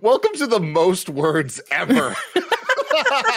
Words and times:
Welcome 0.00 0.32
to 0.36 0.46
the 0.46 0.60
most 0.60 1.10
words 1.10 1.60
ever. 1.70 2.16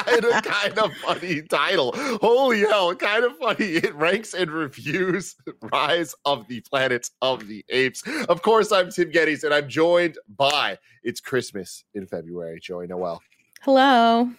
and 0.07 0.25
a 0.25 0.41
kind 0.41 0.77
of 0.79 0.93
funny 0.97 1.41
title. 1.41 1.93
Holy 2.21 2.61
hell, 2.61 2.95
kind 2.95 3.25
of 3.25 3.37
funny. 3.37 3.65
It 3.65 3.93
ranks 3.95 4.33
and 4.33 4.49
reviews 4.49 5.35
Rise 5.73 6.15
of 6.23 6.47
the 6.47 6.61
Planets 6.61 7.11
of 7.21 7.47
the 7.47 7.65
Apes. 7.69 8.03
Of 8.29 8.41
course, 8.41 8.71
I'm 8.71 8.89
Tim 8.89 9.11
Gettys, 9.11 9.43
and 9.43 9.53
I'm 9.53 9.67
joined 9.67 10.17
by 10.37 10.77
It's 11.03 11.19
Christmas 11.19 11.83
in 11.93 12.07
February, 12.07 12.59
Joey 12.61 12.87
Noelle. 12.87 13.21
Hello. 13.61 14.29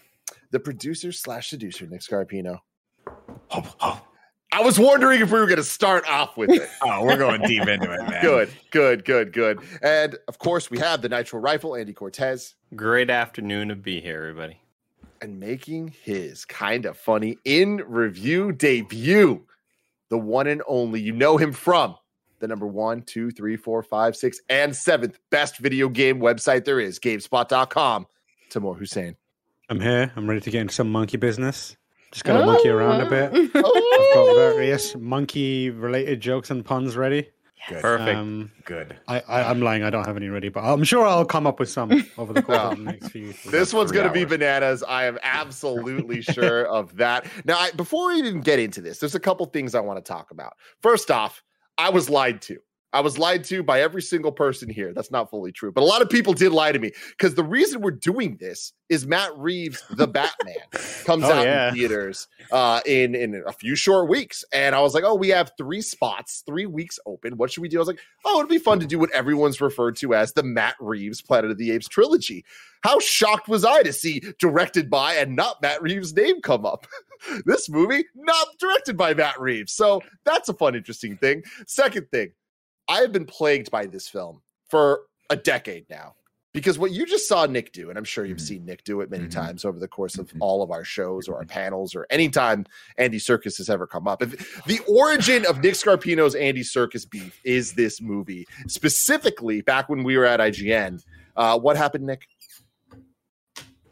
The 0.52 0.60
producer 0.60 1.12
slash 1.12 1.50
seducer, 1.50 1.86
Nick 1.86 2.00
Scarpino. 2.00 2.60
I 4.52 4.62
was 4.62 4.78
wondering 4.78 5.20
if 5.20 5.30
we 5.30 5.38
were 5.38 5.46
going 5.46 5.56
to 5.56 5.64
start 5.64 6.08
off 6.08 6.36
with 6.36 6.50
it. 6.50 6.68
oh, 6.82 7.04
we're 7.04 7.16
going 7.16 7.42
deep 7.42 7.66
into 7.66 7.92
it, 7.92 8.08
man. 8.08 8.22
Good, 8.22 8.50
good, 8.70 9.04
good, 9.04 9.32
good. 9.32 9.60
And 9.82 10.16
of 10.28 10.38
course, 10.38 10.70
we 10.70 10.78
have 10.78 11.02
the 11.02 11.08
Nitro 11.08 11.40
Rifle, 11.40 11.76
Andy 11.76 11.92
Cortez. 11.92 12.54
Great 12.74 13.10
afternoon 13.10 13.68
to 13.68 13.76
be 13.76 14.00
here, 14.00 14.22
everybody. 14.22 14.60
And 15.20 15.40
making 15.40 15.94
his 16.02 16.44
kind 16.44 16.86
of 16.86 16.96
funny 16.96 17.38
in 17.44 17.82
review 17.86 18.52
debut, 18.52 19.44
the 20.08 20.18
one 20.18 20.46
and 20.46 20.62
only. 20.68 21.00
You 21.00 21.12
know 21.12 21.36
him 21.36 21.52
from 21.52 21.96
the 22.38 22.46
number 22.46 22.66
one, 22.66 23.02
two, 23.02 23.30
three, 23.30 23.56
four, 23.56 23.82
five, 23.82 24.16
six, 24.16 24.40
and 24.48 24.74
seventh 24.74 25.18
best 25.30 25.58
video 25.58 25.88
game 25.88 26.20
website 26.20 26.64
there 26.64 26.80
is, 26.80 26.98
GameSpot.com. 26.98 28.06
Tamoor 28.50 28.76
Hussain. 28.76 29.16
I'm 29.68 29.80
here. 29.80 30.12
I'm 30.14 30.28
ready 30.28 30.40
to 30.40 30.50
get 30.50 30.60
into 30.60 30.74
some 30.74 30.90
monkey 30.90 31.16
business. 31.16 31.76
Just 32.12 32.24
going 32.24 32.38
to 32.38 32.44
oh. 32.44 32.46
monkey 32.46 32.68
around 32.68 33.00
a 33.00 33.10
bit. 33.10 33.32
I've 33.34 33.52
got 33.52 33.64
Oh. 33.64 34.34
various 34.36 34.94
monkey 34.96 35.70
related 35.70 36.20
jokes 36.20 36.50
and 36.50 36.64
puns 36.64 36.96
ready. 36.96 37.28
Good. 37.68 37.82
Perfect. 37.82 38.16
Um, 38.16 38.52
Good. 38.64 38.96
I, 39.08 39.20
I, 39.26 39.50
I'm 39.50 39.60
lying. 39.60 39.82
I 39.82 39.90
don't 39.90 40.06
have 40.06 40.16
any 40.16 40.28
ready, 40.28 40.48
but 40.48 40.62
I'm 40.62 40.84
sure 40.84 41.04
I'll 41.04 41.24
come 41.24 41.48
up 41.48 41.58
with 41.58 41.68
some 41.68 42.06
over 42.16 42.32
the 42.32 42.42
course 42.42 42.58
of 42.58 42.78
the 42.78 42.84
next 42.84 43.08
few. 43.08 43.34
This 43.50 43.74
one's 43.74 43.90
going 43.90 44.06
to 44.06 44.12
be 44.12 44.24
bananas. 44.24 44.84
I 44.86 45.06
am 45.06 45.18
absolutely 45.22 46.22
sure 46.22 46.66
of 46.68 46.96
that. 46.96 47.26
Now, 47.44 47.58
I, 47.58 47.72
before 47.72 48.08
we 48.08 48.18
even 48.18 48.40
get 48.40 48.60
into 48.60 48.80
this, 48.80 48.98
there's 48.98 49.16
a 49.16 49.20
couple 49.20 49.44
things 49.46 49.74
I 49.74 49.80
want 49.80 49.98
to 50.04 50.08
talk 50.08 50.30
about. 50.30 50.52
First 50.80 51.10
off, 51.10 51.42
I 51.76 51.90
was 51.90 52.08
lied 52.08 52.40
to. 52.42 52.58
I 52.92 53.00
was 53.00 53.18
lied 53.18 53.44
to 53.44 53.62
by 53.62 53.82
every 53.82 54.00
single 54.00 54.32
person 54.32 54.70
here. 54.70 54.94
That's 54.94 55.10
not 55.10 55.28
fully 55.28 55.52
true, 55.52 55.70
but 55.72 55.82
a 55.82 55.84
lot 55.84 56.00
of 56.02 56.08
people 56.08 56.32
did 56.32 56.52
lie 56.52 56.72
to 56.72 56.78
me 56.78 56.92
because 57.10 57.34
the 57.34 57.44
reason 57.44 57.82
we're 57.82 57.90
doing 57.90 58.36
this 58.40 58.72
is 58.88 59.06
Matt 59.06 59.36
Reeves, 59.36 59.82
the 59.90 60.06
Batman, 60.06 60.54
comes 61.04 61.24
Oh, 61.24 61.32
out 61.32 61.44
yeah. 61.44 61.68
in 61.68 61.74
theaters 61.74 62.28
uh, 62.52 62.80
in 62.86 63.14
in 63.14 63.42
a 63.46 63.52
few 63.52 63.74
short 63.76 64.08
weeks, 64.08 64.44
and 64.52 64.74
I 64.74 64.80
was 64.80 64.94
like, 64.94 65.04
oh, 65.04 65.14
we 65.14 65.28
have 65.28 65.52
three 65.58 65.80
spots, 65.82 66.42
three 66.46 66.66
weeks 66.66 66.98
open. 67.06 67.36
What 67.36 67.50
should 67.52 67.62
we 67.62 67.68
do? 67.68 67.76
I 67.78 67.80
was 67.80 67.88
like, 67.88 68.00
oh, 68.24 68.38
it'd 68.38 68.48
be 68.48 68.58
fun 68.58 68.80
to 68.80 68.86
do 68.86 68.98
what 68.98 69.10
everyone's 69.12 69.60
referred 69.60 69.96
to 69.96 70.14
as 70.14 70.32
the 70.32 70.42
Matt 70.42 70.76
Reeves 70.80 71.20
Planet 71.20 71.50
of 71.50 71.58
the 71.58 71.72
Apes 71.72 71.88
trilogy. 71.88 72.44
How 72.82 72.98
shocked 73.00 73.48
was 73.48 73.64
I 73.64 73.82
to 73.82 73.92
see 73.92 74.22
directed 74.38 74.88
by 74.88 75.14
and 75.14 75.34
not 75.34 75.60
Matt 75.60 75.82
Reeves' 75.82 76.14
name 76.14 76.40
come 76.40 76.64
up? 76.64 76.86
this 77.44 77.68
movie 77.68 78.04
not 78.14 78.46
directed 78.60 78.96
by 78.96 79.12
Matt 79.12 79.40
Reeves, 79.40 79.72
so 79.72 80.00
that's 80.24 80.48
a 80.48 80.54
fun, 80.54 80.74
interesting 80.76 81.16
thing. 81.16 81.42
Second 81.66 82.06
thing. 82.10 82.30
I 82.88 83.00
have 83.00 83.12
been 83.12 83.26
plagued 83.26 83.70
by 83.70 83.86
this 83.86 84.08
film 84.08 84.42
for 84.70 85.02
a 85.30 85.36
decade 85.36 85.86
now 85.90 86.14
because 86.52 86.78
what 86.78 86.92
you 86.92 87.04
just 87.04 87.28
saw 87.28 87.44
Nick 87.46 87.72
do, 87.72 87.90
and 87.90 87.98
I'm 87.98 88.04
sure 88.04 88.24
you've 88.24 88.38
Mhm. 88.38 88.48
seen 88.48 88.64
Nick 88.64 88.84
do 88.84 89.00
it 89.00 89.10
many 89.10 89.24
Mhm. 89.26 89.30
times 89.32 89.64
over 89.64 89.78
the 89.78 89.88
course 89.88 90.18
of 90.18 90.28
Mhm. 90.32 90.38
all 90.40 90.62
of 90.62 90.70
our 90.70 90.84
shows 90.84 91.28
or 91.28 91.36
our 91.36 91.44
panels 91.44 91.94
or 91.94 92.06
anytime 92.10 92.64
Andy 92.96 93.18
Serkis 93.18 93.58
has 93.58 93.68
ever 93.68 93.86
come 93.86 94.06
up. 94.08 94.22
If 94.22 94.62
the 94.64 94.80
origin 94.88 95.44
of 95.46 95.62
Nick 95.62 95.74
Scarpino's 95.74 96.34
Andy 96.34 96.62
Serkis 96.62 97.08
beef 97.10 97.38
is 97.44 97.74
this 97.74 98.00
movie, 98.00 98.46
specifically 98.68 99.60
back 99.62 99.88
when 99.88 100.02
we 100.04 100.16
were 100.16 100.24
at 100.24 100.40
IGN. 100.40 101.02
Uh, 101.36 101.58
what 101.58 101.76
happened, 101.76 102.06
Nick? 102.06 102.26
Do 102.90 102.96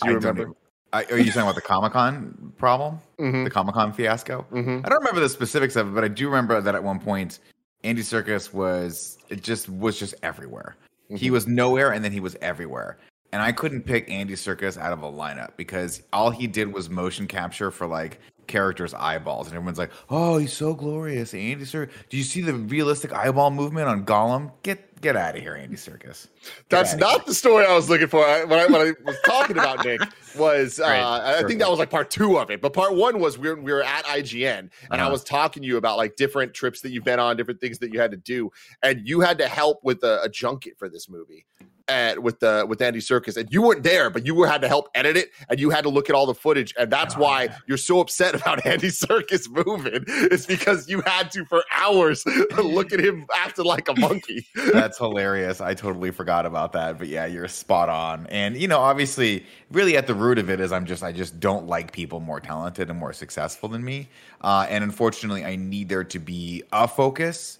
you 0.05 0.12
don't 0.12 0.15
remember? 0.16 0.43
even- 0.43 0.55
I, 0.93 1.05
are 1.06 1.19
you 1.19 1.26
talking 1.26 1.43
about 1.43 1.56
the 1.56 1.61
Comic 1.61 1.93
Con 1.93 2.53
problem? 2.56 3.00
Mhm, 3.19 3.43
The 3.44 3.50
Comic 3.50 3.75
Con 3.75 3.93
fiasco? 3.93 4.47
mhm. 4.53 4.87
I 4.87 4.88
don't 4.88 4.99
remember 5.00 5.21
the 5.21 5.28
specifics 5.28 5.75
of 5.75 5.88
it, 5.88 5.91
but 5.91 6.05
I 6.05 6.09
do 6.09 6.26
remember 6.28 6.61
that 6.61 6.75
at 6.76 6.84
one 6.84 7.00
point, 7.00 7.41
Andy 7.84 8.02
Serkis 8.02 8.52
was 8.52 9.18
it 9.28 9.42
just 9.42 9.68
was 9.68 9.98
just 9.98 10.14
everywhere. 10.22 10.74
He 11.08 11.28
Mhm. 11.28 11.32
was 11.32 11.46
nowhere, 11.46 11.92
and 11.92 12.02
then 12.04 12.12
he 12.12 12.20
was 12.20 12.34
everywhere. 12.40 12.96
And 13.32 13.42
I 13.42 13.52
couldn't 13.52 13.82
pick 13.82 14.10
Andy 14.10 14.34
Serkis 14.34 14.78
out 14.78 14.92
of 14.92 15.02
a 15.02 15.10
lineup 15.10 15.50
because 15.56 16.02
all 16.12 16.30
he 16.30 16.46
did 16.46 16.72
was 16.72 16.88
motion 16.88 17.26
capture 17.26 17.70
for 17.70 17.86
like 17.86 18.20
characters' 18.46 18.94
eyeballs, 18.94 19.48
and 19.48 19.56
everyone's 19.56 19.78
like, 19.78 19.90
"Oh, 20.08 20.38
he's 20.38 20.52
so 20.52 20.74
glorious, 20.74 21.34
Andy 21.34 21.64
Serkis." 21.64 21.90
Do 22.08 22.16
you 22.16 22.22
see 22.24 22.40
the 22.42 22.54
realistic 22.54 23.12
eyeball 23.12 23.50
movement 23.50 23.88
on 23.88 24.04
Gollum? 24.04 24.52
Get 24.62 24.94
get 25.00 25.16
out 25.16 25.37
of 25.37 25.43
here, 25.43 25.55
Andy 25.55 25.77
Serkis. 25.77 26.28
That's 26.69 26.94
not 26.94 27.16
here. 27.21 27.22
the 27.27 27.34
story 27.34 27.65
I 27.66 27.75
was 27.75 27.88
looking 27.91 28.06
for. 28.09 28.25
I, 28.25 28.44
what, 28.44 28.59
I, 28.59 28.66
what 28.66 28.81
I 28.81 28.93
was 29.05 29.16
talking 29.25 29.59
about, 29.59 29.84
Nick, 29.84 30.00
was 30.38 30.81
uh, 30.81 30.84
Right, 30.84 31.37
I 31.38 31.43
think 31.47 31.60
that 31.60 31.69
was 31.71 31.78
like 31.78 31.91
part 31.91 32.10
two 32.10 32.38
of 32.38 32.50
it. 32.50 32.60
But 32.60 32.72
part 32.72 32.94
one 32.94 33.19
was 33.21 33.38
we 33.38 33.49
were, 33.49 33.56
we 33.60 33.72
were 33.72 33.82
at 33.82 34.05
IGN 34.05 34.59
and 34.59 34.71
I 34.91 34.99
Uh-huh. 34.99 35.10
was 35.10 35.25
talking 35.25 35.62
to 35.62 35.69
you 35.69 35.77
about 35.77 35.97
like 35.99 36.16
different 36.16 36.55
trips 36.55 36.81
that 36.82 36.91
you've 36.91 37.05
been 37.05 37.19
on, 37.21 37.37
different 37.37 37.60
things 37.60 37.78
that 37.81 37.93
you 37.93 38.00
had 38.00 38.10
to 38.12 38.16
do, 38.16 38.50
and 38.82 39.06
you 39.06 39.21
had 39.21 39.38
to 39.38 39.49
help 39.49 39.81
with 39.84 40.03
a, 40.05 40.22
a 40.22 40.28
junket 40.28 40.78
for 40.78 40.88
this 40.88 41.09
movie. 41.09 41.47
At, 41.87 42.22
with 42.22 42.41
the 42.41 42.65
with 42.66 42.81
Andy 42.81 42.99
Serkis, 43.00 43.37
and 43.37 43.53
you 43.53 43.61
weren't 43.61 43.82
there, 43.82 44.09
but 44.09 44.25
you 44.25 44.34
were 44.34 44.47
had 44.47 44.62
to 44.62 44.69
help 44.69 44.88
edit 44.94 45.19
it, 45.19 45.28
and 45.50 45.61
you 45.61 45.69
had 45.69 45.82
to 45.82 45.91
look 45.91 46.09
at 46.09 46.16
all 46.16 46.25
the 46.25 46.32
footage, 46.34 46.72
and 46.78 46.91
that's 46.91 47.15
Oh, 47.15 47.21
why 47.21 47.43
yeah. 47.43 47.59
you're 47.66 47.76
so 47.76 48.00
upset 48.00 48.34
about 48.41 48.65
Andy 48.65 48.88
Serkis 48.88 49.50
moving. 49.66 50.03
It's 50.09 50.47
because 50.47 50.88
you 50.88 51.03
had 51.03 51.31
to 51.32 51.44
for 51.44 51.62
hours 51.71 52.25
look 52.56 52.94
at 52.94 53.00
him 53.00 53.26
acting 53.37 53.66
like 53.66 53.91
a 53.91 54.00
monkey. 54.00 54.47
That's 54.94 55.00
hilarious. 55.00 55.60
I 55.60 55.75
totally 55.75 56.12
forgot 56.12 56.47
about 56.47 56.72
that. 56.75 56.99
But 56.99 57.09
yeah, 57.09 57.27
you're 57.27 57.49
spot 57.49 57.88
on. 57.88 58.28
And 58.28 58.56
you 58.56 58.69
know, 58.69 58.78
obviously, 58.78 59.44
really 59.72 59.97
at 59.97 60.06
the 60.06 60.15
root 60.15 60.38
of 60.38 60.49
it 60.49 60.60
is 60.60 60.71
I'm 60.71 60.87
just 60.87 61.03
I 61.03 61.10
just 61.10 61.41
don't 61.41 61.66
like 61.66 61.91
people 61.91 62.21
more 62.21 62.38
talented 62.38 62.88
and 62.91 62.97
more 62.97 63.12
successful 63.12 63.69
than 63.69 63.84
me. 63.84 64.09
Uh, 64.41 64.69
and 64.71 64.84
unfortunately, 64.84 65.44
I 65.44 65.56
need 65.56 65.88
there 65.88 66.05
to 66.05 66.19
be 66.21 66.62
a 66.72 66.87
focus 66.87 67.59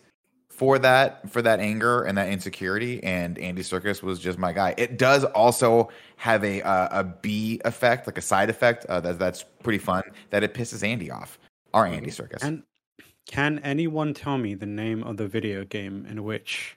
for 0.49 0.79
that 0.79 1.29
for 1.29 1.43
that 1.43 1.59
anger 1.59 2.05
and 2.05 2.17
that 2.19 2.29
insecurity. 2.29 3.03
And 3.03 3.37
Andy 3.41 3.63
Serkis 3.63 4.01
was 4.01 4.21
just 4.21 4.39
my 4.39 4.53
guy. 4.53 4.77
It 4.79 4.97
does 4.97 5.25
also 5.25 5.89
have 6.15 6.45
a 6.45 6.63
uh, 6.63 7.01
a 7.01 7.03
B 7.03 7.61
effect, 7.65 8.07
like 8.07 8.17
a 8.17 8.23
side 8.23 8.49
effect 8.49 8.87
uh, 8.87 9.01
that 9.01 9.19
that's 9.19 9.45
pretty 9.65 9.81
fun. 9.81 10.05
That 10.31 10.45
it 10.45 10.55
pisses 10.55 10.87
Andy 10.87 11.11
off. 11.11 11.41
Our 11.73 11.85
Andy 11.85 12.11
Serkis. 12.11 12.45
And 12.45 12.63
can 13.27 13.59
anyone 13.65 14.15
tell 14.15 14.39
me 14.39 14.55
the 14.55 14.67
name 14.67 15.03
of 15.03 15.17
the 15.17 15.27
video 15.27 15.65
game 15.65 16.07
in 16.09 16.23
which 16.23 16.77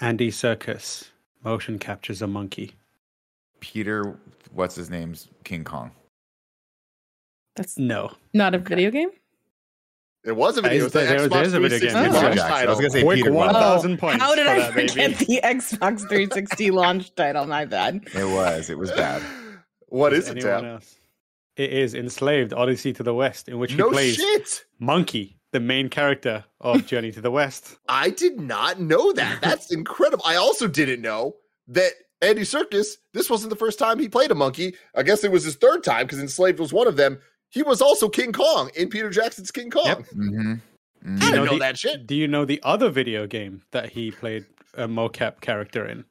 Andy 0.00 0.30
Serkis 0.30 1.10
motion 1.42 1.78
captures 1.78 2.22
a 2.22 2.26
monkey? 2.26 2.72
Peter, 3.60 4.18
what's 4.52 4.74
his 4.74 4.90
name's 4.90 5.28
King 5.44 5.64
Kong. 5.64 5.92
That's 7.56 7.78
No. 7.78 8.12
not 8.32 8.54
a 8.54 8.58
video 8.58 8.90
game. 8.90 9.10
It 10.24 10.32
was 10.34 10.56
a 10.56 10.62
video. 10.62 10.76
is- 10.76 10.82
It 10.82 10.84
was 10.84 10.92
there- 10.94 11.04
Xbox 11.28 11.30
there 11.32 11.42
is 11.42 11.54
a 11.54 11.60
video 11.60 11.78
360 11.78 11.86
game. 11.88 11.96
Oh. 11.96 12.20
launch 12.22 12.34
Jackson. 12.36 12.66
I 12.66 12.70
was 12.70 12.78
gonna 12.78 12.90
say 12.90 13.02
Quick 13.02 13.16
Peter 13.18 13.30
thousand 13.34 13.92
oh, 13.92 13.96
points. 13.98 14.22
How 14.22 14.34
did 14.34 14.44
for 14.46 14.50
I 14.52 14.58
that, 14.58 14.74
baby. 14.74 15.12
the 15.26 15.40
Xbox 15.44 15.98
360 16.08 16.70
launch 16.70 17.14
title? 17.14 17.46
My 17.46 17.64
bad. 17.66 18.04
It 18.14 18.24
was. 18.24 18.70
It 18.70 18.78
was 18.78 18.90
bad. 18.90 19.22
What 19.88 20.10
Does 20.10 20.24
is 20.24 20.30
it, 20.30 20.38
anyone 20.44 20.64
else? 20.72 20.96
It 21.56 21.72
is 21.72 21.94
Enslaved 21.94 22.52
Odyssey 22.52 22.92
to 22.94 23.02
the 23.02 23.14
West, 23.14 23.48
in 23.48 23.58
which 23.58 23.72
he 23.72 23.78
No 23.78 23.90
plays 23.90 24.16
shit. 24.16 24.64
Monkey, 24.80 25.36
the 25.54 25.60
main 25.60 25.88
character 25.88 26.44
of 26.60 26.84
Journey 26.90 27.12
to 27.12 27.20
the 27.22 27.30
West. 27.30 27.78
I 27.88 28.10
did 28.10 28.38
not 28.40 28.80
know 28.80 29.12
that. 29.12 29.40
That's 29.40 29.72
incredible. 29.72 30.24
I 30.26 30.34
also 30.36 30.66
didn't 30.68 31.00
know 31.00 31.36
that 31.68 31.92
Andy 32.20 32.42
Serkis, 32.42 32.96
this 33.12 33.30
wasn't 33.30 33.50
the 33.50 33.56
first 33.56 33.78
time 33.78 33.98
he 33.98 34.08
played 34.08 34.30
a 34.30 34.34
monkey. 34.34 34.74
I 34.94 35.02
guess 35.04 35.24
it 35.24 35.30
was 35.32 35.44
his 35.44 35.54
third 35.56 35.84
time 35.84 36.04
because 36.06 36.18
Enslaved 36.20 36.58
was 36.58 36.72
one 36.72 36.88
of 36.88 36.96
them. 36.96 37.18
He 37.50 37.62
was 37.62 37.80
also 37.80 38.08
King 38.08 38.32
Kong 38.32 38.70
in 38.74 38.88
Peter 38.88 39.10
Jackson's 39.10 39.50
King 39.52 39.70
Kong. 39.70 39.86
Yep. 39.86 39.98
Mm-hmm. 40.16 40.54
I 41.06 41.10
You 41.12 41.18
didn't 41.18 41.34
know 41.36 41.44
know 41.44 41.52
the- 41.52 41.58
that 41.60 41.78
shit. 41.78 42.06
Do 42.06 42.14
you 42.16 42.26
know 42.26 42.44
the 42.44 42.60
other 42.64 42.90
video 42.90 43.26
game 43.26 43.62
that 43.70 43.90
he 43.90 44.10
played 44.10 44.44
a 44.74 44.88
mocap 44.88 45.40
character 45.40 45.86
in? 45.86 46.04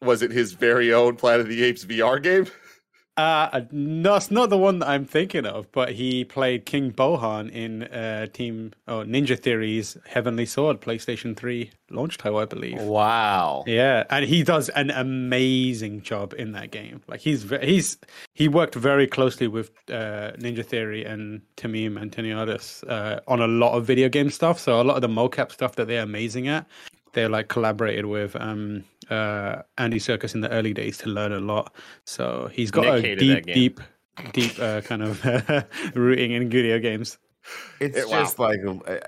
Was 0.00 0.20
it 0.22 0.32
his 0.32 0.52
very 0.54 0.92
own 0.92 1.14
Planet 1.14 1.42
of 1.42 1.48
the 1.48 1.62
Apes 1.62 1.84
VR 1.84 2.20
game? 2.20 2.46
Uh, 3.16 3.60
no, 3.70 4.14
it's 4.14 4.30
not 4.30 4.48
the 4.48 4.56
one 4.56 4.78
that 4.78 4.88
I'm 4.88 5.04
thinking 5.04 5.44
of, 5.44 5.70
but 5.70 5.92
he 5.92 6.24
played 6.24 6.64
King 6.64 6.92
Bohan 6.92 7.50
in 7.50 7.82
uh, 7.84 8.26
Team 8.32 8.72
oh, 8.88 9.04
Ninja 9.04 9.38
Theory's 9.38 9.98
Heavenly 10.06 10.46
Sword 10.46 10.80
PlayStation 10.80 11.36
3 11.36 11.70
launch 11.90 12.16
title, 12.16 12.38
I 12.38 12.46
believe. 12.46 12.80
Wow. 12.80 13.64
Yeah, 13.66 14.04
and 14.08 14.24
he 14.24 14.42
does 14.42 14.70
an 14.70 14.90
amazing 14.90 16.00
job 16.00 16.32
in 16.38 16.52
that 16.52 16.70
game. 16.70 17.02
Like 17.06 17.20
he's 17.20 17.48
he's 17.60 17.98
he 18.32 18.48
worked 18.48 18.74
very 18.76 19.06
closely 19.06 19.46
with 19.46 19.70
uh, 19.90 20.32
Ninja 20.38 20.64
Theory 20.64 21.04
and 21.04 21.42
Tameem 21.58 22.00
Antoniades 22.00 22.82
uh, 22.84 23.20
on 23.28 23.40
a 23.40 23.46
lot 23.46 23.76
of 23.76 23.84
video 23.84 24.08
game 24.08 24.30
stuff. 24.30 24.58
So 24.58 24.80
a 24.80 24.84
lot 24.84 24.96
of 24.96 25.02
the 25.02 25.08
mocap 25.08 25.52
stuff 25.52 25.76
that 25.76 25.86
they're 25.86 26.02
amazing 26.02 26.48
at, 26.48 26.66
they 27.12 27.26
like 27.28 27.48
collaborated 27.48 28.06
with 28.06 28.34
um, 28.36 28.84
uh, 29.10 29.62
Andy 29.78 29.98
Serkis 29.98 30.34
in 30.34 30.40
the 30.40 30.50
early 30.50 30.72
days 30.72 30.98
to 30.98 31.08
learn 31.08 31.32
a 31.32 31.40
lot. 31.40 31.74
So 32.04 32.48
he's 32.52 32.70
got 32.70 32.84
Nick 32.84 33.04
a 33.04 33.16
deep, 33.16 33.46
deep, 33.46 33.80
deep 34.32 34.58
uh, 34.58 34.80
kind 34.82 35.02
of 35.02 35.24
rooting 35.94 36.32
in 36.32 36.48
video 36.50 36.78
games. 36.78 37.18
It's 37.80 37.96
It- 37.96 38.08
wow. 38.08 38.20
just 38.22 38.38
like 38.38 38.58
uh, 38.64 38.98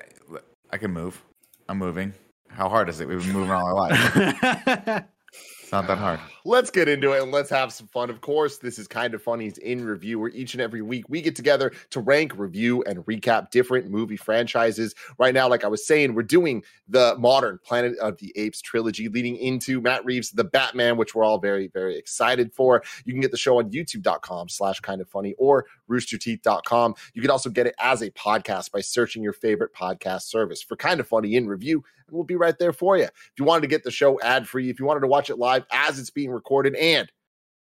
I 0.70 0.76
can 0.78 0.90
move. 0.92 1.22
I'm 1.68 1.78
moving. 1.78 2.12
How 2.48 2.68
hard 2.68 2.88
is 2.88 3.00
it? 3.00 3.08
We've 3.08 3.20
been 3.24 3.32
moving 3.32 3.50
all 3.50 3.66
our 3.66 3.74
lives. 3.74 5.04
It's 5.62 5.72
not 5.72 5.88
that 5.88 5.98
hard. 5.98 6.20
Let's 6.46 6.70
get 6.70 6.88
into 6.88 7.12
it 7.12 7.22
and 7.22 7.32
let's 7.32 7.48
have 7.48 7.72
some 7.72 7.86
fun. 7.86 8.10
Of 8.10 8.20
course, 8.20 8.58
this 8.58 8.78
is 8.78 8.86
kind 8.86 9.14
of 9.14 9.22
funny's 9.22 9.56
in 9.56 9.82
review, 9.82 10.18
where 10.18 10.28
each 10.28 10.52
and 10.52 10.60
every 10.60 10.82
week 10.82 11.06
we 11.08 11.22
get 11.22 11.34
together 11.34 11.72
to 11.88 12.00
rank, 12.00 12.34
review, 12.36 12.82
and 12.86 12.98
recap 13.06 13.50
different 13.50 13.88
movie 13.88 14.18
franchises. 14.18 14.94
Right 15.18 15.32
now, 15.32 15.48
like 15.48 15.64
I 15.64 15.68
was 15.68 15.86
saying, 15.86 16.14
we're 16.14 16.22
doing 16.22 16.62
the 16.86 17.16
modern 17.18 17.60
Planet 17.64 17.96
of 17.96 18.18
the 18.18 18.30
Apes 18.36 18.60
trilogy, 18.60 19.08
leading 19.08 19.36
into 19.36 19.80
Matt 19.80 20.04
Reeves' 20.04 20.32
The 20.32 20.44
Batman, 20.44 20.98
which 20.98 21.14
we're 21.14 21.24
all 21.24 21.38
very, 21.38 21.68
very 21.68 21.96
excited 21.96 22.52
for. 22.52 22.82
You 23.06 23.14
can 23.14 23.22
get 23.22 23.30
the 23.30 23.38
show 23.38 23.58
on 23.58 23.70
youtube.com 23.70 24.50
slash 24.50 24.80
kind 24.80 25.00
of 25.00 25.08
funny 25.08 25.34
or 25.38 25.64
roosterteeth.com. 25.90 26.94
You 27.14 27.22
can 27.22 27.30
also 27.30 27.48
get 27.48 27.66
it 27.66 27.74
as 27.78 28.02
a 28.02 28.10
podcast 28.10 28.70
by 28.70 28.82
searching 28.82 29.22
your 29.22 29.32
favorite 29.32 29.72
podcast 29.72 30.24
service 30.24 30.60
for 30.60 30.76
kind 30.76 31.00
of 31.00 31.08
funny 31.08 31.36
in 31.36 31.46
review, 31.46 31.82
and 32.06 32.14
we'll 32.14 32.24
be 32.24 32.36
right 32.36 32.58
there 32.58 32.74
for 32.74 32.98
you. 32.98 33.04
If 33.04 33.32
you 33.38 33.46
wanted 33.46 33.62
to 33.62 33.68
get 33.68 33.82
the 33.82 33.90
show 33.90 34.20
ad 34.20 34.46
free, 34.46 34.68
if 34.68 34.78
you 34.78 34.84
wanted 34.84 35.00
to 35.00 35.06
watch 35.06 35.30
it 35.30 35.38
live 35.38 35.64
as 35.72 35.98
it's 35.98 36.10
being 36.10 36.33
recorded, 36.34 36.74
and 36.76 37.10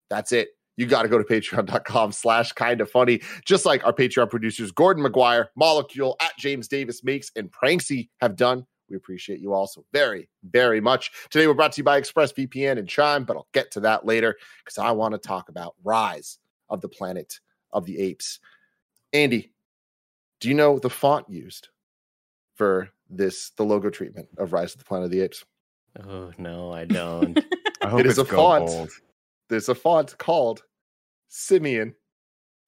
that's 0.09 0.33
it. 0.33 0.49
You 0.77 0.87
got 0.87 1.03
to 1.03 1.09
go 1.09 1.19
to 1.19 1.25
patreon.com 1.25 2.13
slash 2.13 2.53
kind 2.53 2.81
of 2.81 2.91
funny. 2.91 3.21
Just 3.45 3.67
like 3.67 3.85
our 3.85 3.93
Patreon 3.93 4.31
producers, 4.31 4.73
Gordon 4.73 5.05
McGuire, 5.05 5.49
Molecule, 5.57 6.17
at 6.21 6.37
James 6.39 6.69
Davis 6.69 7.05
Makes, 7.05 7.31
and 7.37 7.51
Pranksy 7.53 8.09
have 8.21 8.37
done. 8.37 8.67
We 8.89 8.97
appreciate 8.97 9.41
you 9.41 9.53
also 9.53 9.85
very, 9.93 10.29
very 10.43 10.81
much. 10.81 11.13
Today, 11.31 11.47
we're 11.47 11.55
brought 11.55 11.73
to 11.73 11.81
you 11.81 11.85
by 11.85 12.01
ExpressVPN 12.01 12.79
and 12.79 12.89
Chime, 12.89 13.25
but 13.25 13.37
I'll 13.37 13.49
get 13.53 13.71
to 13.73 13.81
that 13.81 14.05
later 14.05 14.37
because 14.65 14.79
I 14.79 14.91
want 14.91 15.13
to 15.13 15.19
talk 15.19 15.49
about 15.49 15.75
Rise 15.85 16.39
of 16.69 16.81
the 16.81 16.89
Planet 16.89 17.39
of 17.73 17.85
the 17.85 18.01
Apes. 18.01 18.41
Andy, 19.13 19.53
do 20.41 20.49
you 20.49 20.55
know 20.55 20.79
the 20.79 20.91
font 20.91 21.29
used 21.29 21.69
for 22.57 22.89
this, 23.09 23.51
the 23.57 23.65
logo 23.65 23.91
treatment 23.91 24.29
of 24.39 24.53
Rise 24.53 24.73
of 24.73 24.79
the 24.79 24.85
Planet 24.85 25.05
of 25.05 25.11
the 25.11 25.21
Apes? 25.21 25.45
Oh 26.05 26.33
no, 26.39 26.73
I 26.73 26.85
don't. 26.85 27.39
I 27.83 27.89
hope 27.89 28.01
It 28.01 28.07
is 28.07 28.19
it's 28.19 28.29
a 28.29 28.31
Go 28.31 28.37
font. 28.37 28.67
Bold. 28.67 28.91
There's 29.49 29.69
a 29.69 29.75
font 29.75 30.17
called 30.19 30.63
Simeon. 31.29 31.95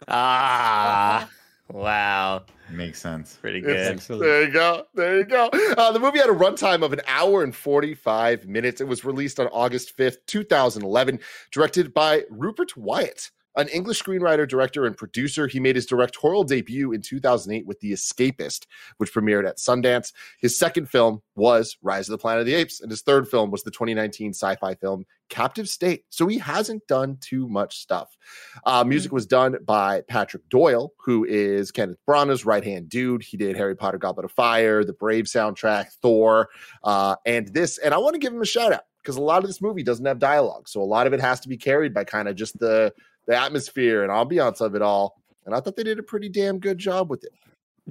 ah, 0.09 1.29
wow, 1.71 2.45
Makes 2.71 3.01
sense. 3.01 3.37
pretty 3.41 3.61
good. 3.61 3.77
Excellent. 3.77 4.23
There 4.23 4.43
you 4.45 4.51
go. 4.51 4.85
There 4.95 5.19
you 5.19 5.25
go. 5.25 5.49
Uh, 5.77 5.93
the 5.93 6.01
movie 6.01 6.19
had 6.19 6.29
a 6.31 6.35
runtime 6.35 6.83
of 6.83 6.93
an 6.93 7.01
hour 7.07 7.43
and 7.45 7.55
45 7.55 8.47
minutes. 8.47 8.81
It 8.81 8.89
was 8.89 9.05
released 9.05 9.39
on 9.39 9.47
August 9.49 9.97
5th, 9.97 10.17
2011, 10.27 11.21
directed 11.51 11.93
by 11.95 12.25
Rupert 12.31 12.77
Wyatt, 12.77 13.31
an 13.57 13.69
English 13.69 14.03
screenwriter, 14.03 14.49
director, 14.49 14.87
and 14.87 14.97
producer. 14.97 15.47
He 15.47 15.61
made 15.61 15.77
his 15.77 15.87
directorial 15.87 16.45
debut 16.45 16.93
in 16.93 17.03
2008 17.03 17.67
with 17.67 17.81
The 17.81 17.93
Escapist, 17.93 18.67
which 18.97 19.13
premiered 19.13 19.49
at 19.49 19.59
Sundance. 19.59 20.13
His 20.39 20.57
second 20.57 20.89
film 20.89 21.23
was 21.35 21.77
Rise 21.83 22.09
of 22.09 22.13
the 22.13 22.19
Planet 22.19 22.41
of 22.41 22.47
the 22.47 22.55
Apes, 22.55 22.81
and 22.81 22.91
his 22.91 23.03
third 23.03 23.29
film 23.29 23.51
was 23.51 23.63
the 23.63 23.71
2019 23.71 24.31
sci 24.31 24.57
fi 24.57 24.75
film 24.75 25.05
Captive 25.29 25.69
State. 25.69 26.05
So 26.11 26.27
he 26.27 26.39
hasn't 26.39 26.87
done 26.87 27.17
too 27.21 27.49
much 27.49 27.79
stuff. 27.79 28.17
Uh, 28.65 28.85
music 28.85 29.13
was 29.13 29.27
done 29.27 29.57
by 29.65 30.03
Patrick 30.09 30.47
Doyle, 30.51 30.93
who 30.99 31.25
is 31.25 31.71
Kenneth 31.71 31.97
Branagh's 32.07 32.45
right 32.45 32.63
hand 32.63 32.89
dude. 32.89 33.23
He 33.23 33.37
did 33.37 33.57
Harry 33.57 33.75
Potter, 33.75 33.99
Goblet 33.99 34.27
of 34.27 34.33
Fire, 34.33 34.85
the 34.85 34.93
Brave 34.93 35.25
soundtrack, 35.25 35.93
Thor, 36.03 36.51
uh, 36.85 37.17
and 37.25 37.49
this. 37.49 37.79
And 37.79 37.95
I 37.95 37.99
want 37.99 38.15
to 38.15 38.19
give 38.19 38.33
him 38.33 38.43
a 38.43 38.47
shout 38.47 38.73
out 38.73 38.85
because 39.03 39.17
a 39.17 39.23
lot 39.23 39.43
of 39.43 39.49
this 39.49 39.63
movie 39.63 39.83
doesn't 39.83 40.05
have 40.05 40.19
dialogue, 40.19 40.69
so 40.69 40.83
a 40.83 40.85
lot 40.85 41.07
of 41.07 41.15
it 41.15 41.21
has 41.21 41.41
to 41.41 41.49
be 41.49 41.57
carried 41.57 41.95
by 41.95 42.05
kind 42.05 42.29
of 42.29 42.37
just 42.37 42.59
the 42.59 42.93
the 43.27 43.37
atmosphere 43.37 44.03
and 44.03 44.11
ambiance 44.11 44.61
of 44.61 44.75
it 44.75 44.83
all. 44.83 45.21
And 45.45 45.55
I 45.55 45.61
thought 45.61 45.77
they 45.77 45.83
did 45.83 45.99
a 45.99 46.03
pretty 46.03 46.29
damn 46.29 46.59
good 46.59 46.79
job 46.79 47.11
with 47.11 47.25
it. 47.25 47.33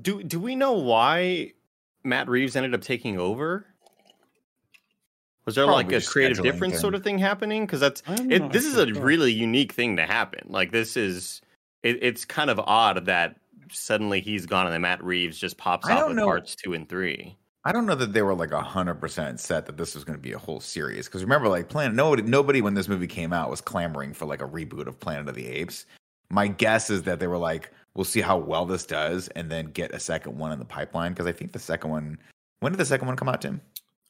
Do 0.01 0.23
do 0.23 0.39
we 0.39 0.55
know 0.55 0.73
why 0.73 1.51
Matt 2.03 2.29
Reeves 2.29 2.55
ended 2.55 2.73
up 2.73 2.81
taking 2.81 3.19
over? 3.19 3.65
Was 5.45 5.55
there 5.55 5.65
like 5.65 5.91
a 5.91 6.01
creative 6.01 6.37
scheduling 6.37 6.43
difference 6.43 6.79
sort 6.79 6.95
of 6.95 7.03
thing 7.03 7.17
happening? 7.17 7.65
Because 7.65 7.79
that's 7.79 8.03
it, 8.07 8.51
this 8.51 8.65
is 8.65 8.77
a 8.77 8.81
actually 8.81 8.93
sure. 8.93 9.03
really 9.03 9.33
unique 9.33 9.73
thing 9.73 9.97
to 9.97 10.05
happen. 10.05 10.47
Like 10.47 10.71
this 10.71 10.95
is 10.95 11.41
it, 11.83 11.97
it's 12.01 12.25
kind 12.25 12.49
of 12.49 12.59
odd 12.59 13.05
that 13.05 13.35
suddenly 13.71 14.21
he's 14.21 14.45
gone 14.45 14.65
and 14.67 14.73
then 14.73 14.81
Matt 14.81 15.03
Reeves 15.03 15.37
just 15.37 15.57
pops 15.57 15.87
I 15.87 15.93
off 15.93 16.09
with 16.09 16.17
know. 16.17 16.25
parts 16.25 16.55
two 16.55 16.73
and 16.73 16.87
three. 16.87 17.37
I 17.63 17.71
don't 17.71 17.85
know 17.85 17.95
that 17.95 18.13
they 18.13 18.23
were 18.23 18.33
like 18.33 18.51
hundred 18.51 18.95
percent 18.95 19.39
set 19.39 19.67
that 19.67 19.77
this 19.77 19.93
was 19.93 20.03
going 20.03 20.17
to 20.17 20.21
be 20.21 20.33
a 20.33 20.39
whole 20.39 20.59
series. 20.59 21.05
Because 21.05 21.23
remember, 21.23 21.47
like 21.47 21.69
Planet, 21.69 21.95
nobody, 21.95 22.23
nobody 22.23 22.61
when 22.61 22.73
this 22.73 22.87
movie 22.87 23.07
came 23.07 23.33
out 23.33 23.49
was 23.49 23.61
clamoring 23.61 24.13
for 24.13 24.25
like 24.25 24.41
a 24.41 24.47
reboot 24.47 24.87
of 24.87 24.99
Planet 24.99 25.27
of 25.27 25.35
the 25.35 25.47
Apes. 25.47 25.85
My 26.29 26.47
guess 26.47 26.89
is 26.89 27.03
that 27.03 27.19
they 27.19 27.27
were 27.27 27.37
like, 27.37 27.71
"We'll 27.93 28.05
see 28.05 28.21
how 28.21 28.37
well 28.37 28.65
this 28.65 28.85
does, 28.85 29.27
and 29.29 29.51
then 29.51 29.67
get 29.67 29.93
a 29.93 29.99
second 29.99 30.37
one 30.37 30.51
in 30.51 30.59
the 30.59 30.65
pipeline." 30.65 31.11
Because 31.11 31.27
I 31.27 31.31
think 31.33 31.51
the 31.51 31.59
second 31.59 31.91
one, 31.91 32.17
when 32.61 32.71
did 32.71 32.79
the 32.79 32.85
second 32.85 33.07
one 33.07 33.15
come 33.15 33.29
out, 33.29 33.41
Tim? 33.41 33.61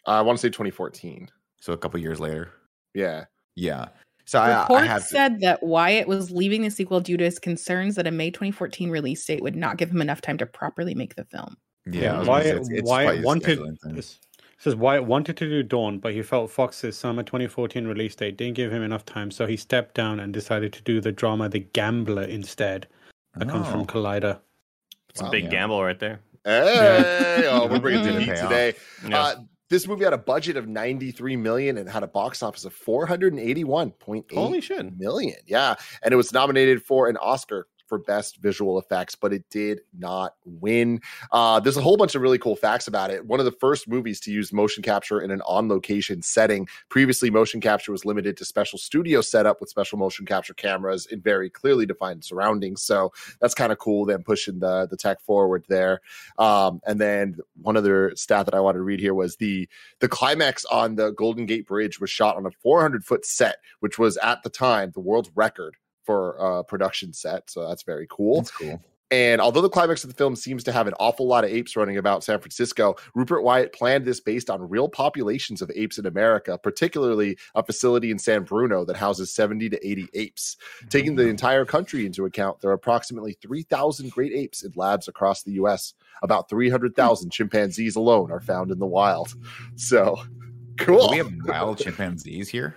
I 0.05 0.21
want 0.21 0.37
to 0.37 0.41
say 0.41 0.49
2014. 0.49 1.29
So 1.59 1.73
a 1.73 1.77
couple 1.77 1.99
years 1.99 2.19
later. 2.19 2.53
Yeah. 2.93 3.25
Yeah. 3.55 3.89
So 4.25 4.39
I, 4.39 4.51
I 4.51 4.61
Reports 4.61 4.87
have 4.87 5.01
to, 5.01 5.07
said 5.07 5.41
that 5.41 5.61
Wyatt 5.61 6.07
was 6.07 6.31
leaving 6.31 6.61
the 6.61 6.71
sequel 6.71 7.01
due 7.01 7.17
to 7.17 7.23
his 7.25 7.37
concerns 7.37 7.95
that 7.95 8.07
a 8.07 8.11
May 8.11 8.31
2014 8.31 8.89
release 8.89 9.25
date 9.25 9.43
would 9.43 9.55
not 9.55 9.77
give 9.77 9.91
him 9.91 10.01
enough 10.01 10.21
time 10.21 10.37
to 10.37 10.45
properly 10.45 10.95
make 10.95 11.15
the 11.15 11.25
film. 11.25 11.57
Yeah. 11.85 12.15
I 12.15 12.19
was 12.19 12.27
gonna 12.27 12.43
say, 12.43 12.49
it's- 12.51 12.69
it's 12.69 12.89
Wyatt 12.89 13.23
wanted 13.23 13.59
scheduling 13.59 14.17
says 14.57 14.75
Wyatt 14.75 15.05
wanted 15.05 15.37
to 15.37 15.49
do 15.49 15.63
Dawn, 15.63 15.97
but 15.97 16.13
he 16.13 16.21
felt 16.21 16.51
Fox's 16.51 16.95
summer 16.95 17.23
2014 17.23 17.87
release 17.87 18.15
date 18.15 18.37
didn't 18.37 18.53
give 18.55 18.71
him 18.71 18.83
enough 18.83 19.03
time, 19.05 19.31
so 19.31 19.47
he 19.47 19.57
stepped 19.57 19.95
down 19.95 20.19
and 20.19 20.31
decided 20.31 20.71
to 20.73 20.83
do 20.83 21.01
the 21.01 21.11
drama 21.11 21.49
The 21.49 21.59
Gambler 21.61 22.23
instead. 22.23 22.87
That 23.35 23.49
comes 23.49 23.67
from 23.67 23.81
Oh. 23.81 23.85
Collider. 23.85 24.39
It's 25.09 25.19
Wow. 25.21 25.29
a 25.29 25.31
big 25.31 25.45
Yeah. 25.45 25.49
gamble 25.49 25.83
right 25.83 25.97
there. 25.99 26.19
Hey, 26.45 27.47
oh, 27.49 27.67
we're 27.67 27.79
bringing 27.79 28.03
the 28.03 28.09
Didn't 28.11 28.23
heat 28.23 28.35
today. 28.35 28.73
Yeah. 29.07 29.19
Uh, 29.19 29.35
this 29.69 29.87
movie 29.87 30.03
had 30.03 30.13
a 30.13 30.17
budget 30.17 30.57
of 30.57 30.67
93 30.67 31.35
million 31.37 31.77
and 31.79 31.89
had 31.89 32.03
a 32.03 32.07
box 32.07 32.43
office 32.43 32.65
of 32.65 32.73
481.8 32.75 34.31
Holy 34.33 34.61
shit. 34.61 34.97
million. 34.97 35.37
Yeah. 35.47 35.75
And 36.03 36.13
it 36.13 36.17
was 36.17 36.31
nominated 36.33 36.83
for 36.83 37.07
an 37.07 37.17
Oscar 37.17 37.67
for 37.91 37.97
best 37.97 38.37
visual 38.37 38.79
effects, 38.79 39.15
but 39.15 39.33
it 39.33 39.43
did 39.49 39.81
not 39.99 40.35
win. 40.45 41.01
Uh, 41.33 41.59
there's 41.59 41.75
a 41.75 41.81
whole 41.81 41.97
bunch 41.97 42.15
of 42.15 42.21
really 42.21 42.37
cool 42.37 42.55
facts 42.55 42.87
about 42.87 43.11
it. 43.11 43.25
One 43.25 43.41
of 43.41 43.45
the 43.45 43.51
first 43.51 43.85
movies 43.85 44.21
to 44.21 44.31
use 44.31 44.53
motion 44.53 44.81
capture 44.81 45.19
in 45.19 45.29
an 45.29 45.41
on 45.41 45.67
location 45.67 46.21
setting. 46.21 46.69
Previously, 46.87 47.29
motion 47.29 47.59
capture 47.59 47.91
was 47.91 48.05
limited 48.05 48.37
to 48.37 48.45
special 48.45 48.79
studio 48.79 49.19
setup 49.19 49.59
with 49.59 49.69
special 49.69 49.97
motion 49.97 50.25
capture 50.25 50.53
cameras 50.53 51.05
in 51.07 51.19
very 51.19 51.49
clearly 51.49 51.85
defined 51.85 52.23
surroundings. 52.23 52.81
So 52.81 53.11
that's 53.41 53.53
kind 53.53 53.73
of 53.73 53.77
cool, 53.77 54.05
them 54.05 54.23
pushing 54.23 54.59
the, 54.59 54.87
the 54.89 54.95
tech 54.95 55.19
forward 55.19 55.65
there. 55.67 55.99
Um, 56.39 56.79
and 56.87 57.01
then 57.01 57.39
one 57.61 57.75
other 57.75 58.13
stat 58.15 58.45
that 58.45 58.55
I 58.55 58.61
wanted 58.61 58.77
to 58.77 58.83
read 58.83 59.01
here 59.01 59.13
was 59.13 59.35
the 59.35 59.67
the 59.99 60.07
climax 60.07 60.63
on 60.63 60.95
the 60.95 61.11
Golden 61.11 61.45
Gate 61.45 61.67
Bridge 61.67 61.99
was 61.99 62.09
shot 62.09 62.37
on 62.37 62.45
a 62.45 62.51
400 62.51 63.03
foot 63.03 63.25
set, 63.25 63.57
which 63.81 63.99
was 63.99 64.15
at 64.15 64.43
the 64.43 64.49
time 64.49 64.91
the 64.93 65.01
world's 65.01 65.29
record 65.35 65.75
for 66.03 66.35
a 66.35 66.63
production 66.63 67.13
set. 67.13 67.49
So 67.49 67.67
that's 67.67 67.83
very 67.83 68.07
cool. 68.09 68.37
That's 68.37 68.51
cool. 68.51 68.81
And 69.11 69.41
although 69.41 69.61
the 69.61 69.69
climax 69.69 70.05
of 70.05 70.09
the 70.09 70.15
film 70.15 70.37
seems 70.37 70.63
to 70.63 70.71
have 70.71 70.87
an 70.87 70.93
awful 70.97 71.27
lot 71.27 71.43
of 71.43 71.49
apes 71.49 71.75
running 71.75 71.97
about 71.97 72.23
San 72.23 72.39
Francisco, 72.39 72.95
Rupert 73.13 73.43
Wyatt 73.43 73.73
planned 73.73 74.05
this 74.05 74.21
based 74.21 74.49
on 74.49 74.69
real 74.69 74.87
populations 74.87 75.61
of 75.61 75.69
apes 75.75 75.97
in 75.97 76.05
America, 76.05 76.57
particularly 76.57 77.37
a 77.53 77.61
facility 77.61 78.09
in 78.09 78.17
San 78.17 78.43
Bruno 78.43 78.85
that 78.85 78.95
houses 78.95 79.33
70 79.33 79.69
to 79.69 79.87
80 79.87 80.07
apes. 80.13 80.55
Taking 80.89 81.17
the 81.17 81.23
mm. 81.23 81.29
entire 81.31 81.65
country 81.65 82.05
into 82.05 82.23
account, 82.23 82.61
there 82.61 82.71
are 82.71 82.75
approximately 82.75 83.33
3,000 83.41 84.11
great 84.11 84.31
apes 84.31 84.63
in 84.63 84.71
labs 84.77 85.09
across 85.09 85.43
the 85.43 85.51
US. 85.53 85.93
About 86.23 86.47
300,000 86.47 87.31
chimpanzees 87.31 87.97
alone 87.97 88.31
are 88.31 88.39
found 88.39 88.71
in 88.71 88.79
the 88.79 88.87
wild. 88.87 89.35
So 89.75 90.21
cool. 90.79 91.07
Do 91.07 91.11
we 91.11 91.17
have 91.17 91.33
wild 91.45 91.79
chimpanzees 91.79 92.47
here? 92.47 92.75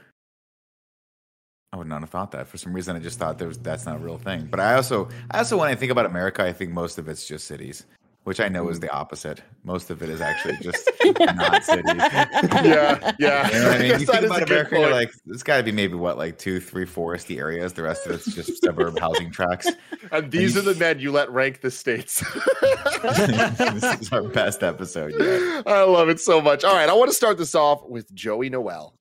I 1.74 1.76
would 1.76 1.88
not 1.88 2.02
have 2.02 2.10
thought 2.10 2.30
that. 2.30 2.46
For 2.46 2.56
some 2.56 2.72
reason, 2.72 2.94
I 2.94 3.00
just 3.00 3.18
thought 3.18 3.36
there 3.36 3.48
was 3.48 3.58
that's 3.58 3.84
not 3.84 3.96
a 3.96 3.98
real 3.98 4.16
thing. 4.16 4.46
But 4.48 4.60
I 4.60 4.74
also, 4.76 5.08
I 5.32 5.38
also, 5.38 5.58
when 5.58 5.68
I 5.68 5.74
think 5.74 5.90
about 5.90 6.06
America, 6.06 6.44
I 6.44 6.52
think 6.52 6.70
most 6.70 6.98
of 6.98 7.08
it's 7.08 7.26
just 7.26 7.48
cities. 7.48 7.84
which 8.24 8.40
I 8.40 8.48
know 8.48 8.68
is 8.70 8.80
the 8.80 8.90
opposite. 8.90 9.42
Most 9.64 9.90
of 9.90 10.02
it 10.02 10.08
is 10.08 10.20
actually 10.22 10.56
just 10.62 10.88
not 11.20 11.62
cities. 11.62 11.84
yeah, 11.96 13.12
yeah. 13.18 13.48
You 13.48 13.58
know 13.58 13.68
what 13.68 13.76
I 13.76 13.78
mean? 13.78 13.88
guess 13.88 14.00
You 14.00 14.06
think 14.06 14.24
about 14.24 14.42
America, 14.42 14.78
you're 14.78 14.90
like, 14.90 15.12
it's 15.26 15.42
got 15.42 15.58
to 15.58 15.62
be 15.62 15.72
maybe 15.72 15.94
what, 15.94 16.16
like 16.16 16.38
two, 16.38 16.58
three 16.58 16.86
foresty 16.86 17.38
areas. 17.38 17.74
The 17.74 17.82
rest 17.82 18.06
of 18.06 18.12
it's 18.12 18.34
just 18.34 18.62
suburb 18.62 18.98
housing 18.98 19.30
tracks. 19.30 19.68
and 20.10 20.30
these 20.30 20.56
are 20.56 20.62
the 20.62 20.74
men 20.74 20.98
you 21.00 21.12
let 21.12 21.30
rank 21.30 21.60
the 21.60 21.70
states. 21.70 22.20
this 23.02 24.00
is 24.00 24.12
our 24.12 24.22
best 24.22 24.62
episode 24.62 25.12
yet. 25.18 25.62
I 25.66 25.82
love 25.82 26.08
it 26.08 26.18
so 26.20 26.40
much. 26.40 26.64
All 26.64 26.74
right, 26.74 26.88
I 26.88 26.94
want 26.94 27.10
to 27.10 27.16
start 27.16 27.36
this 27.36 27.54
off 27.54 27.86
with 27.86 28.12
Joey 28.14 28.48
Noelle. 28.48 28.94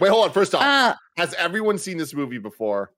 Wait, 0.00 0.08
hold 0.08 0.24
on. 0.26 0.32
First 0.32 0.54
off, 0.54 0.62
Uh, 0.62 0.94
has 1.16 1.34
everyone 1.34 1.78
seen 1.78 1.96
this 1.96 2.14
movie 2.14 2.38
before? 2.38 2.92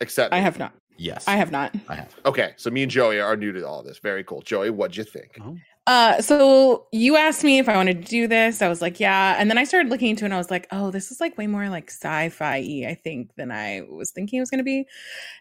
Except 0.00 0.34
I 0.34 0.38
have 0.38 0.58
not. 0.58 0.74
Yes, 0.96 1.26
I 1.26 1.36
have 1.36 1.50
not. 1.50 1.74
I 1.88 1.96
have. 1.96 2.14
Okay, 2.24 2.52
so 2.56 2.70
me 2.70 2.82
and 2.82 2.90
Joey 2.90 3.18
are 3.20 3.36
new 3.36 3.52
to 3.52 3.66
all 3.66 3.82
this. 3.82 3.98
Very 3.98 4.22
cool. 4.22 4.42
Joey, 4.42 4.70
what'd 4.70 4.96
you 4.96 5.04
think? 5.04 5.38
Uh, 5.86 6.20
so 6.22 6.86
you 6.92 7.16
asked 7.16 7.42
me 7.44 7.58
if 7.58 7.68
I 7.68 7.76
wanted 7.76 8.02
to 8.04 8.08
do 8.08 8.26
this. 8.28 8.62
I 8.62 8.68
was 8.68 8.80
like, 8.80 9.00
yeah. 9.00 9.36
And 9.38 9.50
then 9.50 9.58
I 9.58 9.64
started 9.64 9.90
looking 9.90 10.10
into 10.10 10.24
it 10.24 10.26
and 10.26 10.34
I 10.34 10.38
was 10.38 10.50
like, 10.50 10.66
oh, 10.70 10.90
this 10.90 11.10
is 11.10 11.20
like 11.20 11.36
way 11.36 11.46
more 11.46 11.68
like 11.68 11.90
sci-fi 11.90 12.56
I 12.88 12.98
think, 13.02 13.34
than 13.36 13.50
I 13.50 13.82
was 13.90 14.10
thinking 14.12 14.38
it 14.38 14.40
was 14.40 14.50
gonna 14.50 14.62
be. 14.62 14.86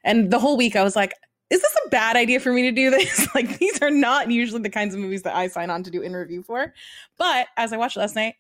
And 0.04 0.32
the 0.32 0.40
whole 0.40 0.58
week 0.58 0.76
I 0.76 0.84
was 0.84 0.96
like, 0.96 1.14
is 1.50 1.62
this 1.62 1.78
a 1.86 1.90
bad 1.90 2.16
idea 2.18 2.40
for 2.40 2.52
me 2.52 2.64
to 2.64 2.72
do 2.72 2.90
this? 2.90 3.28
like 3.36 3.60
these 3.60 3.82
are 3.82 3.92
not 3.92 4.32
usually 4.32 4.62
the 4.62 4.70
kinds 4.70 4.96
of 4.96 5.00
movies 5.00 5.22
that 5.22 5.36
I 5.36 5.48
sign 5.48 5.70
on 5.70 5.84
to 5.84 5.92
do 5.92 6.02
in 6.02 6.14
review 6.14 6.42
for. 6.42 6.74
But 7.18 7.48
as 7.58 7.72
I 7.74 7.78
watched 7.78 7.96
last 7.98 8.16
night, 8.16 8.36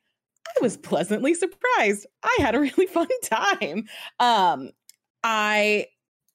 I 0.47 0.61
was 0.61 0.77
pleasantly 0.77 1.33
surprised. 1.33 2.05
I 2.23 2.37
had 2.39 2.55
a 2.55 2.59
really 2.59 2.85
fun 2.93 3.07
time. 3.23 3.87
Um, 4.19 4.71
I 5.23 5.87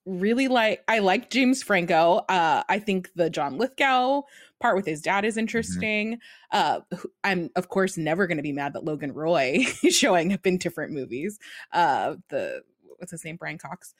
really 0.09 0.49
like 0.49 0.83
I 0.89 1.01
like 1.01 1.31
James 1.31 1.63
Franco. 1.63 2.25
Uh 2.29 2.63
I 2.69 2.79
think 2.79 3.11
the 3.15 3.29
John 3.29 3.59
Lithgow 3.59 4.23
part 4.59 4.75
with 4.75 4.87
his 4.87 5.03
dad 5.03 5.25
is 5.25 5.37
interesting. 5.37 6.19
Uh 6.51 6.81
I'm 7.23 7.51
of 7.57 7.69
course 7.69 7.99
never 7.99 8.27
going 8.27 8.39
to 8.39 8.43
be 8.43 8.53
mad 8.53 8.73
that 8.73 8.85
Logan 8.85 9.13
Roy 9.13 9.59
is 9.83 9.95
showing 9.97 10.33
up 10.33 10.47
in 10.47 10.57
different 10.57 10.93
movies. 10.93 11.39
Uh 11.73 12.17
the 12.31 12.63
what's 12.97 13.13
his 13.13 13.25
name 13.25 13.37
Brian 13.37 13.59
Cox. 13.59 13.95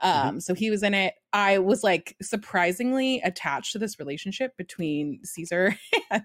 Um 0.00 0.40
so 0.40 0.54
he 0.54 0.70
was 0.70 0.82
in 0.82 0.94
it. 0.94 1.14
I 1.32 1.58
was 1.58 1.82
like 1.82 2.16
surprisingly 2.20 3.20
attached 3.24 3.72
to 3.72 3.78
this 3.78 3.98
relationship 3.98 4.56
between 4.56 5.20
Caesar 5.24 5.76
and 6.10 6.24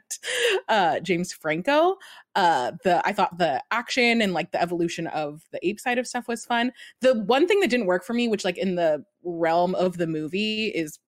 uh 0.68 1.00
James 1.00 1.32
Franco. 1.32 1.98
Uh 2.36 2.72
the 2.84 3.06
I 3.08 3.14
thought 3.14 3.38
the 3.38 3.64
action 3.72 4.22
and 4.22 4.34
like 4.34 4.52
the 4.52 4.62
evolution 4.62 5.08
of 5.08 5.44
the 5.52 5.66
ape 5.68 5.80
side 5.80 5.98
of 5.98 6.08
stuff 6.08 6.28
was 6.28 6.46
fun 6.46 6.72
the 7.02 7.20
one 7.24 7.48
thing 7.48 7.60
that 7.62 7.70
didn't 7.70 7.86
work 7.88 8.04
for 8.04 8.14
me 8.14 8.28
which 8.28 8.46
like 8.46 8.58
in 8.58 8.76
the 8.76 9.04
realm 9.24 9.76
of 9.76 9.98
the 9.98 10.08
movie 10.08 10.68
is 10.68 11.00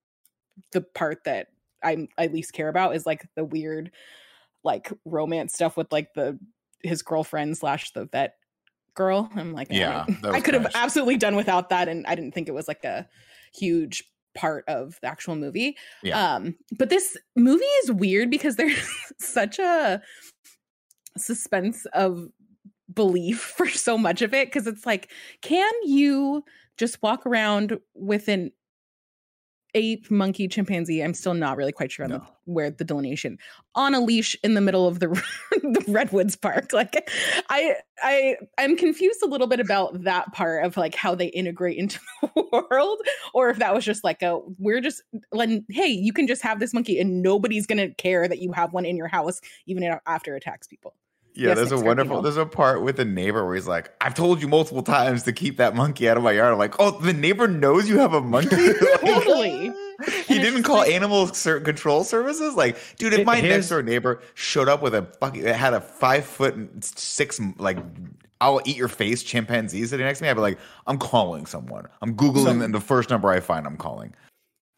the 0.71 0.81
part 0.81 1.23
that 1.25 1.47
i 1.83 2.07
i 2.17 2.27
least 2.27 2.53
care 2.53 2.69
about 2.69 2.95
is 2.95 3.05
like 3.05 3.27
the 3.35 3.43
weird 3.43 3.91
like 4.63 4.91
romance 5.05 5.53
stuff 5.53 5.77
with 5.77 5.91
like 5.91 6.13
the 6.13 6.37
his 6.83 7.01
girlfriend 7.01 7.57
slash 7.57 7.91
the 7.91 8.05
vet 8.05 8.35
girl. 8.95 9.29
I'm 9.35 9.53
like 9.53 9.67
I 9.71 9.75
Yeah, 9.75 10.05
don't- 10.21 10.33
i 10.35 10.41
could 10.41 10.53
have 10.53 10.71
absolutely 10.75 11.17
done 11.17 11.35
without 11.35 11.69
that 11.69 11.87
and 11.87 12.05
i 12.07 12.15
didn't 12.15 12.33
think 12.33 12.47
it 12.47 12.53
was 12.53 12.67
like 12.67 12.83
a 12.83 13.07
huge 13.53 14.03
part 14.33 14.63
of 14.69 14.97
the 15.01 15.07
actual 15.07 15.35
movie. 15.35 15.75
Yeah. 16.03 16.35
um 16.35 16.55
but 16.77 16.89
this 16.89 17.17
movie 17.35 17.63
is 17.83 17.91
weird 17.91 18.29
because 18.29 18.55
there's 18.55 18.89
such 19.19 19.59
a 19.59 20.01
suspense 21.17 21.85
of 21.93 22.29
belief 22.93 23.39
for 23.57 23.67
so 23.69 23.97
much 23.97 24.21
of 24.21 24.33
it 24.33 24.47
because 24.47 24.67
it's 24.67 24.85
like 24.85 25.09
can 25.41 25.71
you 25.83 26.43
just 26.77 27.01
walk 27.03 27.25
around 27.25 27.77
with 27.93 28.27
an 28.27 28.51
ape 29.73 30.09
monkey 30.11 30.47
chimpanzee 30.47 31.01
i'm 31.01 31.13
still 31.13 31.33
not 31.33 31.57
really 31.57 31.71
quite 31.71 31.91
sure 31.91 32.05
on 32.05 32.11
the, 32.11 32.21
where 32.45 32.69
the 32.69 32.83
delineation 32.83 33.37
on 33.75 33.93
a 33.93 33.99
leash 33.99 34.35
in 34.43 34.53
the 34.53 34.61
middle 34.61 34.87
of 34.87 34.99
the, 34.99 35.07
the 35.51 35.83
redwoods 35.87 36.35
park 36.35 36.71
like 36.73 37.09
i 37.49 37.75
i 38.03 38.35
i'm 38.57 38.75
confused 38.75 39.21
a 39.23 39.27
little 39.27 39.47
bit 39.47 39.59
about 39.59 40.03
that 40.03 40.31
part 40.33 40.65
of 40.65 40.75
like 40.77 40.95
how 40.95 41.15
they 41.15 41.27
integrate 41.27 41.77
into 41.77 41.99
the 42.21 42.65
world 42.69 42.99
or 43.33 43.49
if 43.49 43.57
that 43.59 43.73
was 43.73 43.85
just 43.85 44.03
like 44.03 44.21
a 44.21 44.39
we're 44.57 44.81
just 44.81 45.01
like 45.31 45.49
hey 45.69 45.87
you 45.87 46.11
can 46.11 46.27
just 46.27 46.41
have 46.41 46.59
this 46.59 46.73
monkey 46.73 46.99
and 46.99 47.21
nobody's 47.21 47.65
gonna 47.65 47.93
care 47.95 48.27
that 48.27 48.39
you 48.39 48.51
have 48.51 48.73
one 48.73 48.85
in 48.85 48.97
your 48.97 49.07
house 49.07 49.39
even 49.65 49.83
after 50.05 50.33
it 50.35 50.37
attacks 50.37 50.67
people 50.67 50.93
Yeah, 51.33 51.49
Yes, 51.49 51.57
there's 51.57 51.71
a 51.71 51.79
wonderful. 51.79 52.17
Scarpino. 52.17 52.23
There's 52.23 52.37
a 52.37 52.45
part 52.45 52.81
with 52.81 52.99
a 52.99 53.05
neighbor 53.05 53.45
where 53.45 53.55
he's 53.55 53.67
like, 53.67 53.91
"I've 54.01 54.13
told 54.13 54.41
you 54.41 54.47
multiple 54.49 54.83
times 54.83 55.23
to 55.23 55.31
keep 55.33 55.57
that 55.57 55.75
monkey 55.75 56.09
out 56.09 56.17
of 56.17 56.23
my 56.23 56.33
yard." 56.33 56.51
I'm 56.51 56.59
like, 56.59 56.75
"Oh, 56.79 56.91
the 56.99 57.13
neighbor 57.13 57.47
knows 57.47 57.87
you 57.87 57.99
have 57.99 58.13
a 58.13 58.21
monkey." 58.21 58.73
Totally. 59.05 59.51
he 60.05 60.05
it's 60.05 60.27
didn't 60.27 60.63
call 60.63 60.77
like- 60.77 60.91
animal 60.91 61.27
control 61.29 62.03
services. 62.03 62.55
Like, 62.55 62.77
dude, 62.97 63.13
if 63.13 63.25
my 63.25 63.37
here's- 63.37 63.55
next 63.57 63.69
door 63.69 63.81
neighbor 63.81 64.21
showed 64.33 64.67
up 64.67 64.81
with 64.81 64.93
a 64.93 65.03
fucking, 65.21 65.45
it 65.45 65.55
had 65.55 65.73
a 65.73 65.81
five 65.81 66.25
foot 66.25 66.55
and 66.55 66.83
six 66.83 67.39
like. 67.57 67.77
I'll 68.41 68.59
eat 68.65 68.75
your 68.75 68.87
face 68.87 69.21
chimpanzee 69.21 69.85
sitting 69.85 70.03
next 70.03 70.17
to 70.17 70.23
me. 70.23 70.29
I'd 70.31 70.33
be 70.33 70.41
like, 70.41 70.57
I'm 70.87 70.97
calling 70.97 71.45
someone. 71.45 71.85
I'm 72.01 72.15
Googling 72.15 72.63
and 72.63 72.73
the 72.73 72.79
first 72.81 73.11
number 73.11 73.29
I 73.29 73.39
find, 73.39 73.67
I'm 73.67 73.77
calling. 73.77 74.15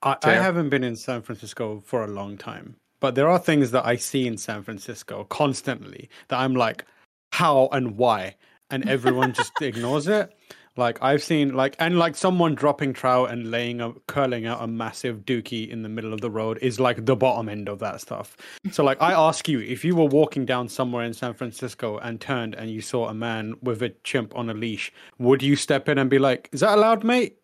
I, 0.02 0.18
I 0.22 0.32
haven't 0.32 0.68
been 0.68 0.84
in 0.84 0.98
San 0.98 1.22
Francisco 1.22 1.80
for 1.86 2.04
a 2.04 2.08
long 2.08 2.36
time, 2.38 2.76
but 3.04 3.16
there 3.16 3.28
are 3.28 3.38
things 3.38 3.72
that 3.72 3.86
I 3.86 3.98
see 3.98 4.26
in 4.26 4.38
San 4.38 4.64
Francisco 4.64 5.26
constantly 5.26 6.10
that 6.30 6.40
I'm 6.40 6.56
like, 6.56 6.86
how 7.34 7.68
and 7.74 7.98
why, 7.98 8.36
and 8.70 8.88
everyone 8.96 9.34
just 9.34 9.52
ignores 9.62 10.08
it. 10.08 10.34
Like 10.78 11.00
I've 11.04 11.22
seen, 11.22 11.54
like 11.54 11.76
and 11.80 12.00
like 12.00 12.16
someone 12.16 12.56
dropping 12.56 12.94
trout 12.94 13.30
and 13.30 13.52
laying 13.52 13.82
a 13.82 13.92
curling 14.08 14.46
out 14.46 14.64
a 14.64 14.68
massive 14.68 15.26
dookie 15.26 15.68
in 15.70 15.84
the 15.84 15.90
middle 15.90 16.14
of 16.14 16.22
the 16.22 16.32
road 16.32 16.60
is 16.62 16.80
like 16.80 17.06
the 17.06 17.16
bottom 17.18 17.50
end 17.50 17.68
of 17.68 17.80
that 17.80 18.00
stuff. 18.00 18.38
So 18.72 18.86
like 18.86 19.02
I 19.02 19.12
ask 19.28 19.50
you, 19.50 19.60
if 19.60 19.84
you 19.84 19.98
were 19.98 20.06
walking 20.06 20.46
down 20.46 20.70
somewhere 20.70 21.04
in 21.04 21.14
San 21.14 21.34
Francisco 21.34 21.98
and 21.98 22.22
turned 22.22 22.56
and 22.56 22.72
you 22.72 22.80
saw 22.80 23.10
a 23.10 23.14
man 23.14 23.56
with 23.62 23.84
a 23.84 23.90
chimp 24.06 24.34
on 24.34 24.50
a 24.50 24.54
leash, 24.54 24.94
would 25.20 25.44
you 25.44 25.58
step 25.58 25.90
in 25.90 25.98
and 25.98 26.10
be 26.10 26.20
like, 26.20 26.48
"Is 26.54 26.62
that 26.62 26.78
allowed, 26.78 27.04
mate?" 27.04 27.36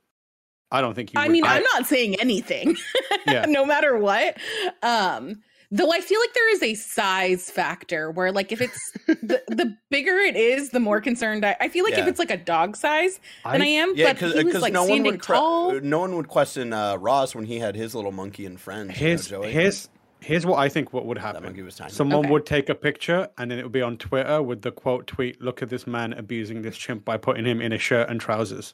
I 0.72 0.82
don't 0.82 0.94
think 0.94 1.14
you. 1.14 1.20
I 1.20 1.24
would. 1.26 1.34
mean, 1.34 1.44
I'm 1.46 1.64
not 1.76 1.86
saying 1.88 2.16
anything, 2.20 2.78
Yeah. 3.28 3.46
no 3.48 3.66
matter 3.66 3.98
what. 3.98 4.38
Um, 4.84 5.42
though 5.72 5.92
I 5.92 6.02
feel 6.02 6.20
like 6.20 6.34
there 6.34 6.54
is 6.54 6.64
a 6.64 6.74
size 6.76 7.50
factor 7.52 8.12
where, 8.12 8.32
like, 8.32 8.52
if 8.52 8.62
it's 8.62 8.92
the, 9.08 9.42
the 9.48 9.76
bigger 9.90 10.18
it 10.18 10.36
is, 10.36 10.70
the 10.72 10.80
more 10.80 11.02
concerned 11.02 11.46
I, 11.46 11.56
I 11.60 11.70
feel 11.70 11.84
like 11.84 11.98
if 11.98 12.08
it's 12.08 12.20
like 12.20 12.32
a 12.32 12.38
dog 12.38 12.76
size 12.76 13.20
than 13.44 13.62
I, 13.62 13.66
am. 13.66 13.94
Yeah, 13.96 14.14
but 14.14 14.32
he 14.34 14.44
was 14.44 14.62
like 14.62 14.74
no 14.74 14.86
one 14.86 15.04
would 15.04 15.22
cre- 15.22 15.34
tall. 15.34 15.80
no 15.82 16.00
one 16.00 16.16
would 16.16 16.28
question 16.28 16.74
uh, 16.74 16.96
Ross 16.98 17.36
when 17.36 17.46
he 17.46 17.60
had 17.60 17.76
his 17.76 17.94
little 17.96 18.12
monkey 18.12 18.46
and 18.46 18.60
friends. 18.60 18.90
you 19.00 19.04
know, 19.04 19.08
here's 19.10 19.28
Joey. 19.28 19.52
here's 19.52 19.90
here's 20.22 20.46
what 20.46 20.60
I 20.60 20.68
think 20.70 20.92
what 20.92 21.06
would 21.06 21.18
monkey 21.22 21.42
happen. 21.42 21.66
was 21.66 21.76
tiny. 21.76 21.92
Someone 21.92 22.20
Okay. 22.26 22.30
would 22.32 22.46
take 22.46 22.68
a 22.70 22.76
picture 22.76 23.30
and 23.38 23.50
then 23.50 23.58
it 23.60 23.64
would 23.64 23.72
be 23.72 23.82
on 23.82 23.98
Twitter 23.98 24.42
with 24.42 24.62
the 24.64 24.72
quote 24.72 25.08
tweet, 25.08 25.42
look 25.42 25.62
at 25.62 25.70
this 25.70 25.88
man 25.88 26.14
abusing 26.14 26.62
this 26.62 26.78
chimp 26.78 27.06
by 27.06 27.16
putting 27.18 27.46
him 27.46 27.62
in 27.62 27.72
a 27.72 27.78
shirt 27.78 28.10
and 28.10 28.20
trousers. 28.20 28.74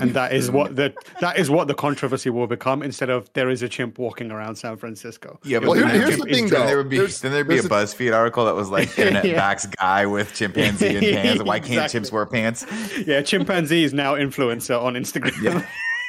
And 0.00 0.14
that 0.14 0.32
is 0.32 0.50
what 0.50 0.76
the 0.80 0.94
that 1.20 1.38
is 1.38 1.50
what 1.50 1.68
the 1.68 1.74
controversy 1.74 2.30
will 2.30 2.46
become 2.46 2.82
instead 2.82 3.10
of 3.10 3.32
there 3.34 3.48
is 3.50 3.62
a 3.62 3.68
chimp 3.68 3.98
walking 3.98 4.30
around 4.30 4.56
San 4.56 4.76
Francisco. 4.76 5.38
Yeah, 5.44 5.60
but 5.60 5.68
Well, 5.68 5.74
here- 5.78 5.88
here's 5.88 6.16
the 6.18 6.24
thing, 6.24 6.46
then 6.48 6.60
though. 6.60 6.66
There 6.66 6.76
would 6.78 6.88
be 6.88 6.98
There's- 6.98 7.20
then 7.20 7.32
there'd 7.32 7.48
be 7.48 7.58
a 7.58 7.62
there's 7.62 7.92
a- 7.92 7.96
BuzzFeed 7.96 8.14
article 8.14 8.44
that 8.46 8.54
was 8.54 8.70
like 8.70 8.98
internet 8.98 9.24
Yeah. 9.24 9.34
backs 9.36 9.66
guy 9.66 10.06
with 10.06 10.34
chimpanzee 10.34 10.96
in 10.96 11.00
pants. 11.14 11.42
Why 11.44 11.60
can't 11.60 11.72
Exactly. 11.84 12.00
chimps 12.00 12.12
wear 12.12 12.26
pants? 12.26 12.66
Yeah, 13.06 13.22
chimpanzee 13.22 13.84
is 13.84 13.92
now 13.94 14.14
influencer 14.14 14.80
on 14.80 14.94
Instagram. 14.94 15.66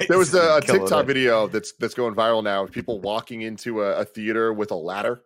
There 0.10 0.18
was 0.18 0.34
a, 0.34 0.58
a 0.58 0.62
TikTok 0.62 1.04
it. 1.04 1.08
video 1.08 1.48
that's 1.48 1.72
that's 1.80 1.94
going 1.94 2.16
viral 2.16 2.44
now 2.44 2.64
of 2.64 2.72
people 2.72 3.00
walking 3.00 3.44
into 3.44 3.82
a, 3.82 4.00
a 4.02 4.06
theater 4.06 4.52
with 4.54 4.72
a 4.72 4.76
ladder. 4.76 5.22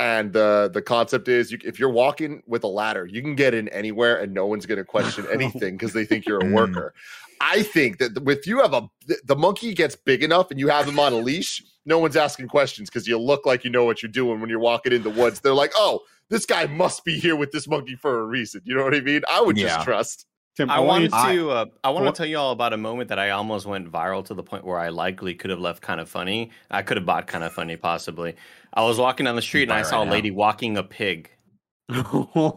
And 0.00 0.32
the 0.32 0.70
the 0.72 0.80
concept 0.80 1.26
is, 1.26 1.50
you, 1.50 1.58
if 1.64 1.80
you're 1.80 1.90
walking 1.90 2.42
with 2.46 2.62
a 2.62 2.68
ladder, 2.68 3.04
you 3.06 3.20
can 3.20 3.34
get 3.34 3.52
in 3.52 3.68
anywhere, 3.70 4.16
and 4.20 4.32
no 4.32 4.46
one's 4.46 4.64
going 4.64 4.78
to 4.78 4.84
question 4.84 5.26
anything 5.32 5.76
because 5.76 5.92
they 5.92 6.04
think 6.04 6.24
you're 6.26 6.38
a 6.38 6.44
Mm. 6.44 6.52
worker. 6.52 6.94
I 7.40 7.62
think 7.62 7.98
that 7.98 8.12
if 8.26 8.46
you 8.46 8.60
have 8.60 8.72
a 8.74 8.88
the- 9.06 9.20
the 9.24 9.36
monkey 9.36 9.74
gets 9.74 9.96
big 9.96 10.22
enough 10.22 10.50
and 10.50 10.58
you 10.60 10.68
have 10.68 10.86
him 10.88 10.98
on 10.98 11.12
a 11.12 11.16
leash, 11.16 11.62
no 11.86 11.98
one's 11.98 12.16
asking 12.16 12.48
questions 12.48 12.88
because 12.90 13.06
you 13.06 13.18
look 13.18 13.46
like 13.46 13.64
you 13.64 13.70
know 13.70 13.84
what 13.84 14.02
you're 14.02 14.10
doing 14.12 14.40
when 14.40 14.50
you're 14.50 14.58
walking 14.58 14.92
in 14.92 15.02
the 15.02 15.10
woods. 15.10 15.40
They're 15.40 15.54
like, 15.54 15.72
"Oh, 15.76 16.00
this 16.30 16.44
guy 16.46 16.66
must 16.66 17.04
be 17.04 17.18
here 17.18 17.36
with 17.36 17.50
this 17.52 17.66
monkey 17.68 17.96
for 17.96 18.20
a 18.20 18.24
reason." 18.24 18.60
You 18.64 18.74
know 18.74 18.84
what 18.84 18.94
I 18.94 19.00
mean? 19.00 19.22
I 19.30 19.40
would 19.40 19.56
Yeah. 19.56 19.68
just 19.68 19.84
trust. 19.84 20.24
Tim, 20.56 20.70
I 20.70 20.80
want 20.80 21.12
wanted 21.12 21.12
to- 21.12 21.36
to. 21.42 21.50
Uh, 21.52 21.64
I 21.84 21.90
want 21.90 22.06
to 22.06 22.12
tell 22.12 22.26
you 22.26 22.36
all 22.36 22.50
about 22.50 22.72
a 22.72 22.76
moment 22.76 23.10
that 23.10 23.18
I 23.20 23.30
almost 23.30 23.64
went 23.64 23.90
viral 23.92 24.24
to 24.24 24.34
the 24.34 24.42
point 24.42 24.64
where 24.64 24.78
I 24.78 24.88
likely 24.88 25.34
could 25.34 25.50
have 25.50 25.60
left 25.60 25.82
kind 25.82 26.00
of 26.00 26.08
funny. 26.08 26.50
I 26.70 26.82
could 26.82 26.96
have 26.96 27.06
bought 27.06 27.28
kind 27.28 27.44
of 27.44 27.52
funny, 27.52 27.76
possibly. 27.76 28.34
I 28.74 28.82
was 28.82 28.98
walking 28.98 29.24
down 29.26 29.36
the 29.36 29.42
street 29.42 29.64
and 29.64 29.72
I 29.72 29.82
Buy 29.82 29.88
saw 29.88 29.96
right 29.98 30.02
a 30.02 30.06
now. 30.06 30.12
lady 30.12 30.30
walking 30.32 30.76
a 30.76 30.82
pig, 30.82 31.30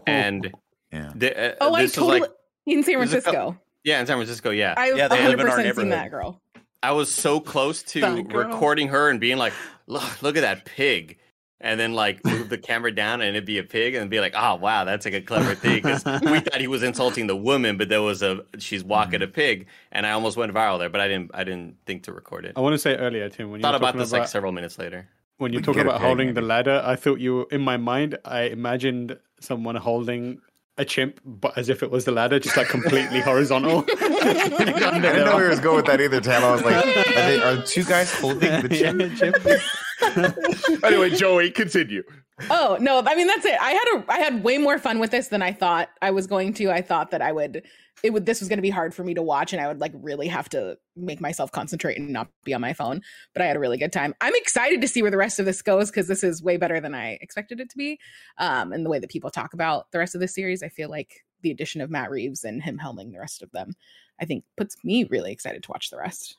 and 0.08 0.52
Yeah. 0.92 1.12
the, 1.16 1.52
uh, 1.54 1.56
oh, 1.62 1.74
I 1.76 1.82
this 1.84 1.92
was 1.92 1.96
totally 1.96 2.20
like 2.22 2.32
in 2.66 2.84
San 2.84 2.98
there's 2.98 3.14
a 3.14 3.22
cou- 3.22 3.32
Francisco. 3.32 3.60
Yeah 3.84 4.00
in 4.00 4.08
San 4.08 4.18
Francisco. 4.18 4.50
Yeah, 4.52 4.74
I've 4.78 4.98
Yeah, 4.98 5.08
they 5.08 5.28
live 5.28 5.40
in 5.40 5.48
our 5.48 5.58
neighborhood. 5.58 5.92
that 5.92 6.12
girl. 6.12 6.42
I 6.84 6.92
was 6.94 7.14
so 7.14 7.40
close 7.40 7.84
to 7.84 8.24
recording 8.24 8.88
her 8.88 9.10
and 9.10 9.20
being 9.20 9.38
like, 9.38 9.54
"Look, 9.88 10.22
look 10.22 10.38
at 10.38 10.42
that 10.42 10.66
pig." 10.66 11.18
And 11.64 11.80
then 11.80 11.94
like 11.94 12.26
move 12.26 12.50
the 12.50 12.58
camera 12.58 12.92
down 12.92 13.22
and 13.22 13.36
it'd 13.36 13.46
be 13.46 13.60
a 13.60 13.64
pig 13.64 13.94
and 13.94 14.10
be 14.10 14.20
like, 14.20 14.34
oh 14.36 14.56
wow, 14.56 14.84
that's 14.84 15.06
like 15.06 15.14
a 15.14 15.22
clever 15.22 15.54
thing 15.54 15.76
because 15.76 16.04
we 16.04 16.40
thought 16.40 16.60
he 16.60 16.66
was 16.66 16.82
insulting 16.82 17.28
the 17.28 17.36
woman, 17.36 17.78
but 17.78 17.88
there 17.88 18.02
was 18.02 18.24
a 18.24 18.44
she's 18.58 18.84
walking 18.84 19.20
mm-hmm. 19.20 19.30
a 19.30 19.34
pig, 19.34 19.68
and 19.92 20.08
I 20.08 20.12
almost 20.14 20.38
went 20.38 20.52
viral 20.52 20.80
there, 20.80 20.90
but 20.90 21.02
I 21.02 21.08
didn't 21.08 21.30
I 21.36 21.44
didn't 21.44 21.76
think 21.86 22.02
to 22.06 22.14
record 22.14 22.46
it. 22.46 22.54
I 22.56 22.62
want 22.62 22.74
to 22.74 22.80
say 22.80 22.96
earlier, 22.96 23.30
Tim, 23.30 23.52
when 23.52 23.60
you 23.60 23.62
Thought 23.62 23.76
about 23.76 23.96
this 23.96 24.10
about 24.10 24.22
like 24.22 24.28
several 24.28 24.52
minutes 24.52 24.80
later. 24.80 25.08
when 25.38 25.54
you 25.54 25.60
We 25.60 25.64
talk 25.64 25.76
can 25.76 25.84
get 25.84 25.86
a 25.86 25.90
about 25.90 26.00
pig, 26.00 26.08
holding 26.08 26.34
the 26.34 26.42
ladder, 26.42 26.82
I 26.84 26.96
thought 26.96 27.20
you 27.20 27.36
were 27.36 27.48
in 27.52 27.62
my 27.62 27.78
mind. 27.78 28.18
I 28.26 28.42
imagined 28.42 29.20
someone 29.40 29.76
holding 29.76 30.42
a 30.78 30.86
chimp, 30.86 31.20
but 31.26 31.58
as 31.58 31.70
if 31.70 31.84
it 31.84 31.92
was 31.92 32.06
the 32.06 32.12
ladder, 32.12 32.40
just 32.40 32.58
like 32.58 32.68
completely 32.68 33.20
horizontal. 33.20 33.86
I 33.90 35.00
didn't 35.02 35.26
know 35.26 35.38
we 35.38 35.44
were 35.44 35.56
going 35.58 35.78
with 35.78 35.86
that 35.86 36.00
either, 36.02 36.22
Tam. 36.22 36.44
I 36.44 36.52
was 36.52 36.64
like, 36.64 36.76
are, 36.76 37.04
they, 37.14 37.42
are 37.42 37.62
two 37.62 37.84
guys 37.84 38.14
holding 38.14 38.62
the 38.62 38.70
chimp? 38.70 39.16
chimp. 40.78 40.84
anyway, 40.84 41.10
Joey, 41.10 41.52
continue. 41.52 42.04
Oh 42.50 42.78
no, 42.80 43.04
I 43.06 43.16
mean 43.16 43.28
that's 43.28 43.46
it. 43.46 43.56
I 43.62 43.72
had 43.72 44.00
a 44.00 44.12
I 44.12 44.20
had 44.20 44.44
way 44.44 44.58
more 44.58 44.80
fun 44.80 45.00
with 45.00 45.12
this 45.12 45.28
than 45.28 45.42
I 45.42 45.52
thought 45.52 45.90
I 46.02 46.12
was 46.12 46.26
going 46.26 46.54
to. 46.56 46.72
I 46.72 46.82
thought 46.82 47.12
that 47.12 47.22
I 47.22 47.32
would 47.32 47.64
it 48.04 48.12
would 48.12 48.26
this 48.26 48.40
was 48.40 48.50
going 48.50 48.58
to 48.58 48.64
be 48.64 48.70
hard 48.70 48.94
for 48.94 49.04
me 49.04 49.14
to 49.14 49.22
watch 49.22 49.54
and 49.54 49.62
I 49.62 49.68
would 49.68 49.80
like 49.80 49.94
really 49.96 50.28
have 50.28 50.50
to 50.50 50.78
make 50.96 51.22
myself 51.22 51.52
concentrate 51.52 51.98
and 51.98 52.10
not 52.10 52.30
be 52.44 52.54
on 52.54 52.62
my 52.62 52.74
phone. 52.74 53.02
But 53.34 53.42
I 53.42 53.46
had 53.46 53.56
a 53.56 53.60
really 53.60 53.78
good 53.78 53.94
time. 53.94 54.14
I'm 54.22 54.36
excited 54.36 54.82
to 54.82 54.88
see 54.88 55.02
where 55.02 55.12
the 55.12 55.18
rest 55.18 55.40
of 55.40 55.46
this 55.46 55.62
goes 55.62 55.90
because 55.90 56.08
this 56.08 56.24
is 56.24 56.44
way 56.44 56.58
better 56.58 56.80
than 56.80 56.96
I 56.96 57.18
expected 57.22 57.60
it 57.60 57.70
to 57.70 57.78
be. 57.78 58.00
Um, 58.38 58.74
and 58.74 58.86
the 58.86 58.90
way 58.90 59.00
that 59.00 59.10
people 59.10 59.30
talk 59.30 59.54
about 59.54 59.92
the 59.92 60.00
rest 60.00 60.16
of 60.16 60.22
this 60.22 60.34
series, 60.34 60.64
I 60.64 60.70
feel 60.70 60.90
like 60.90 61.24
the 61.42 61.52
addition 61.52 61.82
of 61.82 61.90
Matt 61.90 62.12
Reeves 62.12 62.44
and 62.44 62.62
him 62.62 62.78
helming 62.78 63.12
the 63.12 63.20
rest 63.20 63.42
of 63.42 63.52
them, 63.52 63.74
I 64.20 64.26
think 64.26 64.44
puts 64.58 64.76
me 64.84 65.06
really 65.06 65.32
excited 65.32 65.64
to 65.64 65.72
watch 65.72 65.90
the 65.90 65.98
rest. 65.98 66.38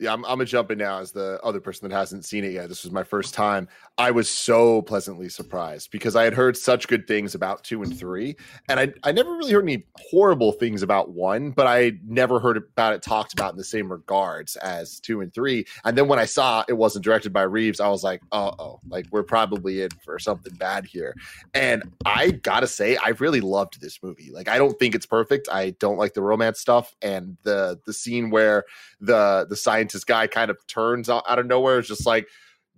Yeah, 0.00 0.12
I'm, 0.12 0.24
I'm 0.24 0.44
jump 0.46 0.70
in 0.70 0.78
now 0.78 1.00
as 1.00 1.10
the 1.10 1.40
other 1.42 1.60
person 1.60 1.88
that 1.88 1.94
hasn't 1.94 2.24
seen 2.24 2.44
it 2.44 2.52
yet. 2.52 2.68
This 2.68 2.84
was 2.84 2.92
my 2.92 3.02
first 3.02 3.34
time. 3.34 3.68
I 3.98 4.12
was 4.12 4.30
so 4.30 4.82
pleasantly 4.82 5.28
surprised 5.28 5.90
because 5.90 6.14
I 6.14 6.22
had 6.22 6.34
heard 6.34 6.56
such 6.56 6.86
good 6.86 7.08
things 7.08 7.34
about 7.34 7.64
two 7.64 7.82
and 7.82 7.98
three, 7.98 8.36
and 8.68 8.78
I 8.78 8.92
I 9.02 9.10
never 9.10 9.32
really 9.32 9.52
heard 9.52 9.64
any 9.64 9.84
horrible 9.96 10.52
things 10.52 10.82
about 10.82 11.10
one, 11.10 11.50
but 11.50 11.66
I 11.66 11.92
never 12.06 12.38
heard 12.38 12.56
about 12.56 12.92
it 12.92 13.02
talked 13.02 13.32
about 13.32 13.52
in 13.52 13.58
the 13.58 13.64
same 13.64 13.90
regards 13.90 14.54
as 14.56 15.00
two 15.00 15.20
and 15.20 15.34
three. 15.34 15.66
And 15.84 15.98
then 15.98 16.06
when 16.06 16.20
I 16.20 16.26
saw 16.26 16.64
it 16.68 16.74
wasn't 16.74 17.04
directed 17.04 17.32
by 17.32 17.42
Reeves, 17.42 17.80
I 17.80 17.88
was 17.88 18.04
like, 18.04 18.20
uh 18.30 18.52
oh, 18.58 18.80
like 18.88 19.06
we're 19.10 19.24
probably 19.24 19.82
in 19.82 19.90
for 20.04 20.20
something 20.20 20.54
bad 20.54 20.86
here. 20.86 21.16
And 21.54 21.82
I 22.06 22.30
gotta 22.30 22.68
say, 22.68 22.96
I 22.96 23.10
really 23.18 23.40
loved 23.40 23.80
this 23.80 24.00
movie. 24.00 24.30
Like 24.30 24.48
I 24.48 24.58
don't 24.58 24.78
think 24.78 24.94
it's 24.94 25.06
perfect. 25.06 25.48
I 25.50 25.70
don't 25.80 25.98
like 25.98 26.14
the 26.14 26.22
romance 26.22 26.60
stuff 26.60 26.94
and 27.02 27.36
the 27.42 27.80
the 27.84 27.92
scene 27.92 28.30
where 28.30 28.62
the 29.00 29.46
the 29.48 29.56
scientist 29.88 30.06
guy 30.06 30.26
kind 30.26 30.50
of 30.50 30.58
turns 30.66 31.08
out, 31.08 31.24
out 31.28 31.38
of 31.38 31.46
nowhere 31.46 31.78
It's 31.78 31.88
just 31.88 32.06
like 32.06 32.28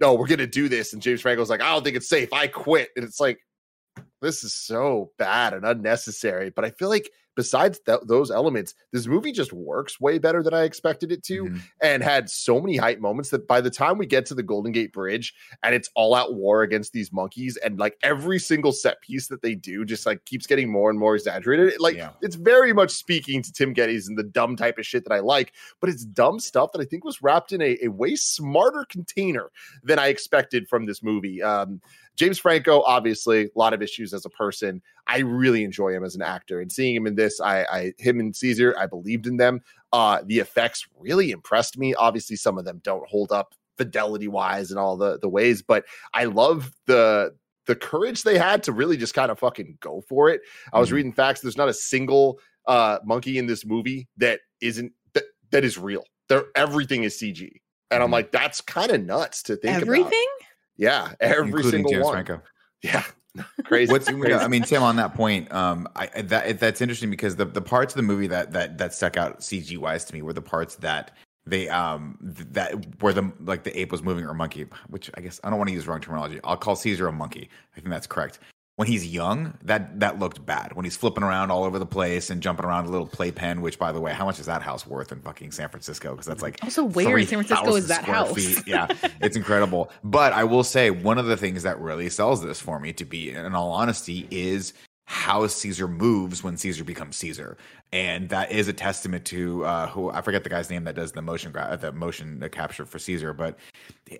no 0.00 0.14
we're 0.14 0.26
gonna 0.26 0.46
do 0.46 0.68
this. 0.68 0.92
And 0.92 1.02
james 1.02 1.20
franco's 1.20 1.50
like 1.50 1.60
i 1.60 1.72
don't 1.72 1.84
think 1.84 1.96
it's 1.96 2.08
safe. 2.08 2.32
I 2.32 2.46
quit. 2.46 2.90
And 2.96 3.04
it's 3.04 3.20
like 3.20 3.38
this 4.22 4.44
is 4.44 4.54
so 4.54 5.10
bad 5.18 5.52
and 5.54 5.64
unnecessary 5.64 6.50
but 6.50 6.64
i 6.64 6.70
feel 6.70 6.88
like 6.88 7.10
besides 7.36 7.78
th- 7.86 8.00
those 8.06 8.30
elements 8.30 8.74
this 8.92 9.06
movie 9.06 9.30
just 9.32 9.52
works 9.52 10.00
way 10.00 10.18
better 10.18 10.42
than 10.42 10.52
i 10.52 10.62
expected 10.64 11.10
it 11.12 11.22
to 11.22 11.44
Mhm. 11.44 11.60
and 11.80 12.02
had 12.02 12.28
so 12.28 12.60
many 12.60 12.76
hype 12.76 12.98
moments 12.98 13.30
that 13.30 13.46
by 13.46 13.60
the 13.60 13.70
time 13.70 13.96
we 13.98 14.04
get 14.04 14.26
to 14.26 14.34
the 14.34 14.42
golden 14.42 14.72
gate 14.72 14.92
bridge 14.92 15.32
and 15.62 15.74
it's 15.74 15.88
all 15.94 16.14
out 16.14 16.34
war 16.34 16.62
against 16.62 16.92
these 16.92 17.12
monkeys 17.12 17.56
and 17.56 17.78
like 17.78 17.96
every 18.02 18.38
single 18.38 18.72
set 18.72 19.00
piece 19.00 19.28
that 19.28 19.42
they 19.42 19.54
do 19.54 19.84
just 19.84 20.04
like 20.06 20.24
keeps 20.24 20.46
getting 20.46 20.70
more 20.70 20.90
and 20.90 20.98
more 20.98 21.14
exaggerated 21.14 21.68
It, 21.68 21.80
like 21.80 21.96
Yeah. 21.96 22.10
it's 22.20 22.36
very 22.36 22.72
much 22.72 22.90
speaking 22.90 23.42
to 23.42 23.52
tim 23.52 23.74
gettys 23.74 24.06
and 24.08 24.18
the 24.18 24.24
dumb 24.24 24.54
type 24.56 24.76
of 24.76 24.84
shit 24.84 25.04
that 25.04 25.14
i 25.14 25.20
like 25.20 25.52
but 25.80 25.88
it's 25.88 26.04
dumb 26.04 26.40
stuff 26.40 26.72
that 26.72 26.80
i 26.80 26.84
think 26.84 27.04
was 27.04 27.22
wrapped 27.22 27.52
in 27.52 27.62
a, 27.62 27.78
a 27.82 27.88
way 27.88 28.16
smarter 28.16 28.84
container 28.88 29.50
than 29.84 29.98
i 29.98 30.08
expected 30.08 30.68
from 30.68 30.84
this 30.84 31.02
movie 31.02 31.42
um 31.42 31.80
james 32.16 32.38
franco 32.38 32.82
obviously 32.82 33.44
a 33.44 33.48
lot 33.58 33.72
of 33.72 33.82
issues 33.82 34.12
as 34.12 34.24
a 34.26 34.30
person 34.30 34.82
i 35.06 35.18
really 35.20 35.64
enjoy 35.64 35.92
him 35.92 36.04
as 36.04 36.14
an 36.14 36.22
actor 36.22 36.60
and 36.60 36.70
seeing 36.70 36.94
him 36.94 37.06
in 37.06 37.14
this 37.14 37.40
i 37.40 37.62
i 37.64 37.92
him 37.98 38.20
and 38.20 38.34
caesar 38.36 38.74
i 38.78 38.86
believed 38.86 39.26
in 39.26 39.36
them 39.36 39.60
uh 39.92 40.20
the 40.26 40.38
effects 40.38 40.86
really 40.98 41.30
impressed 41.30 41.78
me 41.78 41.94
obviously 41.94 42.36
some 42.36 42.58
of 42.58 42.64
them 42.64 42.80
don't 42.84 43.08
hold 43.08 43.32
up 43.32 43.54
fidelity 43.78 44.28
wise 44.28 44.70
and 44.70 44.78
all 44.78 44.96
the 44.96 45.18
the 45.20 45.28
ways 45.28 45.62
but 45.62 45.84
i 46.14 46.24
love 46.24 46.70
the 46.86 47.34
the 47.66 47.74
courage 47.76 48.22
they 48.24 48.36
had 48.36 48.62
to 48.62 48.72
really 48.72 48.96
just 48.96 49.14
kind 49.14 49.30
of 49.30 49.38
fucking 49.38 49.78
go 49.80 50.02
for 50.08 50.28
it 50.28 50.40
i 50.72 50.80
was 50.80 50.90
Mhm. 50.90 50.94
reading 50.94 51.12
facts 51.12 51.40
there's 51.40 51.56
not 51.56 51.68
a 51.68 51.74
single 51.74 52.38
uh 52.66 52.98
monkey 53.04 53.38
in 53.38 53.46
this 53.46 53.64
movie 53.64 54.06
that 54.18 54.40
isn't 54.60 54.92
that, 55.14 55.24
that 55.50 55.64
is 55.64 55.78
real 55.78 56.04
there 56.28 56.44
everything 56.56 57.04
is 57.04 57.16
cg 57.16 57.48
and 57.90 58.02
i'm 58.02 58.10
Mhm. 58.10 58.12
like 58.12 58.32
that's 58.32 58.60
kind 58.60 58.90
of 58.90 59.02
nuts 59.02 59.42
to 59.44 59.56
think 59.56 59.76
about. 59.82 59.82
Everything? 59.96 60.26
Yeah 60.76 61.12
every 61.20 61.46
Including 61.46 61.70
single 61.70 61.92
James 61.92 62.04
one 62.04 62.12
Franco. 62.12 62.42
yeah 62.82 63.04
crazy 63.64 63.92
What's 63.92 64.08
crazy. 64.08 64.34
I 64.34 64.48
mean, 64.48 64.62
Tim, 64.62 64.82
on 64.82 64.96
that 64.96 65.14
point, 65.14 65.52
um, 65.52 65.88
I 65.94 66.06
that 66.22 66.58
that's 66.58 66.80
interesting 66.80 67.10
because 67.10 67.36
the 67.36 67.44
the 67.44 67.62
parts 67.62 67.94
of 67.94 67.96
the 67.96 68.02
movie 68.02 68.26
that 68.26 68.52
that 68.52 68.78
that 68.78 68.92
stuck 68.92 69.16
out 69.16 69.40
CG 69.40 69.76
wise 69.78 70.04
to 70.06 70.14
me 70.14 70.22
were 70.22 70.32
the 70.32 70.42
parts 70.42 70.76
that 70.76 71.12
they 71.46 71.68
um 71.68 72.18
th- 72.36 72.48
that 72.52 73.00
where 73.02 73.12
the 73.12 73.32
like 73.40 73.62
the 73.62 73.78
ape 73.78 73.92
was 73.92 74.02
moving 74.02 74.24
or 74.24 74.34
monkey, 74.34 74.66
which 74.88 75.10
I 75.14 75.20
guess 75.20 75.40
I 75.44 75.50
don't 75.50 75.58
want 75.58 75.68
to 75.68 75.74
use 75.74 75.86
wrong 75.86 76.00
terminology. 76.00 76.40
I'll 76.42 76.56
call 76.56 76.74
Caesar 76.76 77.06
a 77.06 77.12
monkey. 77.12 77.48
I 77.76 77.80
think 77.80 77.90
that's 77.90 78.06
correct. 78.06 78.40
When 78.80 78.86
he's 78.86 79.06
young, 79.06 79.58
that 79.64 80.00
that 80.00 80.18
looked 80.18 80.46
bad. 80.46 80.72
When 80.72 80.86
he's 80.86 80.96
flipping 80.96 81.22
around 81.22 81.50
all 81.50 81.64
over 81.64 81.78
the 81.78 81.84
place 81.84 82.30
and 82.30 82.40
jumping 82.40 82.64
around 82.64 82.86
a 82.86 82.88
little 82.88 83.06
playpen, 83.06 83.60
which 83.60 83.78
by 83.78 83.92
the 83.92 84.00
way, 84.00 84.14
how 84.14 84.24
much 84.24 84.40
is 84.40 84.46
that 84.46 84.62
house 84.62 84.86
worth 84.86 85.12
in 85.12 85.20
fucking 85.20 85.52
San 85.52 85.68
Francisco? 85.68 86.12
Because 86.12 86.24
that's 86.24 86.40
like 86.40 86.58
Also, 86.64 86.84
where 86.84 87.18
in 87.18 87.26
San 87.26 87.44
Francisco 87.44 87.76
is 87.76 87.88
that 87.88 88.06
house? 88.06 88.32
feet. 88.32 88.66
Yeah, 88.66 88.86
it's 89.20 89.36
incredible. 89.36 89.90
But 90.02 90.32
I 90.32 90.44
will 90.44 90.64
say 90.64 90.88
one 90.90 91.18
of 91.18 91.26
the 91.26 91.36
things 91.36 91.62
that 91.64 91.78
really 91.78 92.08
sells 92.08 92.42
this 92.42 92.58
for 92.58 92.80
me, 92.80 92.94
to 92.94 93.04
be 93.04 93.32
in 93.32 93.54
all 93.54 93.70
honesty, 93.70 94.26
is 94.30 94.72
how 95.04 95.46
Caesar 95.46 95.86
moves 95.86 96.42
when 96.42 96.56
Caesar 96.56 96.82
becomes 96.82 97.16
Caesar, 97.16 97.58
and 97.92 98.30
that 98.30 98.50
is 98.50 98.66
a 98.66 98.72
testament 98.72 99.26
to 99.26 99.62
uh, 99.66 99.88
who 99.88 100.10
I 100.10 100.22
forget 100.22 100.42
the 100.42 100.48
guy's 100.48 100.70
name 100.70 100.84
that 100.84 100.94
does 100.94 101.12
the 101.12 101.20
motion 101.20 101.52
gra- 101.52 101.76
the 101.78 101.92
motion 101.92 102.42
capture 102.50 102.86
for 102.86 102.98
Caesar, 102.98 103.34
but 103.34 103.58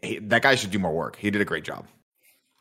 he, 0.03 0.19
that 0.19 0.43
guy 0.43 0.55
should 0.55 0.71
do 0.71 0.79
more 0.79 0.93
work. 0.93 1.17
He 1.17 1.31
did 1.31 1.41
a 1.41 1.47
great 1.47 1.65
job. 1.65 1.87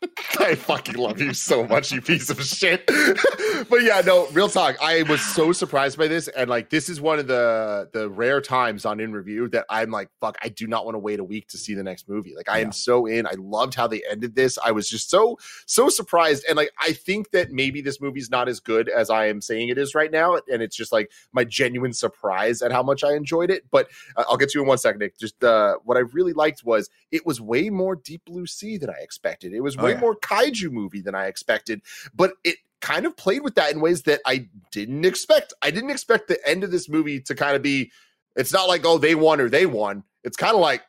I 0.40 0.54
fucking 0.54 0.94
love 0.96 1.20
you 1.20 1.34
so 1.34 1.66
much, 1.66 1.92
you 1.92 2.00
piece 2.00 2.30
of 2.30 2.42
shit. 2.42 2.86
but 3.68 3.82
yeah, 3.82 4.00
no, 4.04 4.26
real 4.28 4.48
talk. 4.48 4.76
I 4.80 5.02
was 5.02 5.20
so 5.20 5.52
surprised 5.52 5.98
by 5.98 6.08
this, 6.08 6.28
and 6.28 6.48
like 6.48 6.70
this 6.70 6.88
is 6.88 7.00
one 7.02 7.18
of 7.18 7.26
the 7.26 7.88
the 7.92 8.08
rare 8.08 8.40
times 8.40 8.86
on 8.86 8.98
in 9.00 9.12
review 9.12 9.48
that 9.50 9.66
I'm 9.68 9.90
like, 9.90 10.08
fuck, 10.18 10.38
I 10.42 10.48
do 10.48 10.66
not 10.66 10.86
want 10.86 10.94
to 10.94 10.98
wait 10.98 11.20
a 11.20 11.24
week 11.24 11.48
to 11.48 11.58
see 11.58 11.74
the 11.74 11.82
next 11.82 12.08
movie. 12.08 12.34
Like 12.34 12.48
I 12.48 12.58
Yeah. 12.58 12.66
am 12.66 12.72
so 12.72 13.04
in. 13.04 13.26
I 13.26 13.34
loved 13.38 13.74
how 13.74 13.86
they 13.86 14.02
ended 14.10 14.34
this. 14.34 14.58
I 14.64 14.70
was 14.72 14.88
just 14.88 15.10
so 15.10 15.38
so 15.66 15.90
surprised, 15.90 16.44
and 16.48 16.56
like 16.56 16.70
I 16.80 16.92
think 16.92 17.30
that 17.32 17.50
maybe 17.52 17.82
this 17.82 18.00
movie's 18.00 18.30
not 18.30 18.48
as 18.48 18.58
good 18.60 18.88
as 18.88 19.10
I 19.10 19.26
am 19.26 19.42
saying 19.42 19.68
it 19.68 19.76
is 19.76 19.94
right 19.94 20.10
now, 20.10 20.36
and 20.50 20.62
it's 20.62 20.76
just 20.76 20.92
like 20.92 21.10
my 21.32 21.44
genuine 21.44 21.92
surprise 21.92 22.62
at 22.62 22.72
how 22.72 22.82
much 22.82 23.04
I 23.04 23.12
enjoyed 23.14 23.50
it. 23.50 23.64
But 23.70 23.90
uh, 24.16 24.24
I'll 24.28 24.38
get 24.38 24.48
to 24.50 24.58
you 24.58 24.62
in 24.62 24.68
one 24.68 24.78
second, 24.78 25.00
Nick. 25.00 25.18
Just 25.18 25.44
uh, 25.44 25.76
what 25.84 25.98
I 25.98 26.00
really 26.00 26.32
liked 26.32 26.64
was 26.64 26.88
it 27.12 27.26
was 27.26 27.38
way 27.40 27.68
more 27.68 27.96
Deep 27.96 28.24
Blue 28.24 28.46
Sea 28.46 28.78
than 28.78 28.88
I 28.88 29.00
expected. 29.02 29.52
It 29.52 29.60
was 29.60 29.76
Oh, 29.80 29.89
way 29.90 29.94
yeah. 29.94 30.00
more 30.00 30.16
kaiju 30.16 30.70
movie 30.70 31.00
than 31.00 31.14
I 31.14 31.26
expected, 31.26 31.82
but 32.14 32.32
it 32.44 32.56
kind 32.80 33.04
of 33.06 33.16
played 33.16 33.42
with 33.42 33.54
that 33.56 33.72
in 33.72 33.80
ways 33.80 34.02
that 34.02 34.20
I 34.24 34.48
didn't 34.72 35.04
expect. 35.04 35.52
I 35.62 35.70
didn't 35.70 35.90
expect 35.90 36.28
the 36.28 36.38
end 36.48 36.64
of 36.64 36.70
this 36.70 36.88
movie 36.88 37.20
to 37.20 37.34
kind 37.34 37.54
of 37.56 37.62
be. 37.62 37.90
It's 38.36 38.52
not 38.52 38.68
like 38.68 38.84
oh 38.84 38.98
they 38.98 39.14
won 39.14 39.40
or 39.40 39.48
they 39.48 39.66
won. 39.66 40.04
It's 40.24 40.36
kind 40.36 40.54
of 40.54 40.60
like 40.60 40.82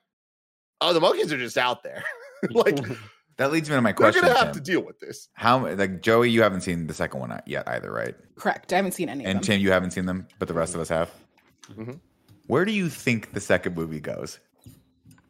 oh 0.81 0.93
the 0.93 0.99
monkeys 1.01 1.33
are 1.33 1.37
just 1.37 1.57
out 1.57 1.83
there. 1.83 2.03
like 2.51 2.79
That 3.37 3.51
leads 3.51 3.69
me 3.69 3.75
to 3.75 3.81
my 3.81 3.89
they're 3.89 3.95
question. 3.95 4.21
gonna 4.21 4.35
have 4.35 4.53
Tim. 4.53 4.53
to 4.55 4.71
deal 4.71 4.81
with 4.83 4.99
this. 4.99 5.27
How 5.33 5.65
like 5.67 6.01
Joey, 6.01 6.29
you 6.29 6.43
haven't 6.43 6.61
seen 6.61 6.85
the 6.85 6.93
second 6.93 7.19
one 7.21 7.41
yet 7.47 7.67
either, 7.67 7.91
right? 7.91 8.13
Correct. 8.35 8.71
I 8.71 8.75
haven't 8.75 8.91
seen 8.91 9.09
any 9.09 9.23
of 9.23 9.29
And 9.29 9.37
them. 9.37 9.43
Tim, 9.43 9.61
you 9.61 9.71
haven't 9.71 9.91
seen 9.91 10.05
them, 10.05 10.27
but 10.37 10.47
the 10.47 10.53
rest 10.53 10.75
of 10.75 10.81
us 10.81 10.89
have. 10.89 11.09
Mhm. 11.73 11.99
Where 12.47 12.65
do 12.65 12.71
you 12.71 12.87
think 12.89 13.33
the 13.33 13.39
second 13.39 13.75
movie 13.75 13.99
goes? 13.99 14.39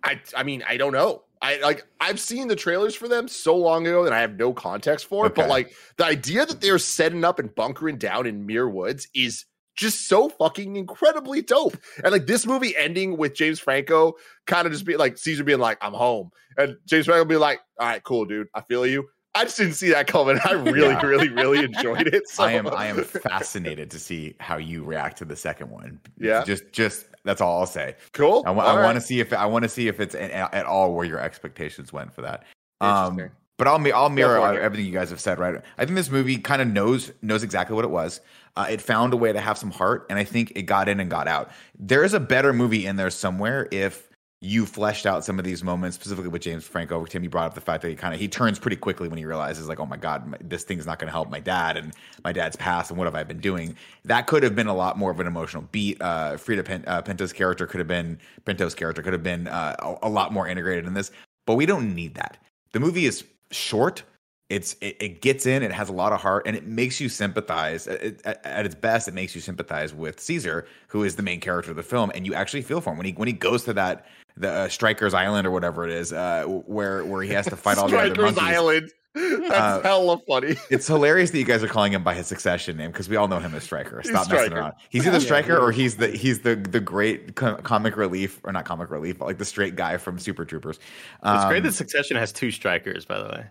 I 0.03 0.19
I 0.35 0.43
mean 0.43 0.63
I 0.67 0.75
don't 0.77 0.91
know. 0.93 1.23
I 1.41 1.57
like 1.61 1.85
I've 1.99 2.19
seen 2.19 2.47
the 2.47 2.55
trailers 2.55 2.93
for 2.95 3.07
them 3.07 3.27
so 3.27 3.55
long 3.57 3.87
ago 3.87 4.03
that 4.03 4.13
I 4.13 4.21
have 4.21 4.35
no 4.37 4.53
context 4.53 5.07
for 5.07 5.25
it. 5.25 5.33
But 5.35 5.49
like 5.49 5.73
the 5.97 6.05
idea 6.05 6.45
that 6.45 6.61
they're 6.61 6.77
setting 6.79 7.23
up 7.23 7.39
and 7.39 7.53
bunkering 7.55 7.97
down 7.97 8.27
in 8.27 8.45
Muir 8.45 8.69
Woods 8.69 9.07
is 9.15 9.45
just 9.75 10.07
so 10.07 10.29
fucking 10.29 10.75
incredibly 10.75 11.41
dope. 11.41 11.77
And 12.03 12.11
like 12.11 12.27
this 12.27 12.45
movie 12.45 12.75
ending 12.77 13.17
with 13.17 13.33
James 13.33 13.59
Franco 13.59 14.13
kind 14.45 14.67
of 14.67 14.73
just 14.73 14.85
being 14.85 14.99
like 14.99 15.17
Caesar 15.17 15.43
being 15.43 15.59
like, 15.59 15.77
I'm 15.81 15.93
home. 15.93 16.29
And 16.57 16.77
James 16.85 17.05
Franco 17.07 17.25
be 17.25 17.37
like, 17.37 17.59
All 17.79 17.87
right, 17.87 18.03
cool, 18.03 18.25
dude. 18.25 18.47
I 18.53 18.61
feel 18.61 18.85
you. 18.85 19.07
I 19.33 19.45
just 19.45 19.57
didn't 19.57 19.75
see 19.75 19.89
that 19.91 20.07
coming. 20.07 20.37
I 20.45 20.51
really, 20.51 20.89
Yeah. 20.89 21.01
really, 21.05 21.29
really 21.29 21.63
enjoyed 21.63 22.07
it. 22.07 22.23
So 22.29 22.43
I 22.43 22.51
am 22.51 22.67
I 22.67 22.87
am 22.87 23.03
fascinated 23.03 23.89
to 23.91 23.99
see 23.99 24.35
how 24.39 24.57
you 24.57 24.83
react 24.83 25.17
to 25.19 25.25
the 25.25 25.35
second 25.37 25.69
one. 25.71 25.99
Yeah. 26.19 26.43
just 26.43 26.71
just 26.71 27.05
that's 27.23 27.41
all 27.41 27.59
I'll 27.59 27.65
say. 27.65 27.95
cool. 28.13 28.43
I, 28.45 28.49
All 28.49 28.55
want 28.81 28.95
to 28.95 29.01
see 29.01 29.19
if 29.19 29.33
I 29.33 29.45
want 29.45 29.63
to 29.63 29.69
see 29.69 29.87
if 29.87 29.99
it's 29.99 30.15
at, 30.15 30.53
at 30.53 30.65
all 30.65 30.93
where 30.93 31.05
your 31.05 31.19
expectations 31.19 31.93
went 31.93 32.13
for 32.13 32.21
that. 32.21 32.45
Um, 32.79 33.29
but 33.57 33.67
I'll 33.67 33.93
I'll 33.93 34.09
mirror 34.09 34.55
it. 34.55 34.59
everything 34.59 34.87
you 34.87 34.91
guys 34.91 35.11
have 35.11 35.19
said. 35.19 35.37
Right, 35.37 35.61
I 35.77 35.85
think 35.85 35.95
this 35.95 36.09
movie 36.09 36.37
kind 36.37 36.61
of 36.61 36.67
knows 36.67 37.11
knows 37.21 37.43
exactly 37.43 37.75
what 37.75 37.85
it 37.85 37.91
was. 37.91 38.21
Uh, 38.55 38.65
it 38.69 38.81
found 38.81 39.13
a 39.13 39.17
way 39.17 39.31
to 39.31 39.39
have 39.39 39.57
some 39.57 39.71
heart, 39.71 40.07
and 40.09 40.17
I 40.17 40.23
think 40.23 40.53
it 40.55 40.63
got 40.63 40.89
in 40.89 40.99
and 40.99 41.09
got 41.09 41.27
out. 41.27 41.51
There 41.77 42.03
is 42.03 42.13
a 42.13 42.19
better 42.19 42.53
movie 42.53 42.85
in 42.85 42.95
there 42.95 43.09
somewhere 43.11 43.67
if 43.71 44.09
you 44.43 44.65
fleshed 44.65 45.05
out 45.05 45.23
some 45.23 45.37
of 45.37 45.45
these 45.45 45.63
moments, 45.63 45.95
specifically 45.95 46.27
with 46.29 46.41
James 46.41 46.65
Franco. 46.65 47.05
Tim, 47.05 47.23
you 47.23 47.29
brought 47.29 47.45
up 47.45 47.53
the 47.53 47.61
fact 47.61 47.83
that 47.83 47.89
he 47.89 47.95
kind 47.95 48.11
of 48.11 48.19
he 48.19 48.27
turns 48.27 48.57
pretty 48.57 48.75
quickly 48.75 49.07
when 49.07 49.19
he 49.19 49.25
realizes 49.25 49.67
like, 49.67 49.79
oh 49.79 49.85
my 49.85 49.97
god, 49.97 50.25
my, 50.25 50.37
this 50.41 50.63
thing's 50.63 50.87
not 50.87 50.97
going 50.97 51.07
to 51.07 51.11
help 51.11 51.29
my 51.29 51.39
dad 51.39 51.77
and 51.77 51.93
my 52.23 52.31
dad's 52.33 52.55
past 52.55 52.89
and 52.89 52.97
what 52.97 53.05
have 53.05 53.13
I 53.13 53.23
been 53.23 53.39
doing. 53.39 53.75
That 54.03 54.25
could 54.25 54.41
have 54.41 54.55
been 54.55 54.65
a 54.65 54.73
lot 54.73 54.97
more 54.97 55.11
of 55.11 55.19
an 55.19 55.27
emotional 55.27 55.63
beat. 55.71 56.01
Uh, 56.01 56.37
Freida 56.37 56.83
uh, 56.87 57.01
Pinto's 57.03 57.31
character 57.31 57.67
could 57.67 57.79
have 57.79 57.87
been 57.87 58.17
Pinto's 58.45 58.73
character 58.73 59.03
could 59.03 59.13
have 59.13 59.23
been 59.23 59.47
uh, 59.47 59.75
a, 59.79 60.07
a 60.07 60.09
lot 60.09 60.33
more 60.33 60.47
integrated 60.47 60.87
in 60.87 60.95
this. 60.95 61.11
but 61.45 61.53
we 61.53 61.67
don't 61.67 61.93
need 61.93 62.15
that. 62.15 62.37
The 62.71 62.79
movie 62.79 63.05
is 63.05 63.23
short. 63.51 64.01
It's 64.49 64.75
it, 64.81 64.97
it 64.99 65.21
gets 65.21 65.45
in. 65.45 65.61
It 65.61 65.71
has 65.71 65.87
a 65.87 65.93
lot 65.93 66.13
of 66.13 66.19
heart, 66.19 66.47
and 66.47 66.57
it 66.57 66.65
makes 66.65 66.99
you 66.99 67.09
sympathize. 67.09 67.87
It, 67.87 68.21
at, 68.25 68.45
at 68.45 68.65
its 68.65 68.75
best, 68.75 69.07
it 69.07 69.13
makes 69.13 69.33
you 69.33 69.39
sympathize 69.39 69.93
with 69.93 70.19
Caesar, 70.19 70.67
who 70.87 71.03
is 71.03 71.15
the 71.15 71.23
main 71.23 71.39
character 71.39 71.71
of 71.71 71.77
the 71.77 71.83
film, 71.83 72.11
and 72.15 72.25
you 72.25 72.33
actually 72.33 72.63
feel 72.63 72.81
for 72.81 72.89
him 72.89 72.97
when 72.97 73.05
he 73.05 73.13
when 73.13 73.27
he 73.27 73.33
goes 73.33 73.63
to 73.65 73.73
that 73.73 74.07
the 74.41 74.51
uh, 74.51 74.69
Strikers 74.69 75.13
Island 75.13 75.47
or 75.47 75.51
whatever 75.51 75.85
it 75.87 75.91
is, 75.93 76.11
uh, 76.11 76.43
where 76.45 77.03
where 77.05 77.21
he 77.23 77.29
has 77.31 77.45
to 77.47 77.55
fight 77.55 77.77
all 77.77 77.87
the 77.87 77.97
other 77.97 78.13
Strikers 78.13 78.35
monkeys. 78.35 78.55
Island. 78.57 78.91
That's 79.13 79.51
Uh, 79.51 79.81
hella 79.81 80.19
funny. 80.25 80.55
It's 80.69 80.87
hilarious 80.87 81.31
that 81.31 81.37
you 81.37 81.43
guys 81.43 81.61
are 81.63 81.67
calling 81.67 81.91
him 81.91 82.01
by 82.01 82.13
his 82.13 82.27
succession 82.27 82.77
name 82.77 82.91
because 82.91 83.09
we 83.09 83.17
all 83.17 83.27
know 83.27 83.39
him 83.39 83.53
as 83.53 83.63
Striker. 83.63 84.01
Stop 84.03 84.29
messing 84.29 84.53
around. 84.53 84.73
He's 84.89 85.05
either 85.05 85.19
Striker 85.29 85.57
or 85.57 85.71
he's 85.73 85.97
the 85.97 86.07
he's 86.09 86.39
the 86.41 86.55
the 86.55 86.79
great 86.79 87.35
co- 87.35 87.57
comic 87.57 87.97
relief 87.97 88.39
or 88.45 88.53
not 88.53 88.63
comic 88.65 88.89
relief, 88.89 89.19
but 89.19 89.25
like 89.25 89.37
the 89.37 89.43
straight 89.45 89.75
guy 89.75 89.97
from 89.97 90.17
Super 90.17 90.45
Troopers. 90.45 90.77
It's 91.25 91.45
great 91.45 91.57
Um, 91.57 91.63
that 91.63 91.73
Succession 91.73 92.15
has 92.17 92.31
two 92.31 92.51
strikers, 92.51 93.03
by 93.05 93.17
the 93.19 93.25
way. 93.29 93.45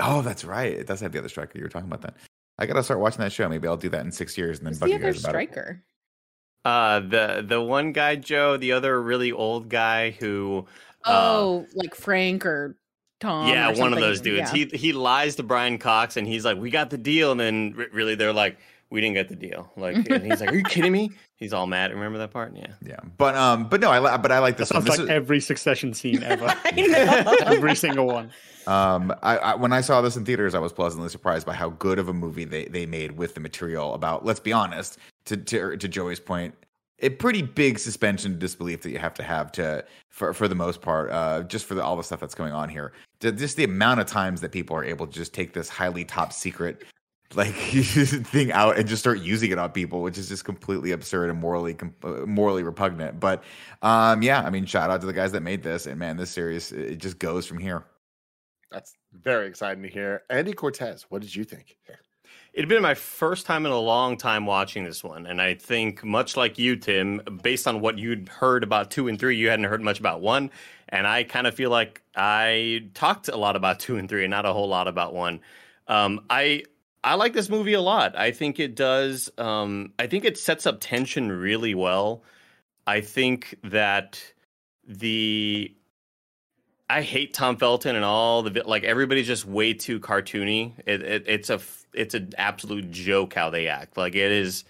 Oh, 0.00 0.22
that's 0.22 0.44
right. 0.44 0.72
It 0.72 0.86
does 0.88 1.00
have 1.00 1.12
the 1.12 1.18
other 1.20 1.28
Striker. 1.28 1.56
You 1.56 1.62
were 1.64 1.68
talking 1.70 1.88
about 1.88 2.02
that. 2.02 2.14
I 2.58 2.66
gotta 2.66 2.82
start 2.82 2.98
watching 2.98 3.20
that 3.20 3.32
show. 3.32 3.48
Maybe 3.48 3.68
I'll 3.68 3.76
do 3.76 3.90
that 3.90 4.04
in 4.04 4.10
six 4.10 4.36
years 4.36 4.58
and 4.58 4.66
then 4.66 4.72
Who's 4.72 4.80
bug 4.80 4.88
the 4.88 4.92
you 4.94 4.96
other 4.96 5.12
guys 5.12 5.20
about 5.24 5.34
it. 5.36 5.38
Striker? 6.64 6.64
Uh, 6.64 7.00
the 7.00 7.42
the 7.46 7.60
one 7.60 7.92
guy, 7.92 8.16
Joe, 8.16 8.56
the 8.56 8.72
other 8.72 9.00
really 9.02 9.32
old 9.32 9.68
guy 9.68 10.10
who. 10.12 10.66
uh, 11.04 11.10
Oh, 11.32 11.66
like 11.74 11.94
Frank 11.94 12.44
or 12.46 12.76
Tom. 13.20 13.48
yeah, 13.48 13.70
or 13.70 13.74
one 13.76 13.92
of 13.92 14.00
those 14.00 14.20
dudes. 14.20 14.52
Yeah. 14.54 14.64
He 14.70 14.76
he 14.76 14.92
lies 14.92 15.36
to 15.36 15.42
Brian 15.42 15.78
Cox, 15.78 16.16
and 16.16 16.26
he's 16.26 16.44
like, 16.44 16.58
"We 16.58 16.70
got 16.70 16.90
the 16.90 16.98
deal," 16.98 17.30
and 17.32 17.40
then 17.40 17.74
re- 17.76 17.86
really 17.92 18.14
they're 18.14 18.32
like, 18.32 18.58
"We 18.90 19.00
didn't 19.00 19.14
get 19.14 19.28
the 19.28 19.36
deal." 19.36 19.70
Like, 19.76 19.96
and 20.10 20.24
he's 20.24 20.40
like, 20.40 20.52
"Are 20.52 20.56
you 20.56 20.64
kidding 20.64 20.92
me?" 20.92 21.10
He's 21.36 21.52
all 21.54 21.66
mad. 21.66 21.90
Remember 21.92 22.18
that 22.18 22.30
part? 22.32 22.54
Yeah. 22.54 22.66
Yeah, 22.82 22.96
but 23.16 23.34
um, 23.34 23.68
but 23.68 23.80
no, 23.80 23.90
I 23.90 23.98
li- 23.98 24.18
but 24.20 24.30
I 24.32 24.38
like 24.40 24.56
That 24.58 24.64
this 24.68 24.72
one. 24.72 24.82
sounds 24.82 24.90
This 24.98 24.98
like 24.98 25.04
is- 25.04 25.10
every 25.10 25.40
Succession 25.40 25.94
scene 25.94 26.22
ever. 26.22 26.54
Every 27.46 27.74
single 27.74 28.06
one. 28.06 28.30
Um, 28.66 29.12
I, 29.22 29.38
I 29.38 29.54
when 29.54 29.72
I 29.72 29.80
saw 29.80 30.02
this 30.02 30.16
in 30.16 30.24
theaters, 30.26 30.54
I 30.54 30.58
was 30.58 30.72
pleasantly 30.72 31.08
surprised 31.08 31.46
by 31.46 31.54
how 31.54 31.70
good 31.70 31.98
of 31.98 32.08
a 32.08 32.12
movie 32.12 32.44
they, 32.44 32.66
they 32.66 32.84
made 32.84 33.12
with 33.12 33.34
the 33.34 33.40
material. 33.40 33.94
About 33.94 34.24
let's 34.26 34.38
be 34.40 34.52
honest, 34.52 34.98
to 35.30 35.36
to, 35.36 35.76
to 35.76 35.88
Joey's 35.88 36.20
point, 36.20 36.54
a 37.00 37.08
pretty 37.10 37.42
big 37.42 37.78
suspension 37.78 38.32
of 38.32 38.38
disbelief 38.38 38.82
that 38.82 38.90
you 38.90 38.98
have 38.98 39.14
to 39.14 39.22
have 39.22 39.50
to 39.52 39.84
for 40.08 40.34
for 40.34 40.48
the 40.48 40.54
most 40.54 40.82
part, 40.82 41.10
uh, 41.10 41.42
just 41.44 41.64
for 41.66 41.74
the, 41.74 41.82
all 41.82 41.96
the 41.96 42.04
stuff 42.04 42.20
that's 42.20 42.34
going 42.34 42.52
on 42.52 42.68
here. 42.68 42.92
To- 43.20 43.32
Just 43.32 43.56
the 43.56 43.64
amount 43.64 44.00
of 44.00 44.06
times 44.06 44.40
that 44.42 44.52
people 44.52 44.76
are 44.76 44.84
able 44.84 45.06
to 45.06 45.12
just 45.12 45.32
take 45.32 45.52
this 45.52 45.68
highly 45.68 46.04
top 46.04 46.32
secret 46.32 46.84
like 47.36 47.54
thing 47.54 48.50
out 48.50 48.76
and 48.76 48.88
just 48.88 49.00
start 49.00 49.20
using 49.20 49.52
it 49.52 49.58
on 49.58 49.70
people, 49.70 50.02
which 50.02 50.18
is 50.18 50.28
just 50.28 50.44
completely 50.44 50.90
absurd 50.90 51.30
and 51.30 51.38
morally 51.38 51.74
com- 51.74 51.94
uh, 52.02 52.26
morally 52.26 52.64
repugnant. 52.64 53.20
But 53.20 53.44
um, 53.82 54.22
yeah, 54.22 54.42
I 54.42 54.50
mean, 54.50 54.66
shout 54.66 54.90
out 54.90 55.00
to 55.00 55.06
the 55.06 55.12
guys 55.12 55.30
that 55.32 55.42
made 55.42 55.62
this, 55.62 55.86
and 55.86 55.96
man, 55.98 56.16
this 56.16 56.30
series 56.30 56.72
it 56.72 56.96
just 56.96 57.18
goes 57.20 57.46
from 57.46 57.58
here. 57.58 57.84
That's 58.72 58.94
very 59.12 59.46
exciting 59.48 59.82
to 59.84 59.88
hear. 59.88 60.22
Andy 60.30 60.52
Cortez, 60.52 61.06
what 61.08 61.22
did 61.22 61.34
you 61.34 61.44
think? 61.44 61.76
It'd 62.60 62.68
been 62.68 62.82
my 62.82 62.92
first 62.94 63.46
time 63.46 63.64
in 63.64 63.72
a 63.72 63.78
long 63.78 64.18
time 64.18 64.44
watching 64.44 64.84
this 64.84 65.02
one, 65.02 65.26
and 65.26 65.40
I 65.40 65.54
think 65.54 66.04
much 66.04 66.36
like 66.36 66.58
you, 66.58 66.76
Tim, 66.76 67.22
based 67.42 67.66
on 67.66 67.80
what 67.80 67.98
you'd 67.98 68.28
heard 68.28 68.62
about 68.62 68.90
two 68.90 69.08
and 69.08 69.18
three, 69.18 69.34
you 69.34 69.48
hadn't 69.48 69.64
heard 69.64 69.80
much 69.80 69.98
about 69.98 70.20
one, 70.20 70.50
and 70.90 71.06
I 71.06 71.24
kind 71.24 71.46
of 71.46 71.54
feel 71.54 71.70
like 71.70 72.02
I 72.14 72.90
talked 72.92 73.28
a 73.28 73.36
lot 73.38 73.56
about 73.56 73.80
two 73.80 73.96
and 73.96 74.10
three, 74.10 74.24
and 74.24 74.30
not 74.30 74.44
a 74.44 74.52
whole 74.52 74.68
lot 74.68 74.88
about 74.88 75.14
one. 75.14 75.40
Um, 75.88 76.26
I 76.28 76.64
I 77.02 77.14
like 77.14 77.32
this 77.32 77.48
movie 77.48 77.72
a 77.72 77.80
lot. 77.80 78.14
I 78.14 78.30
think 78.30 78.60
it 78.60 78.74
does. 78.74 79.30
Um, 79.38 79.94
I 79.98 80.06
think 80.06 80.26
it 80.26 80.36
sets 80.36 80.66
up 80.66 80.80
tension 80.82 81.32
really 81.32 81.74
well. 81.74 82.24
I 82.86 83.00
think 83.00 83.56
that 83.64 84.22
the 84.86 85.74
I 86.90 87.00
hate 87.00 87.32
Tom 87.32 87.56
Felton 87.56 87.96
and 87.96 88.04
all 88.04 88.42
the 88.42 88.64
like 88.66 88.84
everybody's 88.84 89.28
just 89.28 89.46
way 89.46 89.72
too 89.72 89.98
cartoony. 89.98 90.74
It, 90.84 91.00
it 91.00 91.24
it's 91.26 91.48
a 91.48 91.58
it's 91.94 92.14
an 92.14 92.30
absolute 92.38 92.90
joke 92.90 93.34
how 93.34 93.50
they 93.50 93.68
act. 93.68 93.96
Like 93.96 94.14
it 94.14 94.32
is 94.32 94.64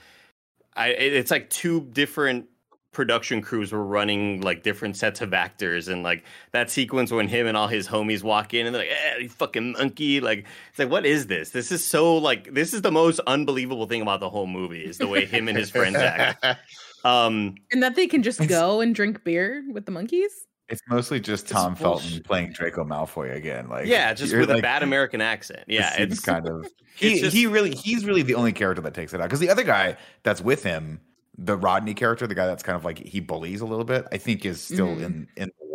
I 0.76 0.88
it's 0.88 1.30
like 1.30 1.50
two 1.50 1.82
different 1.92 2.46
production 2.92 3.40
crews 3.40 3.70
were 3.70 3.84
running 3.84 4.40
like 4.40 4.64
different 4.64 4.96
sets 4.96 5.20
of 5.20 5.32
actors 5.32 5.86
and 5.86 6.02
like 6.02 6.24
that 6.50 6.70
sequence 6.70 7.12
when 7.12 7.28
him 7.28 7.46
and 7.46 7.56
all 7.56 7.68
his 7.68 7.86
homies 7.86 8.24
walk 8.24 8.52
in 8.52 8.66
and 8.66 8.74
they're 8.74 8.82
like, 8.82 8.90
eh, 8.90 9.18
you 9.18 9.28
fucking 9.28 9.72
monkey. 9.72 10.20
Like 10.20 10.46
it's 10.70 10.78
like 10.78 10.90
what 10.90 11.06
is 11.06 11.26
this? 11.26 11.50
This 11.50 11.70
is 11.70 11.84
so 11.84 12.16
like 12.16 12.52
this 12.52 12.74
is 12.74 12.82
the 12.82 12.90
most 12.90 13.20
unbelievable 13.26 13.86
thing 13.86 14.02
about 14.02 14.20
the 14.20 14.30
whole 14.30 14.46
movie 14.46 14.84
is 14.84 14.98
the 14.98 15.06
way 15.06 15.24
him 15.24 15.48
and 15.48 15.56
his 15.56 15.70
friends 15.70 15.96
act. 15.96 16.44
Um 17.02 17.54
and 17.72 17.82
that 17.82 17.96
they 17.96 18.06
can 18.06 18.22
just 18.22 18.46
go 18.46 18.82
and 18.82 18.94
drink 18.94 19.24
beer 19.24 19.64
with 19.72 19.86
the 19.86 19.90
monkeys. 19.90 20.46
It's 20.70 20.80
mostly 20.88 21.20
just 21.20 21.44
It's 21.44 21.52
Tom 21.52 21.74
Felton 21.74 22.02
bullshit. 22.08 22.24
playing 22.24 22.52
Draco 22.52 22.84
Malfoy 22.84 23.34
again. 23.34 23.68
Like 23.68 23.86
yeah, 23.86 24.14
just 24.14 24.34
with 24.34 24.50
a 24.50 24.60
bad 24.62 24.82
American 24.82 25.20
accent. 25.20 25.64
Yeah, 25.66 25.94
it's 25.98 26.20
kind 26.20 26.48
of 26.48 26.66
he 26.96 27.20
just- 27.20 27.34
he 27.36 27.46
really 27.46 27.74
he's 27.74 28.04
really 28.04 28.22
the 28.22 28.34
only 28.36 28.52
character 28.52 28.80
that 28.82 28.94
takes 28.94 29.12
it 29.12 29.20
out 29.20 29.24
because 29.24 29.40
the 29.40 29.50
other 29.50 29.64
guy 29.64 29.96
that's 30.22 30.40
with 30.40 30.62
him, 30.62 31.00
the 31.36 31.56
Rodney 31.56 31.94
character, 31.94 32.26
the 32.26 32.34
guy 32.34 32.46
that's 32.46 32.62
kind 32.62 32.76
of 32.76 32.84
like 32.84 32.98
he 32.98 33.20
bullies 33.20 33.60
a 33.60 33.66
little 33.66 33.84
bit, 33.84 34.06
I 34.12 34.16
think 34.18 34.44
is 34.46 34.60
still 34.60 34.88
Mhm. 34.88 35.02
in 35.04 35.28
in 35.36 35.48
the. 35.58 35.69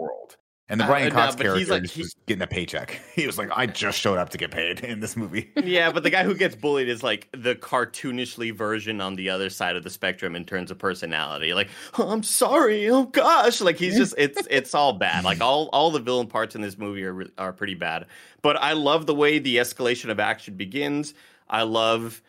And 0.67 0.79
the 0.79 0.83
Uh, 0.85 0.87
Brian 0.87 1.11
Cox 1.11 1.35
character 1.35 1.73
like- 1.73 1.83
is 1.83 1.93
he- 1.93 2.01
just 2.01 2.17
getting 2.25 2.41
a 2.41 2.47
paycheck. 2.47 2.99
He 3.13 3.27
was 3.27 3.37
like, 3.37 3.49
I 3.55 3.67
just 3.67 3.99
showed 3.99 4.17
up 4.17 4.29
to 4.29 4.37
get 4.37 4.49
paid 4.51 4.79
in 4.79 4.99
this 4.99 5.15
movie. 5.15 5.51
yeah, 5.63 5.91
but 5.91 6.01
the 6.03 6.09
guy 6.09 6.23
who 6.23 6.33
gets 6.43 6.55
bullied 6.55 6.89
is 6.89 7.03
like 7.03 7.29
the 7.33 7.53
cartoonishly 7.55 8.51
version 8.53 8.99
on 8.99 9.15
the 9.15 9.29
other 9.29 9.49
side 9.51 9.75
of 9.75 9.83
the 9.83 9.89
spectrum 9.91 10.35
in 10.35 10.43
terms 10.43 10.71
of 10.71 10.79
personality. 10.79 11.53
Like, 11.53 11.69
oh, 11.99 12.09
I'm 12.09 12.23
sorry, 12.23 12.89
oh 12.89 13.03
gosh, 13.05 13.61
like 13.61 13.77
he's 13.77 13.95
just 13.95 14.15
it's 14.17 14.41
it's 14.49 14.73
all 14.73 14.93
bad. 14.93 15.23
Like 15.23 15.39
all 15.39 15.69
all 15.71 15.91
the 15.91 15.99
villain 15.99 16.27
parts 16.27 16.55
in 16.55 16.61
this 16.61 16.77
movie 16.77 17.03
are 17.05 17.25
are 17.37 17.53
pretty 17.53 17.75
bad. 17.75 18.07
But 18.41 18.57
I 18.57 18.73
love 18.73 19.05
the 19.05 19.15
way 19.15 19.37
the 19.39 19.57
escalation 19.57 20.09
of 20.09 20.19
action 20.19 20.55
begins. 20.55 21.13
I 21.47 21.61
love 21.61 22.21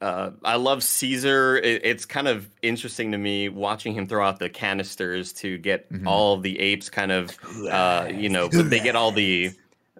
uh, 0.00 0.30
I 0.44 0.56
love 0.56 0.82
Caesar. 0.82 1.56
It, 1.56 1.84
it's 1.84 2.04
kind 2.04 2.28
of 2.28 2.48
interesting 2.62 3.12
to 3.12 3.18
me 3.18 3.48
watching 3.48 3.94
him 3.94 4.06
throw 4.06 4.26
out 4.26 4.38
the 4.38 4.48
canisters 4.48 5.32
to 5.34 5.58
get 5.58 5.90
Mhm. 5.92 6.06
all 6.06 6.36
the 6.38 6.58
apes 6.60 6.90
kind 6.90 7.12
of 7.12 7.36
uh, 7.70 8.08
you 8.12 8.28
know, 8.28 8.48
but 8.48 8.70
they 8.70 8.80
get 8.80 8.96
all 8.96 9.12
the 9.12 9.50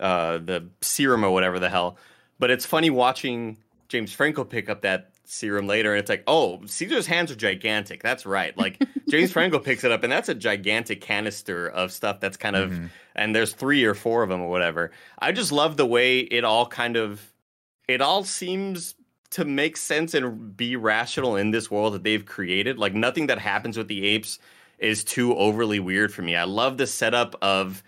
uh, 0.00 0.38
the 0.38 0.68
serum 0.80 1.24
or 1.24 1.30
whatever 1.30 1.58
the 1.58 1.68
hell. 1.70 1.96
But 2.38 2.50
it's 2.50 2.66
funny 2.66 2.90
watching 2.90 3.58
James 3.88 4.12
Franco 4.12 4.44
pick 4.44 4.68
up 4.68 4.82
that 4.82 5.10
serum 5.24 5.66
later, 5.66 5.92
and 5.92 6.00
it's 6.00 6.08
like, 6.10 6.24
oh, 6.26 6.60
Caesar's 6.66 7.06
hands 7.06 7.30
are 7.30 7.36
gigantic. 7.36 8.02
That's 8.02 8.26
right. 8.26 8.56
Like 8.58 8.82
James 9.08 9.30
Franco 9.32 9.58
picks 9.58 9.84
it 9.84 9.92
up, 9.92 10.02
and 10.02 10.12
that's 10.12 10.28
a 10.28 10.34
gigantic 10.34 11.00
canister 11.00 11.68
of 11.68 11.92
stuff 11.92 12.20
that's 12.20 12.36
kind 12.36 12.56
of, 12.56 12.70
Mhm. 12.70 12.90
and 13.14 13.34
there's 13.34 13.52
three 13.54 13.84
or 13.84 13.94
four 13.94 14.22
of 14.22 14.28
them 14.28 14.40
or 14.40 14.48
whatever. 14.48 14.90
I 15.18 15.32
just 15.32 15.52
love 15.52 15.76
the 15.76 15.86
way 15.86 16.18
it 16.18 16.44
all 16.44 16.66
kind 16.66 16.96
of, 16.96 17.20
it 17.86 18.00
all 18.00 18.24
seems 18.24 18.94
to 19.32 19.46
make 19.46 19.78
sense 19.78 20.12
and 20.14 20.56
be 20.56 20.76
rational 20.76 21.36
in 21.36 21.50
this 21.50 21.70
world 21.70 21.94
that 21.94 22.04
they've 22.04 22.24
created. 22.24 22.78
Like 22.78 22.94
nothing 22.94 23.26
that 23.28 23.38
happens 23.38 23.78
with 23.78 23.88
the 23.88 24.04
apes 24.06 24.38
is 24.78 25.02
too 25.02 25.34
overly 25.36 25.80
weird 25.80 26.12
for 26.12 26.22
me. 26.22 26.36
I 26.36 26.44
love 26.44 26.76
the 26.76 26.86
setup 26.86 27.34
of 27.40 27.82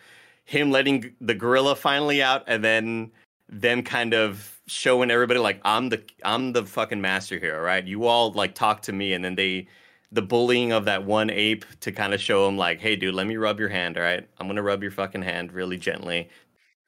him 0.44 0.70
letting 0.70 1.14
the 1.20 1.34
gorilla 1.34 1.76
finally 1.76 2.22
out 2.22 2.44
and 2.46 2.64
then 2.64 3.12
them 3.48 3.82
kind 3.82 4.14
of 4.14 4.58
showing 4.66 5.10
everybody 5.10 5.38
like 5.38 5.60
I'm 5.64 5.90
the 5.90 6.02
I'm 6.24 6.54
the 6.54 6.64
fucking 6.64 7.00
master 7.00 7.38
here, 7.38 7.56
all 7.56 7.62
right? 7.62 7.84
You 7.84 8.06
all 8.06 8.32
like 8.32 8.54
talk 8.54 8.80
to 8.82 8.92
me 8.92 9.12
and 9.12 9.22
then 9.22 9.34
they 9.34 9.68
the 10.12 10.22
bullying 10.22 10.72
of 10.72 10.86
that 10.86 11.04
one 11.04 11.28
ape 11.28 11.64
to 11.80 11.92
kind 11.92 12.14
of 12.14 12.20
show 12.20 12.48
him 12.48 12.56
like, 12.56 12.80
"Hey 12.80 12.96
dude, 12.96 13.14
let 13.14 13.26
me 13.26 13.36
rub 13.36 13.58
your 13.60 13.68
hand, 13.68 13.98
all 13.98 14.02
right? 14.02 14.26
I'm 14.38 14.46
going 14.46 14.56
to 14.56 14.62
rub 14.62 14.82
your 14.82 14.92
fucking 14.92 15.22
hand 15.22 15.52
really 15.52 15.76
gently 15.76 16.30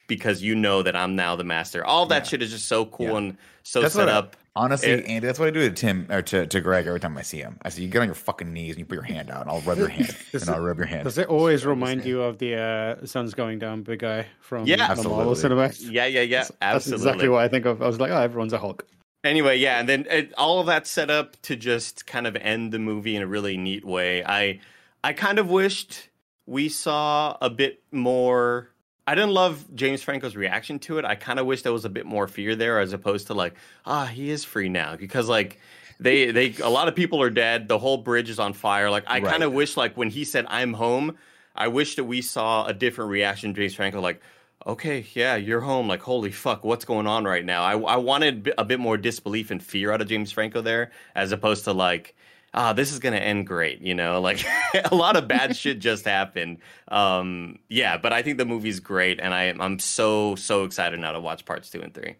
because 0.07 0.42
you 0.42 0.55
know 0.55 0.83
that 0.83 0.97
I'm 0.97 1.16
now 1.16 1.37
the 1.37 1.45
master." 1.45 1.85
All 1.85 2.07
that 2.07 2.25
Yeah. 2.25 2.29
shit 2.29 2.42
is 2.42 2.51
just 2.51 2.66
so 2.66 2.85
cool 2.87 3.07
Yeah. 3.11 3.16
and 3.16 3.37
so 3.62 3.83
That's 3.83 3.95
set 3.95 4.07
what 4.07 4.14
I- 4.14 4.19
up. 4.19 4.37
Honestly, 4.59 4.88
It- 4.92 5.05
Andy, 5.07 5.27
that's 5.27 5.38
what 5.38 5.49
I 5.49 5.51
do 5.51 5.61
to 5.69 5.71
Tim 5.71 6.07
or 6.09 6.23
to, 6.23 6.47
to 6.47 6.61
Greg 6.62 6.87
every 6.87 6.99
time 6.99 7.14
I 7.19 7.21
see 7.21 7.37
him. 7.37 7.59
I 7.61 7.69
say, 7.69 7.83
you 7.83 7.88
get 7.88 8.01
on 8.01 8.09
your 8.09 8.14
fucking 8.14 8.51
knees 8.55 8.71
and 8.71 8.79
you 8.79 8.85
put 8.87 8.95
your 8.95 9.03
hand 9.03 9.31
out, 9.31 9.42
and 9.42 9.51
I'll 9.51 9.61
rub 9.61 9.77
your 9.77 9.88
hand, 9.88 10.16
and 10.33 10.49
I'll 10.49 10.61
rub 10.61 10.79
your 10.79 10.87
hand. 10.87 11.05
Does 11.05 11.19
it 11.19 11.29
always 11.29 11.66
remind 11.66 12.07
you 12.07 12.23
of 12.23 12.38
the 12.38 12.55
uh, 12.57 13.05
sun's 13.07 13.35
going 13.35 13.59
down 13.59 13.83
big 13.83 13.99
guy 13.99 14.25
from 14.40 14.64
Yeah. 14.66 14.77
the 14.95 15.03
Marvel 15.07 15.33
Absolutely. 15.33 15.92
Yeah, 15.95 16.07
yeah, 16.07 16.23
yeah. 16.23 16.38
That's, 16.38 16.87
that's 16.87 16.90
exactly 16.90 17.29
what 17.29 17.42
I 17.45 17.49
think 17.49 17.66
of. 17.66 17.83
I 17.83 17.87
was 17.87 18.01
like, 18.01 18.11
oh, 18.11 18.16
everyone's 18.19 18.55
a 18.55 18.59
Hulk. 18.59 18.87
anyway 19.25 19.59
yeah 19.59 19.79
and 19.81 19.88
then 19.88 20.07
it, 20.09 20.33
all 20.38 20.61
of 20.61 20.66
that 20.66 20.87
set 20.87 21.11
up 21.11 21.37
to 21.42 21.55
just 21.57 22.07
kind 22.07 22.27
of 22.27 22.35
end 22.37 22.73
the 22.73 22.79
movie 22.79 23.14
in 23.16 23.23
a 23.23 23.27
really 23.27 23.57
neat 23.57 23.85
way 23.85 24.23
i 24.25 24.59
i 25.03 25.12
kind 25.12 25.38
of 25.40 25.51
wished 25.51 26.09
we 26.47 26.69
saw 26.69 27.37
a 27.42 27.51
bit 27.51 27.83
more 27.90 28.71
i 29.07 29.14
didn't 29.14 29.31
love 29.33 29.64
james 29.75 30.03
franco's 30.03 30.37
reaction 30.37 30.79
to 30.79 30.99
it 30.99 31.05
i 31.05 31.14
kind 31.14 31.38
of 31.38 31.47
wish 31.47 31.62
there 31.62 31.73
was 31.73 31.85
a 31.85 31.88
bit 31.90 32.07
more 32.07 32.27
fear 32.29 32.55
there 32.57 32.81
as 32.81 32.92
opposed 32.92 33.27
to 33.29 33.35
like 33.35 33.55
ah 33.85 34.07
he 34.07 34.31
is 34.31 34.45
free 34.45 34.69
now 34.69 34.97
because 34.97 35.29
like 35.29 35.59
they 36.01 36.31
they 36.31 36.55
a 36.62 36.69
lot 36.69 36.88
of 36.88 36.95
people 36.95 37.21
are 37.23 37.31
dead 37.31 37.69
the 37.69 37.79
whole 37.79 37.97
bridge 37.99 38.29
is 38.31 38.38
on 38.38 38.53
fire 38.53 38.90
like 38.90 39.05
i 39.07 39.21
Right. 39.21 39.31
kind 39.31 39.42
of 39.42 39.53
wish 39.53 39.77
like 39.77 39.97
when 39.97 40.11
he 40.11 40.25
said 40.25 40.45
i'm 40.49 40.73
home 40.75 41.16
i 41.55 41.69
wish 41.69 41.97
that 41.97 42.05
we 42.05 42.21
saw 42.23 42.66
a 42.66 42.73
different 42.75 43.11
reaction 43.11 43.55
james 43.55 43.75
franco 43.75 44.01
like 44.01 44.21
okay, 44.66 45.07
yeah, 45.14 45.37
you're 45.37 45.61
home. 45.61 45.87
Like, 45.87 46.01
holy 46.01 46.33
fuck, 46.33 46.64
what's 46.64 46.85
going 46.85 47.07
on 47.07 47.23
right 47.25 47.45
now? 47.45 47.62
I, 47.62 47.79
I 47.79 47.97
wanted 47.99 48.53
a 48.59 48.64
bit 48.64 48.81
more 48.81 48.97
disbelief 48.97 49.53
and 49.53 49.62
fear 49.62 49.92
out 49.92 50.01
of 50.01 50.09
James 50.09 50.33
Franco 50.33 50.61
there, 50.61 50.90
as 51.14 51.31
opposed 51.31 51.62
to 51.64 51.73
like, 51.73 52.15
ah, 52.57 52.73
this 52.73 52.90
is 52.92 52.99
gonna 52.99 53.16
end 53.19 53.47
great. 53.47 53.81
You 53.81 53.95
know, 53.95 54.21
like 54.21 54.45
a 54.90 54.95
lot 54.95 55.16
of 55.16 55.29
bad 55.29 55.57
shit 55.62 55.79
just 55.79 56.05
happened. 56.05 56.59
Um, 56.88 57.59
yeah, 57.69 57.97
but 57.99 58.12
I 58.12 58.23
think 58.23 58.38
the 58.38 58.45
movie's 58.47 58.81
great, 58.81 59.21
and 59.21 59.33
I 59.33 59.55
I'm 59.61 59.79
so 59.79 60.35
so 60.35 60.64
excited 60.64 60.99
now 60.99 61.12
to 61.12 61.21
watch 61.21 61.45
parts 61.45 61.71
two 61.71 61.83
and 61.83 61.95
three. 61.95 62.16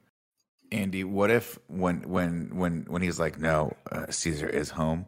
Andy, 0.73 1.05
what 1.05 1.31
if 1.31 1.59
when 1.69 2.03
when 2.09 2.51
when 2.55 2.85
when 2.89 3.03
he's 3.03 3.19
like, 3.19 3.39
no, 3.39 3.75
uh, 3.91 4.07
Caesar 4.11 4.49
is 4.49 4.71
home, 4.71 5.07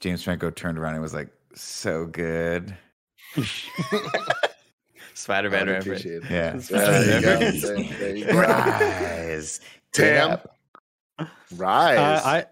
James 0.00 0.22
Franco 0.22 0.50
turned 0.50 0.78
around 0.78 0.94
and 0.94 1.02
was 1.02 1.14
like, 1.14 1.28
so 1.54 2.06
good. 2.06 2.76
Spider 5.14 5.50
Man 5.50 5.66
reference. 5.68 6.04
it. 6.04 6.22
Yeah. 6.30 6.52
There 6.56 7.16
you 7.16 7.22
go. 7.22 7.38
There- 7.38 8.24
there. 8.24 8.34
Rise. 8.34 9.60
Tam. 9.92 10.38
Uh, 11.18 11.26
Rise. 11.56 11.98
I 11.98 12.46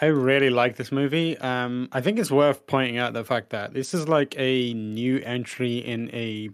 I 0.00 0.06
really 0.06 0.50
like 0.50 0.76
this 0.76 0.90
movie. 0.90 1.36
Um, 1.38 1.88
I 1.92 2.00
think 2.00 2.18
it's 2.18 2.30
worth 2.30 2.66
pointing 2.66 2.98
out 2.98 3.12
the 3.12 3.24
fact 3.24 3.50
that 3.50 3.74
this 3.74 3.92
is 3.92 4.08
like 4.08 4.34
a 4.38 4.72
new 4.74 5.18
entry 5.18 5.78
in 5.78 6.10
a 6.14 6.50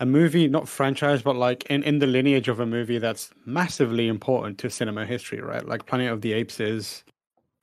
a 0.00 0.06
movie, 0.06 0.48
not 0.48 0.68
franchise, 0.68 1.22
but 1.22 1.36
like 1.36 1.64
in, 1.66 1.82
in 1.84 2.00
the 2.00 2.06
lineage 2.06 2.48
of 2.48 2.58
a 2.58 2.66
movie 2.66 2.98
that's 2.98 3.30
massively 3.46 4.08
important 4.08 4.58
to 4.58 4.68
cinema 4.68 5.06
history, 5.06 5.40
right? 5.40 5.64
Like 5.64 5.86
Planet 5.86 6.10
of 6.10 6.20
the 6.20 6.32
Apes 6.32 6.58
is 6.58 7.04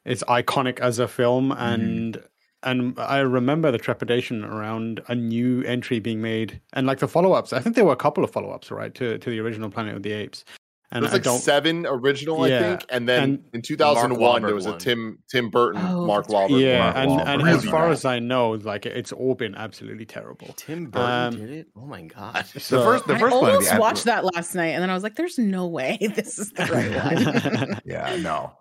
it's 0.05 0.23
iconic 0.23 0.79
as 0.79 0.99
a 0.99 1.07
film 1.07 1.51
and 1.51 2.23
and 2.63 2.97
I 2.99 3.19
remember 3.19 3.71
the 3.71 3.79
trepidation 3.79 4.45
around 4.45 5.01
a 5.07 5.15
new 5.15 5.63
entry 5.63 5.99
being 5.99 6.21
made 6.21 6.61
and 6.73 6.85
like 6.85 6.99
the 6.99 7.07
follow-ups. 7.07 7.53
I 7.53 7.59
think 7.59 7.75
there 7.75 7.85
were 7.85 7.91
a 7.91 7.97
couple 7.97 8.23
of 8.23 8.31
follow-ups, 8.31 8.69
right, 8.71 8.93
to 8.95 9.17
to 9.17 9.29
the 9.29 9.39
original 9.39 9.69
Planet 9.69 9.95
of 9.95 10.03
the 10.03 10.11
Apes. 10.13 10.45
And 10.93 11.03
There's 11.03 11.13
I 11.13 11.15
like 11.15 11.23
don't 11.23 11.39
seven 11.39 11.85
original, 11.87 12.41
I 12.43 12.49
think, 12.49 12.85
and 12.89 13.07
then 13.07 13.23
and 13.23 13.43
in 13.53 13.61
2001 13.61 14.41
there 14.41 14.51
Wahlberg 14.51 14.53
was 14.55 14.65
a. 14.65 14.77
Tim 14.77 15.19
Tim 15.31 15.49
Burton, 15.49 15.81
Oh, 15.85 16.05
Mark. 16.05 16.27
Wahlberg. 16.27 16.61
yeah, 16.61 16.79
Mark 16.79 16.95
and, 16.97 17.11
Wahlberg 17.11 17.25
and 17.27 17.43
really 17.43 17.57
as 17.57 17.65
far 17.65 17.85
bad. 17.85 17.91
as 17.93 18.05
I 18.05 18.19
know, 18.19 18.51
like 18.51 18.85
it's 18.85 19.11
all 19.13 19.33
been 19.35 19.55
absolutely 19.55 20.05
terrible. 20.05 20.47
Tim 20.57 20.87
Burton 20.87 21.09
Um, 21.09 21.35
did 21.35 21.49
it. 21.49 21.67
Oh 21.77 21.85
my 21.85 22.01
god. 22.01 22.45
So- 22.59 22.79
the 22.79 22.83
first, 22.85 23.07
the 23.07 23.15
I 23.15 23.19
first 23.19 23.35
one. 23.37 23.49
almost 23.51 23.77
watched 23.79 24.03
that 24.03 24.25
last 24.35 24.53
night, 24.53 24.67
and 24.71 24.83
then 24.83 24.89
I 24.89 24.93
was 24.93 25.03
like, 25.03 25.15
"There's 25.15 25.39
no 25.39 25.67
way 25.67 25.97
this 26.15 26.37
is 26.37 26.51
the 26.51 26.65
right 26.65 27.55
one." 27.69 27.79
Yeah, 27.85 28.17
no. 28.17 28.51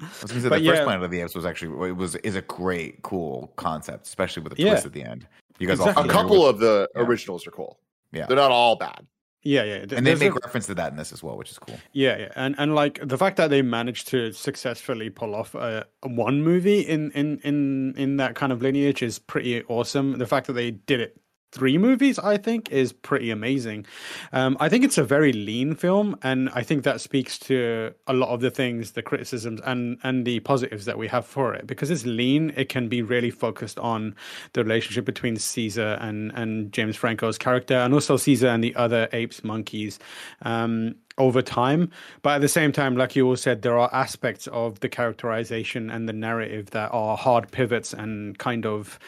I 0.00 0.04
was 0.22 0.30
gonna 0.30 0.40
say 0.40 0.48
But 0.50 0.60
the 0.62 0.68
first. 0.68 0.82
Planet 0.84 1.04
of 1.04 1.10
the 1.10 1.20
Apes 1.20 1.34
was 1.34 1.44
actually 1.46 1.88
it 1.88 1.96
was 1.96 2.14
is 2.16 2.36
a 2.36 2.42
great, 2.42 3.02
cool 3.02 3.52
concept, 3.56 4.06
especially 4.06 4.44
with 4.44 4.54
the 4.56 4.62
Yeah. 4.62 4.70
twist 4.70 4.86
at 4.86 4.92
the 4.92 5.02
end. 5.02 5.26
You 5.58 5.66
guys 5.66 5.78
Exactly. 5.80 6.04
all 6.04 6.08
A 6.10 6.12
couple 6.12 6.40
with- 6.42 6.48
of 6.50 6.58
the 6.60 6.88
Yeah. 6.94 7.02
originals 7.02 7.44
are 7.46 7.50
cool. 7.50 7.80
Yeah. 8.12 8.26
They're 8.26 8.36
not 8.36 8.50
all 8.52 8.76
bad. 8.76 9.06
Yeah, 9.42 9.64
yeah, 9.64 9.74
and 9.74 9.90
they 9.90 10.00
there's 10.00 10.20
a- 10.20 10.24
make 10.24 10.34
reference 10.36 10.66
to 10.66 10.74
that 10.74 10.92
in 10.92 10.96
this 10.96 11.12
as 11.12 11.22
well, 11.22 11.36
which 11.36 11.50
is 11.50 11.58
cool. 11.58 11.76
Yeah, 11.92 12.16
yeah, 12.18 12.32
and 12.36 12.54
and 12.58 12.74
like 12.74 13.00
the 13.06 13.18
fact 13.18 13.36
that 13.38 13.50
they 13.50 13.62
managed 13.62 14.08
to 14.08 14.32
successfully 14.32 15.10
pull 15.10 15.34
off 15.34 15.54
a, 15.54 15.86
a 16.02 16.08
one 16.08 16.42
movie 16.42 16.80
in 16.80 17.10
in 17.12 17.38
in 17.44 17.94
in 17.96 18.16
that 18.18 18.34
kind 18.34 18.52
of 18.52 18.62
lineage 18.62 19.02
is 19.02 19.18
pretty 19.18 19.62
awesome. 19.64 20.18
The 20.18 20.26
fact 20.26 20.46
that 20.46 20.52
they 20.54 20.70
did 20.72 21.00
it 21.00 21.21
three 21.52 21.78
movies, 21.78 22.18
I 22.18 22.38
think, 22.38 22.70
is 22.72 22.92
pretty 22.92 23.30
amazing. 23.30 23.86
Um, 24.32 24.56
I 24.58 24.68
think 24.68 24.84
it's 24.84 24.98
a 24.98 25.04
very 25.04 25.32
lean 25.32 25.74
film, 25.74 26.16
and 26.22 26.50
I 26.54 26.62
think 26.62 26.82
that 26.84 27.00
speaks 27.00 27.38
to 27.40 27.92
a 28.06 28.14
lot 28.14 28.30
of 28.30 28.40
the 28.40 28.50
things, 28.50 28.92
the 28.92 29.02
criticisms, 29.02 29.60
and 29.64 29.98
and 30.02 30.24
the 30.24 30.40
positives 30.40 30.86
that 30.86 30.98
we 30.98 31.08
have 31.08 31.26
for 31.26 31.54
it. 31.54 31.66
Because 31.66 31.90
it's 31.90 32.06
lean, 32.06 32.52
it 32.56 32.68
can 32.68 32.88
be 32.88 33.02
really 33.02 33.30
focused 33.30 33.78
on 33.78 34.16
the 34.54 34.64
relationship 34.64 35.04
between 35.04 35.36
Caesar 35.36 35.98
and 36.00 36.32
and 36.34 36.72
James 36.72 36.96
Franco's 36.96 37.38
character, 37.38 37.74
and 37.74 37.94
also 37.94 38.16
Caesar 38.16 38.48
and 38.48 38.64
the 38.64 38.74
other 38.74 39.08
apes, 39.12 39.44
monkeys. 39.44 39.98
Um, 40.42 40.96
over 41.18 41.42
time. 41.42 41.90
But 42.22 42.36
at 42.36 42.40
the 42.40 42.48
same 42.48 42.72
time, 42.72 42.96
like 42.96 43.14
you 43.16 43.26
all 43.26 43.36
said, 43.36 43.62
there 43.62 43.78
are 43.78 43.90
aspects 43.92 44.46
of 44.48 44.80
the 44.80 44.88
characterization 44.88 45.90
and 45.90 46.08
the 46.08 46.12
narrative 46.12 46.70
that 46.70 46.90
are 46.92 47.16
hard 47.16 47.50
pivots 47.50 47.92
and 47.92 48.38
kind 48.38 48.66
of 48.66 48.98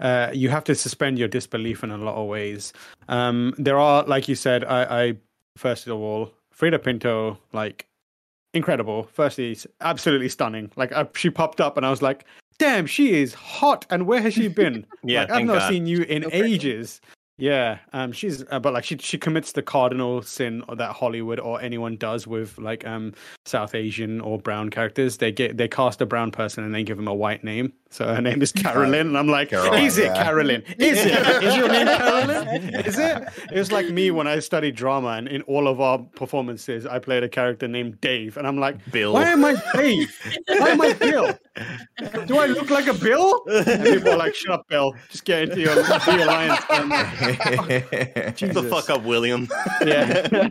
uh, 0.00 0.30
you 0.32 0.48
have 0.48 0.64
to 0.64 0.74
suspend 0.74 1.18
your 1.18 1.28
disbelief 1.28 1.84
in 1.84 1.90
a 1.90 1.98
lot 1.98 2.16
of 2.16 2.28
ways. 2.28 2.72
Um, 3.08 3.54
there 3.58 3.78
are, 3.78 4.04
like 4.04 4.28
you 4.28 4.34
said, 4.34 4.64
I, 4.64 5.02
I 5.02 5.16
first 5.56 5.86
of 5.86 5.98
all, 5.98 6.32
Freida 6.54 6.82
Pinto, 6.82 7.38
like 7.52 7.86
incredible. 8.54 9.08
Firstly, 9.12 9.56
absolutely 9.80 10.28
stunning. 10.28 10.70
Like 10.76 10.92
uh, 10.92 11.04
she 11.14 11.30
popped 11.30 11.60
up, 11.60 11.76
and 11.76 11.86
I 11.86 11.90
was 11.90 12.02
like, 12.02 12.24
"Damn, 12.58 12.86
she 12.86 13.20
is 13.20 13.34
hot!" 13.34 13.86
And 13.90 14.06
where 14.06 14.20
has 14.20 14.34
she 14.34 14.48
been? 14.48 14.86
Yeah, 15.02 15.22
like, 15.22 15.30
I've 15.30 15.46
not 15.46 15.58
God. 15.60 15.68
seen 15.70 15.86
you 15.86 16.02
in 16.02 16.24
So 16.24 16.28
ages. 16.32 17.00
Yeah, 17.40 17.78
um, 17.94 18.12
she's 18.12 18.44
uh, 18.50 18.60
but 18.60 18.74
like 18.74 18.84
she 18.84 18.98
she 18.98 19.16
commits 19.16 19.52
the 19.52 19.62
cardinal 19.62 20.22
sin 20.22 20.62
that 20.76 20.92
Hollywood 20.92 21.40
or 21.40 21.60
anyone 21.60 21.96
does 21.96 22.26
with 22.26 22.58
like 22.58 22.86
um 22.86 23.14
South 23.46 23.74
Asian 23.74 24.20
or 24.20 24.38
brown 24.38 24.68
characters. 24.68 25.16
They 25.16 25.32
get 25.32 25.56
they 25.56 25.66
cast 25.66 26.00
a 26.02 26.06
brown 26.06 26.30
person 26.32 26.64
and 26.64 26.74
they 26.74 26.82
give 26.84 26.98
them 26.98 27.08
a 27.08 27.14
white 27.14 27.42
name. 27.42 27.72
So 27.88 28.06
her 28.06 28.20
name 28.20 28.42
is 28.42 28.52
Carolyn, 28.64 29.08
and 29.08 29.18
I'm 29.18 29.26
like, 29.26 29.52
is 29.52 29.98
it 29.98 30.04
yeah. 30.04 30.22
Carolyn? 30.22 30.62
Is 30.78 30.98
it? 31.04 31.42
Is 31.42 31.56
your 31.56 31.68
name 31.68 31.86
Carolyn? 31.86 32.74
Is 32.86 32.98
it? 32.98 33.28
It 33.50 33.58
was 33.58 33.72
like 33.72 33.88
me 33.88 34.10
when 34.10 34.26
I 34.26 34.38
studied 34.40 34.76
drama, 34.76 35.08
and 35.08 35.26
in 35.26 35.42
all 35.42 35.66
of 35.66 35.80
our 35.80 35.98
performances, 35.98 36.86
I 36.86 36.98
played 36.98 37.24
a 37.24 37.28
character 37.28 37.66
named 37.66 38.00
Dave, 38.00 38.36
and 38.36 38.46
I'm 38.46 38.58
like, 38.58 38.76
Bill. 38.92 39.14
why 39.14 39.28
am 39.30 39.44
I 39.44 39.60
Dave? 39.74 40.42
Why 40.46 40.68
am 40.68 40.80
I 40.80 40.92
Bill? 40.92 41.38
Do 42.26 42.38
I 42.38 42.46
look 42.46 42.70
like 42.70 42.86
a 42.86 42.94
Bill? 42.94 43.42
And 43.46 43.84
people 43.84 44.10
are 44.10 44.16
like, 44.16 44.34
shut 44.34 44.52
up, 44.52 44.66
Bill. 44.68 44.94
Just 45.10 45.24
get 45.24 45.42
into 45.42 45.60
your, 45.60 45.78
into 45.78 46.16
your 46.16 46.26
lines. 46.26 46.58
And 46.70 46.90
Shut 48.38 48.54
the 48.54 48.62
fuck 48.70 48.90
up, 48.90 49.02
William. 49.02 49.48
yeah. 49.84 50.48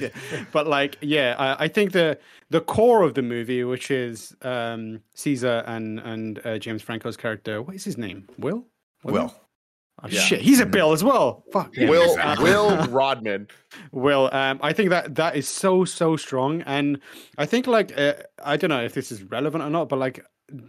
Yeah. 0.00 0.08
but 0.52 0.66
like 0.66 0.96
yeah 1.00 1.34
I, 1.38 1.64
I 1.64 1.68
think 1.68 1.92
the 1.92 2.18
the 2.50 2.60
core 2.60 3.02
of 3.02 3.14
the 3.14 3.22
movie 3.22 3.64
which 3.64 3.90
is 3.90 4.34
um 4.42 5.00
caesar 5.14 5.62
and 5.66 5.98
and 6.00 6.44
uh, 6.44 6.58
james 6.58 6.82
franco's 6.82 7.16
character 7.16 7.62
what 7.62 7.74
is 7.74 7.84
his 7.84 7.98
name 7.98 8.28
will 8.38 8.64
Will. 9.04 9.34
Oh, 10.02 10.08
Yeah. 10.08 10.20
shit 10.20 10.40
he's 10.40 10.60
a 10.60 10.66
bill 10.66 10.92
as 10.92 11.02
well 11.04 11.44
fuck 11.52 11.74
yeah. 11.76 11.88
Will 11.88 12.10
exactly. 12.12 12.44
Will 12.50 12.76
Rodman. 12.88 13.48
Will, 13.92 14.28
um, 14.32 14.58
I 14.62 14.72
think 14.72 14.90
that 14.90 15.14
that 15.16 15.36
is 15.36 15.48
so 15.48 15.84
so 15.84 16.16
strong, 16.16 16.62
and 16.62 17.00
I 17.38 17.46
think 17.46 17.66
like 17.66 17.96
uh, 17.98 18.14
I 18.44 18.56
don't 18.56 18.70
know 18.70 18.82
if 18.84 18.94
this 18.94 19.10
is 19.10 19.22
relevant 19.24 19.64
or 19.64 19.70
not, 19.70 19.88
but 19.88 19.98
like 19.98 20.24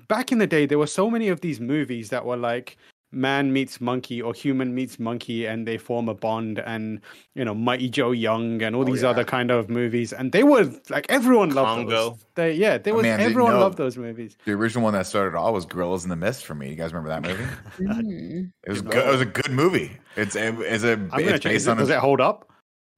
back 0.07 0.31
in 0.31 0.39
the 0.39 0.47
day, 0.47 0.65
there 0.65 0.79
were 0.79 0.87
so 0.87 1.09
many 1.09 1.27
of 1.27 1.41
these 1.41 1.59
movies 1.59 2.09
that 2.09 2.25
were 2.25 2.37
like 2.37 2.77
man 3.11 3.53
meets 3.53 3.79
monkey 3.79 4.21
or 4.21 4.33
human 4.33 4.75
meets 4.75 4.99
monkey, 4.99 5.45
and 5.45 5.67
they 5.67 5.77
form 5.77 6.09
a 6.09 6.13
bond, 6.13 6.59
and 6.59 7.01
you 7.33 7.45
know 7.45 7.53
Mighty 7.55 7.89
Joe 7.89 8.11
Young 8.11 8.61
and 8.61 8.75
all 8.75 8.81
Oh, 8.81 8.85
these 8.85 9.03
yeah. 9.03 9.09
other 9.09 9.23
kind 9.23 9.51
of 9.51 9.69
movies, 9.69 10.11
and 10.13 10.31
they 10.31 10.43
were 10.43 10.69
like 10.89 11.05
everyone 11.09 11.49
loved 11.51 11.67
Congo. 11.67 11.89
those. 11.89 12.25
They 12.35 12.53
yeah, 12.53 12.77
they 12.77 12.91
Oh, 12.91 12.95
was 12.95 13.03
man, 13.03 13.19
dude, 13.19 13.29
everyone 13.31 13.59
loved 13.59 13.77
those 13.77 13.97
movies. 13.97 14.37
The 14.45 14.51
original 14.53 14.83
one 14.83 14.93
that 14.93 15.07
started 15.07 15.29
it 15.29 15.35
all 15.35 15.53
was 15.53 15.65
Gorillas 15.65 16.03
in 16.03 16.09
the 16.09 16.15
Mist 16.15 16.45
for 16.45 16.55
me. 16.55 16.69
You 16.69 16.75
guys 16.75 16.93
remember 16.93 17.09
that 17.09 17.21
movie? 17.23 17.43
Mm. 17.79 18.51
It 18.65 18.69
was 18.71 18.81
good. 18.81 18.95
It 19.07 19.11
was 19.11 19.21
a 19.21 19.25
good 19.25 19.51
movie. 19.51 19.91
It's 20.15 20.35
it, 20.35 20.55
it's 20.59 20.83
a 20.83 20.93
I'm 20.93 21.07
gonna 21.09 21.21
it's 21.21 21.43
check. 21.43 21.51
based 21.53 21.67
it. 21.67 21.71
on 21.71 21.77
Does 21.77 21.89
a, 21.89 21.93
it 21.95 21.99
hold 21.99 22.19
up? 22.21 22.49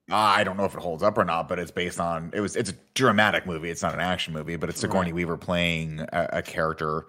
Ah, 0.10 0.34
I 0.38 0.46
don't 0.46 0.56
know 0.56 0.63
if 0.63 0.74
it 0.74 0.80
holds 0.80 1.04
up 1.04 1.17
or 1.17 1.26
not, 1.26 1.50
but 1.50 1.60
it's 1.60 1.70
based 1.72 2.00
on 2.00 2.32
it 2.34 2.39
was 2.39 2.56
it's 2.56 2.70
a 2.70 2.74
dramatic 2.96 3.46
movie. 3.46 3.70
It's 3.70 3.82
not 3.84 3.93
an 3.93 4.00
action 4.00 4.34
movie, 4.34 4.56
but 4.56 4.70
it's 4.70 4.80
Sigourney 4.80 5.12
Weaver 5.12 5.36
playing 5.38 6.00
a, 6.13 6.30
a 6.34 6.41
character 6.41 7.08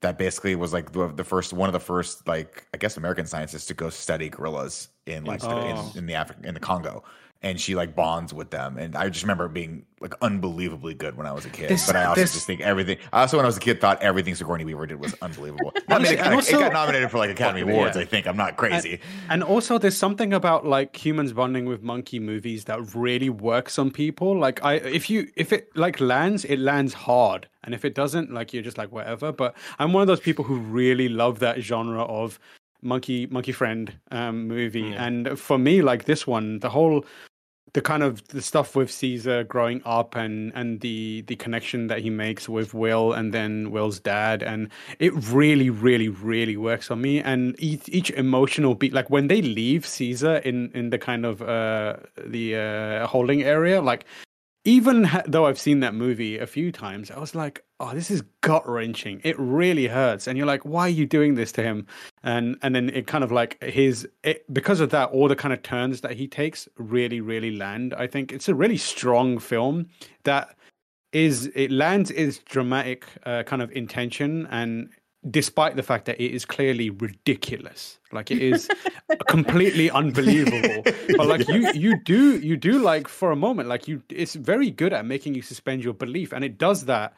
that 0.00 0.18
basically 0.18 0.54
was 0.56 0.72
like 0.72 0.92
the, 0.92 1.08
the 1.08 1.24
first 1.24 1.52
one 1.52 1.68
of 1.68 1.72
the 1.72 1.80
first 1.80 2.26
like 2.28 2.66
I 2.74 2.76
guess 2.76 2.96
American 2.96 3.26
scientists 3.26 3.66
to 3.66 3.74
go 3.74 3.90
study 3.90 4.28
gorillas 4.28 4.88
in 5.06 5.24
like 5.24 5.40
Oh. 5.42 5.90
in, 5.94 5.98
in 5.98 6.06
the 6.06 6.14
Africa 6.14 6.40
in 6.44 6.54
the 6.54 6.60
Congo. 6.60 7.02
And 7.42 7.60
she 7.60 7.74
like 7.76 7.94
bonds 7.94 8.32
with 8.34 8.50
them, 8.50 8.76
and 8.78 8.96
I 8.96 9.08
just 9.08 9.22
remember 9.22 9.44
it 9.44 9.52
being 9.52 9.84
like 10.00 10.14
unbelievably 10.20 10.94
good 10.94 11.16
when 11.16 11.26
I 11.26 11.32
was 11.32 11.44
a 11.44 11.50
kid. 11.50 11.68
This- 11.68 11.86
but 11.86 11.94
I 11.94 12.04
also 12.06 12.20
this- 12.20 12.32
just 12.32 12.46
think 12.46 12.60
everything. 12.62 12.96
I 13.12 13.20
also 13.20 13.36
when 13.36 13.44
I 13.44 13.46
was 13.46 13.56
a 13.58 13.60
kid 13.60 13.80
thought 13.80 14.02
everything 14.02 14.34
Sigourney 14.34 14.64
Weaver 14.64 14.86
did 14.86 14.98
was 14.98 15.14
unbelievable. 15.22 15.72
I 15.88 15.98
mean, 15.98 16.14
it, 16.14 16.18
And 16.18 16.34
got, 16.34 16.48
it 16.48 16.52
got 16.52 16.72
nominated 16.72 17.10
for 17.10 17.18
like 17.18 17.30
Academy 17.30 17.60
Awards. 17.60 17.94
yeah. 17.94 18.02
I 18.02 18.04
think 18.06 18.26
I'm 18.26 18.36
not 18.38 18.56
crazy. 18.56 19.00
And 19.28 19.44
also, 19.44 19.78
there's 19.78 19.96
something 19.96 20.32
about 20.32 20.66
like 20.66 20.96
humans 20.96 21.32
bonding 21.34 21.66
with 21.66 21.82
monkey 21.82 22.18
movies 22.18 22.64
that 22.64 22.94
really 22.96 23.28
works 23.30 23.78
on 23.78 23.90
people. 23.90 24.36
Like, 24.36 24.64
I 24.64 24.74
if 24.74 25.08
you 25.10 25.28
if 25.36 25.52
it 25.52 25.68
like 25.76 26.00
lands, 26.00 26.44
it 26.46 26.58
lands 26.58 26.94
hard, 26.94 27.48
and 27.64 27.74
if 27.74 27.84
it 27.84 27.94
doesn't, 27.94 28.32
like 28.32 28.52
you're 28.54 28.62
just 28.64 28.78
like 28.78 28.90
whatever. 28.90 29.30
But 29.30 29.54
I'm 29.78 29.92
one 29.92 30.00
of 30.00 30.08
those 30.08 30.20
people 30.20 30.44
who 30.44 30.56
really 30.56 31.08
love 31.08 31.38
that 31.40 31.60
genre 31.60 32.02
of 32.04 32.40
monkey 32.82 33.26
monkey 33.26 33.52
friend 33.52 33.92
um, 34.10 34.46
movie, 34.48 34.80
Yeah. 34.80 35.04
and 35.06 35.38
for 35.38 35.58
me, 35.58 35.82
like 35.82 36.04
this 36.04 36.26
one, 36.26 36.58
the 36.60 36.70
whole 36.70 37.04
the 37.72 37.82
kind 37.82 38.02
of 38.02 38.26
the 38.28 38.40
stuff 38.40 38.74
with 38.74 38.90
Caesar 38.90 39.44
growing 39.44 39.82
up 39.84 40.16
and 40.16 40.50
and 40.54 40.80
the 40.80 41.22
the 41.26 41.36
connection 41.36 41.88
that 41.88 41.98
he 41.98 42.08
makes 42.08 42.48
with 42.48 42.72
Will 42.72 43.12
and 43.12 43.34
then 43.34 43.70
Will's 43.70 44.00
dad. 44.00 44.42
And 44.42 44.70
it 44.98 45.12
really 45.30 45.68
really 45.68 46.08
really 46.08 46.56
works 46.56 46.90
on 46.90 47.02
me. 47.02 47.20
And 47.20 47.54
each, 47.58 47.86
each 47.88 48.10
emotional 48.12 48.74
beat 48.74 48.94
like 48.94 49.10
when 49.10 49.28
they 49.28 49.42
leave 49.42 49.84
Caesar 49.84 50.36
in 50.36 50.70
in 50.74 50.88
the 50.90 50.98
kind 50.98 51.26
of 51.26 51.42
uh 51.42 51.96
the 52.24 52.56
uh 52.56 53.06
holding 53.08 53.42
area 53.42 53.82
like 53.82 54.06
even 54.66 55.04
ha- 55.04 55.22
though 55.26 55.46
I've 55.46 55.58
seen 55.58 55.80
that 55.80 55.94
movie 55.94 56.38
a 56.38 56.46
few 56.46 56.72
times 56.72 57.10
I 57.10 57.18
was 57.18 57.34
like 57.34 57.64
oh 57.78 57.94
this 57.94 58.10
is 58.10 58.22
gut 58.40 58.68
wrenching 58.68 59.20
it 59.24 59.38
really 59.38 59.86
hurts. 59.86 60.26
And 60.26 60.36
you're 60.36 60.46
like 60.46 60.64
why 60.64 60.82
are 60.82 60.88
you 60.90 61.06
doing 61.06 61.36
this 61.36 61.52
to 61.52 61.62
him? 61.62 61.86
And 62.22 62.58
and 62.62 62.74
then 62.74 62.90
it 62.90 63.06
kind 63.06 63.24
of 63.24 63.32
like 63.32 63.62
his 63.62 64.06
it, 64.24 64.52
because 64.52 64.80
of 64.80 64.90
that 64.90 65.10
all 65.10 65.28
the 65.28 65.36
kind 65.36 65.54
of 65.54 65.62
turns 65.62 66.00
that 66.02 66.12
he 66.12 66.26
takes 66.26 66.68
really 66.76 67.20
really 67.20 67.56
land. 67.56 67.94
I 67.94 68.06
think 68.06 68.32
it's 68.32 68.48
a 68.48 68.54
really 68.54 68.76
strong 68.76 69.38
film 69.38 69.88
that 70.24 70.56
is 71.12 71.46
it 71.54 71.70
lands 71.70 72.10
its 72.10 72.38
dramatic 72.38 73.06
uh, 73.24 73.44
kind 73.44 73.62
of 73.62 73.70
intention 73.72 74.46
and 74.50 74.90
despite 75.30 75.76
the 75.76 75.82
fact 75.82 76.04
that 76.06 76.20
it 76.22 76.32
is 76.32 76.44
clearly 76.44 76.90
ridiculous. 76.90 77.98
Like 78.12 78.30
it 78.30 78.40
is 78.40 78.68
completely 79.28 79.90
unbelievable. 80.02 80.84
But 81.16 81.26
like 81.26 81.48
you 81.48 81.70
you 81.72 81.96
do 82.04 82.38
you 82.38 82.56
do 82.56 82.78
like 82.78 83.08
for 83.08 83.30
a 83.32 83.36
moment 83.36 83.68
like 83.68 83.88
you 83.88 84.02
it's 84.08 84.34
very 84.34 84.70
good 84.70 84.92
at 84.92 85.04
making 85.04 85.34
you 85.34 85.42
suspend 85.42 85.82
your 85.82 85.94
belief 85.94 86.32
and 86.32 86.44
it 86.44 86.58
does 86.58 86.84
that 86.86 87.14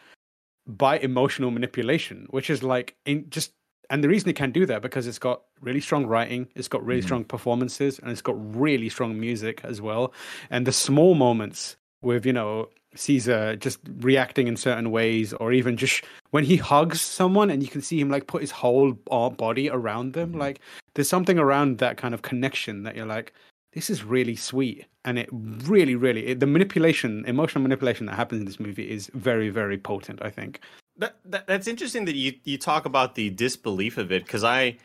by 0.66 0.98
emotional 0.98 1.50
manipulation 1.50 2.26
which 2.30 2.50
is 2.50 2.62
like 2.62 2.94
in 3.06 3.28
just 3.30 3.52
and 3.90 4.04
the 4.04 4.08
reason 4.08 4.28
it 4.28 4.36
can 4.36 4.50
do 4.52 4.66
that 4.66 4.82
because 4.82 5.06
it's 5.06 5.18
got 5.18 5.42
really 5.62 5.80
strong 5.80 6.04
writing 6.06 6.46
it's 6.54 6.68
got 6.68 6.84
really 6.84 7.00
Mhm. 7.00 7.04
strong 7.04 7.24
performances 7.24 7.98
and 7.98 8.10
it's 8.10 8.20
got 8.22 8.36
really 8.56 8.88
strong 8.88 9.18
music 9.18 9.60
as 9.64 9.80
well. 9.80 10.12
And 10.50 10.66
the 10.66 10.72
small 10.72 11.14
moments 11.14 11.76
with 12.02 12.24
you 12.26 12.32
know 12.32 12.68
caesar 12.94 13.54
just 13.56 13.78
reacting 13.98 14.48
in 14.48 14.56
certain 14.56 14.90
ways 14.90 15.32
or 15.34 15.52
even 15.52 15.76
just 15.76 16.04
when 16.30 16.44
he 16.44 16.56
hugs 16.56 17.00
someone 17.00 17.50
and 17.50 17.62
you 17.62 17.68
can 17.68 17.82
see 17.82 18.00
him 18.00 18.08
like 18.10 18.26
put 18.26 18.40
his 18.40 18.50
whole 18.50 18.92
body 18.92 19.68
around 19.68 20.14
them 20.14 20.32
Mhm. 20.32 20.38
like 20.38 20.60
there's 20.94 21.08
something 21.08 21.38
around 21.38 21.78
that 21.78 21.96
kind 21.96 22.14
of 22.14 22.22
connection 22.22 22.82
that 22.84 22.96
you're 22.96 23.06
like 23.06 23.32
this 23.72 23.90
is 23.90 24.02
really 24.04 24.34
sweet 24.34 24.86
and 25.04 25.18
it 25.18 25.28
really 25.32 25.94
really 25.96 26.26
it, 26.28 26.40
the 26.40 26.46
manipulation 26.46 27.24
emotional 27.26 27.62
manipulation 27.62 28.06
that 28.06 28.14
happens 28.16 28.40
in 28.40 28.46
this 28.46 28.58
movie 28.58 28.90
is 28.90 29.10
very 29.14 29.50
very 29.50 29.76
potent 29.76 30.20
i 30.22 30.30
think 30.30 30.60
That, 30.96 31.16
that 31.26 31.46
that's 31.46 31.68
interesting 31.68 32.06
that 32.06 32.14
you 32.16 32.32
you 32.44 32.56
talk 32.58 32.86
about 32.86 33.14
the 33.14 33.30
disbelief 33.30 33.98
of 33.98 34.10
it 34.10 34.24
because 34.24 34.44
I, 34.44 34.78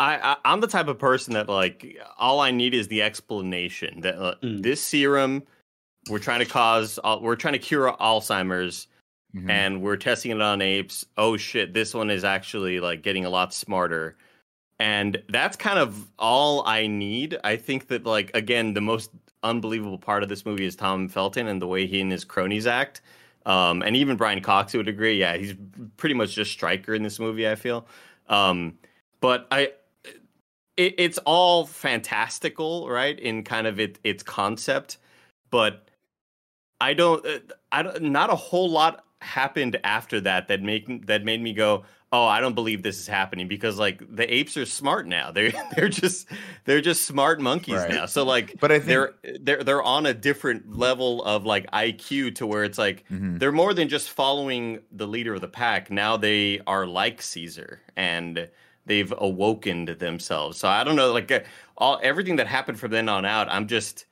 I 0.00 0.16
I 0.18 0.36
I'm 0.44 0.60
the 0.60 0.66
type 0.66 0.88
of 0.88 0.98
person 0.98 1.32
that 1.34 1.48
like 1.48 1.96
all 2.18 2.40
I 2.40 2.50
need 2.50 2.74
is 2.74 2.88
the 2.88 3.02
explanation 3.02 4.00
that 4.00 4.16
uh, 4.16 4.34
Mm. 4.42 4.62
this 4.62 4.82
serum 4.82 5.42
we're 6.08 6.18
trying 6.18 6.40
to 6.40 6.46
cause 6.46 6.98
we're 7.20 7.36
trying 7.36 7.54
to 7.54 7.58
cure 7.58 7.92
Alzheimer's 8.00 8.88
Mhm. 9.34 9.50
and 9.50 9.82
we're 9.82 9.96
testing 9.96 10.30
it 10.30 10.40
on 10.40 10.62
apes. 10.62 11.04
Oh 11.16 11.36
shit, 11.36 11.74
this 11.74 11.92
one 11.92 12.08
is 12.08 12.22
actually 12.22 12.78
like 12.78 13.02
getting 13.02 13.24
a 13.24 13.30
lot 13.30 13.52
smarter. 13.52 14.16
And 14.78 15.20
that's 15.28 15.56
kind 15.56 15.78
of 15.78 16.10
all 16.18 16.64
I 16.66 16.86
need. 16.86 17.36
I 17.42 17.56
think 17.56 17.88
that 17.88 18.04
like 18.04 18.30
again, 18.34 18.74
the 18.74 18.80
most 18.80 19.10
unbelievable 19.42 19.98
part 19.98 20.22
of 20.22 20.28
this 20.28 20.46
movie 20.46 20.64
is 20.66 20.76
Tom 20.76 21.08
Felton 21.08 21.48
and 21.48 21.60
the 21.60 21.66
way 21.66 21.86
he 21.86 22.00
and 22.00 22.12
his 22.12 22.24
cronies 22.24 22.66
act. 22.66 23.00
Um, 23.46 23.82
and 23.82 23.96
even 23.96 24.16
Brian 24.16 24.40
Cox 24.40 24.72
would 24.74 24.88
agree. 24.88 25.18
Yeah, 25.18 25.36
he's 25.36 25.54
pretty 25.96 26.14
much 26.14 26.34
just 26.34 26.52
Stryker 26.52 26.94
in 26.94 27.02
this 27.02 27.18
movie. 27.18 27.46
I 27.48 27.56
feel, 27.56 27.86
um, 28.28 28.78
but 29.20 29.46
I, 29.50 29.72
it, 30.76 30.94
it's 30.96 31.18
all 31.26 31.66
fantastical, 31.66 32.88
right? 32.88 33.18
In 33.18 33.42
kind 33.44 33.66
of 33.66 33.78
it, 33.78 33.98
its 34.02 34.22
concept, 34.22 34.96
but 35.50 35.88
I 36.80 36.94
don't, 36.94 37.24
uh, 37.26 37.38
I 37.72 37.82
don't, 37.82 38.02
not 38.02 38.30
a 38.30 38.36
whole 38.36 38.68
lot 38.70 39.04
happened 39.20 39.78
after 39.84 40.20
that 40.20 40.48
that 40.48 40.60
make 40.62 41.06
that 41.06 41.24
made 41.24 41.40
me 41.40 41.52
go, 41.54 41.84
oh, 42.12 42.26
I 42.26 42.40
don't 42.40 42.54
believe 42.54 42.82
this 42.82 43.00
is 43.00 43.06
happening 43.06 43.48
because 43.48 43.78
like 43.78 44.02
the 44.14 44.32
apes 44.32 44.56
are 44.56 44.66
smart 44.66 45.06
now. 45.06 45.30
They're 45.32 45.52
they're 45.76 45.88
just 45.88 46.28
they're 46.64 46.82
just 46.82 47.04
smart 47.06 47.40
monkeys 47.40 47.76
Right. 47.76 47.90
now. 47.90 48.06
So 48.06 48.24
like, 48.24 48.60
But 48.60 48.70
I 48.70 48.78
think- 48.80 48.88
they're 48.88 49.14
they're 49.40 49.64
they're 49.64 49.82
on 49.82 50.04
a 50.06 50.12
different 50.14 50.76
level 50.76 51.24
of 51.24 51.46
like 51.46 51.70
IQ 51.70 52.34
to 52.36 52.46
where 52.46 52.64
it's 52.64 52.78
like 52.78 53.04
Mhm. 53.10 53.38
they're 53.38 53.50
more 53.52 53.72
than 53.72 53.88
just 53.88 54.10
following 54.10 54.80
the 54.92 55.06
leader 55.06 55.32
of 55.34 55.40
the 55.40 55.48
pack. 55.48 55.90
Now 55.90 56.16
they 56.18 56.60
are 56.66 56.86
like 56.86 57.22
Caesar 57.22 57.80
and 57.96 58.48
they've 58.86 59.12
awokened 59.16 59.88
themselves. 59.88 60.58
So 60.58 60.68
I 60.68 60.84
don't 60.84 60.96
know, 60.96 61.12
like 61.12 61.32
uh, 61.32 61.40
all 61.78 61.98
everything 62.02 62.36
that 62.36 62.46
happened 62.46 62.78
from 62.78 62.90
then 62.90 63.08
on 63.08 63.24
out, 63.24 63.48
I'm 63.50 63.66
just 63.68 64.04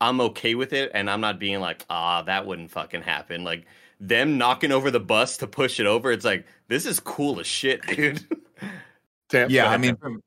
I'm 0.00 0.20
okay 0.20 0.54
with 0.54 0.72
it, 0.72 0.90
and 0.94 1.10
I'm 1.10 1.20
not 1.20 1.38
being 1.38 1.60
like, 1.60 1.84
ah, 1.88 2.22
that 2.22 2.46
wouldn't 2.46 2.70
fucking 2.70 3.02
happen. 3.02 3.44
Like 3.44 3.66
them 4.00 4.38
knocking 4.38 4.72
over 4.72 4.90
the 4.90 5.00
bus 5.00 5.38
to 5.38 5.46
push 5.46 5.80
it 5.80 5.86
over, 5.86 6.12
it's 6.12 6.24
like 6.24 6.46
this 6.68 6.86
is 6.86 7.00
cool 7.00 7.40
as 7.40 7.46
shit, 7.46 7.86
dude. 7.86 8.24
Tam, 9.28 9.48
go 9.48 9.54
yeah, 9.54 9.70
I 9.70 9.76
mean, 9.76 9.96
from, 9.96 10.22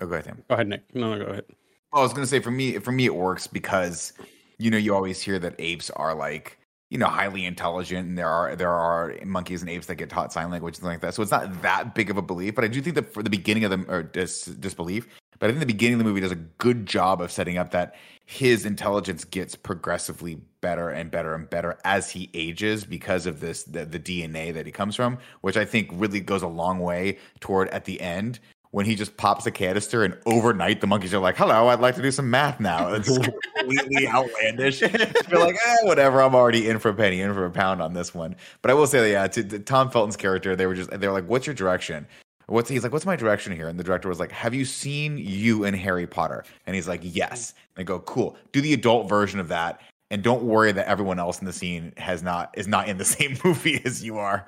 oh, 0.00 0.06
go 0.06 0.12
ahead, 0.12 0.24
Tim. 0.26 0.44
go 0.48 0.54
ahead 0.54 0.68
nick 0.68 0.82
no 0.94 1.14
no 1.14 1.24
go 1.24 1.30
ahead 1.30 1.44
Well, 1.92 2.00
I 2.00 2.04
was 2.04 2.12
gonna 2.12 2.26
say 2.26 2.40
for 2.40 2.50
me, 2.50 2.78
for 2.78 2.92
me, 2.92 3.06
it 3.06 3.14
works 3.14 3.46
because 3.46 4.12
you 4.58 4.70
know 4.70 4.78
you 4.78 4.94
always 4.94 5.20
hear 5.20 5.38
that 5.40 5.54
apes 5.58 5.90
are 5.90 6.14
like 6.14 6.58
you 6.90 6.98
know 6.98 7.06
highly 7.06 7.44
intelligent, 7.46 8.06
and 8.06 8.18
there 8.18 8.28
are 8.28 8.54
there 8.54 8.70
are 8.70 9.14
monkeys 9.24 9.62
and 9.62 9.70
apes 9.70 9.86
that 9.86 9.96
get 9.96 10.10
taught 10.10 10.32
sign 10.32 10.50
language 10.50 10.76
and 10.76 10.82
things 10.82 10.92
like 10.92 11.00
that. 11.00 11.14
So 11.14 11.22
it's 11.22 11.32
not 11.32 11.62
that 11.62 11.94
big 11.94 12.10
of 12.10 12.16
a 12.18 12.22
belief, 12.22 12.54
but 12.54 12.64
I 12.64 12.68
do 12.68 12.80
think 12.80 12.94
that 12.94 13.12
for 13.12 13.22
the 13.22 13.30
beginning 13.30 13.64
of 13.64 13.70
the 13.70 13.84
or 13.92 14.02
dis, 14.02 14.44
disbelief, 14.44 15.08
but 15.38 15.46
I 15.46 15.52
think 15.52 15.60
the 15.60 15.66
beginning 15.66 15.94
of 15.94 15.98
the 15.98 16.04
movie 16.04 16.20
does 16.20 16.32
a 16.32 16.36
good 16.36 16.86
job 16.86 17.20
of 17.20 17.30
setting 17.30 17.58
up 17.58 17.70
that 17.72 17.94
his 18.26 18.64
intelligence 18.64 19.24
gets 19.24 19.54
progressively 19.54 20.40
better 20.60 20.88
and 20.88 21.10
better 21.10 21.34
and 21.34 21.48
better 21.50 21.78
as 21.84 22.10
he 22.10 22.30
ages 22.32 22.84
because 22.84 23.26
of 23.26 23.40
this 23.40 23.64
the, 23.64 23.84
the 23.84 24.00
DNA 24.00 24.52
that 24.54 24.66
he 24.66 24.72
comes 24.72 24.96
from, 24.96 25.18
which 25.42 25.56
I 25.56 25.64
think 25.64 25.90
really 25.92 26.20
goes 26.20 26.42
a 26.42 26.48
long 26.48 26.80
way 26.80 27.18
toward 27.40 27.68
at 27.68 27.84
the 27.84 28.00
end 28.00 28.40
when 28.74 28.86
he 28.86 28.96
just 28.96 29.16
pops 29.16 29.46
a 29.46 29.52
canister 29.52 30.02
and 30.02 30.18
overnight 30.26 30.80
the 30.80 30.86
monkeys 30.88 31.14
are 31.14 31.20
like, 31.20 31.36
"Hello, 31.36 31.68
I'd 31.68 31.78
like 31.78 31.94
to 31.94 32.02
do 32.02 32.10
some 32.10 32.28
math 32.28 32.58
now." 32.58 32.92
It's 32.94 33.08
completely 33.56 34.08
outlandish. 34.08 34.80
You're 35.30 35.38
like, 35.38 35.54
eh, 35.64 35.76
whatever. 35.82 36.20
I'm 36.20 36.34
already 36.34 36.68
in 36.68 36.80
for 36.80 36.88
a 36.88 36.94
penny, 36.94 37.20
in 37.20 37.32
for 37.34 37.44
a 37.44 37.50
pound 37.52 37.80
on 37.80 37.92
this 37.92 38.12
one. 38.12 38.34
But 38.62 38.72
I 38.72 38.74
will 38.74 38.88
say, 38.88 38.98
that, 38.98 39.10
yeah, 39.10 39.26
to, 39.28 39.44
to 39.44 39.58
Tom 39.60 39.90
Felton's 39.90 40.16
character, 40.16 40.56
they 40.56 40.66
were 40.66 40.74
just 40.74 40.90
they 40.90 41.06
were 41.06 41.12
like, 41.12 41.26
"What's 41.26 41.46
your 41.46 41.54
direction?" 41.54 42.08
What's 42.46 42.68
he's 42.68 42.82
like? 42.82 42.92
What's 42.92 43.06
my 43.06 43.16
direction 43.16 43.52
here? 43.54 43.68
And 43.68 43.78
the 43.78 43.84
director 43.84 44.08
was 44.08 44.20
like, 44.20 44.32
"Have 44.32 44.54
you 44.54 44.64
seen 44.64 45.16
you 45.18 45.64
in 45.64 45.74
Harry 45.74 46.06
Potter?" 46.06 46.44
And 46.66 46.74
he's 46.76 46.88
like, 46.88 47.00
"Yes." 47.02 47.54
And 47.76 47.82
I 47.82 47.84
go, 47.84 48.00
"Cool. 48.00 48.36
Do 48.52 48.60
the 48.60 48.72
adult 48.74 49.08
version 49.08 49.40
of 49.40 49.48
that." 49.48 49.80
And 50.10 50.22
don't 50.22 50.42
worry 50.44 50.70
that 50.72 50.86
everyone 50.86 51.18
else 51.18 51.40
in 51.40 51.46
the 51.46 51.52
scene 51.52 51.92
has 51.96 52.22
not 52.22 52.50
is 52.56 52.68
not 52.68 52.88
in 52.88 52.98
the 52.98 53.04
same 53.16 53.38
movie 53.44 53.80
as 53.84 54.04
you 54.04 54.18
are. 54.18 54.46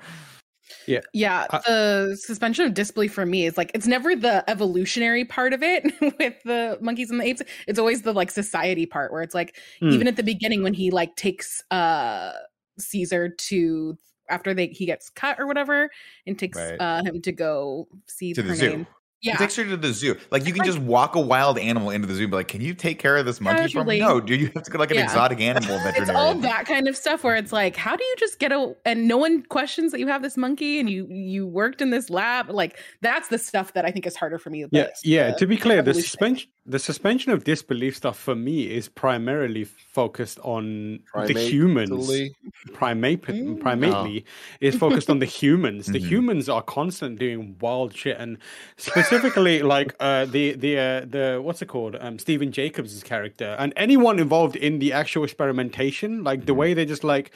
Yeah, 1.13 1.47
Uh, 1.49 1.59
the 1.65 2.17
suspension 2.19 2.65
of 2.65 2.73
disbelief 2.73 3.13
for 3.13 3.25
me 3.25 3.45
is 3.45 3.57
like 3.57 3.71
it's 3.73 3.87
never 3.87 4.15
the 4.15 4.49
evolutionary 4.49 5.25
part 5.25 5.53
of 5.53 5.63
it 5.63 5.83
with 6.19 6.35
the 6.43 6.77
monkeys 6.81 7.09
and 7.09 7.19
the 7.19 7.25
apes. 7.25 7.41
It's 7.67 7.79
always 7.79 8.01
the 8.03 8.13
like 8.13 8.31
society 8.31 8.85
part 8.85 9.11
where 9.11 9.21
it's 9.21 9.35
like 9.35 9.57
Hmm. 9.79 9.91
even 9.91 10.07
at 10.07 10.15
the 10.17 10.23
beginning 10.23 10.63
when 10.63 10.73
he 10.73 10.91
like 10.91 11.15
takes 11.15 11.63
uh 11.71 12.33
Caesar 12.79 13.29
to 13.29 13.97
after 14.29 14.53
they 14.53 14.67
he 14.67 14.85
gets 14.85 15.09
cut 15.09 15.39
or 15.39 15.47
whatever 15.47 15.89
and 16.25 16.37
takes 16.37 16.57
Right. 16.57 16.79
uh 16.79 17.03
him 17.03 17.21
to 17.21 17.31
go 17.31 17.87
see 18.07 18.33
To 18.33 18.41
the 18.43 18.55
zoo. 18.55 18.69
name. 18.69 18.87
He 19.19 19.29
Yeah. 19.31 19.37
takes 19.37 19.55
her 19.55 19.63
to 19.65 19.75
the 19.75 19.91
zoo. 19.93 20.15
Like 20.29 20.45
you 20.45 20.51
can 20.53 20.59
Like- 20.59 20.67
just 20.67 20.77
walk 20.77 21.15
a 21.15 21.19
wild 21.19 21.57
animal 21.57 21.89
into 21.89 22.07
the 22.07 22.13
zoo, 22.13 22.25
and 22.25 22.31
be 22.31 22.37
like, 22.37 22.47
"Can 22.49 22.61
you 22.61 22.75
take 22.75 22.99
care 22.99 23.17
of 23.17 23.25
this 23.25 23.41
monkey 23.41 23.73
for 23.73 23.83
me?" 23.83 23.97
No, 23.99 24.21
do 24.21 24.35
you 24.35 24.51
have 24.53 24.61
to 24.61 24.69
go 24.69 24.77
like 24.77 24.91
an 24.91 24.97
Yeah. 24.97 25.03
exotic 25.09 25.41
animal 25.41 25.73
It's 25.73 25.83
veterinarian. 25.85 26.15
all 26.15 26.35
that 26.35 26.67
kind 26.67 26.87
of 26.87 26.95
stuff 26.95 27.23
where 27.23 27.35
it's 27.35 27.51
like, 27.51 27.75
how 27.75 27.95
do 27.95 28.03
you 28.03 28.15
just 28.19 28.37
get 28.37 28.51
a 28.51 28.75
and 28.85 29.07
no 29.07 29.17
one 29.17 29.41
questions 29.41 29.91
that 29.91 29.99
you 29.99 30.05
have 30.07 30.21
this 30.21 30.37
monkey 30.37 30.79
and 30.79 30.87
you 30.87 31.07
you 31.09 31.47
worked 31.47 31.81
in 31.81 31.89
this 31.89 32.11
lab? 32.11 32.51
Like 32.51 32.77
that's 33.01 33.29
the 33.29 33.39
stuff 33.39 33.73
that 33.73 33.85
I 33.85 33.91
think 33.91 34.05
is 34.05 34.15
harder 34.15 34.37
for 34.37 34.51
me. 34.51 34.65
Yeah, 34.71 34.83
the- 34.83 34.91
yeah. 35.03 35.31
the 35.31 35.37
To 35.39 35.47
be 35.47 35.57
clear, 35.57 35.77
the 35.77 35.89
evolution. 35.89 36.03
suspension 36.03 36.49
the 36.69 36.79
suspension 36.79 37.31
of 37.31 37.45
disbelief 37.45 37.95
stuff 37.95 38.19
for 38.19 38.35
me 38.35 38.69
is 38.69 38.89
primarily 38.89 39.63
focused 39.63 40.37
on 40.43 40.99
the 41.15 41.33
humans. 41.33 41.89
Primately. 41.89 42.35
Primate, 42.73 43.21
Mm. 43.23 43.59
primately 43.61 44.25
is 44.59 44.75
focused 44.75 45.09
on 45.09 45.19
the 45.19 45.25
humans. 45.41 45.85
The 45.87 45.99
Mhm. 45.99 46.07
humans 46.07 46.49
are 46.49 46.61
constant 46.61 47.17
doing 47.19 47.55
wild 47.61 47.95
shit, 47.95 48.17
and 48.19 48.37
specifically 48.77 49.61
like 49.61 49.95
uh, 49.99 50.25
the 50.25 50.53
the 50.53 50.77
uh, 50.77 51.01
the 51.05 51.39
what's 51.41 51.61
it 51.61 51.67
called? 51.67 51.95
Um, 51.99 52.19
Stephen 52.19 52.51
Jacobs' 52.51 53.01
character 53.03 53.55
and 53.59 53.73
anyone 53.77 54.19
involved 54.19 54.55
in 54.57 54.79
the 54.79 54.91
actual 54.93 55.23
experimentation, 55.23 56.23
like 56.23 56.45
the 56.45 56.53
Mhm. 56.53 56.57
way 56.57 56.73
they 56.73 56.85
just 56.85 57.03
like 57.03 57.31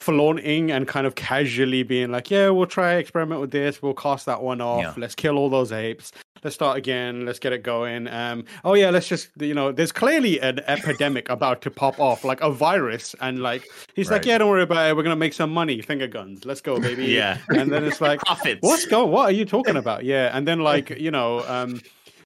flaunting 0.00 0.72
and 0.72 0.88
kind 0.88 1.06
of 1.06 1.14
casually 1.14 1.84
being 1.84 2.10
like, 2.10 2.28
yeah, 2.30 2.48
we'll 2.50 2.66
try 2.66 2.94
experiment 2.94 3.40
with 3.40 3.52
this. 3.52 3.80
We'll 3.80 3.94
cast 3.94 4.26
that 4.26 4.42
one 4.42 4.60
off. 4.60 4.80
Yeah. 4.82 4.94
Let's 4.96 5.14
kill 5.14 5.36
all 5.38 5.48
those 5.48 5.70
apes. 5.70 6.10
Let's 6.44 6.54
start 6.54 6.76
again. 6.76 7.24
Let's 7.24 7.38
get 7.38 7.52
it 7.52 7.62
going. 7.62 8.08
Um, 8.08 8.44
oh 8.64 8.74
yeah, 8.74 8.90
let's 8.90 9.06
just 9.06 9.28
you 9.40 9.54
know, 9.54 9.70
there's 9.70 9.92
clearly 9.92 10.40
an 10.40 10.60
epidemic 10.66 11.28
about 11.30 11.62
to 11.62 11.70
pop 11.70 12.00
off, 12.00 12.24
like 12.24 12.40
a 12.40 12.50
virus, 12.50 13.14
and 13.20 13.40
like 13.40 13.64
he's 13.94 14.10
like, 14.10 14.24
yeah, 14.24 14.38
don't 14.38 14.50
worry 14.50 14.62
about 14.62 14.90
it. 14.90 14.96
We're 14.96 15.04
gonna 15.04 15.16
make 15.16 15.34
some 15.34 15.52
money. 15.52 15.80
Finger 15.82 16.08
guns. 16.08 16.44
Let's 16.44 16.60
go, 16.60 16.80
baby. 16.88 17.06
Yeah. 17.06 17.38
And 17.50 17.70
then 17.70 17.84
it's 17.84 18.00
like, 18.00 18.20
Profits. 18.20 18.60
what's 18.62 18.86
go? 18.86 19.04
What 19.06 19.26
are 19.26 19.32
you 19.32 19.44
talking 19.44 19.76
about? 19.82 20.04
Yeah. 20.04 20.36
And 20.36 20.46
then 20.46 20.60
like 20.60 20.90
you 20.90 21.10
know, 21.10 21.44
um, 21.46 21.80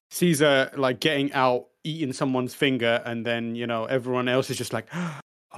Caesar 0.09 0.71
like 0.75 0.99
getting 0.99 1.31
out, 1.33 1.67
eating 1.83 2.13
someone's 2.13 2.55
finger, 2.55 3.01
and 3.05 3.25
then 3.25 3.55
you 3.55 3.67
know 3.67 3.85
everyone 3.85 4.27
else 4.27 4.49
is 4.49 4.57
just 4.57 4.73
like. 4.73 4.87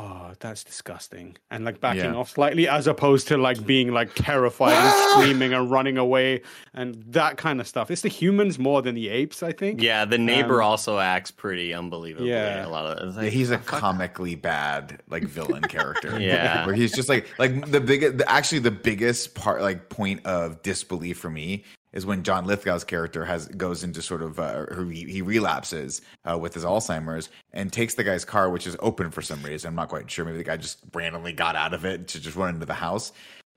Oh, 0.02 0.32
that's 0.40 0.64
disgusting. 0.64 1.36
And 1.52 1.66
like 1.66 1.82
backing 1.82 2.06
Yeah. 2.06 2.16
off 2.16 2.30
slightly 2.30 2.70
as 2.70 2.88
opposed 2.88 3.28
to 3.28 3.38
like 3.38 3.66
being 3.66 3.92
like 3.92 4.16
terrified 4.16 4.72
and 4.72 5.12
screaming 5.12 5.54
and 5.54 5.70
running 5.70 5.98
away 5.98 6.42
and 6.74 7.04
that 7.10 7.36
kind 7.36 7.60
of 7.60 7.68
stuff. 7.68 7.92
It's 7.92 8.02
the 8.04 8.08
humans 8.08 8.58
more 8.58 8.82
than 8.82 8.96
the 8.96 9.10
apes, 9.10 9.44
I 9.44 9.52
think. 9.52 9.82
Yeah, 9.82 10.06
the 10.06 10.18
neighbor 10.18 10.62
Um, 10.62 10.70
also 10.70 11.00
acts 11.00 11.32
pretty 11.32 11.74
unbelievably. 11.74 12.30
yeah. 12.30 12.66
a 12.66 12.70
lot 12.70 12.86
of 12.86 13.10
it's 13.10 13.18
Yeah, 13.18 13.24
like, 13.24 13.34
he's 13.34 13.52
a 13.52 13.58
comically 13.82 14.36
bad 14.36 15.02
like 15.10 15.24
villain 15.26 15.64
character. 15.64 16.18
Yeah. 16.20 16.66
where 16.66 16.76
he's 16.76 16.94
just 16.94 17.10
like 17.10 17.28
like 17.38 17.70
the 17.70 17.82
biggest. 17.82 18.24
Actually, 18.28 18.60
the 18.60 18.72
biggest 18.72 19.36
part 19.36 19.62
like 19.62 19.90
point 19.90 20.26
of 20.26 20.62
disbelief 20.64 21.18
for 21.20 21.30
me 21.30 21.66
is 21.92 22.06
when 22.06 22.24
John 22.24 22.46
Lithgow's 22.46 22.84
character 22.84 23.26
has 23.26 23.48
goes 23.48 23.84
into 23.84 24.02
sort 24.02 24.22
of 24.22 24.40
uh, 24.40 24.66
he, 24.86 25.06
he 25.06 25.22
relapses 25.22 26.02
uh, 26.30 26.38
with 26.38 26.54
his 26.54 26.64
Alzheimer's 26.64 27.30
and 27.54 27.72
takes 27.72 27.96
the 27.96 28.04
guy's 28.04 28.26
car, 28.26 28.50
which 28.50 28.68
is 28.68 28.76
open 28.80 29.12
for 29.12 29.22
some 29.22 29.42
reason. 29.44 29.70
I'm 29.70 29.76
not 29.76 29.90
quite 29.90 30.10
sure. 30.10 30.26
Maybe 30.26 30.38
the 30.38 30.44
guy 30.44 30.58
just 30.58 30.80
randomly 30.94 31.34
got 31.34 31.56
out 31.56 31.74
of 31.74 31.86
it 31.86 32.08
to 32.10 32.20
just 32.20 32.36
run 32.36 32.54
into 32.54 32.66
the 32.66 32.74
house. 32.74 33.12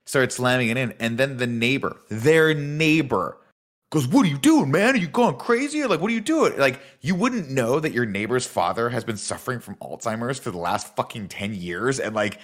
started 0.05 0.31
slamming 0.31 0.69
it 0.69 0.77
in, 0.77 0.93
and 0.99 1.17
then 1.17 1.37
the 1.37 1.47
neighbor, 1.47 1.95
their 2.09 2.53
neighbor, 2.53 3.37
goes, 3.91 4.07
"What 4.07 4.25
are 4.25 4.29
you 4.29 4.37
doing, 4.37 4.71
man? 4.71 4.95
Are 4.95 4.97
you 4.97 5.07
going 5.07 5.35
crazy? 5.35 5.83
Like, 5.85 6.01
what 6.01 6.09
are 6.11 6.15
you 6.15 6.21
doing? 6.21 6.57
Like, 6.57 6.81
you 7.01 7.15
wouldn't 7.15 7.49
know 7.49 7.79
that 7.79 7.93
your 7.93 8.05
neighbor's 8.05 8.45
father 8.45 8.89
has 8.89 9.03
been 9.03 9.17
suffering 9.17 9.59
from 9.59 9.75
Alzheimer's 9.75 10.39
for 10.39 10.51
the 10.51 10.57
last 10.57 10.95
fucking 10.95 11.29
ten 11.29 11.53
years, 11.53 11.99
and 11.99 12.15
like." 12.15 12.39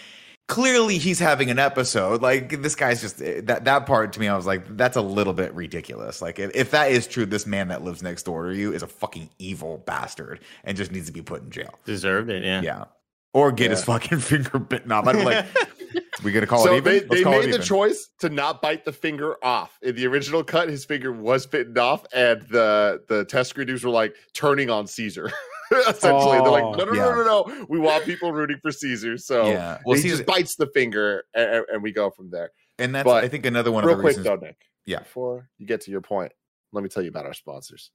Clearly, 0.50 0.98
he's 0.98 1.20
having 1.20 1.52
an 1.52 1.60
episode. 1.60 2.24
Like 2.24 2.62
this 2.62 2.76
guy's 2.76 3.02
just 3.02 3.20
that 3.20 3.66
that 3.66 3.86
part 3.86 4.14
to 4.14 4.20
me. 4.20 4.28
I 4.28 4.36
was 4.36 4.48
like, 4.48 4.76
that's 4.76 4.98
a 4.98 5.02
little 5.02 5.34
bit 5.34 5.54
ridiculous. 5.54 6.22
Like 6.24 6.40
if, 6.40 6.52
if 6.56 6.72
that 6.72 6.92
is 6.92 7.06
true, 7.06 7.28
this 7.28 7.46
man 7.46 7.68
that 7.68 7.84
lives 7.84 8.02
next 8.02 8.24
door 8.24 8.50
to 8.50 8.58
you 8.58 8.74
is 8.74 8.82
a 8.82 8.88
fucking 8.88 9.30
evil 9.38 9.78
bastard 9.86 10.40
and 10.64 10.76
just 10.76 10.92
needs 10.92 11.06
to 11.06 11.14
be 11.14 11.22
put 11.22 11.44
in 11.44 11.52
jail. 11.52 11.78
Deserved 11.86 12.32
it, 12.32 12.44
yeah. 12.44 12.62
Yeah. 12.62 12.86
Or 13.32 13.52
get 13.52 13.70
his 13.70 13.84
fucking 13.84 14.20
finger 14.32 14.58
bitten 14.58 14.92
off. 14.92 15.08
I'm 15.08 15.24
like, 15.24 15.46
we 16.24 16.32
gonna 16.32 16.48
call 16.48 16.64
so 16.64 16.74
it 16.74 16.78
even? 16.78 17.08
they, 17.08 17.18
they 17.18 17.24
call 17.24 17.34
it 17.34 17.38
made 17.38 17.46
the 17.46 17.50
even. 17.50 17.62
choice 17.62 18.10
to 18.20 18.30
not 18.30 18.60
bite 18.60 18.86
the 18.86 18.92
finger 18.92 19.36
off. 19.44 19.78
In 19.84 19.96
the 19.96 20.08
original 20.08 20.44
cut, 20.44 20.68
his 20.68 20.84
finger 20.84 21.12
was 21.12 21.46
bitten 21.46 21.78
off, 21.78 22.06
and 22.12 22.42
the 22.50 23.04
the 23.08 23.26
test 23.26 23.52
screenings 23.52 23.84
were 23.84 23.92
like 23.92 24.16
turning 24.34 24.72
on 24.72 24.88
Caesar. 24.88 25.32
Essentially, 25.88 26.38
they're 26.40 26.50
like, 26.50 26.64
Oh, 26.64 26.74
no, 26.74 26.86
no, 26.86 26.94
yeah. 26.94 27.06
no, 27.06 27.16
no, 27.16 27.24
no. 27.48 27.66
We 27.70 27.80
want 27.80 28.06
people 28.06 28.32
rooting 28.32 28.58
for 28.62 28.72
Caesar, 28.72 29.18
so 29.18 29.46
Yeah. 29.48 29.80
Well, 29.86 29.96
he 29.96 30.02
Caesar- 30.04 30.16
just 30.18 30.26
bites 30.28 30.56
the 30.56 30.68
finger, 30.74 31.24
and, 31.34 31.64
and 31.72 31.84
we 31.84 31.92
go 31.92 32.10
from 32.10 32.30
there. 32.32 32.52
And 32.78 32.96
that's 32.96 33.04
but 33.06 33.24
I 33.24 33.28
think 33.28 33.46
another 33.46 33.72
one 33.72 33.84
Real 33.84 33.94
of 33.94 33.98
the 34.00 34.04
quick 34.04 34.18
reasons. 34.18 34.26
though, 34.26 34.36
Nick. 34.46 34.58
Yeah. 34.86 35.00
Before 35.00 35.50
you 35.58 35.66
get 35.68 35.82
to 35.82 35.92
your 35.92 36.02
point, 36.02 36.32
let 36.72 36.82
me 36.84 36.90
tell 36.90 37.04
you 37.04 37.10
about 37.10 37.26
our 37.26 37.34
sponsors. 37.34 37.92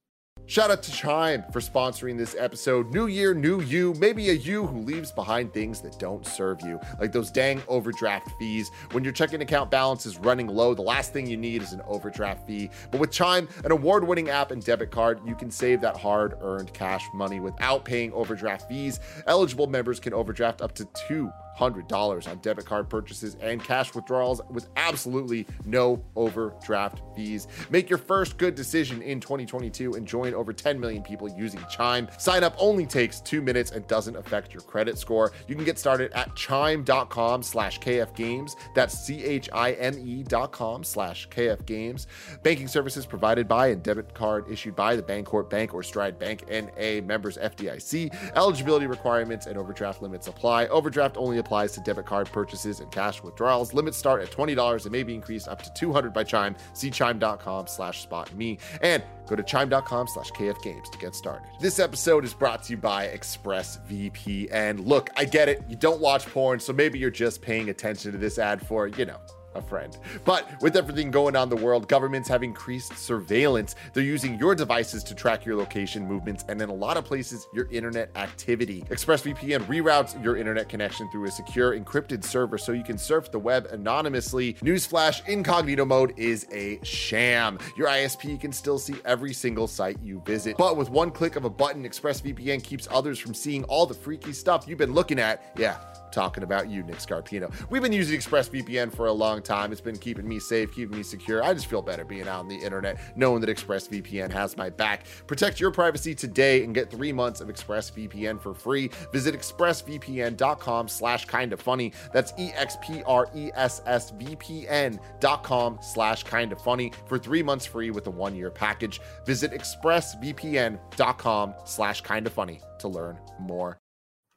Shout 0.46 0.70
out 0.70 0.82
to 0.82 0.92
Chime 0.92 1.42
for 1.52 1.60
sponsoring 1.60 2.18
this 2.18 2.36
episode. 2.38 2.92
New 2.92 3.06
year, 3.06 3.32
new 3.32 3.62
you. 3.62 3.94
Maybe 3.94 4.28
a 4.28 4.34
you 4.34 4.66
who 4.66 4.80
leaves 4.80 5.10
behind 5.10 5.54
things 5.54 5.80
that 5.80 5.98
don't 5.98 6.26
serve 6.26 6.60
you, 6.60 6.78
like 7.00 7.12
those 7.12 7.30
dang 7.30 7.62
overdraft 7.66 8.28
fees. 8.38 8.70
When 8.92 9.04
your 9.04 9.14
checking 9.14 9.40
account 9.40 9.70
balance 9.70 10.04
is 10.04 10.18
running 10.18 10.48
low, 10.48 10.74
the 10.74 10.82
last 10.82 11.14
thing 11.14 11.26
you 11.26 11.38
need 11.38 11.62
is 11.62 11.72
an 11.72 11.80
overdraft 11.86 12.46
fee. 12.46 12.68
But 12.90 13.00
with 13.00 13.10
Chime, 13.10 13.48
an 13.64 13.72
award 13.72 14.06
winning 14.06 14.28
app 14.28 14.50
and 14.50 14.62
debit 14.62 14.90
card, 14.90 15.18
you 15.24 15.34
can 15.34 15.50
save 15.50 15.80
that 15.80 15.96
hard 15.96 16.36
earned 16.42 16.74
cash 16.74 17.06
money 17.14 17.40
without 17.40 17.86
paying 17.86 18.12
overdraft 18.12 18.68
fees. 18.68 19.00
Eligible 19.26 19.66
members 19.66 19.98
can 19.98 20.12
overdraft 20.12 20.60
up 20.60 20.74
to 20.74 20.86
two 21.08 21.32
$100 21.58 22.28
on 22.28 22.38
debit 22.38 22.64
card 22.64 22.88
purchases 22.88 23.36
and 23.40 23.62
cash 23.62 23.94
withdrawals 23.94 24.40
with 24.50 24.68
absolutely 24.76 25.46
no 25.64 26.02
overdraft 26.16 27.02
fees. 27.14 27.48
Make 27.70 27.88
your 27.88 27.98
first 27.98 28.36
good 28.36 28.54
decision 28.54 29.02
in 29.02 29.20
2022 29.20 29.94
and 29.94 30.06
join 30.06 30.34
over 30.34 30.52
10 30.52 30.78
million 30.78 31.02
people 31.02 31.28
using 31.28 31.60
Chime. 31.70 32.08
Sign 32.18 32.44
up 32.44 32.54
only 32.58 32.86
takes 32.86 33.20
two 33.20 33.42
minutes 33.42 33.70
and 33.70 33.86
doesn't 33.86 34.16
affect 34.16 34.52
your 34.52 34.62
credit 34.62 34.98
score. 34.98 35.32
You 35.48 35.54
can 35.54 35.64
get 35.64 35.78
started 35.78 36.12
at 36.12 36.34
chime.com 36.36 37.42
slash 37.42 37.80
kfgames. 37.80 38.52
That's 38.74 38.98
C-H-I-M-E 38.98 40.22
dot 40.24 40.52
com 40.52 40.84
slash 40.84 41.28
kfgames. 41.28 42.06
Banking 42.42 42.68
services 42.68 43.06
provided 43.06 43.48
by 43.48 43.68
and 43.68 43.82
debit 43.82 44.14
card 44.14 44.50
issued 44.50 44.76
by 44.76 44.96
the 44.96 45.02
Bancorp 45.02 45.50
Bank 45.50 45.74
or 45.74 45.82
Stride 45.82 46.18
Bank 46.18 46.44
NA 46.48 47.04
members 47.04 47.36
FDIC. 47.38 48.14
Eligibility 48.36 48.86
requirements 48.86 49.46
and 49.46 49.58
overdraft 49.58 50.02
limits 50.02 50.28
apply. 50.28 50.66
Overdraft 50.66 51.16
only 51.16 51.38
applies 51.44 51.72
to 51.72 51.80
debit 51.80 52.06
card 52.06 52.30
purchases 52.32 52.80
and 52.80 52.90
cash 52.90 53.22
withdrawals. 53.22 53.74
Limits 53.74 53.98
start 53.98 54.22
at 54.22 54.30
$20 54.30 54.82
and 54.82 54.92
may 54.92 55.02
be 55.02 55.14
increased 55.14 55.48
up 55.48 55.60
to 55.62 55.72
200 55.74 56.12
by 56.12 56.24
Chime. 56.24 56.56
See 56.72 56.90
chime.com 56.90 57.66
slash 57.66 58.02
spot 58.02 58.34
me 58.34 58.58
and 58.82 59.02
go 59.26 59.36
to 59.36 59.42
chime.com 59.42 60.08
slash 60.08 60.30
kfgames 60.30 60.90
to 60.90 60.98
get 60.98 61.14
started. 61.14 61.46
This 61.60 61.78
episode 61.78 62.24
is 62.24 62.34
brought 62.34 62.62
to 62.64 62.72
you 62.72 62.76
by 62.76 63.08
ExpressVPN. 63.08 64.86
Look, 64.86 65.10
I 65.16 65.24
get 65.24 65.48
it. 65.48 65.62
You 65.68 65.76
don't 65.76 66.00
watch 66.00 66.26
porn, 66.26 66.60
so 66.60 66.72
maybe 66.72 66.98
you're 66.98 67.10
just 67.10 67.42
paying 67.42 67.68
attention 67.68 68.12
to 68.12 68.18
this 68.18 68.38
ad 68.38 68.66
for, 68.66 68.88
you 68.88 69.04
know, 69.04 69.18
a 69.54 69.62
friend. 69.62 69.96
But 70.24 70.60
with 70.60 70.76
everything 70.76 71.10
going 71.10 71.36
on 71.36 71.44
in 71.44 71.56
the 71.56 71.64
world, 71.64 71.88
governments 71.88 72.28
have 72.28 72.42
increased 72.42 72.96
surveillance. 72.96 73.74
They're 73.92 74.02
using 74.02 74.38
your 74.38 74.54
devices 74.54 75.04
to 75.04 75.14
track 75.14 75.44
your 75.44 75.56
location 75.56 76.06
movements 76.06 76.44
and 76.48 76.60
in 76.60 76.68
a 76.68 76.74
lot 76.74 76.96
of 76.96 77.04
places, 77.04 77.46
your 77.52 77.66
internet 77.70 78.10
activity. 78.16 78.82
ExpressVPN 78.90 79.66
reroutes 79.66 80.22
your 80.22 80.36
internet 80.36 80.68
connection 80.68 81.10
through 81.10 81.26
a 81.26 81.30
secure 81.30 81.78
encrypted 81.78 82.24
server 82.24 82.58
so 82.58 82.72
you 82.72 82.84
can 82.84 82.98
surf 82.98 83.30
the 83.30 83.38
web 83.38 83.66
anonymously. 83.66 84.54
Newsflash 84.54 85.26
incognito 85.28 85.84
mode 85.84 86.14
is 86.16 86.46
a 86.52 86.78
sham. 86.82 87.58
Your 87.76 87.88
ISP 87.88 88.40
can 88.40 88.52
still 88.52 88.78
see 88.78 88.94
every 89.04 89.32
single 89.32 89.66
site 89.66 89.98
you 90.02 90.22
visit. 90.24 90.56
But 90.56 90.76
with 90.76 90.90
one 90.90 91.10
click 91.10 91.36
of 91.36 91.44
a 91.44 91.50
button, 91.50 91.84
ExpressVPN 91.84 92.62
keeps 92.62 92.88
others 92.90 93.18
from 93.18 93.34
seeing 93.34 93.64
all 93.64 93.86
the 93.86 93.94
freaky 93.94 94.32
stuff 94.32 94.66
you've 94.66 94.78
been 94.78 94.94
looking 94.94 95.18
at. 95.18 95.52
Yeah, 95.56 95.78
talking 96.14 96.42
about 96.42 96.70
you, 96.70 96.82
Nick 96.82 96.96
Scarpino. 96.96 97.52
We've 97.68 97.82
been 97.82 97.92
using 97.92 98.18
ExpressVPN 98.18 98.94
for 98.94 99.06
a 99.06 99.12
long 99.12 99.42
time. 99.42 99.72
It's 99.72 99.80
been 99.80 99.98
keeping 99.98 100.26
me 100.26 100.38
safe, 100.38 100.74
keeping 100.74 100.96
me 100.96 101.02
secure. 101.02 101.42
I 101.42 101.52
just 101.52 101.66
feel 101.66 101.82
better 101.82 102.04
being 102.04 102.28
out 102.28 102.40
on 102.40 102.48
the 102.48 102.56
internet, 102.56 102.98
knowing 103.16 103.40
that 103.42 103.50
ExpressVPN 103.50 104.30
has 104.30 104.56
my 104.56 104.70
back. 104.70 105.04
Protect 105.26 105.60
your 105.60 105.70
privacy 105.70 106.14
today 106.14 106.64
and 106.64 106.74
get 106.74 106.90
three 106.90 107.12
months 107.12 107.42
of 107.42 107.48
ExpressVPN 107.48 108.40
for 108.40 108.54
free. 108.54 108.90
Visit 109.12 109.34
expressvpn.com 109.34 110.88
slash 110.88 111.26
kind 111.26 111.52
of 111.52 111.60
funny. 111.60 111.92
That's 112.12 112.32
E 112.38 112.54
E-X-P-R-E-S-S-V-P-N 112.54 115.00
dot 115.20 115.42
com 115.42 115.78
slash 115.80 116.22
kind 116.22 116.52
of 116.52 116.60
funny 116.60 116.92
for 117.06 117.18
three 117.18 117.42
months 117.42 117.64
free 117.66 117.90
with 117.90 118.06
a 118.06 118.10
one-year 118.10 118.50
package. 118.50 119.00
Visit 119.26 119.50
expressvpn.com 119.52 121.54
slash 121.64 122.00
kind 122.02 122.26
of 122.26 122.32
funny 122.32 122.60
to 122.78 122.88
learn 122.88 123.18
more. 123.38 123.78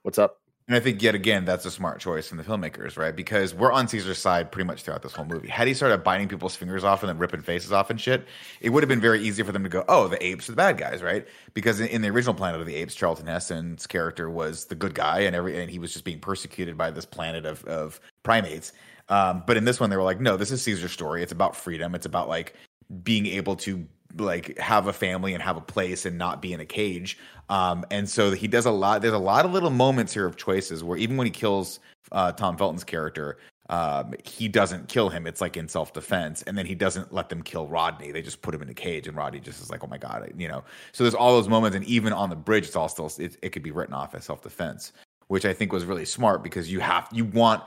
What's 0.04 0.18
up? 0.18 0.42
And 0.68 0.76
I 0.76 0.82
think 0.82 1.02
yet 1.02 1.16
again 1.16 1.46
that's 1.46 1.66
a 1.66 1.72
smart 1.72 2.02
choice 2.02 2.28
from 2.28 2.38
the 2.38 2.44
filmmakers, 2.44 2.98
right? 2.98 3.16
Because 3.16 3.54
we're 3.54 3.72
on 3.72 3.88
Caesar's 3.88 4.18
side 4.18 4.52
pretty 4.52 4.68
much 4.68 4.82
throughout 4.84 5.02
this 5.02 5.14
whole 5.14 5.24
movie. 5.24 5.48
Had 5.48 5.66
he 5.70 5.74
started 5.74 6.04
biting 6.04 6.28
people's 6.28 6.58
fingers 6.58 6.84
off 6.84 7.04
and 7.04 7.10
then 7.10 7.18
ripping 7.18 7.42
faces 7.42 7.72
off 7.72 7.90
and 7.90 8.02
shit, 8.02 8.28
it 8.60 8.72
would 8.72 8.84
have 8.84 8.90
been 8.90 9.00
very 9.00 9.22
easy 9.22 9.44
for 9.44 9.54
them 9.54 9.64
to 9.64 9.70
go, 9.70 9.86
"Oh, 9.88 10.10
the 10.10 10.22
apes 10.26 10.50
are 10.50 10.52
the 10.52 10.58
bad 10.58 10.78
guys," 10.78 11.02
right? 11.02 11.26
Because 11.54 11.80
in, 11.80 11.88
in 11.88 12.02
the 12.02 12.10
original 12.10 12.34
Planet 12.34 12.60
of 12.60 12.68
the 12.68 12.76
Apes, 12.76 12.96
Charlton 12.96 13.28
Heston's 13.28 13.88
character 13.88 14.30
was 14.30 14.66
the 14.66 14.76
good 14.76 14.94
guy, 14.94 15.22
and 15.22 15.38
every 15.38 15.58
and 15.58 15.72
he 15.72 15.80
was 15.80 15.94
just 15.94 16.04
being 16.04 16.20
persecuted 16.20 16.78
by 16.78 16.92
this 16.92 17.06
planet 17.06 17.46
of 17.46 17.64
of 17.64 18.02
primates. 18.24 18.74
Um, 19.08 19.44
but 19.48 19.56
in 19.56 19.64
this 19.64 19.80
one, 19.80 19.90
they 19.90 19.96
were 19.96 20.04
like, 20.04 20.20
"No, 20.20 20.36
this 20.36 20.52
is 20.52 20.62
Caesar's 20.64 20.92
story. 20.92 21.24
It's 21.24 21.32
about 21.32 21.56
freedom. 21.56 21.96
It's 21.96 22.06
about 22.06 22.28
like 22.28 22.56
being 23.04 23.26
able 23.26 23.56
to 23.58 23.86
like 24.20 24.58
have 24.58 24.88
a 24.88 24.94
family 24.94 25.34
and 25.34 25.42
have 25.42 25.58
a 25.58 25.62
place 25.62 26.06
and 26.06 26.18
not 26.18 26.42
be 26.42 26.54
in 26.54 26.60
a 26.60 26.66
cage. 26.66 27.18
Um, 27.50 27.86
and 27.92 28.10
so 28.10 28.32
he 28.32 28.48
does 28.48 28.66
a 28.66 28.72
lot. 28.72 29.02
There's 29.02 29.14
a 29.14 29.18
lot 29.18 29.46
of 29.46 29.52
little 29.52 29.70
moments 29.70 30.14
here 30.14 30.26
of 30.26 30.36
choices 30.36 30.84
where 30.84 30.98
even 30.98 31.18
when 31.18 31.26
he 31.26 31.32
kills 31.32 31.80
uh, 32.12 32.32
Tom 32.32 32.58
Felton's 32.58 32.84
character, 32.84 33.38
um, 33.70 34.14
he 34.24 34.48
doesn't 34.48 34.88
kill 34.88 35.10
him. 35.10 35.28
It's 35.28 35.42
like 35.42 35.58
in 35.58 35.68
self 35.68 35.94
defense, 35.94 36.42
and 36.44 36.58
then 36.58 36.66
he 36.66 36.76
doesn't 36.76 37.14
let 37.14 37.30
them 37.30 37.42
kill 37.42 37.68
Rodney. 37.68 38.12
They 38.12 38.22
just 38.22 38.42
put 38.42 38.56
him 38.56 38.62
in 38.62 38.70
a 38.70 38.74
cage, 38.74 39.08
and 39.08 39.18
Rodney 39.18 39.40
just 39.40 39.62
is 39.62 39.70
like, 39.70 39.84
"Oh 39.84 39.88
my 39.88 39.98
god," 39.98 40.32
you 40.38 40.48
know. 40.48 40.64
So 40.94 41.04
there's 41.04 41.14
all 41.14 41.34
those 41.34 41.50
moments, 41.50 41.76
and 41.76 41.86
even 41.86 42.14
on 42.14 42.30
the 42.30 42.36
bridge, 42.36 42.66
it's 42.66 42.76
all 42.76 42.88
still 42.88 43.12
it, 43.20 43.38
it 43.42 43.50
could 43.50 43.64
be 43.64 43.72
written 43.72 43.94
off 43.94 44.16
as 44.16 44.24
self 44.24 44.42
defense, 44.42 44.94
which 45.28 45.46
I 45.46 45.54
think 45.54 45.74
was 45.74 45.84
really 45.84 46.06
smart 46.06 46.44
because 46.44 46.72
you 46.72 46.80
have 46.80 47.10
you 47.12 47.26
want 47.26 47.64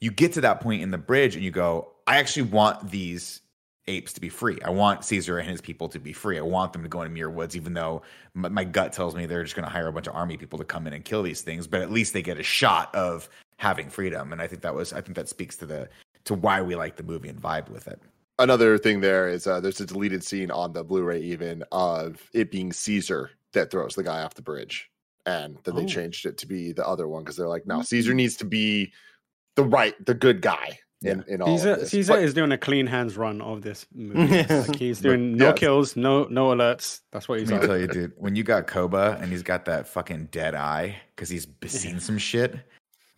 you 0.00 0.10
get 0.10 0.32
to 0.32 0.40
that 0.40 0.60
point 0.60 0.82
in 0.82 0.90
the 0.90 0.98
bridge, 0.98 1.36
and 1.36 1.44
you 1.44 1.52
go, 1.52 1.92
"I 2.08 2.18
actually 2.18 2.48
want 2.48 2.90
these 2.90 3.40
apes 3.86 4.12
to 4.14 4.20
be 4.20 4.28
free. 4.28 4.58
I 4.64 4.70
want 4.70 5.04
Caesar 5.04 5.38
and 5.38 5.48
his 5.48 5.60
people 5.60 5.88
to 5.90 5.98
be 5.98 6.12
free. 6.12 6.38
I 6.38 6.42
want 6.42 6.72
them 6.72 6.82
to 6.82 6.88
go 6.88 7.02
into 7.02 7.12
Muir 7.12 7.30
Woods, 7.30 7.54
even 7.56 7.74
though 7.74 8.02
my, 8.34 8.48
my 8.48 8.64
gut 8.64 8.92
tells 8.92 9.14
me 9.14 9.26
they're 9.26 9.42
just 9.42 9.54
going 9.54 9.66
to 9.66 9.70
hire 9.72 9.88
a 9.88 9.92
bunch 9.92 10.06
of 10.06 10.14
army 10.14 10.36
people 10.36 10.58
to 10.58 10.64
come 10.64 10.86
in 10.86 10.92
and 10.92 11.04
kill 11.04 11.22
these 11.22 11.42
things. 11.42 11.66
But 11.66 11.82
at 11.82 11.90
least 11.90 12.12
they 12.12 12.22
get 12.22 12.38
a 12.38 12.42
shot 12.42 12.94
of 12.94 13.28
having 13.58 13.88
freedom, 13.90 14.32
and 14.32 14.40
I 14.40 14.46
think 14.46 14.62
that 14.62 14.74
was 14.74 14.92
I 14.92 15.00
think 15.00 15.16
that 15.16 15.28
speaks 15.28 15.56
to 15.58 15.66
the 15.66 15.88
to 16.24 16.34
why 16.34 16.62
we 16.62 16.74
like 16.76 16.96
the 16.96 17.02
movie 17.02 17.28
and 17.28 17.40
vibe 17.40 17.68
with 17.68 17.86
it. 17.86 18.00
another 18.38 18.78
thing 18.78 19.00
there 19.00 19.28
is 19.28 19.46
uh, 19.46 19.60
there's 19.60 19.80
a 19.80 19.86
deleted 19.86 20.24
scene 20.24 20.50
on 20.50 20.72
the 20.72 20.82
Blu-ray 20.82 21.20
even 21.20 21.62
of 21.70 22.28
it 22.32 22.50
being 22.50 22.72
Caesar 22.72 23.30
that 23.52 23.70
throws 23.70 23.94
the 23.94 24.02
guy 24.02 24.22
off 24.22 24.34
the 24.34 24.42
bridge, 24.42 24.90
and 25.26 25.58
then 25.64 25.76
they 25.76 25.84
Oh. 25.84 25.86
changed 25.86 26.26
it 26.26 26.36
to 26.38 26.46
be 26.46 26.72
the 26.72 26.86
other 26.86 27.06
one 27.06 27.22
because 27.22 27.36
they're 27.36 27.46
like, 27.48 27.66
no, 27.66 27.82
Caesar 27.82 28.14
needs 28.14 28.36
to 28.38 28.44
be 28.44 28.92
the 29.56 29.62
right, 29.64 29.94
the 30.04 30.14
good 30.14 30.40
guy 30.40 30.78
in, 31.04 31.24
in 31.28 31.42
all 31.42 31.56
Caesar, 31.56 31.72
of 31.72 31.80
this. 31.80 31.90
Caesar 31.90 32.12
But- 32.14 32.22
is 32.22 32.34
doing 32.34 32.52
a 32.52 32.58
clean 32.58 32.86
hands 32.86 33.16
run 33.16 33.40
of 33.40 33.62
this 33.62 33.86
movie. 33.94 34.42
like 34.48 34.76
he's 34.76 35.00
doing 35.00 35.36
no 35.36 35.48
yes. 35.48 35.58
kills, 35.58 35.96
no 35.96 36.24
no 36.24 36.48
alerts. 36.48 37.00
That's 37.12 37.28
what 37.28 37.40
he's 37.40 37.50
Let 37.50 37.62
me 37.62 37.66
tell 37.66 37.78
you, 37.78 37.86
dude, 37.86 38.12
when 38.16 38.36
you 38.36 38.42
got 38.42 38.66
Koba 38.66 39.18
and 39.20 39.30
he's 39.30 39.42
got 39.42 39.64
that 39.66 39.86
fucking 39.86 40.28
dead 40.30 40.54
eye 40.54 40.96
because 41.14 41.28
he's 41.28 41.46
seen 41.66 42.00
some 42.00 42.18
shit, 42.18 42.56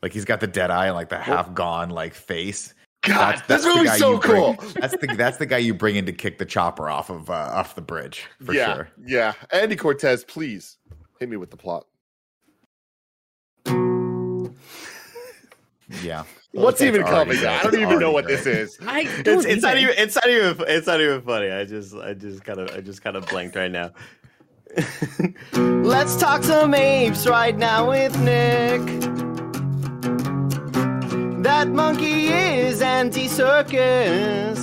like 0.02 0.12
he's 0.12 0.24
got 0.24 0.40
the 0.40 0.46
dead 0.46 0.70
eye 0.70 0.86
and 0.86 0.94
like 0.94 1.08
the 1.08 1.18
half 1.18 1.52
gone 1.54 1.90
like 1.90 2.14
face. 2.14 2.74
God, 3.02 3.40
this 3.46 3.62
the 3.62 3.68
movie's 3.68 3.90
guy 3.90 3.98
so 3.98 4.12
you 4.14 4.18
bring- 4.18 4.56
cool. 4.56 4.66
That's 4.80 4.96
the 4.96 5.14
that's 5.16 5.36
the 5.36 5.46
guy 5.46 5.58
you 5.58 5.74
bring 5.74 5.96
in 5.96 6.06
to 6.06 6.12
kick 6.12 6.38
the 6.38 6.46
chopper 6.46 6.88
off 6.90 7.08
of 7.08 7.30
uh, 7.30 7.34
off 7.34 7.74
the 7.76 7.82
bridge 7.82 8.26
for 8.44 8.52
yeah, 8.52 8.74
sure. 8.74 8.88
yeah. 9.06 9.34
Andy 9.52 9.76
Cortez, 9.76 10.24
please 10.24 10.78
hit 11.20 11.28
me 11.28 11.36
with 11.36 11.50
the 11.50 11.56
plot. 11.56 11.86
Yeah. 16.02 16.24
What's 16.56 16.80
even 16.82 17.04
coming? 17.04 17.38
great. 17.38 17.44
I 17.46 17.62
don't 17.62 17.74
even 17.80 17.98
know 17.98 18.10
already 18.10 18.12
what 18.12 18.26
this 18.26 18.46
is. 18.46 18.78
I 18.86 19.02
It's, 19.02 19.22
don't 19.22 19.46
it's 19.46 19.62
not 19.62 19.76
even 19.78 19.94
it's 19.98 20.14
not 20.14 20.28
even 20.28 20.64
it's 20.68 20.86
not 20.86 21.00
even 21.00 21.22
funny. 21.22 21.50
I 21.50 21.64
just 21.64 21.94
I 21.94 22.14
just 22.14 22.44
kind 22.44 22.60
of 22.60 22.70
I 22.76 22.80
just 22.80 23.02
kind 23.02 23.16
of 23.16 23.26
blanked 23.26 23.56
right 23.56 23.70
now. 23.70 23.92
Let's 25.54 26.16
talk 26.16 26.42
some 26.44 26.74
apes 26.74 27.26
right 27.26 27.56
now 27.56 27.90
with 27.90 28.18
Nick. 28.20 28.82
That 31.42 31.68
monkey 31.68 32.28
is 32.28 32.82
anti-circus. 32.82 34.58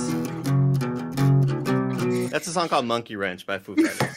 That's 2.30 2.46
a 2.46 2.52
song 2.52 2.68
called 2.68 2.84
Monkey 2.86 3.16
Wrench 3.16 3.46
by 3.46 3.58
Foo 3.58 3.76
Fighters. 3.76 4.16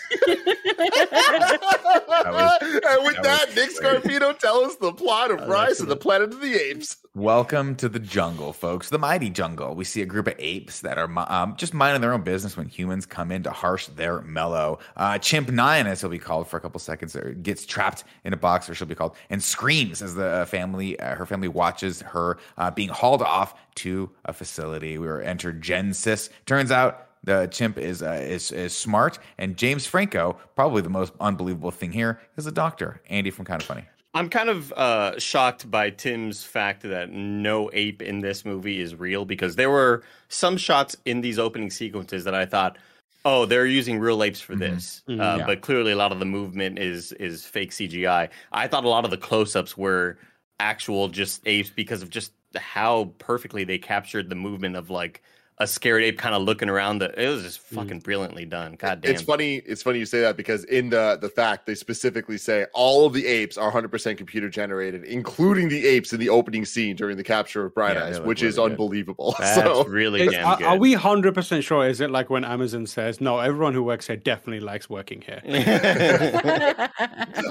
Was- 2.32 2.60
and 2.62 3.06
with 3.06 3.16
that 3.16 3.24
that, 3.24 3.56
Nick. 3.56 3.70
Scarpino, 3.72 4.38
tell 4.38 4.64
us 4.64 4.76
the 4.76 4.92
plot 4.94 5.32
of 5.32 5.48
Rise 5.48 5.80
of 5.80 5.88
the 5.88 5.96
Planet 5.96 6.34
of 6.34 6.42
the 6.42 6.56
Apes. 6.56 6.98
Welcome 7.16 7.76
to 7.78 7.90
the 7.90 8.00
jungle, 8.00 8.54
folks. 8.54 8.90
The 8.90 9.00
mighty 9.00 9.30
jungle. 9.32 9.74
We 9.76 9.84
see 9.86 10.02
a 10.02 10.06
group 10.06 10.28
of 10.28 10.36
apes 10.38 10.82
that 10.82 10.98
are 11.00 11.10
um, 11.32 11.56
just 11.58 11.74
minding 11.74 12.02
their 12.02 12.14
own 12.14 12.22
business 12.22 12.56
when 12.56 12.68
humans 12.68 13.06
come 13.08 13.32
in 13.32 13.42
to 13.44 13.50
harsh 13.50 13.88
their 13.88 14.22
mellow. 14.22 14.78
Uh, 14.96 15.18
Chimp 15.18 15.50
Nine, 15.50 15.88
as 15.88 16.02
he'll 16.02 16.10
be 16.12 16.20
called 16.20 16.48
for 16.48 16.58
a 16.58 16.62
couple 16.62 16.80
seconds, 16.80 17.16
uh, 17.16 17.34
gets 17.42 17.66
trapped 17.66 18.04
in 18.24 18.34
a 18.34 18.38
box, 18.38 18.70
or 18.70 18.76
she'll 18.76 18.88
be 18.88 18.94
called, 18.96 19.16
and 19.30 19.42
screams 19.42 20.02
as 20.02 20.14
the 20.16 20.26
uh, 20.26 20.46
family, 20.46 21.00
uh, 21.00 21.16
her 21.16 21.26
family 21.26 21.48
watches 21.48 22.02
her 22.02 22.38
uh, 22.58 22.70
being 22.70 22.90
hauled 22.90 23.24
off 23.24 23.56
to 23.76 24.10
a 24.26 24.34
facility. 24.34 24.98
We 24.98 25.08
were 25.08 25.22
entered 25.22 25.62
Genesis. 25.62 26.30
Turns 26.46 26.72
out 26.72 27.07
the 27.24 27.48
chimp 27.48 27.78
is 27.78 28.02
uh, 28.02 28.20
is 28.24 28.52
is 28.52 28.74
smart, 28.76 29.20
and 29.38 29.58
James 29.58 29.86
Franco, 29.86 30.38
probably 30.56 30.82
the 30.82 30.90
most 30.90 31.14
unbelievable 31.20 31.72
thing 31.72 31.92
here, 31.92 32.20
is 32.38 32.46
a 32.48 32.52
doctor. 32.52 33.02
Andy 33.10 33.32
from 33.32 33.46
Kind 33.46 33.62
of 33.62 33.68
Funny. 33.68 33.84
I'm 34.14 34.30
kind 34.30 34.50
of 34.50 34.72
uh, 34.74 35.20
shocked 35.20 35.70
by 35.70 35.92
Tim's 35.92 36.44
fact 36.44 36.82
that 36.84 37.12
no 37.12 37.70
ape 37.74 38.02
in 38.02 38.22
this 38.22 38.46
movie 38.46 38.80
is 38.82 38.96
real 38.96 39.26
because 39.26 39.56
there 39.56 39.70
were 39.70 40.02
some 40.30 40.58
shots 40.58 40.96
in 41.06 41.22
these 41.22 41.38
opening 41.38 41.70
sequences 41.70 42.24
that 42.24 42.34
I 42.34 42.46
thought, 42.46 42.78
oh, 43.26 43.46
they're 43.46 43.68
using 43.68 44.00
real 44.00 44.24
apes 44.24 44.40
for 44.42 44.56
this, 44.56 45.04
uh, 45.10 45.14
Yeah. 45.14 45.44
but 45.46 45.62
clearly 45.62 45.92
a 45.92 45.96
lot 45.96 46.12
of 46.12 46.18
the 46.20 46.26
movement 46.26 46.80
is 46.80 47.12
is 47.14 47.46
fake 47.46 47.72
CGI. 47.72 48.30
I 48.52 48.68
thought 48.68 48.86
a 48.86 48.90
lot 48.90 49.06
of 49.06 49.12
the 49.12 49.18
close-ups 49.18 49.78
were 49.78 50.18
actual 50.60 51.10
just 51.10 51.46
apes 51.46 51.70
because 51.70 52.02
of 52.02 52.10
just 52.10 52.32
how 52.56 53.12
perfectly 53.20 53.64
they 53.66 53.78
captured 53.78 54.30
the 54.30 54.36
movement 54.36 54.76
of 54.76 54.90
like 54.90 55.22
a 55.60 55.66
scared 55.66 56.04
ape 56.04 56.20
kind 56.20 56.36
of 56.36 56.44
looking 56.44 56.70
around. 56.70 57.00
The 57.00 57.20
it 57.20 57.30
was 57.30 57.42
just 57.44 57.66
mm-hmm. 57.66 57.76
fucking 57.76 58.00
brilliantly 58.00 58.46
done. 58.46 58.76
God 58.76 59.02
damn. 59.02 59.12
It's 59.14 59.24
funny. 59.24 59.56
It's 59.66 59.82
funny 59.82 60.00
you 60.00 60.06
say 60.06 60.22
that 60.22 60.38
because 60.38 60.64
in 60.66 60.90
the 60.90 61.18
the 61.20 61.30
fact 61.30 61.66
they 61.66 61.74
specifically 61.76 62.38
say 62.38 62.68
all 62.74 63.06
of 63.06 63.14
the 63.14 63.26
apes 63.26 63.58
are 63.58 63.66
100 63.66 63.90
percent 63.90 64.18
computer 64.18 64.50
generated, 64.50 65.04
including 65.04 65.70
the 65.70 65.86
apes 65.88 66.14
in 66.14 66.20
the 66.20 66.30
opening 66.30 66.64
scene 66.64 66.96
during 66.96 67.18
the 67.18 67.24
capture 67.24 67.66
of 67.66 67.74
Bright 67.74 67.96
Yeah, 67.96 68.04
Eyes, 68.04 68.14
they 68.14 68.20
look 68.20 68.28
which 68.28 68.44
is 68.44 68.56
good. 68.56 68.72
unbelievable. 68.72 69.36
That's 69.40 69.56
so 69.56 69.86
really 69.86 70.22
Is- 70.22 70.34
damn 70.34 70.46
are, 70.46 70.58
good. 70.58 70.68
are 70.68 70.78
we 70.78 70.94
hundred 70.94 71.34
percent 71.34 71.64
sure? 71.64 71.88
Is 71.88 72.02
it 72.02 72.12
like 72.12 72.30
when 72.30 72.46
Amazon 72.46 72.86
says, 72.86 73.20
"No, 73.20 73.40
everyone 73.40 73.74
who 73.74 73.82
works 73.82 74.08
here 74.08 74.18
definitely 74.18 74.60
likes 74.60 74.90
working 74.90 75.22
here"? 75.22 75.42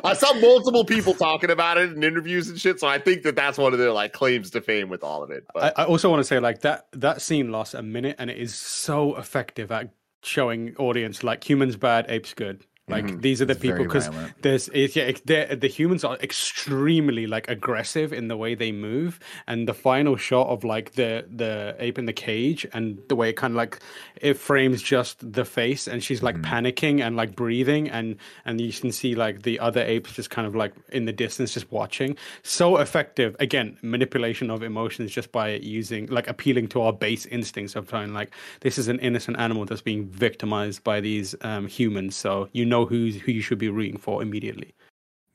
I 0.04 0.14
saw 0.14 0.32
multiple 0.34 0.84
people 0.84 1.14
talking 1.14 1.50
about 1.50 1.78
it 1.78 1.92
in 1.92 2.04
interviews 2.04 2.48
and 2.48 2.60
shit. 2.60 2.78
So 2.78 2.86
I 2.86 2.98
think 2.98 3.22
that 3.24 3.34
that's 3.34 3.58
one 3.58 3.72
of 3.72 3.80
their 3.80 3.92
like 3.92 4.12
claims 4.12 4.50
to 4.50 4.60
fame 4.60 4.88
with 4.88 5.02
all 5.02 5.24
of 5.24 5.30
it. 5.30 5.44
But 5.52 5.76
I, 5.76 5.82
I 5.82 5.86
also 5.86 6.08
want 6.08 6.20
to 6.20 6.24
say 6.24 6.38
like 6.38 6.60
that 6.60 6.86
that 6.92 7.20
scene 7.20 7.50
lost 7.50 7.74
a 7.74 7.82
minute 7.96 8.16
and 8.18 8.30
it 8.30 8.36
is 8.36 8.54
so 8.54 9.16
effective 9.16 9.72
at 9.72 9.88
showing 10.22 10.74
audience 10.76 11.24
like 11.24 11.48
humans 11.48 11.76
bad, 11.76 12.06
apes 12.08 12.34
good. 12.34 12.64
Like 12.88 13.20
these 13.20 13.42
are 13.42 13.46
the 13.46 13.52
It's 13.52 13.60
people 13.60 13.82
because 13.82 14.08
there's 14.42 14.68
yeah 14.72 15.10
the 15.12 15.66
humans 15.66 16.04
are 16.04 16.16
extremely 16.18 17.26
like 17.26 17.48
aggressive 17.48 18.12
in 18.12 18.28
the 18.28 18.36
way 18.36 18.54
they 18.54 18.70
move. 18.70 19.18
And 19.48 19.66
the 19.66 19.74
final 19.74 20.16
shot 20.16 20.46
of 20.46 20.62
like 20.62 20.92
the 20.92 21.26
the 21.28 21.74
ape 21.80 21.98
in 21.98 22.06
the 22.06 22.12
cage 22.12 22.64
and 22.72 23.02
the 23.08 23.16
way 23.16 23.30
it 23.30 23.32
kind 23.32 23.52
of 23.52 23.56
like 23.56 23.80
it 24.20 24.34
frames 24.34 24.82
just 24.82 25.32
the 25.32 25.44
face 25.44 25.88
and 25.88 26.02
she's 26.02 26.22
like 26.22 26.36
panicking 26.42 27.04
and 27.04 27.16
like 27.16 27.34
breathing 27.34 27.90
and 27.90 28.18
and 28.44 28.60
you 28.60 28.72
can 28.72 28.92
see 28.92 29.16
like 29.16 29.42
the 29.42 29.58
other 29.58 29.82
apes 29.82 30.12
just 30.12 30.30
kind 30.30 30.46
of 30.46 30.54
like 30.54 30.72
in 30.92 31.06
the 31.06 31.12
distance 31.12 31.54
just 31.54 31.72
watching. 31.72 32.16
So 32.44 32.76
effective. 32.76 33.34
Again 33.40 33.78
manipulation 33.82 34.48
of 34.48 34.62
emotions 34.62 35.10
just 35.10 35.32
by 35.32 35.54
using 35.54 36.06
like 36.06 36.28
appealing 36.28 36.68
to 36.68 36.82
our 36.82 36.92
base 36.92 37.26
instincts 37.26 37.74
of 37.74 37.88
trying 37.88 38.14
like 38.14 38.30
this 38.60 38.78
is 38.78 38.86
an 38.86 39.00
innocent 39.00 39.40
animal 39.40 39.64
that's 39.64 39.82
being 39.82 40.06
victimized 40.06 40.84
by 40.84 41.00
these 41.00 41.34
um, 41.40 41.66
humans. 41.66 42.14
So 42.14 42.48
you 42.52 42.64
know 42.64 42.75
who's 42.84 43.16
who 43.20 43.32
you 43.32 43.40
should 43.40 43.58
be 43.58 43.68
rooting 43.68 43.96
for 43.96 44.22
immediately 44.22 44.74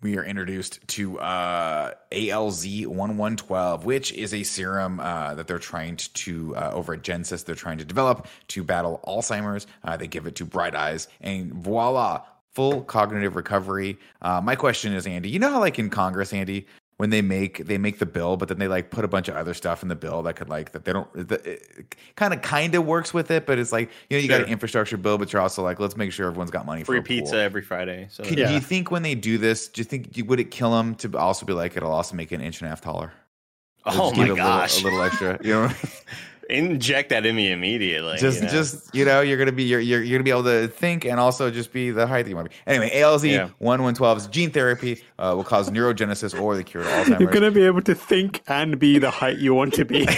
we 0.01 0.17
are 0.17 0.23
introduced 0.23 0.85
to 0.87 1.19
uh, 1.19 1.93
ALZ 2.11 2.87
1112, 2.87 3.85
which 3.85 4.11
is 4.13 4.33
a 4.33 4.43
serum 4.43 4.99
uh, 4.99 5.35
that 5.35 5.47
they're 5.47 5.59
trying 5.59 5.95
to, 5.95 6.55
uh, 6.55 6.71
over 6.73 6.95
at 6.95 7.03
Genesis, 7.03 7.43
they're 7.43 7.55
trying 7.55 7.77
to 7.77 7.85
develop 7.85 8.27
to 8.49 8.63
battle 8.63 8.99
Alzheimer's. 9.07 9.67
Uh, 9.83 9.95
they 9.95 10.07
give 10.07 10.25
it 10.25 10.35
to 10.35 10.45
Bright 10.45 10.75
Eyes, 10.75 11.07
and 11.21 11.53
voila, 11.53 12.23
full 12.53 12.81
cognitive 12.81 13.35
recovery. 13.35 13.97
Uh, 14.21 14.41
my 14.41 14.55
question 14.55 14.93
is, 14.93 15.05
Andy, 15.05 15.29
you 15.29 15.39
know 15.39 15.51
how, 15.51 15.59
like 15.59 15.77
in 15.77 15.89
Congress, 15.89 16.33
Andy, 16.33 16.65
when 17.01 17.09
they 17.09 17.23
make 17.23 17.65
they 17.65 17.79
make 17.79 17.97
the 17.97 18.05
bill, 18.05 18.37
but 18.37 18.47
then 18.47 18.59
they 18.59 18.67
like 18.67 18.91
put 18.91 19.03
a 19.03 19.07
bunch 19.07 19.27
of 19.27 19.35
other 19.35 19.55
stuff 19.55 19.81
in 19.81 19.89
the 19.89 19.95
bill 19.95 20.21
that 20.21 20.35
could 20.35 20.49
like 20.49 20.71
that 20.73 20.85
they 20.85 20.93
don't 20.93 21.11
that 21.29 21.43
it 21.47 21.95
kind 22.15 22.31
of 22.31 22.43
kind 22.43 22.75
of 22.75 22.85
works 22.85 23.11
with 23.11 23.31
it, 23.31 23.47
but 23.47 23.57
it's 23.57 23.71
like 23.71 23.89
you 24.07 24.17
know 24.17 24.21
you 24.21 24.27
got 24.29 24.41
an 24.41 24.47
infrastructure 24.49 24.97
bill, 24.97 25.17
but 25.17 25.33
you're 25.33 25.41
also 25.41 25.63
like 25.63 25.79
let's 25.79 25.97
make 25.97 26.11
sure 26.11 26.27
everyone's 26.27 26.51
got 26.51 26.63
money 26.67 26.83
for 26.83 26.91
Free 26.91 26.99
a 26.99 27.01
pool. 27.01 27.07
pizza 27.07 27.37
every 27.37 27.63
Friday. 27.63 28.07
So 28.11 28.23
Can, 28.23 28.37
Yeah. 28.37 28.49
Do 28.49 28.53
you 28.53 28.59
think 28.59 28.91
when 28.91 29.01
they 29.01 29.15
do 29.15 29.39
this, 29.39 29.67
do 29.67 29.81
you 29.81 29.85
think 29.85 30.15
would 30.27 30.39
it 30.39 30.51
kill 30.51 30.69
them 30.77 30.93
to 30.97 31.17
also 31.17 31.43
be 31.43 31.53
like 31.53 31.75
it'll 31.75 31.91
also 31.91 32.15
make 32.15 32.31
it 32.31 32.35
an 32.35 32.41
inch 32.41 32.61
and 32.61 32.67
a 32.67 32.69
half 32.69 32.81
taller? 32.81 33.11
Oh 33.83 33.89
or 33.89 33.93
Oh 33.93 34.09
just 34.09 34.17
my 34.17 34.27
give 34.27 34.35
gosh! 34.37 34.83
little, 34.83 34.91
a 34.91 34.99
little 34.99 35.05
extra. 35.07 35.39
You 35.43 35.53
know, 35.53 35.71
Inject 36.51 37.09
that 37.09 37.25
in 37.25 37.35
me 37.35 37.51
immediately. 37.51 38.17
just 38.17 38.39
you 38.39 38.45
know? 38.45 38.51
just 38.51 38.95
you 38.95 39.05
know, 39.05 39.21
you're 39.21 39.37
gonna 39.37 39.51
be 39.51 39.63
you're, 39.63 39.79
you're 39.79 40.03
you're 40.03 40.19
gonna 40.19 40.23
be 40.23 40.31
able 40.31 40.43
to 40.43 40.67
think 40.67 41.05
and 41.05 41.19
also 41.19 41.49
just 41.51 41.71
be 41.73 41.91
the 41.91 42.05
height 42.07 42.23
that 42.23 42.29
you 42.29 42.35
want 42.35 42.51
to 42.51 42.55
be. 42.55 42.55
Anyway, 42.67 42.91
ALZ 42.93 43.29
Yeah. 43.29 43.49
one 43.59 43.81
one 43.83 43.93
twelve 43.93 44.17
is 44.17 44.27
gene 44.27 44.51
therapy 44.51 45.01
uh, 45.19 45.33
will 45.35 45.43
cause 45.43 45.69
neurogenesis 45.69 46.39
or 46.39 46.55
the 46.55 46.63
cure 46.63 46.83
to 46.83 46.89
Alzheimer's. 46.89 47.19
you're 47.21 47.31
gonna 47.31 47.51
be 47.51 47.63
able 47.65 47.81
to 47.81 47.95
think 47.95 48.41
and 48.47 48.77
be 48.79 48.99
the 48.99 49.11
height 49.11 49.37
you 49.37 49.53
want 49.53 49.73
to 49.75 49.85
be 49.85 50.05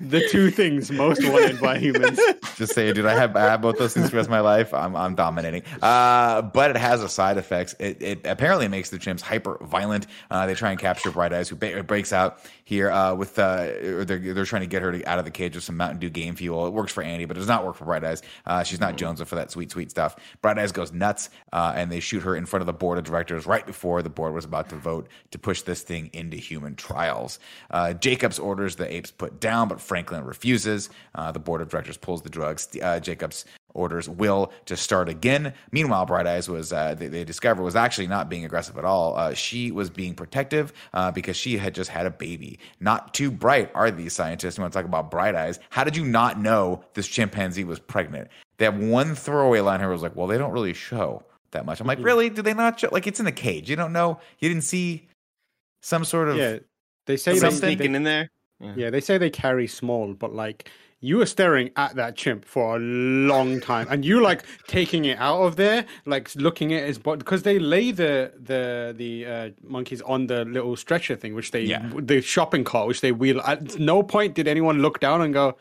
the 0.00 0.26
two 0.30 0.50
things 0.50 0.90
most 0.90 1.26
wanted 1.28 1.60
by 1.60 1.78
humans 1.78 2.18
just 2.56 2.74
say, 2.74 2.92
dude, 2.92 3.06
I 3.06 3.14
have, 3.14 3.34
I 3.34 3.42
have 3.42 3.60
both 3.62 3.78
those 3.78 3.94
things 3.94 4.06
for 4.06 4.12
the 4.12 4.16
rest 4.18 4.26
of 4.28 4.30
my 4.30 4.40
life. 4.40 4.72
I'm, 4.74 4.94
I'm 4.94 5.14
dominating. 5.14 5.62
Uh, 5.80 6.42
but 6.42 6.70
it 6.70 6.76
has 6.76 7.02
a 7.02 7.08
side 7.08 7.38
effects. 7.38 7.74
It, 7.78 8.00
it 8.02 8.20
apparently 8.26 8.68
makes 8.68 8.90
the 8.90 8.98
chimps 8.98 9.20
hyper 9.20 9.58
violent. 9.62 10.06
Uh, 10.30 10.46
they 10.46 10.54
try 10.54 10.70
and 10.70 10.78
capture 10.78 11.10
Bright 11.10 11.32
Eyes, 11.32 11.48
who 11.48 11.56
ba- 11.56 11.82
breaks 11.82 12.12
out 12.12 12.38
here 12.72 12.90
uh, 12.90 13.14
with, 13.14 13.38
uh, 13.38 13.66
they're, 14.04 14.18
they're 14.18 14.44
trying 14.46 14.62
to 14.62 14.66
get 14.66 14.80
her 14.80 14.92
to, 14.92 15.04
out 15.04 15.18
of 15.18 15.26
the 15.26 15.30
cage 15.30 15.54
with 15.54 15.62
some 15.62 15.76
Mountain 15.76 15.98
Dew 15.98 16.08
game 16.08 16.34
fuel. 16.34 16.66
It 16.66 16.72
works 16.72 16.90
for 16.90 17.02
Andy, 17.02 17.26
but 17.26 17.36
it 17.36 17.40
does 17.40 17.48
not 17.48 17.66
work 17.66 17.76
for 17.76 17.84
Bright 17.84 18.02
Eyes. 18.02 18.22
Uh, 18.46 18.62
she's 18.62 18.80
not 18.80 18.96
Jonesing 18.96 19.26
for 19.26 19.34
that 19.34 19.50
sweet, 19.50 19.70
sweet 19.70 19.90
stuff. 19.90 20.16
Bright 20.40 20.58
Eyes 20.58 20.72
goes 20.72 20.90
nuts, 20.90 21.28
uh, 21.52 21.74
and 21.76 21.92
they 21.92 22.00
shoot 22.00 22.22
her 22.22 22.34
in 22.34 22.46
front 22.46 22.62
of 22.62 22.66
the 22.66 22.72
board 22.72 22.96
of 22.96 23.04
directors 23.04 23.44
right 23.44 23.66
before 23.66 24.02
the 24.02 24.10
board 24.10 24.32
was 24.32 24.46
about 24.46 24.70
to 24.70 24.76
vote 24.76 25.08
to 25.32 25.38
push 25.38 25.62
this 25.62 25.82
thing 25.82 26.08
into 26.14 26.36
human 26.38 26.74
trials. 26.74 27.38
Uh, 27.70 27.92
Jacobs 27.92 28.38
orders 28.38 28.76
the 28.76 28.90
apes 28.90 29.10
put 29.10 29.38
down, 29.38 29.68
but 29.68 29.78
Franklin 29.78 30.24
refuses. 30.24 30.88
Uh, 31.14 31.30
the 31.30 31.38
board 31.38 31.60
of 31.60 31.68
directors 31.68 31.98
pulls 31.98 32.22
the 32.22 32.30
drugs. 32.30 32.68
Uh, 32.80 32.98
Jacobs 32.98 33.44
orders 33.74 34.08
Will 34.08 34.52
to 34.66 34.76
start 34.76 35.08
again. 35.08 35.54
Meanwhile, 35.70 36.06
Bright 36.06 36.26
Eyes 36.26 36.48
was 36.48 36.72
uh, 36.72 36.94
they, 36.94 37.08
they 37.08 37.24
discover 37.24 37.62
was 37.62 37.76
actually 37.76 38.06
not 38.06 38.28
being 38.28 38.44
aggressive 38.44 38.76
at 38.78 38.84
all. 38.84 39.16
Uh, 39.16 39.34
she 39.34 39.70
was 39.70 39.90
being 39.90 40.14
protective 40.14 40.72
uh, 40.92 41.10
because 41.10 41.36
she 41.36 41.58
had 41.58 41.74
just 41.74 41.90
had 41.90 42.06
a 42.06 42.10
baby. 42.10 42.58
Not 42.80 43.14
too 43.14 43.30
bright 43.30 43.70
are 43.74 43.90
these 43.90 44.12
scientists. 44.12 44.58
You 44.58 44.62
want 44.62 44.72
to 44.72 44.78
talk 44.78 44.86
about 44.86 45.10
Bright 45.10 45.34
Eyes? 45.34 45.58
How 45.70 45.84
did 45.84 45.96
you 45.96 46.04
not 46.04 46.40
know 46.40 46.84
this 46.94 47.06
chimpanzee 47.06 47.64
was 47.64 47.78
pregnant? 47.78 48.28
They 48.58 48.64
have 48.64 48.78
one 48.78 49.14
throwaway 49.14 49.60
line 49.60 49.80
here. 49.80 49.88
Was 49.88 50.02
like, 50.02 50.16
well, 50.16 50.26
they 50.26 50.38
don't 50.38 50.52
really 50.52 50.74
show 50.74 51.24
that 51.52 51.66
much. 51.66 51.80
I'm 51.80 51.86
like, 51.86 52.02
really? 52.02 52.30
Do 52.30 52.42
they 52.42 52.54
not 52.54 52.80
show? 52.80 52.88
Like, 52.92 53.06
it's 53.06 53.18
in 53.18 53.26
the 53.26 53.32
cage. 53.32 53.68
You 53.68 53.76
don't 53.76 53.92
know. 53.92 54.20
You 54.38 54.48
didn't 54.48 54.64
see 54.64 55.08
some 55.80 56.04
sort 56.04 56.28
of 56.28 56.36
yeah 56.36 56.58
they 57.06 57.16
say 57.16 57.36
Something 57.36 57.60
they, 57.60 57.66
they, 57.66 57.74
sneaking 57.76 57.94
in 57.94 58.02
there. 58.04 58.30
Yeah, 58.76 58.90
they 58.90 59.00
say 59.00 59.18
they 59.18 59.30
carry 59.30 59.66
small, 59.66 60.14
but 60.14 60.32
like 60.32 60.70
you 61.04 61.16
were 61.18 61.26
staring 61.26 61.70
at 61.76 61.96
that 61.96 62.14
chimp 62.16 62.44
for 62.44 62.76
a 62.76 62.78
long 62.78 63.60
time, 63.60 63.86
and 63.90 64.04
you 64.04 64.22
like 64.22 64.44
taking 64.68 65.04
it 65.04 65.18
out 65.18 65.42
of 65.42 65.56
there, 65.56 65.84
like 66.06 66.32
looking 66.36 66.72
at 66.72 66.86
his 66.86 66.96
body 66.96 67.18
because 67.18 67.42
they 67.42 67.58
lay 67.58 67.90
the 67.90 68.32
the 68.40 68.94
the 68.96 69.26
uh, 69.26 69.50
monkeys 69.62 70.00
on 70.02 70.28
the 70.28 70.44
little 70.44 70.76
stretcher 70.76 71.16
thing, 71.16 71.34
which 71.34 71.50
they 71.50 71.62
Yeah. 71.62 71.90
the 71.96 72.20
shopping 72.22 72.62
cart, 72.64 72.86
which 72.88 73.00
they 73.00 73.10
wheel. 73.12 73.40
At 73.40 73.78
no 73.80 74.02
point 74.02 74.34
did 74.34 74.46
anyone 74.46 74.80
look 74.80 75.00
down 75.00 75.20
and 75.22 75.34
go, 75.34 75.56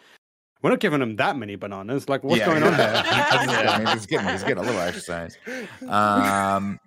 "We're 0.62 0.70
not 0.70 0.80
giving 0.80 1.00
them 1.00 1.16
that 1.16 1.36
many 1.38 1.56
bananas." 1.56 2.08
Like, 2.08 2.24
what's 2.24 2.38
Yeah, 2.39 2.46
going 2.46 2.62
on 2.64 2.72
yeah. 2.78 3.02
there? 3.48 3.68
I 3.70 3.78
mean, 3.80 3.88
he's 3.88 4.06
getting 4.06 4.30
he's 4.30 4.44
getting 4.44 4.60
a 4.64 4.68
little 4.68 4.80
exercise. 4.82 5.38
Um, 5.89 6.80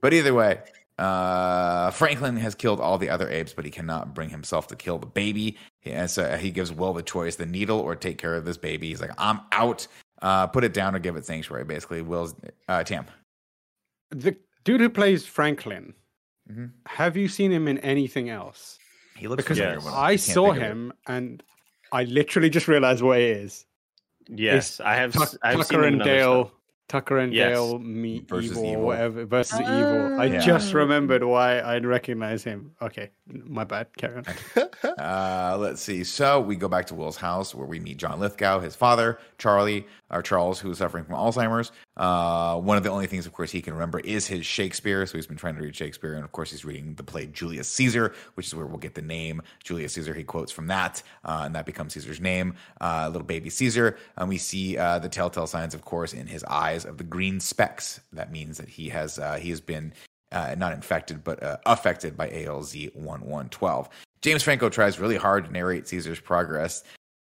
but 0.00 0.12
either 0.14 0.32
way, 0.34 0.60
uh, 0.98 1.90
Franklin 1.92 2.36
has 2.36 2.54
killed 2.54 2.80
all 2.80 2.98
the 2.98 3.08
other 3.10 3.28
apes, 3.28 3.52
but 3.52 3.64
he 3.64 3.70
cannot 3.70 4.14
bring 4.14 4.30
himself 4.30 4.66
to 4.68 4.76
kill 4.76 4.98
the 4.98 5.06
baby. 5.06 5.56
He, 5.80 5.92
and 5.92 6.10
so 6.10 6.36
he 6.36 6.50
gives 6.50 6.72
Will 6.72 6.92
the 6.92 7.02
choice: 7.02 7.36
the 7.36 7.46
needle 7.46 7.78
or 7.80 7.94
take 7.94 8.18
care 8.18 8.34
of 8.34 8.44
this 8.44 8.56
baby. 8.56 8.88
He's 8.88 9.00
like, 9.00 9.12
"I'm 9.18 9.40
out. 9.52 9.86
Uh, 10.20 10.46
put 10.48 10.64
it 10.64 10.74
down 10.74 10.94
or 10.94 10.98
give 10.98 11.16
it 11.16 11.24
sanctuary." 11.24 11.64
Basically, 11.64 12.02
Will's 12.02 12.34
uh, 12.68 12.82
Tam. 12.84 13.06
the 14.10 14.36
dude 14.64 14.80
who 14.80 14.88
plays 14.90 15.24
Franklin. 15.24 15.94
Mhm. 16.50 16.72
Have 16.86 17.16
you 17.16 17.28
seen 17.28 17.52
him 17.52 17.68
in 17.68 17.78
anything 17.78 18.30
else? 18.30 18.78
He 19.16 19.28
looks 19.28 19.44
Because 19.44 19.58
familiar, 19.58 19.80
but 19.80 19.92
I 19.94 20.16
saw 20.16 20.46
think 20.46 20.56
of 20.56 20.62
it. 20.62 20.66
him 20.66 20.92
and 21.06 21.42
I 21.92 22.04
literally 22.04 22.48
just 22.50 22.68
realized 22.68 23.02
what 23.02 23.18
he 23.18 23.24
is. 23.26 23.66
Yes, 24.28 24.80
I 24.80 24.94
have. 24.96 25.12
Tuck, 25.12 25.34
I've 25.42 25.54
seen 25.56 25.64
Tucker 25.78 25.84
him 25.86 25.94
and 25.94 26.02
Dale 26.02 26.44
stuff. 26.46 26.54
Tucker 26.88 27.18
and 27.18 27.32
Yes. 27.34 27.52
Dale 27.52 27.78
meet 27.78 28.28
Versus 28.28 28.52
evil, 28.52 28.64
Evil. 28.64 28.82
or 28.82 28.86
whatever 28.86 29.24
versus 29.26 29.60
evil. 29.60 30.18
I 30.20 30.26
Oh. 30.36 30.38
just 30.40 30.72
remembered 30.74 31.22
why 31.22 31.60
I'd 31.60 31.84
recognize 31.84 32.42
him. 32.42 32.72
Okay, 32.82 33.10
my 33.26 33.64
bad. 33.64 33.88
Carry 33.96 34.16
on. 34.16 34.24
Uh, 34.98 35.56
let's 35.58 35.82
see. 35.82 36.04
So 36.04 36.40
we 36.40 36.54
go 36.54 36.68
back 36.68 36.86
to 36.86 36.94
Will's 36.94 37.16
house 37.16 37.52
where 37.54 37.66
we 37.66 37.80
meet 37.80 37.96
John 37.98 38.20
Lithgow, 38.20 38.60
his 38.60 38.76
father, 38.76 39.18
Charlie, 39.36 39.86
or 40.10 40.22
Charles, 40.22 40.60
who 40.60 40.70
is 40.70 40.78
suffering 40.78 41.04
from 41.04 41.14
Alzheimer's. 41.16 41.72
Uh, 41.96 42.56
one 42.60 42.76
of 42.76 42.84
the 42.84 42.90
only 42.90 43.06
things, 43.08 43.26
of 43.26 43.32
course, 43.32 43.50
he 43.50 43.60
can 43.60 43.72
remember 43.74 43.98
is 44.00 44.26
his 44.28 44.46
Shakespeare. 44.46 45.04
So 45.06 45.18
he's 45.18 45.26
been 45.26 45.36
trying 45.36 45.56
to 45.56 45.62
read 45.62 45.74
Shakespeare, 45.74 46.14
and 46.14 46.24
of 46.24 46.30
course, 46.32 46.50
he's 46.52 46.64
reading 46.64 46.94
the 46.94 47.02
play 47.02 47.26
Julius 47.26 47.68
Caesar, 47.70 48.14
which 48.34 48.46
is 48.46 48.54
where 48.54 48.66
we'll 48.66 48.78
get 48.78 48.94
the 48.94 49.02
name 49.02 49.42
Julius 49.64 49.94
Caesar. 49.94 50.14
He 50.14 50.22
quotes 50.24 50.52
from 50.52 50.68
that, 50.68 51.02
uh, 51.24 51.42
and 51.44 51.54
that 51.56 51.66
becomes 51.66 51.94
Caesar's 51.94 52.20
name, 52.20 52.54
uh, 52.80 53.08
little 53.12 53.26
baby 53.26 53.50
Caesar. 53.50 53.98
And 54.16 54.28
we 54.28 54.38
see 54.38 54.78
uh, 54.78 55.00
the 55.00 55.08
telltale 55.08 55.48
signs, 55.48 55.74
of 55.74 55.84
course, 55.84 56.12
in 56.14 56.26
his 56.28 56.44
eyes 56.44 56.77
of 56.84 56.98
the 56.98 57.04
green 57.04 57.40
specks. 57.40 58.00
That 58.12 58.30
means 58.32 58.58
that 58.58 58.68
he 58.68 58.88
has 58.90 59.18
uh, 59.18 59.34
he 59.36 59.50
has 59.50 59.60
been 59.60 59.92
uh, 60.32 60.54
not 60.58 60.72
infected, 60.72 61.24
but 61.24 61.42
uh, 61.42 61.56
affected 61.66 62.16
by 62.16 62.28
ALZ 62.30 62.94
1112. 62.94 63.88
James 64.20 64.42
Franco 64.42 64.68
tries 64.68 64.98
really 64.98 65.16
hard 65.16 65.44
to 65.46 65.52
narrate 65.52 65.86
Caesar's 65.88 66.20
progress, 66.20 66.82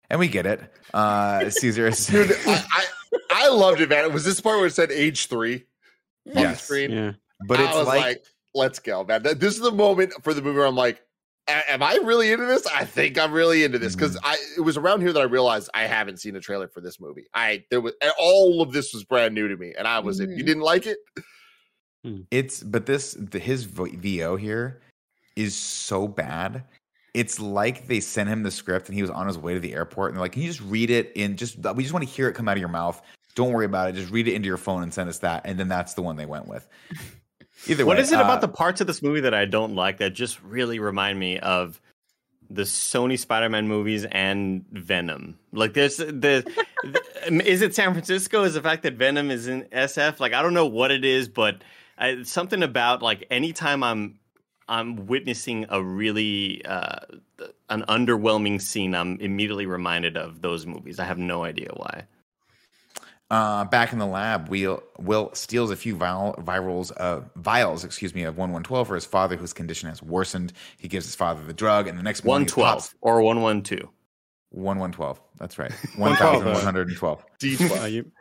and 0.09 0.19
we 0.19 0.27
get 0.27 0.45
it. 0.45 0.61
Uh, 0.93 1.49
Caesar 1.49 1.87
is. 1.87 2.07
Dude, 2.07 2.31
I, 2.47 2.63
I, 2.71 2.85
I 3.31 3.47
loved 3.49 3.81
it, 3.81 3.89
man. 3.89 4.05
It 4.05 4.13
was 4.13 4.25
this 4.25 4.39
part 4.39 4.57
where 4.57 4.67
it 4.67 4.73
said 4.73 4.91
age 4.91 5.27
three 5.27 5.65
on 6.35 6.43
the 6.43 6.55
screen? 6.55 6.91
Yeah. 6.91 7.11
but 7.47 7.59
it's 7.59 7.73
I 7.73 7.77
was 7.77 7.87
like, 7.87 8.01
like, 8.01 8.25
let's 8.53 8.79
go, 8.79 9.03
man. 9.03 9.23
This 9.23 9.55
is 9.55 9.59
the 9.59 9.71
moment 9.71 10.13
for 10.23 10.33
the 10.33 10.41
movie 10.41 10.57
where 10.57 10.67
I'm 10.67 10.75
like, 10.75 10.97
"A- 10.97 11.04
am 11.47 11.83
I 11.83 11.95
really 12.03 12.31
into 12.31 12.45
this? 12.45 12.65
I 12.67 12.85
think 12.85 13.17
I'm 13.19 13.31
really 13.31 13.63
into 13.63 13.77
this 13.79 13.95
because 13.95 14.15
Mm-hmm. 14.15 14.25
I 14.25 14.37
it 14.57 14.61
was 14.61 14.77
around 14.77 15.01
here 15.01 15.13
that 15.13 15.19
I 15.19 15.25
realized 15.25 15.69
I 15.73 15.83
haven't 15.83 16.19
seen 16.19 16.35
a 16.35 16.39
trailer 16.41 16.67
for 16.67 16.81
this 16.81 16.99
movie. 16.99 17.25
I 17.33 17.63
there 17.69 17.81
was 17.81 17.93
all 18.19 18.61
of 18.61 18.71
this 18.71 18.93
was 18.93 19.03
brand 19.03 19.33
new 19.35 19.47
to 19.47 19.55
me, 19.57 19.73
and 19.77 19.87
I 19.87 19.99
was 19.99 20.19
in. 20.19 20.29
You 20.31 20.43
Mhm. 20.43 20.47
didn't 20.47 20.63
like 20.63 20.85
it? 20.87 20.97
it's 22.29 22.61
but 22.61 22.85
this 22.85 23.15
the, 23.19 23.39
his 23.39 23.63
vo- 23.63 23.85
VO 23.87 24.35
here 24.35 24.81
is 25.35 25.55
so 25.55 26.07
bad. 26.07 26.63
It's 27.15 27.39
like 27.39 27.87
they 27.87 27.99
sent 27.99 28.29
him 28.29 28.43
the 28.43 28.51
script 28.51 28.89
and 28.89 28.95
he 28.95 29.01
was 29.01 29.09
on 29.09 29.25
his 29.25 29.37
way 29.37 29.53
to 29.53 29.59
the 29.59 29.73
airport 29.73 30.09
and 30.11 30.17
they're 30.17 30.21
like, 30.23 30.33
"Can 30.33 30.41
you 30.43 30.47
just 30.49 30.61
read 30.61 30.89
it 30.89 31.11
in 31.15 31.35
just 31.37 31.57
we 31.75 31.83
just 31.83 31.93
want 31.93 32.05
to 32.05 32.11
hear 32.11 32.27
it 32.29 32.33
come 32.33 32.47
out 32.47 32.57
of 32.57 32.59
your 32.59 32.69
mouth. 32.69 33.01
Don't 33.35 33.51
worry 33.53 33.65
about 33.65 33.89
it. 33.89 33.93
Just 33.95 34.11
read 34.11 34.27
it 34.27 34.33
into 34.33 34.47
your 34.47 34.57
phone 34.57 34.83
and 34.83 34.93
send 34.93 35.09
us 35.09 35.19
that." 35.19 35.41
And 35.45 35.57
then 35.59 35.67
that's 35.67 35.93
the 35.93 36.01
one 36.01 36.15
they 36.15 36.25
went 36.25 36.47
with. 36.47 36.67
Either 37.67 37.85
What 37.85 37.97
way, 37.97 38.03
is 38.03 38.11
it 38.11 38.19
uh, 38.19 38.23
about 38.23 38.41
the 38.41 38.47
parts 38.47 38.81
of 38.81 38.87
this 38.87 39.01
movie 39.01 39.21
that 39.21 39.33
I 39.33 39.45
don't 39.45 39.75
like 39.75 39.97
that 39.97 40.11
just 40.11 40.41
really 40.43 40.79
remind 40.79 41.19
me 41.19 41.39
of 41.39 41.81
the 42.49 42.63
Sony 42.63 43.17
Spider-Man 43.17 43.67
movies 43.67 44.05
and 44.05 44.65
Venom? 44.71 45.39
Like 45.51 45.73
there's 45.73 45.97
the, 45.97 46.11
the 46.11 46.43
is 47.45 47.61
it 47.61 47.73
San 47.73 47.93
Francisco? 47.93 48.43
Is 48.43 48.53
the 48.53 48.61
fact 48.61 48.83
that 48.83 48.95
Venom 48.95 49.31
is 49.31 49.47
in 49.47 49.63
SF? 49.63 50.19
Like 50.19 50.33
I 50.33 50.41
don't 50.41 50.53
know 50.53 50.67
what 50.67 50.91
it 50.91 51.05
is, 51.05 51.27
but 51.27 51.63
I, 51.97 52.23
something 52.23 52.61
about 52.61 53.01
like 53.01 53.25
anytime 53.31 53.83
I'm 53.83 54.19
I'm 54.67 55.07
witnessing 55.07 55.65
a 55.69 55.81
really 55.81 56.63
uh, 56.65 56.99
an 57.69 57.83
underwhelming 57.87 58.61
scene, 58.61 58.95
I'm 58.95 59.19
immediately 59.19 59.65
reminded 59.65 60.17
of 60.17 60.41
those 60.41 60.65
movies. 60.65 60.99
I 60.99 61.05
have 61.05 61.17
no 61.17 61.43
idea 61.43 61.69
why. 61.73 62.05
Uh, 63.31 63.65
back 63.65 63.91
in 63.91 63.97
the 63.97 64.05
lab, 64.05 64.49
Will 64.49 64.83
Will 64.99 65.31
steals 65.33 65.71
a 65.71 65.75
few 65.75 65.95
vial, 65.95 66.35
virals, 66.39 66.91
uh, 66.95 67.21
vials, 67.35 67.83
excuse 67.83 68.13
me, 68.13 68.21
of 68.23 68.37
one 68.37 68.51
one 68.51 68.61
twelve 68.61 68.87
for 68.87 68.93
his 68.95 69.05
father, 69.05 69.35
whose 69.35 69.51
condition 69.51 69.89
has 69.89 70.01
worsened. 70.03 70.53
He 70.77 70.87
gives 70.87 71.05
his 71.07 71.15
father 71.15 71.43
the 71.43 71.53
drug, 71.53 71.87
and 71.87 71.97
the 71.97 72.03
next 72.03 72.23
morning, 72.23 72.43
One 72.43 72.47
twelve 72.47 72.93
or 73.01 73.21
one 73.21 73.41
one 73.41 73.63
two. 73.63 73.89
one 74.49 74.77
one 74.77 74.91
twelve. 74.91 75.19
That's 75.39 75.57
right, 75.57 75.71
one 75.95 76.15
thousand 76.17 76.45
one 76.51 76.61
hundred 76.63 76.87
and 76.89 76.97
twelve. 76.97 77.25
D 77.39 77.57
Uh, 77.71 77.85
you, 77.85 78.11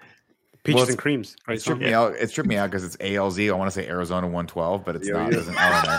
peaches 0.62 0.80
Well, 0.80 0.88
and 0.88 0.98
creams. 0.98 1.36
Great 1.44 1.59
It 1.59 1.64
tripped 1.64 1.80
song. 1.82 1.86
me 1.88 1.92
out. 1.92 2.14
It 2.14 2.30
tripped 2.30 2.48
me 2.48 2.57
out 2.57 2.70
because 2.70 2.84
it's 2.84 2.96
ALZ. 2.96 3.46
I 3.50 3.52
want 3.52 3.70
to 3.70 3.78
say 3.78 3.86
Arizona 3.86 4.26
112, 4.26 4.84
but 4.86 4.96
it's 4.96 5.07
Yeah, 5.07 5.12
not. 5.14 5.24
yeah. 5.26 5.30
There's 5.32 5.48
an 5.48 5.57
L 5.59 5.78
in 5.80 5.84
there. 5.84 5.98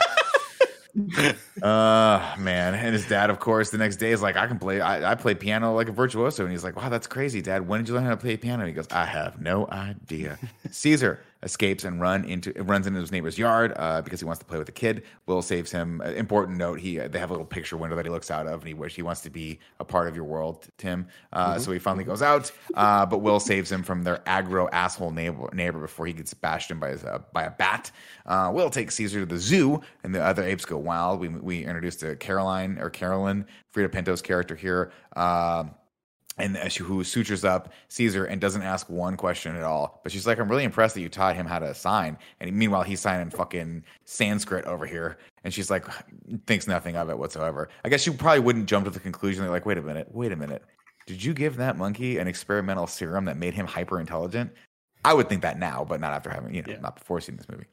uh 1.62 2.36
man. 2.38 2.74
And 2.74 2.94
his 2.94 3.08
dad 3.08 3.30
of 3.30 3.40
course 3.40 3.70
the 3.70 3.78
next 3.78 3.98
day 3.98 4.12
is 4.12 4.22
like 4.22 4.38
i 4.38 4.48
can 4.48 4.60
play 4.60 4.82
I, 4.82 5.12
I 5.12 5.16
play 5.16 5.36
piano 5.36 5.74
like 5.74 5.90
a 5.90 5.92
virtuoso. 5.92 6.44
And 6.44 6.52
he's 6.52 6.64
like 6.64 6.76
wow 6.76 6.90
that's 6.90 7.08
crazy 7.08 7.42
dad. 7.42 7.68
When 7.68 7.82
did 7.82 7.90
you 7.90 7.96
learn 7.96 8.06
how 8.06 8.12
to 8.12 8.18
play 8.18 8.38
piano? 8.38 8.66
He 8.66 8.72
goes 8.72 8.88
i 8.92 9.06
have 9.06 9.42
no 9.42 9.68
idea. 9.68 10.40
Caesar 10.72 11.20
escapes 11.46 11.86
and 11.86 12.02
run 12.02 12.26
into 12.26 12.52
runs 12.64 12.88
into 12.88 13.00
his 13.00 13.12
neighbor's 13.12 13.38
yard 13.38 13.72
uh, 13.78 14.02
because 14.02 14.20
he 14.20 14.26
wants 14.26 14.40
to 14.40 14.46
play 14.46 14.58
with 14.58 14.66
the 14.66 14.74
kid. 14.74 15.04
Will 15.28 15.42
saves 15.42 15.72
him. 15.72 16.02
Uh, 16.04 16.10
important 16.10 16.58
note 16.58 16.80
he 16.80 16.98
they 16.98 17.20
have 17.20 17.30
a 17.30 17.34
little 17.34 17.46
picture 17.46 17.78
window 17.78 17.96
that 17.96 18.06
he 18.06 18.12
looks 18.12 18.30
out 18.30 18.48
of 18.48 18.62
and 18.62 18.68
he 18.68 18.74
wish 18.74 18.96
he 18.96 19.04
wants 19.04 19.22
to 19.22 19.30
be 19.30 19.60
a 19.80 19.86
part 19.86 20.08
of 20.08 20.16
your 20.16 20.26
world 20.26 20.68
tim. 20.78 21.08
Uh, 21.32 21.58
so 21.58 21.72
he 21.72 21.80
finally 21.80 22.04
goes 22.04 22.22
out 22.22 22.52
uh, 22.74 23.06
but 23.06 23.20
will 23.20 23.40
saves 23.40 23.72
him 23.72 23.84
from 23.84 24.04
their 24.04 24.18
aggro 24.26 24.68
asshole 24.72 25.12
neighbor 25.12 25.50
neighbor 25.54 25.80
before 25.80 26.08
he 26.08 26.14
gets 26.14 26.34
bashed 26.34 26.72
in 26.72 26.80
by 26.80 26.90
his, 26.90 27.06
uh, 27.06 27.20
by 27.32 27.44
a 27.44 27.52
bat. 27.52 27.92
Uh, 28.26 28.52
will 28.54 28.70
takes 28.70 28.96
caesar 28.96 29.20
to 29.20 29.26
the 29.26 29.38
zoo 29.38 29.80
and 30.04 30.14
the 30.14 30.22
other 30.22 30.44
apes 30.44 30.66
go 30.66 30.78
wild. 30.78 31.20
We 31.20 31.30
we 31.30 31.64
introduced 31.64 32.00
to 32.00 32.16
caroline 32.16 32.80
or 32.80 32.90
carolyn 32.90 33.46
Freida 33.74 33.92
Pinto's 33.92 34.22
character 34.22 34.56
here. 34.56 34.92
Um 35.16 35.76
and 36.38 36.58
she, 36.72 36.84
who 36.84 37.04
sutures 37.04 37.46
up 37.46 37.72
Caesar 37.90 38.26
and 38.26 38.42
doesn't 38.42 38.62
ask 38.62 38.90
one 38.90 39.16
question 39.16 39.56
at 39.56 39.64
all. 39.64 40.02
But 40.04 40.12
she's 40.12 40.28
like, 40.28 40.38
I'm 40.38 40.50
really 40.50 40.66
impressed 40.66 40.96
that 40.96 41.02
you 41.02 41.10
taught 41.10 41.36
him 41.36 41.46
how 41.46 41.60
to 41.60 41.74
sign. 41.74 42.18
And 42.40 42.54
meanwhile, 42.54 42.84
he's 42.84 43.00
signing 43.00 43.30
fucking 43.30 43.84
Sanskrit 44.04 44.66
over 44.66 44.86
here. 44.86 45.18
And 45.44 45.54
she's 45.54 45.70
like, 45.70 45.86
thinks 46.46 46.68
nothing 46.68 46.98
of 46.98 47.10
it 47.10 47.18
whatsoever. 47.18 47.70
I 47.86 47.90
guess 47.90 48.02
she 48.02 48.12
probably 48.12 48.42
wouldn't 48.42 48.68
jump 48.68 48.86
to 48.86 48.92
the 48.92 49.00
conclusion 49.00 49.44
that, 49.46 49.52
like, 49.52 49.66
wait 49.66 49.78
a 49.78 49.82
minute, 49.82 50.10
wait 50.12 50.32
a 50.32 50.36
minute. 50.36 50.64
Did 51.08 51.24
you 51.24 51.34
give 51.34 51.58
that 51.58 51.78
monkey 51.78 52.18
an 52.18 52.28
experimental 52.28 52.88
serum 52.88 53.26
that 53.26 53.38
made 53.38 53.54
him 53.54 53.68
hyper 53.68 54.00
intelligent? 54.00 54.52
I 55.06 55.14
would 55.14 55.30
think 55.30 55.44
that 55.44 55.60
now, 55.60 55.86
but 55.88 56.00
not 56.00 56.14
after 56.14 56.32
having, 56.32 56.56
you 56.56 56.64
know, 56.64 56.74
Yeah. 56.74 56.80
not 56.80 56.96
before 56.96 57.22
seeing 57.22 57.38
this 57.38 57.48
movie. 57.48 57.66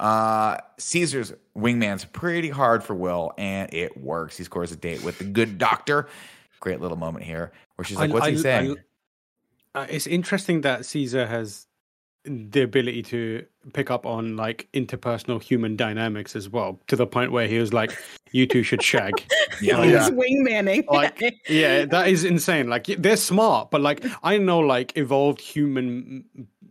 Uh, 0.00 0.56
Caesar's 0.76 1.32
wingman's 1.56 2.04
pretty 2.04 2.50
hard 2.50 2.82
for 2.82 2.94
Will, 2.94 3.32
and 3.38 3.72
it 3.72 3.96
works. 3.96 4.36
He 4.36 4.42
scores 4.42 4.72
a 4.72 4.76
date 4.76 5.04
with 5.04 5.18
the 5.18 5.24
good 5.24 5.56
doctor. 5.56 6.08
Great 6.58 6.80
little 6.80 6.96
moment 6.98 7.24
here 7.24 7.52
where 7.80 7.84
she's 7.86 7.96
like, 7.96 8.10
I- 8.10 8.12
"What's 8.12 8.26
he 8.26 8.36
saying?" 8.36 8.76
I- 9.74 9.78
uh, 9.80 9.86
it's 9.88 10.06
interesting 10.06 10.60
that 10.62 10.84
Caesar 10.84 11.26
has 11.26 11.66
the 12.24 12.60
ability 12.60 13.02
to 13.04 13.46
pick 13.72 13.90
up 13.90 14.04
on 14.04 14.36
like 14.36 14.68
interpersonal 14.74 15.42
human 15.42 15.76
dynamics 15.76 16.36
as 16.36 16.50
well, 16.50 16.78
to 16.88 16.94
the 16.96 17.06
point 17.06 17.32
where 17.32 17.48
he 17.48 17.58
was 17.58 17.72
like, 17.72 17.90
"You 18.32 18.46
two 18.46 18.62
should 18.62 18.82
shag." 18.82 19.14
yeah, 19.62 19.82
He's 19.82 19.92
yeah. 19.92 20.10
wingmanning. 20.10 20.86
like 20.88 21.22
yeah 21.48 21.86
that 21.86 22.08
is 22.08 22.24
insane 22.24 22.68
like 22.68 22.86
they're 22.86 23.16
smart 23.16 23.70
but 23.70 23.80
like 23.82 24.02
i 24.22 24.38
know 24.38 24.58
like 24.60 24.96
evolved 24.96 25.38
human 25.40 26.24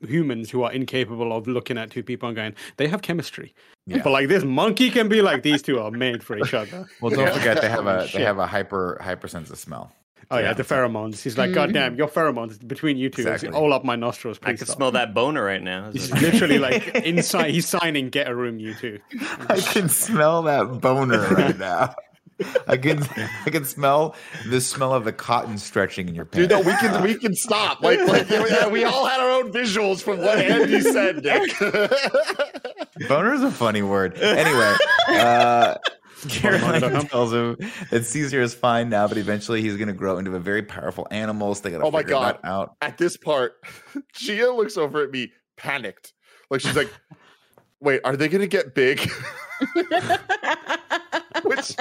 humans 0.07 0.49
who 0.49 0.63
are 0.63 0.71
incapable 0.71 1.31
of 1.37 1.45
looking 1.47 1.77
at 1.77 1.91
two 1.91 2.01
people 2.01 2.27
and 2.29 2.35
going 2.35 2.55
they 2.77 2.87
have 2.87 3.01
chemistry 3.03 3.53
Yeah. 3.85 4.01
but 4.03 4.09
like 4.11 4.27
this 4.27 4.43
monkey 4.43 4.89
can 4.89 5.07
be 5.07 5.21
like 5.21 5.43
these 5.43 5.61
two 5.61 5.79
are 5.79 5.91
made 5.91 6.23
for 6.23 6.37
each 6.39 6.53
other 6.55 6.87
Well, 7.01 7.11
don't 7.11 7.31
forget 7.37 7.61
they 7.61 7.69
have 7.69 7.85
a 7.85 8.07
Shit. 8.07 8.19
they 8.19 8.25
have 8.25 8.39
a 8.39 8.47
hyper 8.47 8.97
hyper 9.01 9.27
sense 9.27 9.51
of 9.51 9.59
smell. 9.59 9.91
Oh 10.31 10.37
yeah, 10.37 10.43
Yeah. 10.45 10.53
the 10.53 10.63
pheromones 10.63 11.21
he's 11.21 11.37
like 11.37 11.53
god 11.53 11.73
damn 11.73 11.95
your 11.95 12.07
pheromones 12.07 12.65
between 12.67 12.97
you 12.97 13.09
two 13.09 13.21
Exactly. 13.21 13.49
is 13.49 13.55
all 13.55 13.73
up 13.73 13.83
my 13.83 13.95
nostrils 13.95 14.39
I 14.43 14.53
can 14.53 14.57
stop." 14.65 14.75
smell 14.77 14.91
that 14.91 15.13
boner 15.13 15.43
right 15.43 15.61
now. 15.63 15.91
he's 15.91 16.11
literally 16.21 16.59
like 16.59 16.87
inside 17.05 17.51
he's 17.51 17.67
signing 17.67 18.09
get 18.09 18.27
a 18.27 18.35
room 18.35 18.59
you 18.59 18.73
two 18.75 18.99
I 19.47 19.59
can 19.59 19.89
smell 19.89 20.43
that 20.43 20.81
boner 20.81 21.19
right 21.29 21.57
now. 21.57 21.95
I 22.69 22.77
can 22.77 23.03
I 23.45 23.49
can 23.49 23.65
smell 23.65 24.15
the 24.47 24.61
smell 24.61 24.93
of 24.93 25.03
the 25.03 25.11
cotton 25.11 25.57
stretching 25.57 26.07
in 26.07 26.15
your 26.15 26.23
pants. 26.23 26.47
Dude, 26.47 26.51
no, 26.51 26.61
we 26.61 26.73
can 26.77 27.03
we 27.03 27.15
can 27.15 27.35
stop. 27.35 27.81
Like, 27.83 27.99
like 28.07 28.29
yeah, 28.29 28.69
we 28.69 28.85
all 28.85 29.05
had 29.05 29.19
our 29.19 29.29
own 29.29 29.51
visuals 29.51 30.01
from 30.01 30.19
what 30.19 30.37
Andy 30.39 30.79
said, 30.79 31.21
Nick. 31.21 31.51
Boner 33.09 33.33
is 33.33 33.43
a 33.43 33.51
funny 33.51 33.81
word. 33.81 34.17
Anyway, 34.17 34.75
uh, 35.09 35.75
Caroline 36.27 36.81
tells 37.07 37.31
him 37.31 37.55
that 37.91 38.05
Caesar 38.05 38.41
is 38.41 38.53
fine 38.53 38.89
now, 38.89 39.07
but 39.07 39.17
eventually 39.17 39.61
he's 39.61 39.77
going 39.77 39.87
to 39.87 39.93
grow 39.93 40.17
into 40.17 40.35
a 40.35 40.39
very 40.39 40.61
powerful 40.63 41.07
animal. 41.11 41.55
So 41.55 41.63
they 41.63 41.71
got 41.71 41.77
to 41.79 41.85
Oh 41.85 41.91
my 41.91 42.03
God. 42.03 42.39
out. 42.43 42.75
At 42.81 42.97
this 42.97 43.15
part, 43.15 43.53
Gia 44.13 44.51
looks 44.51 44.77
over 44.77 45.03
at 45.03 45.11
me, 45.11 45.31
panicked. 45.57 46.13
Like 46.49 46.61
she's 46.61 46.75
like, 46.75 46.91
"Wait, 47.79 48.01
are 48.03 48.15
they 48.17 48.27
gonna 48.27 48.47
get 48.47 48.73
big?" 48.75 48.99
Which 51.43 51.75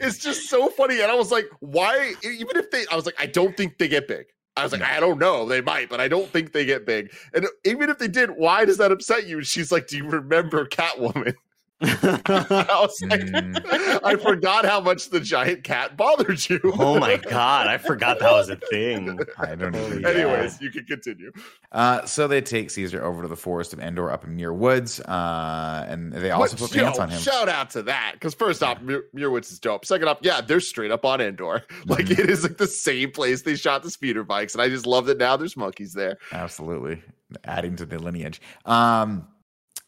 is 0.00 0.18
just 0.18 0.48
so 0.48 0.68
funny. 0.70 1.00
And 1.00 1.10
I 1.10 1.14
was 1.14 1.30
like, 1.30 1.46
"Why?" 1.60 2.14
Even 2.22 2.56
if 2.56 2.70
they, 2.70 2.84
I 2.90 2.96
was 2.96 3.06
like, 3.06 3.16
"I 3.18 3.26
don't 3.26 3.56
think 3.56 3.78
they 3.78 3.88
get 3.88 4.08
big." 4.08 4.26
I 4.56 4.62
was 4.62 4.72
like, 4.72 4.80
mm. 4.82 4.90
"I 4.96 5.00
don't 5.00 5.18
know. 5.18 5.46
They 5.46 5.60
might, 5.60 5.88
but 5.88 6.00
I 6.00 6.08
don't 6.08 6.28
think 6.30 6.52
they 6.52 6.64
get 6.64 6.86
big." 6.86 7.12
And 7.34 7.46
even 7.64 7.90
if 7.90 7.98
they 7.98 8.08
did, 8.08 8.30
why 8.30 8.64
does 8.64 8.78
that 8.78 8.92
upset 8.92 9.26
you? 9.26 9.38
And 9.38 9.46
she's 9.46 9.70
like, 9.72 9.88
"Do 9.88 9.96
you 9.96 10.08
remember 10.08 10.64
Catwoman?" 10.66 11.34
I 11.80 12.66
was 12.80 13.00
like, 13.02 13.20
Mm. 13.20 14.00
I 14.04 14.16
forgot 14.16 14.64
how 14.64 14.80
much 14.80 15.10
the 15.10 15.20
giant 15.20 15.62
cat 15.64 15.96
bothered 15.96 16.48
you. 16.48 16.60
Oh 16.64 16.98
my 16.98 17.16
god, 17.16 17.66
I 17.66 17.78
forgot 17.78 18.18
that 18.20 18.32
was 18.32 18.48
a 18.48 18.56
thing. 18.56 19.18
I 19.38 19.54
don't 19.54 19.74
even. 19.74 20.04
Anyways, 20.04 20.60
you 20.60 20.70
can 20.70 20.84
continue. 20.84 21.30
Uh, 21.72 22.04
so 22.04 22.26
they 22.26 22.40
take 22.40 22.70
Caesar 22.70 23.04
over 23.04 23.22
to 23.22 23.28
the 23.28 23.36
forest 23.36 23.72
of 23.72 23.80
Endor 23.80 24.10
up 24.10 24.24
in 24.24 24.34
Muir 24.36 24.52
Woods, 24.52 25.00
uh, 25.00 25.86
and 25.88 26.12
they 26.12 26.30
also 26.30 26.56
But, 26.56 26.68
put 26.70 26.74
yo, 26.76 26.84
pants 26.84 26.98
on 26.98 27.10
him. 27.10 27.20
Shout 27.20 27.48
out 27.48 27.70
to 27.70 27.82
that. 27.84 28.12
Because 28.14 28.34
first 28.34 28.62
off, 28.62 28.80
Muir, 28.82 29.04
Muirwoods 29.14 29.52
is 29.52 29.58
dope. 29.58 29.84
Second 29.84 30.08
off, 30.08 30.18
yeah, 30.22 30.40
they're 30.40 30.60
straight 30.60 30.90
up 30.90 31.04
on 31.04 31.20
Endor. 31.20 31.62
Like 31.86 32.06
Mhm. 32.06 32.18
it 32.18 32.30
is 32.30 32.42
like 32.42 32.58
the 32.58 32.66
same 32.66 33.10
place 33.12 33.42
they 33.42 33.54
shot 33.56 33.82
the 33.82 33.90
speeder 33.90 34.24
bikes. 34.24 34.54
And 34.54 34.62
I 34.62 34.68
just 34.68 34.86
love 34.86 35.06
that 35.06 35.18
now 35.18 35.36
there's 35.36 35.56
monkeys 35.56 35.92
there. 35.92 36.18
Absolutely. 36.32 37.02
adding 37.44 37.76
to 37.76 37.84
the 37.84 37.98
lineage. 37.98 38.40
Um, 38.64 39.26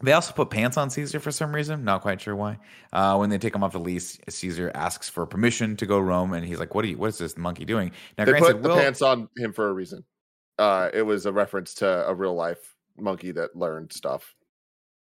they 0.03 0.12
also 0.12 0.32
put 0.32 0.51
pants 0.51 0.76
on 0.76 0.90
Caesar 0.90 1.20
for 1.20 1.30
some 1.30 1.55
reason. 1.55 1.84
Not 1.84 2.03
quite 2.03 2.20
sure 2.20 2.34
why. 2.36 2.59
Uh, 2.92 3.16
when 3.16 3.30
they 3.30 3.38
take 3.38 3.55
him 3.55 3.62
off 3.62 3.72
the 3.72 3.80
leash, 3.80 4.18
Caesar 4.28 4.70
asks 4.74 5.09
for 5.09 5.26
permission 5.26 5.76
to 5.76 5.86
go 5.86 5.98
roam, 5.98 6.32
and 6.32 6.44
he's 6.46 6.59
like, 6.59 6.74
"What 6.74 6.84
are 6.84 6.88
you? 6.88 6.96
What 6.98 7.09
is 7.09 7.18
this 7.18 7.36
monkey 7.36 7.64
doing?" 7.64 7.92
Now, 8.18 8.24
They 8.24 8.32
granted, 8.32 8.53
put 8.55 8.62
the 8.62 8.68
Will- 8.70 8.76
pants 8.78 9.03
on 9.03 9.28
him 9.36 9.53
for 9.53 9.68
a 9.68 9.72
reason. 9.72 10.05
Uh, 10.59 10.90
it 10.92 11.03
was 11.03 11.26
a 11.26 11.32
reference 11.32 11.74
to 11.76 12.07
a 12.09 12.14
real 12.14 12.34
life 12.34 12.74
monkey 12.98 13.32
that 13.32 13.57
learned 13.57 13.92
stuff 13.92 14.34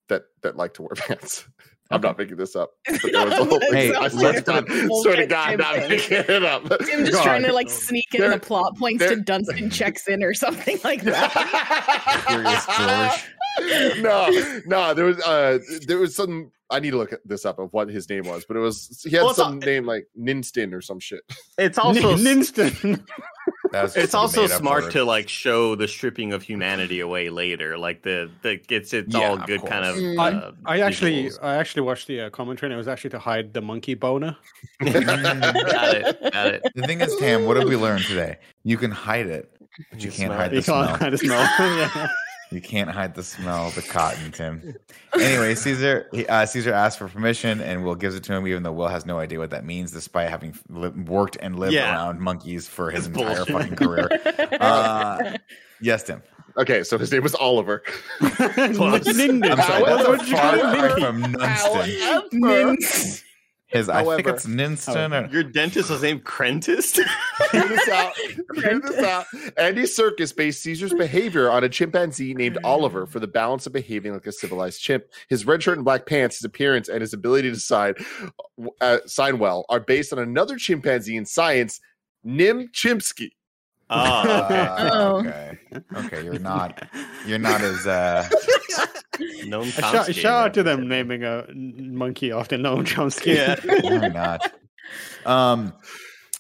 that 0.08 0.22
that 0.42 0.56
liked 0.56 0.76
to 0.76 0.82
wear 0.82 0.90
pants. 0.96 1.46
I'm 1.90 2.00
not 2.00 2.16
making 2.16 2.36
this 2.38 2.56
up. 2.56 2.70
But 3.02 3.12
there 3.12 3.24
was 3.26 3.34
a 3.34 3.44
whole 3.44 3.60
Hey, 3.70 3.94
I 3.94 4.08
swear 4.08 4.32
to 4.32 4.40
God, 4.40 4.66
swear 5.02 5.16
to 5.16 5.26
God, 5.26 5.48
Tim 5.50 5.58
not 5.58 5.74
thing. 5.76 5.88
making 5.90 6.16
it 6.16 6.42
up. 6.42 6.62
Tim 6.86 7.00
just 7.04 7.12
God. 7.12 7.22
trying 7.24 7.42
to 7.42 7.52
like 7.52 7.68
sneak 7.68 8.06
in 8.14 8.22
There- 8.22 8.30
the 8.30 8.38
plot 8.40 8.78
points 8.78 9.00
there- 9.00 9.14
to 9.14 9.20
Dunston 9.20 9.68
checks 9.68 10.08
in 10.08 10.22
or 10.22 10.32
something 10.44 10.78
like 10.84 11.02
that. 11.02 12.24
Curious 12.28 12.64
George. 12.66 13.28
no, 14.00 14.30
no, 14.66 14.94
there 14.94 15.04
was 15.04 15.20
uh 15.20 15.58
there 15.86 15.98
was 15.98 16.14
some 16.16 16.50
I 16.70 16.80
need 16.80 16.92
to 16.92 16.96
look 16.96 17.12
this 17.26 17.44
up 17.44 17.58
of 17.58 17.72
what 17.72 17.88
his 17.90 18.08
name 18.08 18.24
was, 18.24 18.44
but 18.46 18.56
it 18.56 18.60
was 18.60 19.02
he 19.04 19.14
had 19.16 19.24
Well, 19.24 19.34
some 19.34 19.46
all- 19.54 19.58
name 19.60 19.84
like 19.86 20.06
Ninstin 20.18 20.72
or 20.72 20.80
some 20.80 21.00
shit. 21.00 21.20
It's 21.58 21.76
also 21.78 22.16
Ninston. 22.16 23.06
That's 23.72 23.96
it's 23.96 24.14
also 24.14 24.46
smart 24.46 24.90
to 24.92 25.02
like 25.04 25.28
show 25.30 25.74
the 25.74 25.88
stripping 25.88 26.32
of 26.34 26.42
humanity 26.42 27.00
away 27.00 27.30
later. 27.30 27.78
Like 27.78 28.02
the 28.02 28.30
the 28.42 28.60
it's 28.68 28.92
it's 28.92 29.14
Yeah, 29.14 29.28
all 29.28 29.34
of 29.40 29.46
good 29.46 29.64
kind 29.66 29.84
of. 29.86 29.96
uh, 30.18 30.52
I 30.66 30.80
actually, 30.80 31.24
visuals. 31.24 31.38
I 31.42 31.56
actually 31.56 31.82
watched 31.82 32.06
the 32.06 32.22
uh, 32.22 32.30
commentary, 32.30 32.68
and 32.68 32.74
it 32.74 32.76
was 32.76 32.88
actually 32.88 33.10
to 33.10 33.18
hide 33.18 33.54
the 33.54 33.62
monkey 33.62 33.94
boner. 33.94 34.36
got 34.80 34.94
it. 35.96 36.32
Got 36.32 36.46
it. 36.48 36.62
The 36.74 36.82
thing 36.86 37.00
is, 37.00 37.14
Tam, 37.16 37.46
what 37.46 37.54
did 37.54 37.66
we 37.68 37.76
learn 37.76 38.00
today? 38.02 38.38
You 38.62 38.76
can 38.76 38.90
hide 38.90 39.26
it, 39.26 39.50
but 39.90 40.00
you, 40.00 40.06
You 40.10 40.12
can't 40.12 40.26
smell 40.28 40.38
hide 40.38 40.46
it. 40.46 40.50
the 40.50 40.56
You 40.56 40.62
smell. 40.62 40.86
can't 40.86 41.00
hide 41.02 41.12
the 41.12 41.18
smell. 41.18 42.10
yeah. 42.52 42.54
You 42.54 42.60
can't 42.60 42.90
hide 42.90 43.14
the 43.14 43.22
smell 43.22 43.68
of 43.68 43.74
the 43.74 43.82
cotton, 43.82 44.30
Tim. 44.32 44.74
Anyway, 45.14 45.54
Caesar 45.54 46.08
he, 46.12 46.26
uh, 46.26 46.44
Caesar 46.46 46.72
asks 46.72 46.96
for 46.98 47.08
permission, 47.08 47.60
and 47.60 47.84
Will 47.84 47.94
gives 47.94 48.14
it 48.14 48.22
to 48.24 48.32
him, 48.34 48.46
even 48.46 48.62
though 48.62 48.72
Will 48.72 48.88
has 48.88 49.06
no 49.06 49.18
idea 49.18 49.38
what 49.38 49.50
that 49.50 49.64
means, 49.64 49.92
despite 49.92 50.28
having 50.30 50.56
li- 50.68 50.88
worked 50.90 51.36
and 51.40 51.58
lived 51.58 51.72
Yeah. 51.74 51.92
around 51.92 52.20
monkeys 52.20 52.68
for 52.68 52.90
his 52.90 53.06
It's 53.06 53.16
entire 53.16 53.44
bullshit. 53.44 53.54
fucking 53.54 53.76
career. 53.76 54.08
Uh, 54.60 55.36
yes, 55.80 56.02
Tim. 56.04 56.22
Okay, 56.56 56.82
so 56.84 56.98
his 56.98 57.10
name 57.10 57.22
was 57.22 57.34
Oliver. 57.34 57.82
Ninden. 58.20 59.50
I'm 59.50 59.56
sorry. 59.62 59.84
That's 59.84 60.06
What 60.06 60.14
a 60.14 60.18
did 60.18 60.28
you 60.28 60.36
far 60.36 60.56
call 60.58 60.74
it? 60.74 60.92
cry 60.92 61.00
from 61.00 61.22
Nunston. 61.32 63.22
Nins. 63.72 63.86
His, 63.86 63.88
I 63.88 64.04
think 64.04 64.26
However. 64.26 64.30
it's 64.30 64.46
Ninston. 64.46 65.28
Or, 65.28 65.32
Your 65.32 65.42
dentist 65.42 65.90
was 65.90 66.02
named 66.02 66.24
Crentist. 66.24 66.96
Hear 67.52 67.68
this 67.68 67.88
out. 67.88 68.12
Hear 68.54 68.80
this 68.80 68.98
out. 68.98 69.26
Andy 69.56 69.82
Serkis 69.82 70.34
based 70.34 70.62
Caesar's 70.62 70.94
behavior 70.94 71.50
on 71.50 71.64
a 71.64 71.68
chimpanzee 71.68 72.34
named 72.34 72.58
Oliver 72.64 73.06
for 73.06 73.20
the 73.20 73.26
balance 73.26 73.66
of 73.66 73.72
behaving 73.72 74.12
like 74.12 74.26
a 74.26 74.32
civilized 74.32 74.80
chimp. 74.82 75.04
His 75.28 75.46
red 75.46 75.62
shirt 75.62 75.78
and 75.78 75.84
black 75.84 76.06
pants, 76.06 76.38
his 76.38 76.44
appearance, 76.44 76.88
and 76.88 77.00
his 77.00 77.12
ability 77.14 77.50
to 77.50 77.58
sign, 77.58 77.94
uh, 78.80 78.98
sign 79.06 79.38
well 79.38 79.64
are 79.68 79.80
based 79.80 80.12
on 80.12 80.18
another 80.18 80.56
chimpanzee 80.56 81.16
in 81.16 81.24
science, 81.24 81.80
Nim 82.24 82.68
Chimpsky. 82.68 83.30
Oh, 83.92 84.44
okay. 84.44 84.58
Uh, 84.82 85.20
okay. 85.20 85.58
Okay, 85.96 86.24
you're 86.24 86.38
not 86.38 86.86
you're 87.26 87.38
not 87.38 87.60
as 87.60 87.86
uh 87.86 88.28
Noam 89.44 89.68
A 89.68 89.70
shout, 89.70 90.14
shout 90.14 90.46
out 90.46 90.54
to 90.54 90.62
them 90.62 90.88
naming 90.88 91.24
a 91.24 91.46
monkey 91.54 92.32
after 92.32 92.56
Noam 92.56 92.84
Chomsky. 92.84 93.34
Yeah. 93.36 93.56
Why 93.82 94.08
not? 94.08 94.52
Um, 95.24 95.72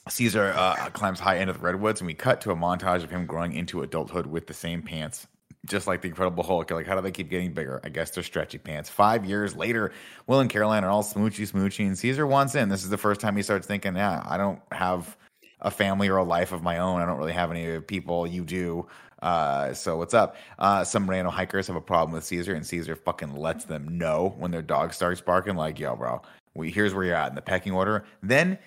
Caesar 0.08 0.52
uh, 0.56 0.90
climbs 0.90 1.20
high 1.20 1.36
into 1.36 1.52
the 1.52 1.58
redwoods, 1.60 2.00
and 2.00 2.06
we 2.06 2.14
cut 2.14 2.40
to 2.42 2.50
a 2.50 2.56
montage 2.56 3.04
of 3.04 3.10
him 3.10 3.26
growing 3.26 3.52
into 3.52 3.82
adulthood 3.82 4.26
with 4.26 4.46
the 4.46 4.54
same 4.54 4.82
pants, 4.82 5.26
just 5.66 5.86
like 5.86 6.02
the 6.02 6.08
Incredible 6.08 6.42
Hulk. 6.42 6.68
You're 6.70 6.78
like, 6.78 6.86
how 6.86 6.96
do 6.96 7.02
they 7.02 7.12
keep 7.12 7.30
getting 7.30 7.52
bigger? 7.52 7.80
I 7.84 7.88
guess 7.88 8.10
they're 8.10 8.24
stretchy 8.24 8.58
pants. 8.58 8.90
Five 8.90 9.24
years 9.24 9.54
later, 9.54 9.92
Will 10.26 10.40
and 10.40 10.50
Caroline 10.50 10.84
are 10.84 10.90
all 10.90 11.04
smoochy 11.04 11.50
smoochy, 11.50 11.86
and 11.86 11.96
Caesar 11.96 12.26
wants 12.26 12.54
in. 12.54 12.68
This 12.68 12.82
is 12.82 12.90
the 12.90 12.98
first 12.98 13.20
time 13.20 13.36
he 13.36 13.42
starts 13.42 13.66
thinking, 13.66 13.94
yeah, 13.96 14.22
I 14.26 14.36
don't 14.36 14.60
have 14.72 15.16
a 15.62 15.70
family 15.70 16.08
or 16.08 16.18
a 16.18 16.24
life 16.24 16.52
of 16.52 16.62
my 16.62 16.78
own. 16.78 17.00
I 17.00 17.06
don't 17.06 17.18
really 17.18 17.32
have 17.32 17.50
any 17.50 17.80
people. 17.80 18.26
You 18.26 18.44
do. 18.44 18.86
Uh, 19.22 19.72
so 19.72 19.96
what's 19.96 20.14
up? 20.14 20.36
Uh, 20.58 20.82
some 20.84 21.08
random 21.08 21.32
hikers 21.32 21.68
have 21.68 21.76
a 21.76 21.80
problem 21.80 22.12
with 22.12 22.24
Caesar, 22.24 22.54
and 22.54 22.66
Caesar 22.66 22.96
fucking 22.96 23.34
lets 23.34 23.64
them 23.64 23.96
know 23.96 24.34
when 24.36 24.50
their 24.50 24.62
dog 24.62 24.92
starts 24.92 25.20
barking, 25.20 25.54
like, 25.54 25.78
yo, 25.78 25.94
bro, 25.94 26.20
we 26.54 26.70
here's 26.70 26.92
where 26.92 27.04
you're 27.04 27.14
at 27.14 27.30
in 27.30 27.36
the 27.36 27.42
pecking 27.42 27.72
order. 27.72 28.04
Then 28.22 28.58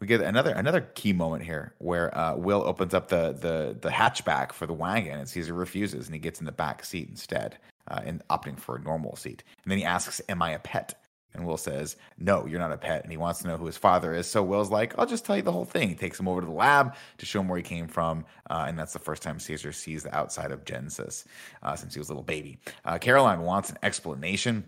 we 0.00 0.06
get 0.06 0.20
another 0.20 0.52
another 0.52 0.80
key 0.94 1.12
moment 1.12 1.44
here 1.44 1.74
where 1.78 2.16
uh, 2.16 2.34
Will 2.36 2.62
opens 2.62 2.94
up 2.94 3.08
the 3.08 3.32
the 3.32 3.76
the 3.80 3.90
hatchback 3.90 4.52
for 4.52 4.66
the 4.66 4.72
wagon, 4.72 5.18
and 5.18 5.28
Caesar 5.28 5.54
refuses, 5.54 6.06
and 6.06 6.14
he 6.14 6.18
gets 6.20 6.40
in 6.40 6.46
the 6.46 6.52
back 6.52 6.84
seat 6.84 7.08
instead, 7.08 7.58
uh, 7.88 8.00
and 8.04 8.22
opting 8.28 8.58
for 8.58 8.76
a 8.76 8.80
normal 8.80 9.16
seat. 9.16 9.44
And 9.62 9.70
then 9.70 9.78
he 9.78 9.84
asks, 9.84 10.20
"Am 10.28 10.42
I 10.42 10.52
a 10.52 10.58
pet?" 10.58 10.94
And 11.36 11.46
Will 11.46 11.56
says, 11.56 11.96
No, 12.18 12.46
you're 12.46 12.58
not 12.58 12.72
a 12.72 12.78
pet. 12.78 13.02
And 13.02 13.10
he 13.10 13.16
wants 13.16 13.40
to 13.42 13.48
know 13.48 13.56
who 13.56 13.66
his 13.66 13.76
father 13.76 14.14
is. 14.14 14.26
So 14.26 14.42
Will's 14.42 14.70
like, 14.70 14.98
I'll 14.98 15.06
just 15.06 15.24
tell 15.24 15.36
you 15.36 15.42
the 15.42 15.52
whole 15.52 15.64
thing. 15.64 15.88
He 15.88 15.94
takes 15.94 16.18
him 16.18 16.28
over 16.28 16.40
to 16.40 16.46
the 16.46 16.52
lab 16.52 16.94
to 17.18 17.26
show 17.26 17.40
him 17.40 17.48
where 17.48 17.58
he 17.58 17.62
came 17.62 17.88
from. 17.88 18.24
Uh, 18.48 18.64
and 18.68 18.78
that's 18.78 18.92
the 18.92 18.98
first 18.98 19.22
time 19.22 19.38
Caesar 19.38 19.72
sees 19.72 20.02
the 20.02 20.14
outside 20.14 20.50
of 20.50 20.64
Genesis 20.64 21.24
uh, 21.62 21.76
since 21.76 21.94
he 21.94 22.00
was 22.00 22.08
a 22.08 22.12
little 22.12 22.22
baby. 22.22 22.58
Uh, 22.84 22.98
Caroline 22.98 23.42
wants 23.42 23.70
an 23.70 23.78
explanation. 23.82 24.64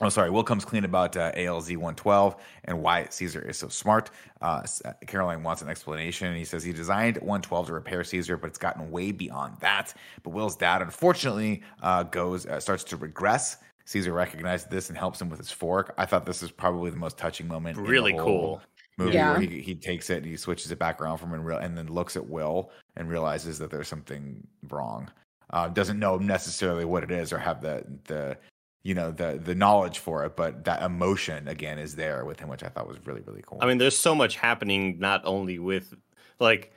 Oh, 0.00 0.08
sorry. 0.08 0.30
Will 0.30 0.42
comes 0.42 0.64
clean 0.64 0.84
about 0.84 1.16
uh, 1.16 1.30
ALZ 1.32 1.70
112 1.70 2.34
and 2.64 2.82
why 2.82 3.06
Caesar 3.08 3.40
is 3.40 3.56
so 3.56 3.68
smart. 3.68 4.10
Uh, 4.40 4.66
uh, 4.84 4.92
Caroline 5.06 5.44
wants 5.44 5.62
an 5.62 5.68
explanation. 5.68 6.26
And 6.26 6.36
he 6.36 6.44
says 6.44 6.64
he 6.64 6.72
designed 6.72 7.18
112 7.18 7.68
to 7.68 7.72
repair 7.72 8.02
Caesar, 8.02 8.36
but 8.36 8.48
it's 8.48 8.58
gotten 8.58 8.90
way 8.90 9.12
beyond 9.12 9.58
that. 9.60 9.94
But 10.24 10.30
Will's 10.30 10.56
dad, 10.56 10.82
unfortunately, 10.82 11.62
uh, 11.82 12.02
goes 12.02 12.46
uh, 12.46 12.58
starts 12.58 12.82
to 12.84 12.96
regress. 12.96 13.58
Caesar 13.86 14.12
recognizes 14.12 14.66
this 14.66 14.88
and 14.88 14.96
helps 14.98 15.20
him 15.20 15.28
with 15.28 15.38
his 15.38 15.50
fork. 15.50 15.94
I 15.98 16.06
thought 16.06 16.24
this 16.26 16.42
was 16.42 16.50
probably 16.50 16.90
the 16.90 16.96
most 16.96 17.18
touching 17.18 17.48
moment. 17.48 17.76
in 17.78 17.84
the 17.84 17.90
Really 17.90 18.12
whole 18.12 18.24
cool. 18.24 18.62
Movie 18.98 19.14
Yeah. 19.14 19.32
where 19.32 19.40
he, 19.40 19.60
he 19.60 19.74
takes 19.74 20.10
it 20.10 20.18
and 20.18 20.26
he 20.26 20.36
switches 20.36 20.70
it 20.70 20.78
back 20.78 21.00
around 21.00 21.18
from 21.18 21.30
him 21.30 21.34
and, 21.36 21.46
real, 21.46 21.58
and 21.58 21.76
then 21.76 21.86
looks 21.88 22.16
at 22.16 22.26
Will 22.28 22.70
and 22.96 23.08
realizes 23.08 23.58
that 23.58 23.70
there's 23.70 23.88
something 23.88 24.46
wrong. 24.68 25.10
Uh, 25.50 25.68
doesn't 25.68 25.98
know 25.98 26.16
necessarily 26.16 26.84
what 26.84 27.02
it 27.02 27.10
is 27.10 27.32
or 27.32 27.38
have 27.38 27.60
the 27.60 27.84
the 28.04 28.36
you 28.84 28.94
know 28.94 29.10
the 29.10 29.38
the 29.42 29.54
knowledge 29.54 29.98
for 29.98 30.24
it, 30.24 30.34
but 30.36 30.64
that 30.64 30.82
emotion 30.82 31.46
again 31.48 31.78
is 31.78 31.94
there 31.94 32.24
with 32.24 32.40
him, 32.40 32.48
which 32.48 32.62
I 32.64 32.68
thought 32.68 32.88
was 32.88 32.96
really 33.06 33.20
really 33.22 33.42
cool. 33.46 33.58
I 33.60 33.66
mean, 33.66 33.78
there's 33.78 33.98
so 33.98 34.14
much 34.14 34.36
happening 34.36 34.98
not 34.98 35.20
only 35.24 35.58
with 35.58 35.94
like 36.40 36.72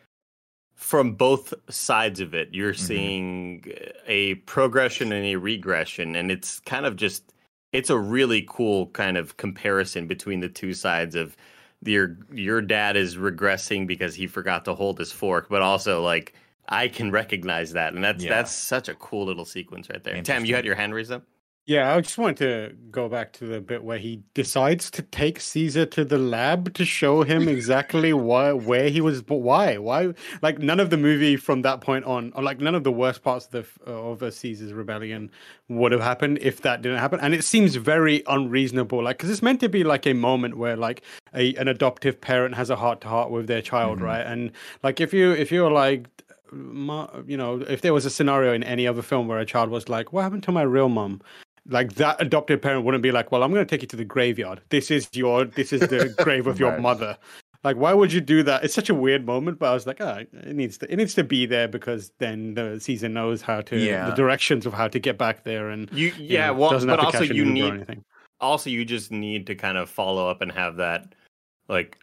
from 0.75 1.13
both 1.13 1.53
sides 1.69 2.19
of 2.19 2.33
it. 2.35 2.49
You're 2.51 2.73
Mhm. 2.73 2.79
seeing 2.79 3.65
a 4.07 4.35
progression 4.35 5.11
and 5.11 5.25
a 5.25 5.35
regression, 5.37 6.15
and 6.15 6.29
it's 6.31 6.59
kind 6.59 6.85
of 6.85 6.95
just 6.95 7.31
it's 7.73 7.89
a 7.89 7.97
really 7.97 8.45
cool 8.47 8.87
kind 8.87 9.17
of 9.17 9.35
comparison 9.35 10.07
between 10.07 10.39
the 10.39 10.47
two 10.47 10.73
sides 10.73 11.13
of 11.15 11.35
your 11.83 12.17
your 12.31 12.61
dad 12.61 12.95
is 12.95 13.17
regressing 13.17 13.85
because 13.87 14.15
he 14.15 14.27
forgot 14.27 14.63
to 14.65 14.73
hold 14.73 14.97
his 14.99 15.11
fork, 15.11 15.47
but 15.49 15.61
also 15.61 16.01
like 16.01 16.33
I 16.67 16.87
can 16.87 17.11
recognize 17.11 17.73
that, 17.73 17.93
and 17.93 18.03
that's 18.03 18.23
Yeah. 18.23 18.29
that's 18.29 18.51
such 18.51 18.87
a 18.89 18.95
cool 18.95 19.25
little 19.25 19.45
sequence 19.45 19.89
right 19.89 20.03
there. 20.03 20.21
Tam, 20.21 20.45
you 20.45 20.55
had 20.55 20.65
your 20.65 20.75
hand 20.75 20.93
raised 20.93 21.11
up. 21.11 21.23
Yeah, 21.67 21.95
I 21.95 22.01
just 22.01 22.19
wanted 22.19 22.37
to 22.37 22.75
go 22.91 23.09
back 23.09 23.33
to 23.33 23.45
the 23.47 23.59
bit 23.59 23.83
where 23.83 23.97
he 23.97 24.21
decides 24.35 24.91
to 24.91 25.01
take 25.01 25.39
Caesar 25.39 25.87
to 25.87 26.05
the 26.05 26.19
lab 26.19 26.75
to 26.75 26.85
show 26.85 27.23
him 27.23 27.47
exactly 27.47 28.13
why, 28.29 28.51
where 28.51 28.87
he 28.89 29.01
was, 29.01 29.23
but 29.23 29.37
why, 29.37 29.77
why? 29.77 30.13
Like 30.43 30.59
none 30.59 30.79
of 30.79 30.91
the 30.91 30.97
movie 30.97 31.37
from 31.37 31.63
that 31.63 31.81
point 31.81 32.05
on, 32.05 32.31
or 32.35 32.43
like 32.43 32.59
none 32.59 32.75
of 32.75 32.83
the 32.83 32.91
worst 32.91 33.23
parts 33.23 33.47
of 33.47 33.51
the 33.51 33.91
of 33.91 34.21
a 34.21 34.31
Caesar's 34.31 34.73
rebellion 34.73 35.31
would 35.67 35.91
have 35.91 36.01
happened 36.01 36.37
if 36.43 36.61
that 36.61 36.83
didn't 36.83 36.99
happen. 36.99 37.19
And 37.19 37.33
it 37.33 37.43
seems 37.43 37.75
very 37.77 38.21
unreasonable, 38.27 39.01
like 39.03 39.17
because 39.17 39.31
it's 39.31 39.41
meant 39.41 39.59
to 39.61 39.69
be 39.69 39.83
like 39.83 40.05
a 40.05 40.13
moment 40.13 40.57
where 40.57 40.75
like 40.77 41.01
a 41.33 41.55
an 41.55 41.67
adoptive 41.67 42.21
parent 42.21 42.53
has 42.53 42.69
a 42.69 42.75
heart 42.75 43.01
to 43.01 43.07
heart 43.07 43.31
with 43.31 43.47
their 43.47 43.63
child, 43.63 43.97
Mhm. 43.99 44.03
right? 44.03 44.21
And 44.25 44.51
like 44.83 45.01
if 45.01 45.15
you 45.15 45.31
if 45.31 45.51
you're 45.51 45.71
like 45.71 46.05
you 46.53 47.35
know, 47.35 47.61
if 47.67 47.81
there 47.81 47.93
was 47.93 48.05
a 48.05 48.09
scenario 48.09 48.53
in 48.53 48.63
any 48.63 48.87
other 48.87 49.01
film 49.01 49.27
where 49.27 49.39
a 49.39 49.45
child 49.45 49.69
was 49.69 49.89
like, 49.89 50.13
"What 50.13 50.21
happened 50.21 50.43
to 50.43 50.51
my 50.51 50.61
real 50.61 50.89
mom?" 50.89 51.21
Like 51.67 51.93
that 51.95 52.21
adopted 52.21 52.61
parent 52.61 52.85
wouldn't 52.85 53.01
be 53.03 53.11
like, 53.11 53.31
"Well, 53.31 53.41
I'm 53.43 53.51
going 53.51 53.65
to 53.65 53.69
take 53.69 53.81
you 53.81 53.87
to 53.87 53.95
the 53.95 54.05
graveyard. 54.05 54.61
This 54.69 54.91
is 54.91 55.09
your, 55.13 55.45
this 55.45 55.73
is 55.73 55.81
the 55.81 56.09
grave 56.23 56.47
of 56.47 56.59
your 56.59 56.71
Right. 56.71 56.81
mother." 56.81 57.17
Like, 57.63 57.77
why 57.77 57.93
would 57.93 58.13
you 58.13 58.21
do 58.21 58.43
that? 58.43 58.63
It's 58.63 58.75
such 58.75 58.91
a 58.91 58.93
weird 58.93 59.25
moment, 59.25 59.57
but 59.57 59.71
I 59.71 59.73
was 59.73 59.87
like, 59.87 59.97
"Ah, 59.99 60.17
it 60.19 60.55
needs 60.55 60.77
to, 60.77 60.91
it 60.91 60.97
needs 60.97 61.15
to 61.15 61.23
be 61.23 61.47
there 61.47 61.67
because 61.67 62.11
then 62.19 62.53
the 62.53 62.79
season 62.79 63.13
knows 63.13 63.41
how 63.41 63.61
to, 63.61 63.75
Yeah. 63.77 64.05
the 64.07 64.15
directions 64.15 64.67
of 64.67 64.73
how 64.73 64.87
to 64.87 64.99
get 64.99 65.17
back 65.17 65.43
there, 65.43 65.69
and 65.69 65.91
You, 65.91 66.09
you 66.09 66.13
yeah, 66.19 66.47
know, 66.47 66.53
well, 66.53 66.69
doesn't 66.69 66.87
but 66.87 66.99
have 66.99 67.11
to 67.13 67.17
also 67.19 67.33
you 67.33 67.45
need 67.45 68.03
also 68.39 68.69
you 68.69 68.85
just 68.85 69.11
need 69.11 69.47
to 69.47 69.55
kind 69.55 69.77
of 69.79 69.89
follow 69.89 70.29
up 70.29 70.41
and 70.41 70.51
have 70.51 70.75
that 70.75 71.15
like 71.69 71.97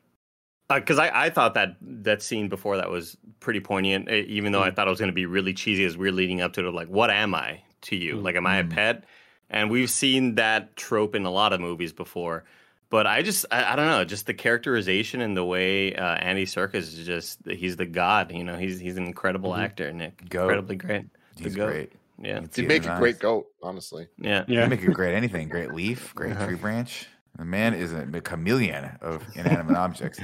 because 0.69 0.99
I, 0.99 1.27
I 1.27 1.31
thought 1.31 1.53
that 1.55 1.77
that 1.83 2.23
scene 2.23 2.49
before 2.49 2.79
that 2.79 2.91
was 2.91 3.19
pretty 3.41 3.61
poignant 3.61 4.09
even 4.09 4.51
though 4.53 4.63
i 4.63 4.71
Mm. 4.71 4.75
thought 4.75 4.87
it 4.87 4.91
was 4.91 4.99
going 4.99 5.11
to 5.11 5.15
be 5.15 5.27
really 5.27 5.53
cheesy 5.53 5.85
as 5.85 5.99
we're 5.99 6.11
leading 6.11 6.41
up 6.41 6.55
to 6.55 6.67
it 6.67 6.73
like 6.73 6.89
what 6.89 7.11
am 7.11 7.35
i 7.35 7.61
to 7.83 7.97
you 7.97 8.17
Mm. 8.17 8.23
like 8.23 8.35
am 8.37 8.47
i 8.47 8.57
a 8.57 8.65
Mm. 8.65 8.71
pet 8.71 9.05
and 9.53 9.71
we've 9.71 9.91
seen 9.91 10.35
that 10.37 10.75
trope 10.77 11.15
in 11.15 11.25
a 11.25 11.31
lot 11.31 11.53
of 11.53 11.61
movies 11.61 11.93
before 11.93 12.43
but 12.91 13.07
i 13.07 13.23
just 13.23 13.47
i, 13.53 13.73
I 13.73 13.77
don't 13.77 13.87
know 13.87 14.05
just 14.05 14.27
the 14.27 14.35
characterization 14.35 15.21
and 15.21 15.37
the 15.37 15.45
way 15.45 15.95
uh, 15.95 16.15
andy 16.17 16.45
Serkis 16.47 16.75
is 16.99 17.07
just 17.07 17.39
he's 17.47 17.77
the 17.77 17.87
god 17.87 18.33
you 18.33 18.43
know 18.45 18.57
he's 18.57 18.81
he's 18.81 18.97
an 18.97 19.05
incredible 19.07 19.51
Mhm. 19.53 19.63
actor 19.65 19.93
nick 19.93 20.29
Goat. 20.29 20.43
incredibly 20.43 20.77
great 20.77 21.05
The 21.37 21.45
He's 21.45 21.55
goat. 21.57 21.67
great. 21.71 21.93
Yeah, 22.23 22.41
He'd 22.55 22.69
make 22.69 22.85
a 22.85 22.91
his 22.91 22.99
great 23.01 23.19
goat, 23.19 23.47
honestly. 23.63 24.07
yeah. 24.19 24.45
You 24.47 24.59
Yeah. 24.59 24.67
make 24.69 24.83
a 24.85 24.93
great 24.93 25.15
anything, 25.21 25.49
great 25.49 25.73
leaf, 25.73 26.15
great 26.15 26.39
tree 26.39 26.55
branch. 26.55 27.07
The 27.39 27.45
man 27.45 27.75
is 27.75 27.93
a 27.93 28.07
chameleon 28.21 28.99
of 29.01 29.25
inanimate 29.35 29.77
objects. 29.77 30.21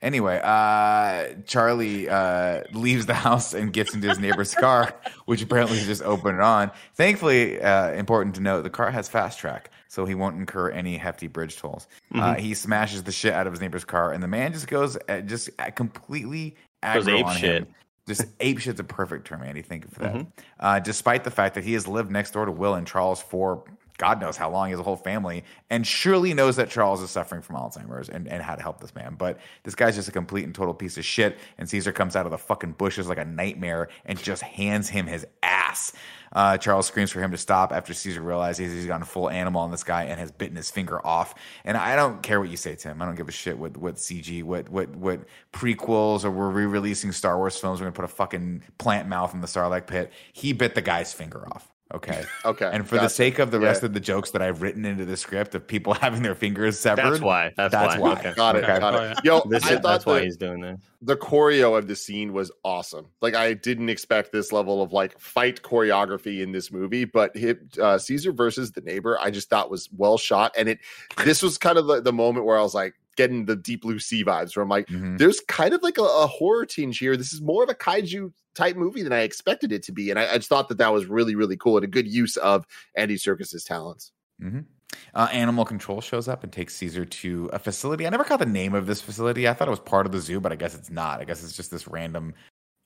Anyway, 0.00 0.40
uh, 0.42 1.34
Charlie 1.46 2.08
uh, 2.08 2.62
leaves 2.72 3.06
the 3.06 3.14
house 3.14 3.52
and 3.52 3.72
gets 3.72 3.94
into 3.94 4.08
his 4.08 4.18
neighbor's 4.18 4.54
car, 4.54 4.94
which 5.26 5.42
apparently 5.42 5.78
is 5.78 5.86
just 5.86 6.02
open 6.02 6.34
and 6.34 6.42
on. 6.42 6.70
Thankfully, 6.94 7.60
uh, 7.60 7.90
important 7.92 8.34
to 8.36 8.40
note, 8.40 8.62
the 8.62 8.70
car 8.70 8.90
has 8.90 9.08
fast 9.08 9.38
track, 9.38 9.70
so 9.88 10.04
he 10.04 10.14
won't 10.14 10.36
incur 10.36 10.70
any 10.70 10.96
hefty 10.96 11.26
bridge 11.26 11.56
tolls. 11.56 11.88
Uh, 12.14 12.34
he 12.34 12.54
smashes 12.54 13.02
the 13.02 13.12
shit 13.12 13.32
out 13.32 13.46
of 13.46 13.52
his 13.52 13.60
neighbor's 13.60 13.84
car, 13.84 14.12
and 14.12 14.22
the 14.22 14.28
man 14.28 14.52
just 14.52 14.68
goes 14.68 14.96
uh, 15.08 15.20
just 15.20 15.50
uh, 15.58 15.70
completely 15.70 16.56
aggro 16.82 17.18
ape 17.18 17.26
on 17.26 17.36
shit. 17.36 17.62
him. 17.62 17.74
Just 18.06 18.24
ape 18.40 18.58
shit's 18.58 18.80
a 18.80 18.84
perfect 18.84 19.26
term, 19.26 19.42
Andy. 19.42 19.62
Think 19.62 19.84
of 19.84 19.94
that. 19.96 20.26
Uh, 20.58 20.78
despite 20.78 21.24
the 21.24 21.30
fact 21.30 21.54
that 21.56 21.64
he 21.64 21.74
has 21.74 21.86
lived 21.86 22.10
next 22.10 22.30
door 22.30 22.46
to 22.46 22.52
Will 22.52 22.74
and 22.74 22.86
Charles 22.86 23.20
for 23.20 23.64
God 23.98 24.20
knows 24.20 24.36
how 24.36 24.48
long, 24.50 24.72
a 24.72 24.82
whole 24.82 24.96
family, 24.96 25.44
and 25.70 25.86
surely 25.86 26.32
knows 26.32 26.56
that 26.56 26.70
Charles 26.70 27.02
is 27.02 27.10
suffering 27.10 27.42
from 27.42 27.56
Alzheimer's 27.56 28.08
and, 28.08 28.28
and 28.28 28.42
how 28.42 28.54
to 28.54 28.62
help 28.62 28.80
this 28.80 28.94
man. 28.94 29.16
But 29.18 29.38
this 29.64 29.74
guy's 29.74 29.96
just 29.96 30.08
a 30.08 30.12
complete 30.12 30.44
and 30.44 30.54
total 30.54 30.72
piece 30.72 30.96
of 30.96 31.04
shit. 31.04 31.36
And 31.58 31.68
Caesar 31.68 31.92
comes 31.92 32.14
out 32.14 32.24
of 32.24 32.30
the 32.30 32.38
fucking 32.38 32.72
bushes 32.72 33.08
like 33.08 33.18
a 33.18 33.24
nightmare 33.24 33.88
and 34.04 34.16
just 34.16 34.42
hands 34.42 34.88
him 34.88 35.06
his 35.06 35.26
ass. 35.42 35.92
Uh, 36.32 36.56
Charles 36.58 36.86
screams 36.86 37.10
for 37.10 37.20
him 37.20 37.30
to 37.32 37.36
stop 37.36 37.72
after 37.72 37.92
Caesar 37.92 38.20
realizes 38.20 38.72
he's 38.72 38.86
gone 38.86 39.02
full 39.02 39.30
animal 39.30 39.62
on 39.62 39.70
this 39.70 39.82
guy 39.82 40.04
and 40.04 40.20
has 40.20 40.30
bitten 40.30 40.56
his 40.56 40.70
finger 40.70 41.04
off. 41.04 41.34
And 41.64 41.76
I 41.76 41.96
don't 41.96 42.22
care 42.22 42.38
what 42.38 42.50
you 42.50 42.56
say, 42.56 42.76
Tim. 42.76 43.00
I 43.02 43.06
don't 43.06 43.16
give 43.16 43.28
a 43.28 43.32
shit 43.32 43.58
what 43.58 43.76
what 43.76 43.96
CG, 43.96 44.44
what 44.44 44.68
what 44.68 44.94
what 44.94 45.20
prequels, 45.52 46.24
or 46.24 46.30
we're 46.30 46.50
re-releasing 46.50 47.12
Star 47.12 47.36
Wars 47.38 47.56
films. 47.56 47.80
We're 47.80 47.86
gonna 47.86 47.96
put 47.96 48.04
a 48.04 48.08
fucking 48.08 48.62
plant 48.76 49.08
mouth 49.08 49.34
in 49.34 49.40
the 49.40 49.46
Sarlacc 49.46 49.86
pit. 49.86 50.12
He 50.32 50.52
bit 50.52 50.74
the 50.74 50.82
guy's 50.82 51.12
finger 51.12 51.48
off. 51.48 51.72
Okay. 51.94 52.22
Okay, 52.44 52.68
And 52.70 52.86
for 52.86 52.96
the 52.98 53.08
sake 53.08 53.38
of 53.38 53.50
the 53.50 53.58
rest 53.58 53.82
Yeah. 53.82 53.86
of 53.86 53.94
the 53.94 54.00
jokes 54.00 54.32
that 54.32 54.42
I've 54.42 54.60
written 54.60 54.84
into 54.84 55.06
the 55.06 55.16
script 55.16 55.54
of 55.54 55.66
people 55.66 55.94
having 55.94 56.22
their 56.22 56.34
fingers 56.34 56.78
severed, 56.78 57.02
That's 57.12 57.20
why. 57.20 57.52
That's, 57.56 57.72
That's 57.72 57.96
why. 57.96 58.12
why. 58.12 58.20
Okay. 58.20 58.32
Got 58.34 58.56
it. 58.56 58.64
Okay. 58.64 58.78
Got 58.78 58.94
Oh, 58.94 59.02
it. 59.12 59.18
Yo, 59.24 59.40
This 59.48 59.64
I 59.64 59.68
is, 59.68 59.72
thought 59.80 59.82
that's 59.84 60.04
why 60.06 60.18
the, 60.18 60.24
he's 60.26 60.36
doing 60.36 60.60
this. 60.60 60.78
the 61.00 61.16
choreo 61.16 61.78
of 61.78 61.88
the 61.88 61.96
scene 61.96 62.34
was 62.34 62.52
awesome. 62.62 63.06
Like 63.22 63.34
I 63.34 63.54
didn't 63.54 63.88
expect 63.88 64.32
this 64.32 64.52
level 64.52 64.82
of 64.82 64.92
like 64.92 65.18
fight 65.18 65.62
choreography 65.62 66.42
in 66.42 66.52
this 66.52 66.70
movie, 66.70 67.06
but 67.06 67.34
hit 67.34 67.78
uh, 67.80 67.96
Caesar 67.96 68.32
versus 68.32 68.72
the 68.72 68.82
neighbor, 68.82 69.18
I 69.18 69.30
just 69.30 69.48
thought 69.48 69.70
was 69.70 69.88
well 69.96 70.18
shot. 70.18 70.52
And 70.58 70.68
it 70.68 70.80
this 71.24 71.42
was 71.42 71.56
kind 71.56 71.78
of 71.78 71.86
the, 71.86 72.02
the 72.02 72.12
moment 72.12 72.44
where 72.44 72.58
I 72.58 72.62
was 72.62 72.74
like 72.74 72.94
getting 73.16 73.46
the 73.46 73.56
deep 73.56 73.80
blue 73.80 73.98
sea 73.98 74.22
vibes 74.24 74.54
where 74.54 74.62
I'm 74.62 74.68
like, 74.68 74.86
Mhm. 74.88 75.16
there's 75.18 75.40
kind 75.48 75.72
of 75.72 75.82
like 75.82 75.96
a, 75.98 76.02
a 76.02 76.26
horror 76.26 76.66
tinge 76.66 76.98
here. 76.98 77.16
This 77.16 77.32
is 77.32 77.40
more 77.40 77.64
of 77.64 77.70
a 77.70 77.74
kaiju 77.74 78.30
type 78.58 78.76
movie 78.76 79.02
than 79.02 79.12
I 79.12 79.20
expected 79.20 79.72
it 79.72 79.82
to 79.84 79.92
be. 79.92 80.10
And 80.10 80.18
I, 80.18 80.34
I 80.34 80.36
just 80.36 80.48
thought 80.48 80.68
that 80.68 80.78
that 80.78 80.92
was 80.92 81.06
really, 81.06 81.34
really 81.34 81.56
cool 81.56 81.76
and 81.76 81.84
a 81.84 81.88
good 81.88 82.06
use 82.06 82.36
of 82.36 82.66
Andy 82.94 83.16
Serkis's 83.16 83.64
talents. 83.64 84.12
Mhm. 84.42 84.66
Uh, 85.14 85.28
animal 85.32 85.64
control 85.64 86.00
shows 86.00 86.28
up 86.28 86.42
and 86.44 86.52
takes 86.52 86.74
Caesar 86.76 87.04
to 87.04 87.50
a 87.52 87.58
facility. 87.58 88.06
I 88.06 88.10
never 88.10 88.24
caught 88.24 88.38
the 88.40 88.46
name 88.46 88.74
of 88.74 88.86
this 88.86 89.00
facility. 89.00 89.46
I 89.48 89.54
thought 89.54 89.68
it 89.68 89.70
was 89.70 89.80
part 89.80 90.06
of 90.06 90.12
the 90.12 90.20
zoo, 90.20 90.40
but 90.40 90.52
I 90.52 90.56
guess 90.56 90.74
it's 90.74 90.90
not. 90.90 91.20
I 91.20 91.24
guess 91.24 91.44
it's 91.44 91.56
just 91.56 91.70
this 91.70 91.86
random 91.88 92.34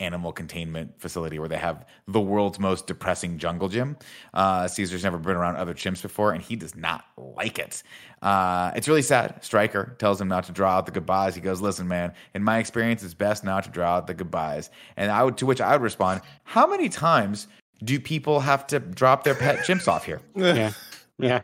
animal 0.02 0.32
containment 0.32 1.00
facility 1.00 1.38
where 1.38 1.48
they 1.48 1.56
have 1.56 1.86
the 2.08 2.20
world's 2.20 2.58
most 2.58 2.86
depressing 2.86 3.38
jungle 3.38 3.68
gym. 3.68 3.96
Uh, 4.34 4.66
Caesar's 4.66 5.04
never 5.04 5.18
been 5.18 5.36
around 5.36 5.56
other 5.56 5.74
chimps 5.74 6.02
before, 6.02 6.32
and 6.32 6.42
he 6.42 6.56
does 6.56 6.74
not 6.74 7.04
like 7.16 7.58
it. 7.58 7.82
Uh, 8.20 8.72
it's 8.74 8.88
really 8.88 9.02
sad. 9.02 9.42
Stryker 9.42 9.96
tells 9.98 10.20
him 10.20 10.28
not 10.28 10.44
to 10.44 10.52
draw 10.52 10.76
out 10.76 10.86
the 10.86 10.92
goodbyes. 10.92 11.34
He 11.34 11.40
goes, 11.40 11.60
"Listen, 11.60 11.88
man. 11.88 12.12
In 12.34 12.42
my 12.42 12.58
experience, 12.58 13.02
it's 13.02 13.14
best 13.14 13.44
not 13.44 13.64
to 13.64 13.70
draw 13.70 13.96
out 13.96 14.06
the 14.06 14.14
goodbyes." 14.14 14.70
And 14.96 15.10
I 15.10 15.22
would, 15.22 15.36
to 15.38 15.46
which 15.46 15.60
I 15.60 15.72
would 15.72 15.82
respond, 15.82 16.20
"How 16.44 16.66
many 16.66 16.88
times 16.88 17.46
do 17.82 17.98
people 17.98 18.40
have 18.40 18.66
to 18.68 18.78
drop 18.78 19.24
their 19.24 19.34
pet 19.34 19.58
chimps 19.60 19.88
off 19.88 20.04
here?" 20.04 20.20
Yeah. 20.36 20.72
Yeah. 21.18 21.42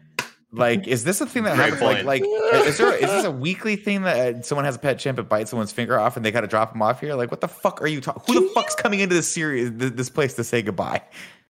Like, 0.50 0.86
is 0.86 1.04
this 1.04 1.20
a 1.20 1.26
thing 1.26 1.42
that 1.44 1.56
Great 1.56 1.74
happens? 1.74 1.82
Like, 1.82 1.96
point. 1.96 2.06
like, 2.06 2.66
is 2.66 2.78
there 2.78 2.94
is 2.94 3.02
this 3.02 3.24
a 3.24 3.30
weekly 3.30 3.76
thing 3.76 4.02
that 4.02 4.34
uh, 4.36 4.42
someone 4.42 4.64
has 4.64 4.76
a 4.76 4.78
pet 4.78 4.98
chimp 4.98 5.18
and 5.18 5.28
bites 5.28 5.50
someone's 5.50 5.72
finger 5.72 5.98
off 5.98 6.16
and 6.16 6.24
they 6.24 6.30
got 6.30 6.40
to 6.40 6.46
drop 6.46 6.72
them 6.72 6.80
off 6.80 7.00
here? 7.00 7.14
Like, 7.14 7.30
what 7.30 7.40
the 7.42 7.48
fuck 7.48 7.82
are 7.82 7.86
you 7.86 8.00
talking? 8.00 8.34
Who 8.34 8.48
the 8.48 8.54
fuck's 8.54 8.74
coming 8.74 9.00
into 9.00 9.14
this 9.14 9.30
series, 9.30 9.70
this 9.74 10.08
place 10.08 10.34
to 10.34 10.44
say 10.44 10.62
goodbye? 10.62 11.02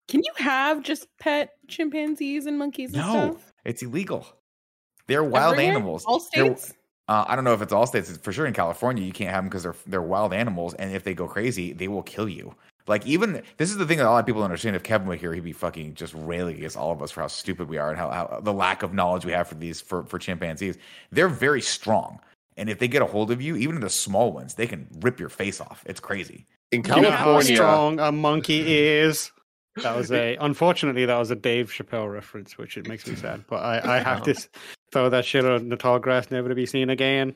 Can 0.07 0.20
you 0.22 0.32
have 0.36 0.82
just 0.82 1.09
pet 1.18 1.51
chimpanzees 1.66 2.47
and 2.47 2.57
monkeys 2.59 2.92
and 2.92 3.03
No, 3.03 3.30
stuff? 3.32 3.53
it's 3.64 3.82
illegal. 3.82 4.26
They're 5.09 5.24
wild 5.24 5.55
Everywhere? 5.55 5.72
animals. 5.74 6.05
All 6.05 6.22
They're- 6.32 6.57
states? 6.57 6.74
Uh, 7.09 7.24
I 7.28 7.34
don't 7.36 7.45
know 7.45 7.53
if 7.53 7.61
it's 7.61 7.72
all 7.72 7.86
states. 7.86 8.16
For 8.18 8.32
sure 8.32 8.47
in 8.47 8.55
California, 8.55 9.05
you 9.05 9.12
can't 9.12 9.28
have 9.30 9.42
them 9.42 9.49
because 9.51 9.62
they're 9.64 9.74
they're 9.86 10.01
wild 10.03 10.32
animals, 10.32 10.72
and 10.74 10.95
if 10.95 11.05
they 11.05 11.12
go 11.12 11.26
crazy, 11.28 11.72
they 11.74 11.86
will 11.88 12.03
kill 12.03 12.26
you. 12.28 12.55
Like 12.87 13.07
even 13.07 13.43
this 13.57 13.70
is 13.70 13.78
the 13.78 13.87
thing 13.87 13.99
that 13.99 14.07
a 14.07 14.11
lot 14.11 14.18
of 14.20 14.26
people 14.26 14.41
don't 14.43 14.51
understand. 14.51 14.76
If 14.76 14.82
Kevin 14.82 15.09
were 15.09 15.16
here, 15.16 15.32
he'd 15.32 15.43
be 15.45 15.53
fucking 15.53 15.95
just 15.95 16.12
railing 16.14 16.57
against 16.57 16.76
all 16.76 16.93
of 16.93 17.01
us 17.03 17.11
for 17.11 17.22
how 17.22 17.28
stupid 17.28 17.68
we 17.68 17.78
are 17.78 17.89
and 17.89 17.99
how, 17.99 18.11
how 18.11 18.41
the 18.43 18.53
lack 18.53 18.82
of 18.82 18.93
knowledge 18.93 19.24
we 19.24 19.32
have 19.32 19.49
for 19.49 19.55
these 19.55 19.80
for 19.80 20.05
for 20.05 20.18
chimpanzees. 20.18 20.76
They're 21.11 21.28
very 21.28 21.62
strong, 21.62 22.20
and 22.59 22.68
if 22.68 22.78
they 22.78 22.89
get 22.89 23.01
a 23.01 23.07
hold 23.07 23.30
of 23.30 23.41
you, 23.41 23.57
even 23.57 23.80
the 23.80 23.89
small 23.89 24.32
ones, 24.32 24.55
they 24.55 24.66
can 24.66 24.87
rip 25.01 25.18
your 25.18 25.30
face 25.30 25.61
off. 25.62 25.82
It's 25.87 26.01
crazy. 26.01 26.47
In 26.72 26.82
You 26.85 27.01
know 27.03 27.11
how 27.11 27.41
strong 27.41 28.01
a 28.01 28.12
monkey 28.12 28.61
is. 28.99 29.30
That 29.82 29.97
was 29.97 30.12
a 30.12 30.37
unfortunately 30.37 31.07
that 31.07 31.16
was 31.18 31.30
a 31.30 31.37
Dave 31.37 31.70
Chappelle 31.70 32.12
reference, 32.12 32.59
which 32.59 32.76
it 32.76 32.87
makes 32.87 33.07
me 33.07 33.16
sad. 33.16 33.45
But 33.49 33.57
I, 33.57 33.97
I 33.97 34.01
have 34.01 34.22
to 34.24 34.35
throw 34.93 35.09
that 35.09 35.24
shit 35.24 35.45
on 35.45 35.68
the 35.70 35.76
tall 35.76 35.99
grass, 35.99 36.30
never 36.30 36.49
to 36.51 36.55
be 36.55 36.66
seen 36.66 36.91
again. 36.91 37.35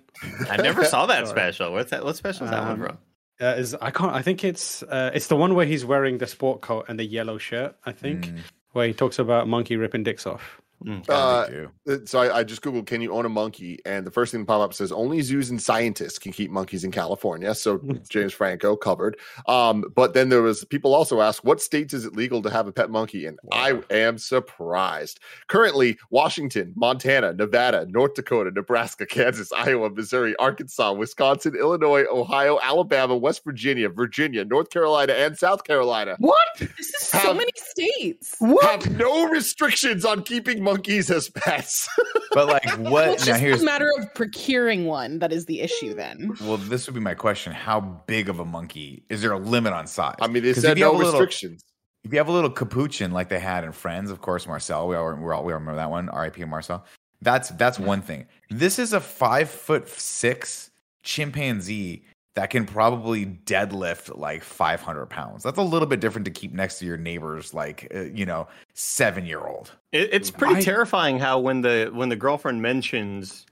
I 0.50 0.56
never 0.58 0.84
saw 0.84 1.06
that 1.06 1.26
Sorry. 1.26 1.30
special. 1.40 1.72
What's 1.72 1.90
that? 1.90 2.04
What 2.04 2.16
special 2.16 2.44
is 2.44 2.50
that 2.50 2.62
one 2.62 2.72
Um, 2.72 2.78
from? 2.86 2.98
Uh, 3.40 3.54
is 3.56 3.74
I 3.80 3.90
can't. 3.90 4.12
I 4.12 4.22
think 4.22 4.42
it's 4.44 4.82
uh, 4.82 5.10
it's 5.14 5.28
the 5.28 5.36
one 5.36 5.54
where 5.54 5.66
he's 5.66 5.84
wearing 5.84 6.18
the 6.18 6.26
sport 6.26 6.60
coat 6.60 6.86
and 6.88 6.98
the 6.98 7.04
yellow 7.04 7.38
shirt. 7.38 7.76
I 7.86 7.92
think 7.92 8.26
Mm. 8.26 8.38
where 8.72 8.86
he 8.88 8.92
talks 8.92 9.18
about 9.18 9.46
monkey 9.48 9.76
ripping 9.76 10.02
dicks 10.02 10.26
off. 10.26 10.60
Uh, 11.08 11.46
They 11.46 11.52
do. 11.52 11.70
Uh, 11.88 11.96
so 12.04 12.20
I, 12.20 12.38
I 12.38 12.44
just 12.44 12.62
googled 12.62 12.86
can 12.86 13.00
you 13.00 13.12
own 13.12 13.24
a 13.24 13.28
monkey? 13.28 13.78
And 13.84 14.06
the 14.06 14.10
first 14.10 14.32
thing 14.32 14.40
that 14.42 14.46
pop 14.46 14.60
up 14.60 14.74
says 14.74 14.92
only 14.92 15.20
zoos 15.22 15.50
and 15.50 15.60
scientists 15.60 16.18
can 16.18 16.32
keep 16.32 16.50
monkeys 16.50 16.84
in 16.84 16.90
california. 16.90 17.54
So 17.54 17.78
james 18.08 18.32
franco 18.32 18.76
covered. 18.76 19.16
Um 19.46 19.84
but 19.94 20.14
then 20.14 20.28
there 20.28 20.42
was 20.42 20.64
people 20.64 20.94
also 20.94 21.20
asked 21.20 21.44
what 21.44 21.60
states 21.60 21.94
is 21.94 22.04
it 22.04 22.14
legal 22.16 22.42
to 22.42 22.50
have 22.50 22.66
a 22.66 22.72
pet 22.72 22.90
monkey 22.90 23.26
and 23.26 23.38
i 23.52 23.80
am 23.90 24.18
surprised. 24.18 25.20
Currently 25.48 25.98
washington 26.10 26.72
montana 26.76 27.32
nevada 27.32 27.86
north 27.90 28.14
dakota 28.14 28.50
nebraska 28.50 29.06
kansas 29.06 29.50
iowa 29.52 29.90
missouri 29.90 30.36
arkansas 30.36 30.92
wisconsin 30.92 31.54
illinois 31.56 32.04
ohio 32.10 32.58
alabama 32.62 33.16
west 33.16 33.44
virginia 33.44 33.88
virginia 33.88 34.44
north 34.44 34.70
carolina 34.70 35.12
and 35.12 35.36
south 35.38 35.64
carolina 35.64 36.16
What? 36.18 36.36
This 36.58 36.88
is 36.94 37.08
so 37.08 37.34
many 37.34 37.50
states. 37.56 38.36
have 38.62 38.90
no 38.96 39.28
restrictions 39.28 40.04
on 40.04 40.22
keeping 40.22 40.62
monkeys 40.72 41.10
as 41.10 41.28
pets 41.30 41.88
But 42.32 42.46
like, 42.48 42.64
Well, 42.78 42.92
what? 42.92 43.08
it's 43.08 43.26
now 43.26 43.32
just 43.32 43.40
here's 43.40 43.62
a 43.62 43.64
matter 43.64 43.90
of 43.98 44.12
procuring 44.14 44.84
one 44.84 45.18
that 45.20 45.32
is 45.32 45.46
the 45.46 45.60
issue 45.60 45.94
then. 45.94 46.32
well, 46.42 46.56
this 46.58 46.86
would 46.86 46.94
be 46.94 47.00
my 47.00 47.14
question: 47.14 47.52
How 47.52 47.80
big 48.06 48.28
of 48.28 48.38
a 48.38 48.44
monkey? 48.44 49.02
Is 49.08 49.22
there 49.22 49.32
a 49.32 49.38
limit 49.38 49.72
on 49.72 49.86
size? 49.86 50.16
i 50.20 50.26
mean 50.28 50.42
they 50.42 50.52
'Cause 50.52 50.62
said 50.62 50.72
if 50.72 50.78
you 50.78 50.84
no 50.84 50.92
have 50.92 51.00
a 51.00 51.04
little- 51.04 51.20
restrictions 51.20 51.64
if 52.04 52.12
you 52.12 52.18
have 52.18 52.28
a 52.28 52.32
little 52.32 52.50
capuchin 52.50 53.10
like 53.12 53.28
they 53.28 53.40
had 53.40 53.64
in 53.64 53.72
Friends, 53.72 54.10
of 54.10 54.20
course, 54.20 54.46
Marcel, 54.46 54.86
we 54.88 54.94
all 54.96 55.12
we 55.14 55.32
all 55.32 55.44
we 55.44 55.52
all 55.52 55.58
remember 55.58 55.76
that 55.76 55.90
one. 55.90 56.08
R.I.P. 56.08 56.44
Marcel. 56.44 56.84
That's 57.22 57.48
that's 57.50 57.78
one 57.78 58.02
thing. 58.02 58.26
This 58.50 58.78
is 58.78 58.92
a 58.92 59.00
five 59.00 59.50
foot 59.50 59.88
six 59.88 60.70
chimpanzee 61.02 62.04
that 62.38 62.50
can 62.50 62.66
probably 62.66 63.26
deadlift 63.26 64.16
like 64.16 64.44
five 64.44 64.80
hundred 64.80 65.06
pounds. 65.06 65.42
That's 65.42 65.58
a 65.58 65.62
little 65.62 65.88
bit 65.88 65.98
different 65.98 66.24
to 66.26 66.30
keep 66.30 66.52
next 66.54 66.78
to 66.78 66.86
your 66.86 66.96
neighbor's 66.96 67.52
like 67.52 67.90
uh, 67.92 68.02
you 68.02 68.24
know 68.24 68.46
seven 68.74 69.26
year 69.26 69.40
old. 69.40 69.72
It, 69.90 70.10
it's 70.12 70.30
pretty 70.30 70.54
I- 70.54 70.60
terrifying 70.60 71.18
how 71.18 71.40
when 71.40 71.62
the 71.62 71.90
when 71.92 72.10
the 72.10 72.16
girlfriend 72.16 72.62
mentions, 72.62 73.44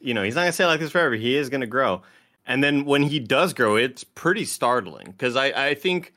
you 0.00 0.12
know, 0.12 0.22
he's 0.22 0.34
not 0.34 0.42
gonna 0.42 0.52
stay 0.52 0.66
like 0.66 0.80
this 0.80 0.90
forever. 0.90 1.14
He 1.14 1.34
is 1.34 1.48
gonna 1.48 1.66
grow, 1.66 2.02
and 2.44 2.62
then 2.62 2.84
when 2.84 3.04
he 3.04 3.20
does 3.20 3.54
grow, 3.54 3.76
it's 3.76 4.04
pretty 4.04 4.44
startling 4.44 5.06
because 5.12 5.34
I 5.34 5.68
I 5.68 5.74
think 5.74 6.12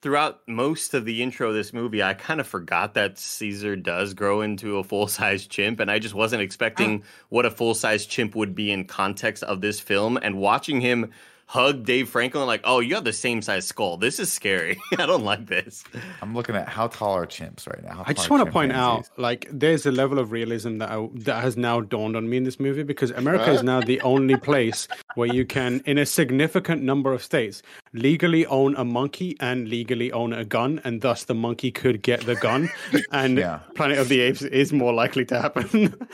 throughout 0.00 0.40
most 0.48 0.94
of 0.94 1.04
the 1.04 1.22
intro 1.22 1.50
of 1.50 1.54
this 1.54 1.72
movie, 1.72 2.02
I 2.02 2.14
kind 2.14 2.40
of 2.40 2.46
forgot 2.48 2.94
that 2.94 3.20
Caesar 3.20 3.76
does 3.76 4.14
grow 4.14 4.40
into 4.40 4.78
a 4.78 4.82
full 4.82 5.06
size 5.06 5.46
chimp, 5.46 5.78
and 5.78 5.92
I 5.92 6.00
just 6.00 6.16
wasn't 6.16 6.42
expecting 6.42 7.04
what 7.28 7.46
a 7.46 7.52
full 7.52 7.74
size 7.74 8.04
chimp 8.04 8.34
would 8.34 8.56
be 8.56 8.72
in 8.72 8.84
context 8.84 9.44
of 9.44 9.60
this 9.60 9.78
film. 9.78 10.18
And 10.20 10.38
watching 10.38 10.80
him 10.80 11.12
hug 11.52 11.84
Dave 11.84 12.08
Franklin, 12.08 12.46
like, 12.46 12.62
oh, 12.64 12.80
you 12.80 12.94
have 12.94 13.04
the 13.04 13.12
same 13.12 13.42
size 13.42 13.66
skull. 13.66 13.98
This 13.98 14.18
is 14.18 14.32
scary. 14.32 14.80
I 14.98 15.04
don't 15.04 15.22
like 15.22 15.46
this. 15.46 15.84
I'm 16.22 16.34
looking 16.34 16.56
at 16.56 16.66
how 16.66 16.86
tall 16.86 17.14
are 17.14 17.26
chimps 17.26 17.68
right 17.68 17.84
now. 17.84 17.96
How 17.96 18.04
I 18.06 18.14
just 18.14 18.30
want 18.30 18.46
to 18.46 18.50
point 18.50 18.72
out, 18.72 19.06
like, 19.18 19.46
there's 19.52 19.84
a 19.84 19.92
level 19.92 20.18
of 20.18 20.32
realism 20.32 20.78
that 20.78 20.90
I, 20.90 21.06
that 21.12 21.42
has 21.42 21.58
now 21.58 21.82
dawned 21.82 22.16
on 22.16 22.26
me 22.30 22.38
in 22.38 22.44
this 22.44 22.58
movie 22.58 22.84
because 22.84 23.10
America 23.10 23.50
is 23.50 23.62
now 23.62 23.82
the 23.82 24.00
only 24.00 24.36
place 24.36 24.88
where 25.14 25.32
you 25.32 25.44
can, 25.44 25.80
in 25.86 25.98
a 25.98 26.06
significant 26.06 26.82
number 26.82 27.12
of 27.12 27.22
states, 27.22 27.62
legally 27.92 28.46
own 28.46 28.74
a 28.76 28.84
monkey 28.84 29.36
and 29.40 29.68
legally 29.68 30.10
own 30.12 30.32
a 30.32 30.44
gun, 30.44 30.80
and 30.84 31.00
thus 31.02 31.24
the 31.24 31.34
monkey 31.34 31.70
could 31.70 32.02
get 32.02 32.20
the 32.26 32.34
gun, 32.36 32.68
and 33.12 33.38
Yeah. 33.38 33.60
Planet 33.74 33.98
of 33.98 34.08
the 34.08 34.20
Apes 34.20 34.42
is 34.42 34.72
more 34.72 34.92
likely 34.92 35.24
to 35.26 35.40
happen. 35.40 35.94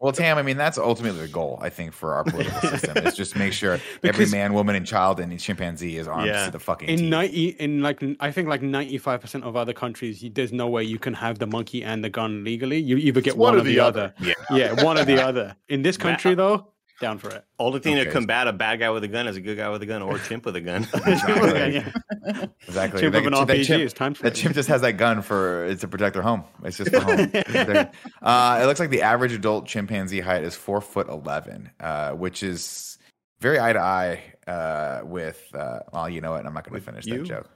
Well, 0.00 0.12
Tam, 0.12 0.36
I 0.38 0.42
mean, 0.42 0.56
that's 0.58 0.78
ultimately 0.78 1.20
the 1.22 1.28
goal, 1.28 1.58
I 1.60 1.68
think, 1.70 1.92
for 1.92 2.14
our 2.14 2.22
political 2.22 2.60
system 2.68 2.98
is 2.98 3.16
just 3.16 3.34
make 3.34 3.52
sure 3.52 3.80
every 4.04 4.26
man, 4.26 4.52
woman, 4.52 4.76
and 4.76 4.86
child 4.86 5.18
and 5.20 5.36
chimpanzee 5.40 5.96
is 5.96 6.06
armed 6.06 6.26
Yeah. 6.26 6.44
to 6.46 6.52
the 6.52 6.58
fucking 6.60 6.88
in 6.88 6.98
teeth. 6.98 7.08
ninety, 7.10 7.46
in 7.58 7.80
like 7.82 8.02
I 8.20 8.30
think 8.30 8.46
like 8.48 8.62
ninety 8.62 8.98
five 8.98 9.20
percent 9.22 9.44
of 9.44 9.56
other 9.56 9.72
countries, 9.72 10.22
you, 10.22 10.30
there's 10.30 10.52
no 10.52 10.68
way 10.68 10.84
you 10.84 10.98
can 10.98 11.14
have 11.14 11.38
the 11.38 11.46
monkey 11.46 11.82
and 11.82 12.04
the 12.04 12.10
gun 12.10 12.44
legally. 12.44 12.78
You 12.78 12.98
either 12.98 13.20
get 13.20 13.36
one, 13.36 13.56
or 13.56 13.62
the, 13.62 13.80
other. 13.80 14.14
Yeah. 14.20 14.34
Yeah, 14.50 14.84
one 14.84 14.98
or 14.98 15.04
the 15.04 15.20
other. 15.20 15.56
In 15.68 15.82
this 15.82 15.96
country, 15.96 16.34
though, 16.34 16.68
down 17.00 17.18
for 17.18 17.28
it. 17.30 17.44
All 17.58 17.68
Only 17.68 17.80
thing 17.80 17.96
to 17.96 18.10
combat 18.10 18.48
a 18.48 18.52
bad 18.52 18.78
guy 18.80 18.90
with 18.90 19.04
a 19.04 19.08
gun 19.08 19.26
is 19.28 19.36
a 19.36 19.40
good 19.40 19.56
guy 19.56 19.68
with 19.68 19.82
a 19.82 19.86
gun 19.86 20.02
or 20.02 20.16
a 20.16 20.18
chimp 20.20 20.44
with 20.46 20.56
a 20.56 20.60
gun. 20.60 20.86
Exactly. 21.06 21.74
Yeah. 21.74 22.46
Exactly. 22.66 23.00
Chimp 23.00 23.12
That- 23.14 23.26
an 23.26 23.32
that 23.32 23.48
RPG 23.48 23.64
chimp- 23.64 23.82
is 23.84 23.92
time 23.92 24.14
for 24.14 24.22
That 24.24 24.36
it. 24.36 24.40
chimp 24.40 24.54
just 24.54 24.68
has 24.68 24.80
that 24.80 24.92
gun 24.92 25.22
for 25.22 25.64
it's 25.66 25.82
to 25.82 25.88
protect 25.88 26.14
their 26.14 26.22
home. 26.22 26.44
It's 26.64 26.76
just 26.78 26.90
for 26.90 27.00
home. 27.00 27.30
Uh, 28.22 28.60
it 28.62 28.66
looks 28.66 28.80
like 28.80 28.90
the 28.90 29.02
average 29.02 29.32
adult 29.32 29.66
chimpanzee 29.66 30.20
height 30.20 30.42
is 30.44 30.54
four 30.54 30.80
foot 30.80 31.08
eleven, 31.08 31.70
uh, 31.80 32.12
which 32.12 32.42
is 32.42 32.98
very 33.40 33.60
eye 33.60 33.72
to 33.72 33.78
eye 33.80 34.22
uh, 34.46 35.00
with. 35.04 35.40
Uh, 35.54 35.80
well, 35.92 36.08
you 36.08 36.20
know 36.20 36.32
what? 36.32 36.44
I'm 36.46 36.54
not 36.54 36.68
going 36.68 36.80
to 36.80 36.84
finish 36.84 37.06
you? 37.06 37.18
that 37.18 37.24
joke. 37.26 37.50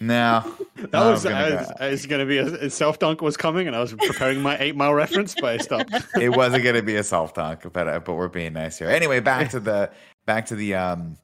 No, 0.00 0.44
That 0.76 0.94
I'm 0.94 1.10
was 1.12 1.26
I 1.26 1.50
was, 1.56 1.72
I 1.80 1.88
was 1.88 2.06
going 2.06 2.20
to 2.20 2.26
be 2.26 2.38
a, 2.38 2.66
a 2.66 2.70
self 2.70 2.98
dunk 2.98 3.20
was 3.20 3.36
coming, 3.36 3.66
and 3.66 3.76
I 3.76 3.80
was 3.80 3.92
preparing 3.92 4.40
my 4.40 4.56
eight 4.58 4.76
mile 4.76 4.94
reference, 4.94 5.34
but 5.34 5.44
I 5.44 5.56
stopped. 5.58 5.92
it 6.20 6.30
wasn't 6.30 6.62
going 6.62 6.76
to 6.76 6.82
be 6.82 6.96
a 6.96 7.04
self 7.04 7.34
dunk, 7.34 7.70
but 7.72 7.88
uh, 7.88 8.00
but 8.00 8.14
we're 8.14 8.28
being 8.28 8.54
nice 8.54 8.78
here. 8.78 8.88
Anyway, 8.88 9.20
back 9.20 9.50
to 9.50 9.60
the 9.60 9.90
back 10.26 10.46
to 10.46 10.56
the 10.56 10.74
um 10.74 11.16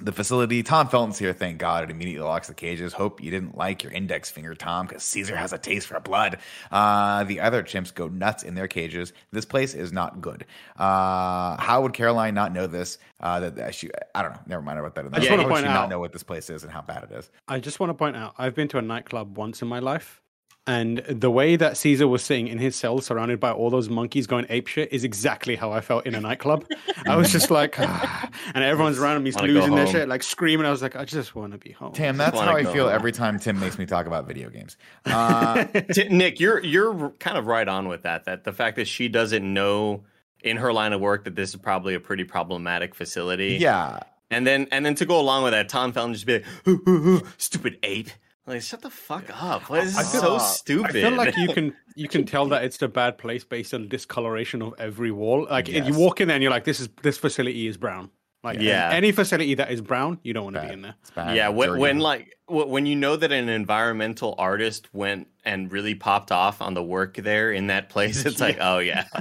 the 0.00 0.12
facility. 0.12 0.62
Tom 0.62 0.88
Felton's 0.88 1.18
here. 1.18 1.32
Thank 1.32 1.58
God. 1.58 1.84
It 1.84 1.90
immediately 1.90 2.24
locks 2.24 2.48
the 2.48 2.54
cages. 2.54 2.92
Hope 2.92 3.22
you 3.22 3.30
didn't 3.30 3.56
like 3.56 3.82
your 3.82 3.92
index 3.92 4.30
finger, 4.30 4.54
Tom, 4.54 4.86
because 4.86 5.02
Caesar 5.04 5.36
has 5.36 5.52
a 5.52 5.58
taste 5.58 5.86
for 5.86 5.98
blood. 6.00 6.38
Uh, 6.70 7.24
the 7.24 7.40
other 7.40 7.62
chimps 7.62 7.94
go 7.94 8.08
nuts 8.08 8.42
in 8.42 8.54
their 8.54 8.68
cages. 8.68 9.12
This 9.32 9.44
place 9.44 9.74
is 9.74 9.92
not 9.92 10.20
good. 10.20 10.44
Uh, 10.76 11.56
how 11.60 11.82
would 11.82 11.92
Caroline 11.92 12.34
not 12.34 12.52
know 12.52 12.66
this? 12.66 12.98
Uh, 13.20 13.40
that, 13.40 13.56
that 13.56 13.74
she, 13.74 13.90
I 14.14 14.22
don't 14.22 14.32
know. 14.32 14.40
Never 14.46 14.62
mind 14.62 14.78
about 14.78 14.94
that. 14.96 15.06
I 15.06 15.18
just 15.18 15.28
How 15.28 15.36
wanna 15.36 15.48
would 15.48 15.52
point 15.52 15.66
she 15.66 15.72
not 15.72 15.88
know 15.88 15.98
what 15.98 16.12
this 16.12 16.22
place 16.22 16.50
is 16.50 16.62
and 16.62 16.72
how 16.72 16.82
bad 16.82 17.04
it 17.04 17.12
is. 17.12 17.30
I 17.48 17.58
just 17.60 17.80
want 17.80 17.90
to 17.90 17.94
point 17.94 18.16
out 18.16 18.34
I've 18.36 18.54
been 18.54 18.68
to 18.68 18.78
a 18.78 18.82
nightclub 18.82 19.36
once 19.38 19.62
in 19.62 19.68
my 19.68 19.78
life, 19.78 20.20
and 20.66 20.98
the 21.08 21.30
way 21.30 21.56
that 21.56 21.76
Caesar 21.76 22.08
was 22.08 22.22
sitting 22.22 22.48
in 22.48 22.58
his 22.58 22.74
cell, 22.74 22.98
surrounded 23.00 23.38
by 23.38 23.50
all 23.52 23.68
those 23.68 23.90
monkeys 23.90 24.26
going 24.26 24.46
apeshit, 24.46 24.88
is 24.92 25.04
exactly 25.04 25.56
how 25.56 25.72
I 25.72 25.82
felt 25.82 26.06
in 26.06 26.14
a 26.14 26.20
nightclub. 26.20 26.64
I 27.06 27.16
was 27.16 27.30
just 27.30 27.50
like, 27.60 27.78
ah, 27.78 28.30
and 28.54 28.64
everyone's 28.64 28.98
around 28.98 29.22
me 29.22 29.30
losing 29.32 29.74
their 29.74 29.86
shit, 29.86 30.08
like 30.08 30.22
screaming. 30.22 30.64
I 30.64 30.70
was 30.70 30.80
like, 30.80 30.96
I 30.96 31.04
just 31.04 31.34
want 31.34 31.52
to 31.52 31.58
be 31.58 31.72
home. 31.72 31.92
Tim, 31.92 32.16
that's 32.16 32.34
wanna 32.34 32.50
how 32.50 32.56
I 32.56 32.64
feel 32.64 32.86
home. 32.86 32.94
every 32.94 33.12
time 33.12 33.38
Tim 33.38 33.60
makes 33.60 33.78
me 33.78 33.84
talk 33.84 34.06
about 34.06 34.26
video 34.26 34.48
games. 34.50 34.76
Uh, 35.06 35.64
T- 35.92 36.08
Nick, 36.08 36.40
you're 36.40 36.60
you're 36.64 37.10
kind 37.18 37.36
of 37.36 37.46
right 37.46 37.68
on 37.68 37.88
with 37.88 38.02
that. 38.02 38.24
That 38.24 38.44
the 38.44 38.52
fact 38.52 38.76
that 38.76 38.86
she 38.86 39.08
doesn't 39.08 39.44
know 39.44 40.04
in 40.42 40.56
her 40.56 40.72
line 40.72 40.92
of 40.92 41.00
work 41.00 41.24
that 41.24 41.36
this 41.36 41.50
is 41.50 41.56
probably 41.56 41.94
a 41.94 42.00
pretty 42.00 42.24
problematic 42.24 42.94
facility. 42.94 43.58
yeah. 43.60 44.00
And 44.30 44.46
then 44.46 44.66
and 44.72 44.84
then 44.84 44.94
to 44.96 45.04
go 45.06 45.20
along 45.20 45.44
with 45.44 45.52
that, 45.52 45.68
Tom 45.68 45.92
Felton 45.92 46.14
just 46.14 46.26
be 46.26 46.34
like, 46.38 46.46
"Ooh, 46.66 46.82
ooh, 46.88 47.08
ooh, 47.08 47.22
"Stupid 47.36 47.78
ape." 47.82 48.08
Like, 48.46 48.60
shut 48.62 48.82
the 48.82 48.90
fuck 48.90 49.24
up. 49.42 49.70
Like, 49.70 49.84
this 49.84 49.98
is 49.98 50.12
feel- 50.12 50.20
so 50.20 50.38
stupid. 50.38 50.96
I 50.96 51.00
feel 51.08 51.12
like 51.12 51.36
you 51.36 51.48
can 51.48 51.74
you 51.96 52.08
can 52.08 52.24
tell 52.26 52.46
that 52.48 52.62
it's 52.66 52.80
a 52.82 52.88
bad 52.88 53.16
place 53.18 53.42
based 53.44 53.72
on 53.72 53.88
discoloration 53.88 54.60
of 54.62 54.74
every 54.78 55.10
wall. 55.10 55.46
Like 55.50 55.68
if 55.68 55.86
you 55.86 55.94
walk 55.94 56.20
in 56.20 56.28
there 56.28 56.34
and 56.36 56.42
you're 56.42 56.50
like, 56.52 56.64
this 56.64 56.80
is 56.80 56.88
this 57.02 57.16
facility 57.18 57.66
is 57.66 57.76
brown. 57.78 58.10
Like 58.42 58.60
Yeah. 58.60 58.90
any 58.92 59.10
facility 59.12 59.54
that 59.54 59.70
is 59.70 59.80
brown, 59.80 60.18
you 60.22 60.34
don't 60.34 60.44
want 60.44 60.56
to 60.56 60.62
be 60.66 60.72
in 60.74 60.82
there. 60.82 60.94
It's 61.00 61.10
bad. 61.10 61.34
yeah, 61.34 61.48
when, 61.48 61.78
when 61.78 61.98
like 62.00 62.36
wh- 62.43 62.43
when 62.46 62.84
you 62.84 62.94
know 62.94 63.16
that 63.16 63.32
an 63.32 63.48
environmental 63.48 64.34
artist 64.36 64.92
went 64.92 65.28
and 65.46 65.72
really 65.72 65.94
popped 65.94 66.30
off 66.30 66.60
on 66.60 66.74
the 66.74 66.82
work 66.82 67.16
there 67.16 67.50
in 67.50 67.68
that 67.68 67.88
place, 67.88 68.26
it's 68.26 68.38
like, 68.40 68.58
oh 68.60 68.78
yeah. 68.78 69.04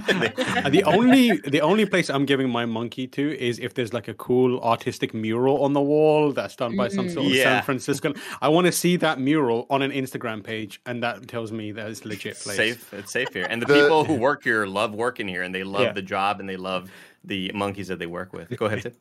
The 0.70 0.84
only 0.86 1.38
the 1.38 1.62
only 1.62 1.86
place 1.86 2.10
I'm 2.10 2.26
giving 2.26 2.50
my 2.50 2.66
monkey 2.66 3.08
to 3.08 3.38
is 3.40 3.60
if 3.60 3.76
there's 3.76 3.94
like 3.94 4.10
a 4.10 4.14
cool 4.14 4.60
artistic 4.60 5.14
mural 5.14 5.64
on 5.64 5.72
the 5.72 5.82
wall 5.82 6.34
that's 6.34 6.56
done 6.56 6.76
by 6.76 6.90
some 6.90 7.08
sort 7.10 7.26
of 7.26 7.32
mm-hmm. 7.32 7.38
Yeah. 7.38 7.44
San 7.44 7.64
Franciscan. 7.64 8.16
I 8.42 8.50
want 8.50 8.66
to 8.68 8.74
see 8.74 8.98
that 8.98 9.20
mural 9.20 9.68
on 9.70 9.82
an 9.82 9.92
Instagram 9.92 10.44
page, 10.44 10.82
and 10.86 11.02
that 11.04 11.28
tells 11.30 11.52
me 11.54 11.72
that 11.72 11.88
it's 11.90 12.04
legit 12.04 12.38
place. 12.38 12.58
safe. 12.58 12.94
It's 12.94 13.12
safe 13.12 13.30
here, 13.34 13.48
and 13.50 13.62
the, 13.62 13.66
The- 13.66 13.74
people 13.76 14.04
who 14.04 14.16
work 14.16 14.44
here 14.44 14.66
love 14.66 14.94
working 14.94 15.30
here, 15.30 15.44
and 15.44 15.56
they 15.56 15.64
love 15.64 15.82
Yeah. 15.82 15.92
the 15.94 16.02
job, 16.02 16.42
and 16.42 16.50
they 16.50 16.58
love 16.58 16.92
the 17.24 17.52
monkeys 17.56 17.88
that 17.88 18.00
they 18.00 18.06
work 18.06 18.34
with. 18.34 18.56
Go 18.58 18.66
ahead. 18.66 18.82
Tim. 18.84 18.94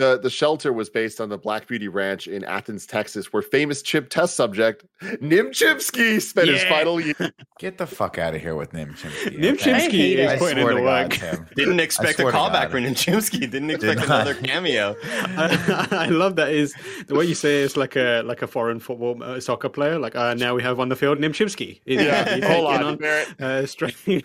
The 0.00 0.18
the 0.18 0.30
shelter 0.30 0.72
was 0.72 0.88
based 0.88 1.20
on 1.20 1.28
the 1.28 1.36
Black 1.36 1.66
Beauty 1.66 1.86
Ranch 1.86 2.26
in 2.26 2.42
Athens, 2.42 2.86
Texas, 2.86 3.34
where 3.34 3.42
famous 3.42 3.82
chip 3.82 4.08
test 4.08 4.34
subject 4.34 4.86
Nim 5.20 5.50
Chimpsky 5.50 6.22
spent 6.22 6.48
his 6.48 6.64
final 6.64 6.98
year. 6.98 7.14
Get 7.58 7.76
the 7.76 7.86
fuck 7.86 8.16
out 8.16 8.34
of 8.34 8.40
here 8.40 8.56
with 8.56 8.72
Nim 8.72 8.94
Chimpsky. 8.94 9.36
Nim 9.38 9.54
okay? 9.56 9.72
Chimpsky 9.72 10.12
it. 10.12 10.18
is 10.20 10.30
I 10.30 10.38
putting 10.38 10.56
in 10.56 10.64
swear 10.64 10.74
the 10.74 10.80
to 10.80 10.86
work. 10.86 11.54
Didn't 11.54 11.80
expect 11.80 12.18
a 12.18 12.22
callback 12.24 12.52
God. 12.52 12.70
for 12.70 12.80
Nichimsky. 12.80 13.40
Didn't 13.40 13.70
expect 13.72 13.98
not. 14.00 14.06
another 14.06 14.34
cameo. 14.36 14.96
I, 15.04 15.88
I 15.90 16.06
love 16.06 16.36
that 16.36 16.48
is 16.48 16.74
the 17.06 17.14
way 17.14 17.26
you 17.26 17.34
say 17.34 17.60
it's 17.60 17.76
like 17.76 17.94
a 17.94 18.22
like 18.24 18.40
a 18.40 18.46
foreign 18.46 18.80
football 18.80 19.22
uh, 19.22 19.38
soccer 19.38 19.68
player. 19.68 19.98
Like 19.98 20.16
uh, 20.16 20.32
now 20.32 20.54
we 20.54 20.62
have 20.62 20.80
on 20.80 20.88
the 20.88 20.96
field 20.96 21.18
Nimchivsky. 21.18 21.82
He's, 21.84 22.00
Yeah, 22.00 22.36
he's 22.36 22.44
hold 22.46 22.70
taking 22.70 22.86
on, 22.86 22.96
Barrett. 22.96 23.38
uh, 23.38 23.66
straight. 23.66 24.24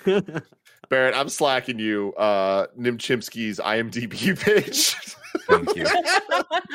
Barrett, 0.89 1.15
I'm 1.15 1.27
slacking 1.27 1.79
you. 1.79 2.13
Uh, 2.13 2.67
Nim 2.77 2.97
Chimpsky's 2.97 3.59
IMDb 3.59 4.39
page. 4.39 4.95
Thank 5.47 5.75
you. 5.75 5.85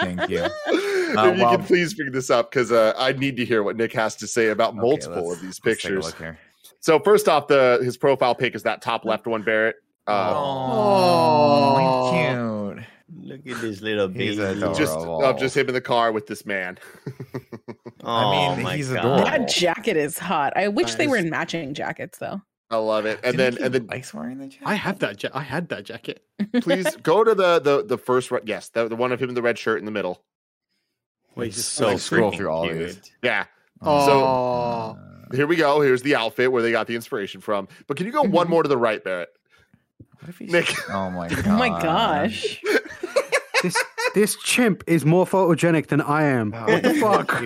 Thank 0.01 0.29
you. 0.29 0.45
if 0.67 1.17
Uh, 1.19 1.33
you 1.33 1.43
well- 1.43 1.57
can 1.57 1.65
please 1.67 1.95
bring 1.95 2.13
this 2.13 2.31
up, 2.31 2.51
because 2.51 2.71
uh, 2.73 2.93
I 2.97 3.13
need 3.13 3.37
to 3.37 3.45
hear 3.45 3.63
what 3.63 3.77
Nick 3.77 3.93
has 3.95 4.17
to 4.17 4.27
say 4.27 4.49
about 4.49 4.71
Okay, 4.71 4.81
multiple 4.81 5.29
let's- 5.29 5.37
of 5.37 5.43
these 5.43 5.61
let's 5.65 5.83
take 5.83 5.91
a 5.91 5.95
pictures. 5.95 6.05
look 6.07 6.19
here. 6.19 6.39
So 6.81 6.99
first 6.99 7.29
off, 7.29 7.47
the 7.49 7.81
his 7.83 7.97
profile 7.99 8.35
pic 8.35 8.55
is 8.55 8.63
that 8.63 8.81
top 8.83 9.05
left 9.05 9.27
one, 9.27 9.43
Barrett. 9.43 9.77
Uh, 10.07 10.33
Oh, 10.35 12.11
cute. 12.13 12.85
Look 13.23 13.47
at 13.47 13.61
this 13.61 13.81
little 13.81 14.09
He's 14.09 14.37
baby. 14.37 14.59
adorable. 14.59 14.75
just 14.79 14.97
of 14.97 15.39
just 15.39 15.57
him 15.57 15.69
in 15.69 15.75
the 15.75 15.81
car 15.81 16.11
with 16.13 16.27
this 16.27 16.47
man. 16.47 16.79
Oh, 18.03 18.05
I 18.05 18.55
mean, 18.57 18.63
my 18.65 18.77
he's 18.77 18.89
God. 18.89 18.99
adorable. 18.99 19.25
That 19.25 19.49
jacket 19.49 19.97
is 19.97 20.17
hot. 20.19 20.53
I 20.57 20.69
wish 20.69 20.95
they 20.95 21.07
were 21.07 21.17
in 21.17 21.29
matching 21.29 21.75
jackets 21.75 22.19
though. 22.19 22.41
I 22.71 22.77
love 22.77 23.05
it. 23.07 23.19
And 23.25 23.37
Didn't 23.37 23.57
then 23.57 23.65
and 23.65 23.75
then 23.75 23.87
likes 23.89 24.15
wearing 24.15 24.39
the 24.39 24.47
jacket. 24.47 24.67
I 24.67 24.75
have 24.75 24.99
that. 25.01 25.23
Ja- 25.23 25.31
I 25.35 25.43
had 25.43 25.69
that 25.71 25.85
jacket. 25.85 26.23
please 26.61 26.95
go 27.03 27.25
to 27.25 27.35
the 27.35 27.59
the 27.59 27.85
the 27.85 27.99
first 27.99 28.31
re- 28.31 28.41
yes 28.45 28.69
the, 28.69 28.87
the 28.89 28.97
one 28.97 29.11
of 29.13 29.21
him 29.21 29.29
in 29.29 29.35
the 29.35 29.43
red 29.43 29.59
shirt 29.59 29.79
in 29.81 29.85
the 29.87 29.91
middle. 29.91 30.23
Wait, 31.35 31.49
It's 31.49 31.57
just 31.57 31.73
so 31.73 31.89
like, 31.89 31.99
scroll 31.99 32.31
through 32.33 32.49
all 32.49 32.65
of 32.65 32.71
cute. 32.71 32.87
these. 32.89 33.01
Yeah. 33.23 33.45
Oh, 33.83 34.97
Here 35.33 35.47
we 35.47 35.57
go. 35.57 35.81
Here's 35.81 36.03
the 36.03 36.15
outfit 36.17 36.51
where 36.53 36.63
they 36.63 36.71
got 36.73 36.87
the 36.87 36.95
inspiration 36.97 37.41
from. 37.41 37.69
But 37.87 37.97
can 37.97 38.07
you 38.07 38.13
go 38.13 38.23
one 38.23 38.49
more 38.49 38.63
to 38.63 38.69
the 38.69 38.77
right, 38.77 39.03
Barrett? 39.03 39.31
What 40.19 40.29
if 40.29 40.39
he's- 40.39 40.51
Nick. 40.53 40.75
Oh, 40.91 40.95
oh 40.95 41.11
my 41.11 41.29
god. 41.29 41.47
Oh 41.47 41.57
my 41.57 41.69
gosh. 41.83 42.61
this 43.63 43.77
this 44.15 44.37
chimp 44.37 44.83
is 44.87 45.05
more 45.05 45.25
photogenic 45.27 45.87
than 45.87 46.01
I 46.01 46.25
am. 46.25 46.53
Oh, 46.55 46.67
What 46.67 46.83
the 46.83 46.95
fuck? 46.95 47.43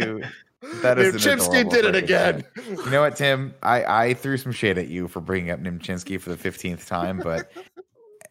That 0.83 0.99
is 0.99 1.25
Nim 1.25 1.33
an 1.33 1.39
Chimpsky 1.39 1.71
did 1.71 1.85
it 1.85 1.95
again. 1.95 2.45
You 2.67 2.91
know 2.91 3.01
what, 3.03 3.17
Tim? 3.17 3.55
I, 3.63 3.85
I 3.85 4.15
threw 4.15 4.37
some 4.37 4.53
shade 4.53 4.79
at 4.79 4.89
you 4.89 5.09
for 5.09 5.21
bringing 5.21 5.51
up 5.51 5.61
Nimchinsky 5.61 6.21
for 6.21 6.31
the 6.31 6.37
fifteenth 6.37 6.87
time, 6.87 7.19
but 7.19 7.51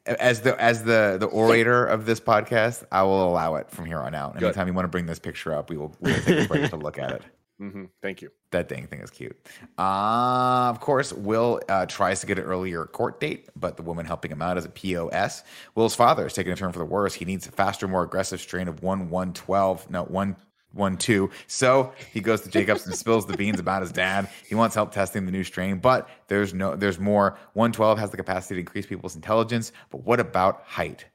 as 0.06 0.42
the 0.42 0.60
as 0.62 0.84
the 0.84 1.18
the 1.20 1.28
orator 1.28 1.86
of 1.86 2.06
this 2.06 2.20
podcast, 2.20 2.84
I 2.92 3.04
will 3.04 3.28
allow 3.28 3.56
it 3.56 3.70
from 3.72 3.86
here 3.86 4.00
on 4.00 4.14
out. 4.16 4.34
Good. 4.34 4.44
Anytime 4.46 4.68
you 4.68 4.74
want 4.74 4.86
to 4.86 4.90
bring 4.90 5.06
this 5.06 5.20
picture 5.20 5.54
up, 5.54 5.70
we 5.70 5.78
will 5.78 5.96
we 6.00 6.12
will 6.12 6.20
take 6.22 6.46
a 6.46 6.48
break 6.48 6.70
to 6.70 6.76
look 6.78 6.98
at 6.98 7.12
it. 7.12 7.22
hmm 7.60 7.86
Thank 8.02 8.22
you. 8.22 8.32
That 8.52 8.68
dang 8.68 8.88
thing 8.88 9.00
is 9.00 9.10
cute. 9.10 9.38
Uh, 9.78 10.70
of 10.70 10.80
course, 10.80 11.14
Will 11.14 11.62
uh, 11.70 11.86
tries 11.86 12.20
to 12.22 12.28
get 12.28 12.38
an 12.38 12.44
earlier 12.44 12.86
court 12.86 13.20
date, 13.20 13.50
but 13.56 13.78
the 13.78 13.84
woman 13.84 14.06
helping 14.06 14.32
him 14.32 14.42
out 14.42 14.58
is 14.58 14.66
a 14.66 14.70
POS. 14.70 15.44
Will's 15.76 15.96
father 15.96 16.26
is 16.26 16.34
taking 16.34 16.52
a 16.54 16.56
turn 16.56 16.72
for 16.72 16.80
the 16.80 16.86
worse. 16.86 17.14
He 17.14 17.26
needs 17.26 17.48
a 17.48 17.52
faster, 17.52 17.88
more 17.88 18.04
aggressive 18.04 18.42
strain 18.42 18.68
of 18.68 18.84
1 18.84 19.10
1 19.10 19.34
12, 19.34 19.90
no, 19.90 20.04
1 20.04 20.36
1 20.74 20.98
2. 20.98 21.30
So 21.48 21.94
he 22.12 22.20
goes 22.20 22.42
to 22.42 22.50
Jacobs 22.50 22.86
and 22.86 22.96
spills 22.96 23.26
the 23.26 23.38
beans 23.38 23.60
about 23.60 23.82
his 23.82 23.92
dad. 23.92 24.30
He 24.48 24.56
wants 24.56 24.76
help 24.76 24.92
testing 24.92 25.26
the 25.26 25.32
new 25.32 25.44
strain, 25.44 25.80
but 25.80 26.10
there's 26.28 26.54
no, 26.54 26.76
there's 26.76 27.00
more. 27.00 27.38
112 27.54 28.00
has 28.00 28.12
the 28.12 28.18
capacity 28.18 28.56
to 28.56 28.60
increase 28.60 28.86
people's 28.86 29.16
intelligence, 29.16 29.72
but 29.90 30.04
what 30.04 30.20
about 30.20 30.64
height? 30.66 31.06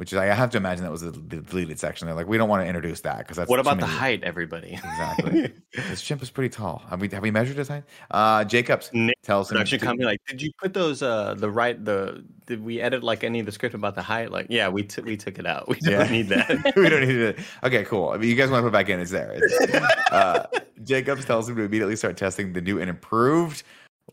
Which 0.00 0.14
is, 0.14 0.18
I 0.18 0.24
have 0.24 0.48
to 0.52 0.56
imagine 0.56 0.82
that 0.84 0.90
was 0.90 1.02
the 1.02 1.10
the 1.10 1.42
deleted 1.42 1.78
section. 1.78 2.06
They're 2.06 2.14
like, 2.14 2.26
we 2.26 2.38
don't 2.38 2.48
want 2.48 2.62
to 2.62 2.66
introduce 2.66 3.02
that 3.02 3.18
because 3.18 3.36
that's 3.36 3.50
What 3.50 3.60
about 3.60 3.80
the 3.80 3.84
height, 3.86 4.24
everybody? 4.24 4.72
Exactly. 4.72 5.52
this 5.74 6.00
chimp 6.00 6.22
is 6.22 6.30
pretty 6.30 6.48
tall. 6.48 6.80
Have 6.88 7.02
we 7.02 7.08
have 7.10 7.22
we 7.22 7.30
measured 7.30 7.58
his 7.58 7.68
height? 7.68 7.84
Uh, 8.10 8.42
Jacobs 8.44 8.88
Nick, 8.94 9.20
tells 9.22 9.50
him. 9.50 9.56
Production 9.56 9.78
to- 9.78 9.84
company, 9.84 10.06
like, 10.06 10.20
did 10.26 10.40
you 10.40 10.52
put 10.56 10.72
those 10.72 11.02
uh 11.02 11.34
the 11.34 11.50
right 11.50 11.84
the 11.84 12.24
did 12.46 12.64
we 12.64 12.80
edit 12.80 13.02
like 13.02 13.24
any 13.24 13.40
of 13.40 13.44
the 13.46 13.52
script 13.52 13.74
about 13.74 13.94
the 13.94 14.00
height? 14.00 14.30
Like, 14.32 14.46
yeah, 14.48 14.70
we 14.70 14.84
took 14.84 15.04
we 15.04 15.18
took 15.18 15.38
it 15.38 15.44
out. 15.44 15.68
We 15.68 15.76
don't 15.80 15.92
Yeah. 16.06 16.10
need 16.10 16.28
that. 16.30 16.48
we 16.76 16.88
don't 16.88 17.06
need 17.06 17.16
it. 17.16 17.38
Okay, 17.62 17.84
cool. 17.84 18.08
I 18.08 18.16
mean, 18.16 18.30
you 18.30 18.36
guys 18.36 18.48
want 18.48 18.60
to 18.64 18.70
put 18.70 18.74
it 18.74 18.80
back 18.80 18.88
in? 18.88 19.00
It's 19.00 19.10
there. 19.10 19.34
It's- 19.34 19.82
uh, 20.12 20.46
Jacobs 20.82 21.26
tells 21.26 21.46
him 21.46 21.56
to 21.56 21.62
immediately 21.62 21.96
start 21.96 22.16
testing 22.16 22.54
the 22.54 22.62
new 22.62 22.80
and 22.80 22.88
improved 22.88 23.64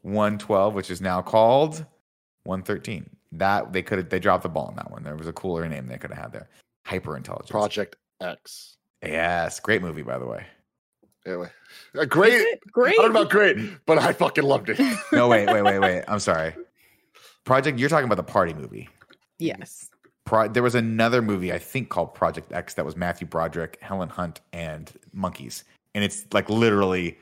112, 0.02 0.74
which 0.74 0.92
is 0.92 1.00
now 1.00 1.22
called 1.22 1.86
113. 2.44 3.10
That 3.34 3.74
they 3.74 3.82
could 3.82 3.98
have 3.98 4.10
they 4.10 4.20
dropped 4.20 4.44
the 4.44 4.50
ball 4.50 4.68
on 4.68 4.76
that 4.76 4.90
one. 4.92 5.04
There 5.04 5.16
was 5.16 5.28
a 5.28 5.34
cooler 5.34 5.68
name 5.68 5.88
they 5.88 5.98
could 5.98 6.12
have 6.12 6.24
had 6.24 6.32
there. 6.32 6.50
hyper 6.86 7.18
intelligence. 7.18 7.50
Project 7.50 7.96
X. 8.22 8.78
Yes, 9.04 9.60
great 9.60 9.82
movie 9.82 10.02
by 10.02 10.18
the 10.18 10.26
way. 10.26 10.46
Anyway, 11.26 11.50
Uh, 11.98 12.06
great. 12.06 12.46
Great? 12.72 12.98
I 12.98 13.02
don't 13.04 13.14
know 13.14 13.22
about 13.22 13.32
great, 13.32 13.58
but 13.86 13.98
I 13.98 14.14
fucking 14.14 14.46
loved 14.46 14.70
it. 14.70 14.80
No, 15.12 15.28
wait, 15.28 15.48
wait, 15.48 15.62
wait, 15.62 15.80
wait. 15.80 16.04
I'm 16.08 16.20
sorry. 16.20 16.56
Project, 17.44 17.80
you're 17.80 17.90
talking 17.90 18.06
about 18.06 18.16
the 18.16 18.24
party 18.24 18.54
movie. 18.54 18.88
Yes. 19.38 19.90
Pro, 20.26 20.48
there 20.48 20.64
was 20.64 20.76
another 20.76 21.22
movie 21.22 21.52
I 21.52 21.60
think 21.60 21.90
called 21.90 22.14
Project 22.14 22.52
X 22.54 22.74
that 22.76 22.86
was 22.86 22.96
Matthew 22.96 23.28
Broderick, 23.28 23.78
Helen 23.82 24.10
Hunt, 24.10 24.40
and 24.54 24.92
monkeys, 25.14 25.64
and 25.96 26.04
it's 26.04 26.26
like 26.34 26.50
literally 26.50 27.18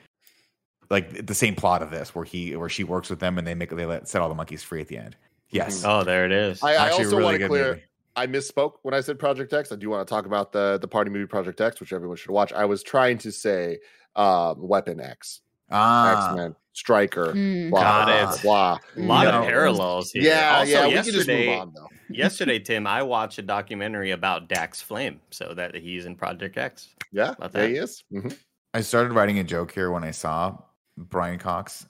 like 0.89 1.25
the 1.25 1.35
same 1.35 1.55
plot 1.55 1.81
of 1.81 1.89
this, 1.91 2.13
where 2.15 2.25
he 2.25 2.55
where 2.55 2.69
she 2.69 2.83
works 2.83 3.09
with 3.09 3.19
them 3.19 3.37
and 3.39 3.45
they 3.45 3.53
make 3.55 3.69
they 3.71 3.85
let 3.85 4.07
set 4.07 4.21
all 4.21 4.29
the 4.29 4.35
monkeys 4.35 4.63
free 4.63 4.81
at 4.81 4.87
the 4.87 4.97
end. 4.97 5.15
Yes, 5.55 5.83
Oh, 5.85 6.03
there 6.03 6.25
it 6.25 6.31
is. 6.31 6.61
I, 6.61 6.75
I 6.75 6.89
also 6.89 7.03
really 7.17 7.23
want 7.23 7.39
to 7.39 7.47
clear. 7.47 7.67
movie. 7.69 7.83
I 8.17 8.27
misspoke 8.27 8.73
when 8.83 8.93
I 8.93 9.01
said 9.01 9.19
Project 9.19 9.51
X. 9.53 9.71
I 9.71 9.75
do 9.75 9.89
want 9.89 10.07
to 10.07 10.09
talk 10.13 10.25
about 10.25 10.51
the 10.51 10.77
the 10.81 10.87
party 10.87 11.09
movie 11.11 11.25
Project 11.25 11.59
X, 11.61 11.79
which 11.79 11.91
everyone 11.93 12.17
should 12.17 12.31
watch. 12.31 12.53
I 12.53 12.65
was 12.65 12.81
trying 12.83 13.17
to 13.19 13.31
say 13.31 13.79
um, 14.15 14.55
Weapon 14.67 14.99
X, 15.01 15.41
ah, 15.71 16.29
X 16.29 16.35
Men, 16.37 16.55
Stryker, 16.73 17.33
Mm. 17.33 17.69
blah 17.71 17.81
Got 17.81 18.05
blah 18.05 18.33
it. 18.33 18.41
blah. 18.41 18.77
a 18.95 18.99
lot 19.07 19.23
No. 19.25 19.39
of 19.41 19.45
parallels 19.47 20.11
here. 20.11 20.23
Yeah, 20.23 20.57
also, 20.59 20.71
yeah. 20.71 20.87
We 20.87 20.93
can 20.93 21.03
just 21.03 21.15
yesterday, 21.17 21.47
move 21.49 21.59
on 21.61 21.73
though. 21.75 21.89
yesterday, 22.09 22.59
Tim, 22.59 22.87
I 22.87 23.03
watched 23.03 23.37
a 23.39 23.41
documentary 23.41 24.11
about 24.11 24.47
Dax 24.47 24.81
Flame, 24.81 25.19
so 25.31 25.53
that 25.53 25.75
he's 25.75 26.05
in 26.05 26.15
Project 26.15 26.57
X. 26.57 26.89
Yeah, 27.11 27.31
About 27.31 27.51
there 27.51 27.63
that. 27.63 27.69
he 27.69 27.75
is. 27.77 28.03
Mhm. 28.13 28.37
I 28.73 28.81
started 28.81 29.11
writing 29.13 29.39
a 29.39 29.43
joke 29.43 29.71
here 29.73 29.91
when 29.91 30.03
I 30.05 30.11
saw 30.11 30.57
Brian 30.97 31.39
Cox, 31.39 31.85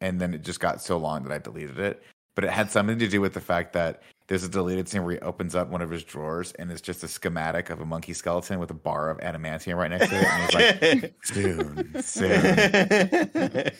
and 0.00 0.20
then 0.20 0.34
it 0.34 0.42
just 0.42 0.60
got 0.60 0.80
so 0.80 0.98
long 0.98 1.24
that 1.24 1.32
I 1.32 1.38
deleted 1.38 1.78
it. 1.80 2.02
But 2.38 2.44
it 2.44 2.50
had 2.50 2.70
something 2.70 3.00
to 3.00 3.08
do 3.08 3.20
with 3.20 3.34
the 3.34 3.40
fact 3.40 3.72
that 3.72 4.00
there's 4.28 4.44
a 4.44 4.48
deleted 4.48 4.88
scene 4.88 5.02
where 5.02 5.14
he 5.14 5.20
opens 5.22 5.56
up 5.56 5.70
one 5.70 5.82
of 5.82 5.90
his 5.90 6.04
drawers 6.04 6.52
and 6.52 6.70
it's 6.70 6.80
just 6.80 7.02
a 7.02 7.08
schematic 7.08 7.68
of 7.68 7.80
a 7.80 7.84
monkey 7.84 8.12
skeleton 8.12 8.60
with 8.60 8.70
a 8.70 8.74
bar 8.74 9.10
of 9.10 9.18
adamantium 9.18 9.74
right 9.76 9.90
next 9.90 10.08
to 10.08 10.16
it. 10.16 10.24
And 10.24 10.92
he's 10.92 11.02
like, 11.02 11.14
soon, 11.24 12.00
soon. 12.00 13.72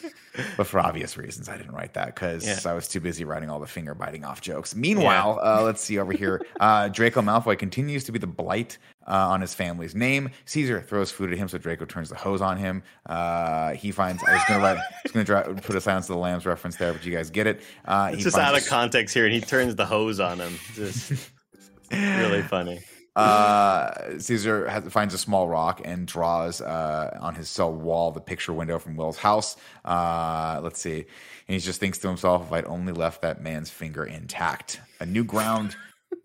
But 0.56 0.66
for 0.66 0.80
obvious 0.80 1.16
reasons, 1.16 1.48
I 1.48 1.56
didn't 1.56 1.70
write 1.72 1.94
that 1.94 2.06
because 2.16 2.44
Yeah. 2.44 2.58
I 2.68 2.74
was 2.74 2.88
too 2.88 2.98
busy 2.98 3.24
writing 3.24 3.48
all 3.48 3.60
the 3.60 3.66
finger 3.68 3.94
biting 3.94 4.24
off 4.24 4.40
jokes. 4.40 4.74
Meanwhile, 4.74 5.38
uh, 5.40 5.62
let's 5.62 5.80
see 5.80 5.98
over 6.00 6.12
here. 6.12 6.44
Uh, 6.58 6.88
Draco 6.88 7.22
Malfoy 7.22 7.56
continues 7.56 8.02
to 8.04 8.12
be 8.12 8.18
the 8.18 8.26
blight 8.26 8.78
uh, 9.08 9.28
on 9.28 9.40
his 9.40 9.54
family's 9.54 9.94
name. 9.94 10.30
Caesar 10.44 10.80
throws 10.82 11.10
food 11.10 11.32
at 11.32 11.38
him, 11.38 11.48
so 11.48 11.58
Draco 11.58 11.84
turns 11.86 12.10
the 12.10 12.14
hose 12.14 12.40
on 12.40 12.58
him. 12.58 12.82
Uh, 13.06 13.72
he 13.72 13.90
finds. 13.90 14.22
I 14.22 14.34
was 14.34 14.42
going 14.46 14.60
to 14.60 14.64
write. 14.66 14.76
I 14.78 15.00
was 15.02 15.12
going 15.12 15.26
to 15.26 15.32
dra- 15.32 15.54
put 15.62 15.74
a 15.74 15.80
Silence 15.80 16.08
of 16.08 16.14
the 16.14 16.20
Lambs 16.20 16.46
reference 16.46 16.76
there, 16.76 16.92
but 16.92 17.04
you 17.04 17.12
guys 17.12 17.30
get 17.30 17.46
it. 17.46 17.60
Uh, 17.84 18.10
It's 18.12 18.22
just 18.22 18.36
finds 18.36 18.50
out 18.50 18.56
of 18.62 18.66
context 18.68 19.14
here, 19.14 19.24
and 19.24 19.34
he 19.34 19.40
turns 19.40 19.74
the 19.74 19.86
hose 19.86 20.20
on 20.20 20.38
him. 20.38 20.54
Just 20.74 21.30
really 21.90 22.42
funny. 22.42 22.80
Uh, 23.16 24.16
Caesar 24.20 24.68
has, 24.68 24.84
finds 24.92 25.12
a 25.12 25.18
small 25.18 25.48
rock 25.48 25.80
and 25.84 26.06
draws 26.06 26.60
uh, 26.60 27.18
on 27.20 27.34
his 27.34 27.48
cell 27.48 27.72
wall 27.72 28.12
the 28.12 28.20
picture 28.20 28.52
window 28.52 28.78
from 28.78 28.94
Will's 28.96 29.16
house. 29.18 29.56
Uh, 29.84 30.60
let's 30.62 30.80
see. 30.80 30.98
And 30.98 31.54
he 31.54 31.58
just 31.58 31.80
thinks 31.80 31.98
to 31.98 32.06
himself, 32.08 32.46
if 32.46 32.52
I'd 32.52 32.64
only 32.66 32.92
left 32.92 33.22
that 33.22 33.42
man's 33.42 33.70
finger 33.70 34.04
intact. 34.04 34.80
A 35.00 35.06
new 35.06 35.24
ground, 35.24 35.74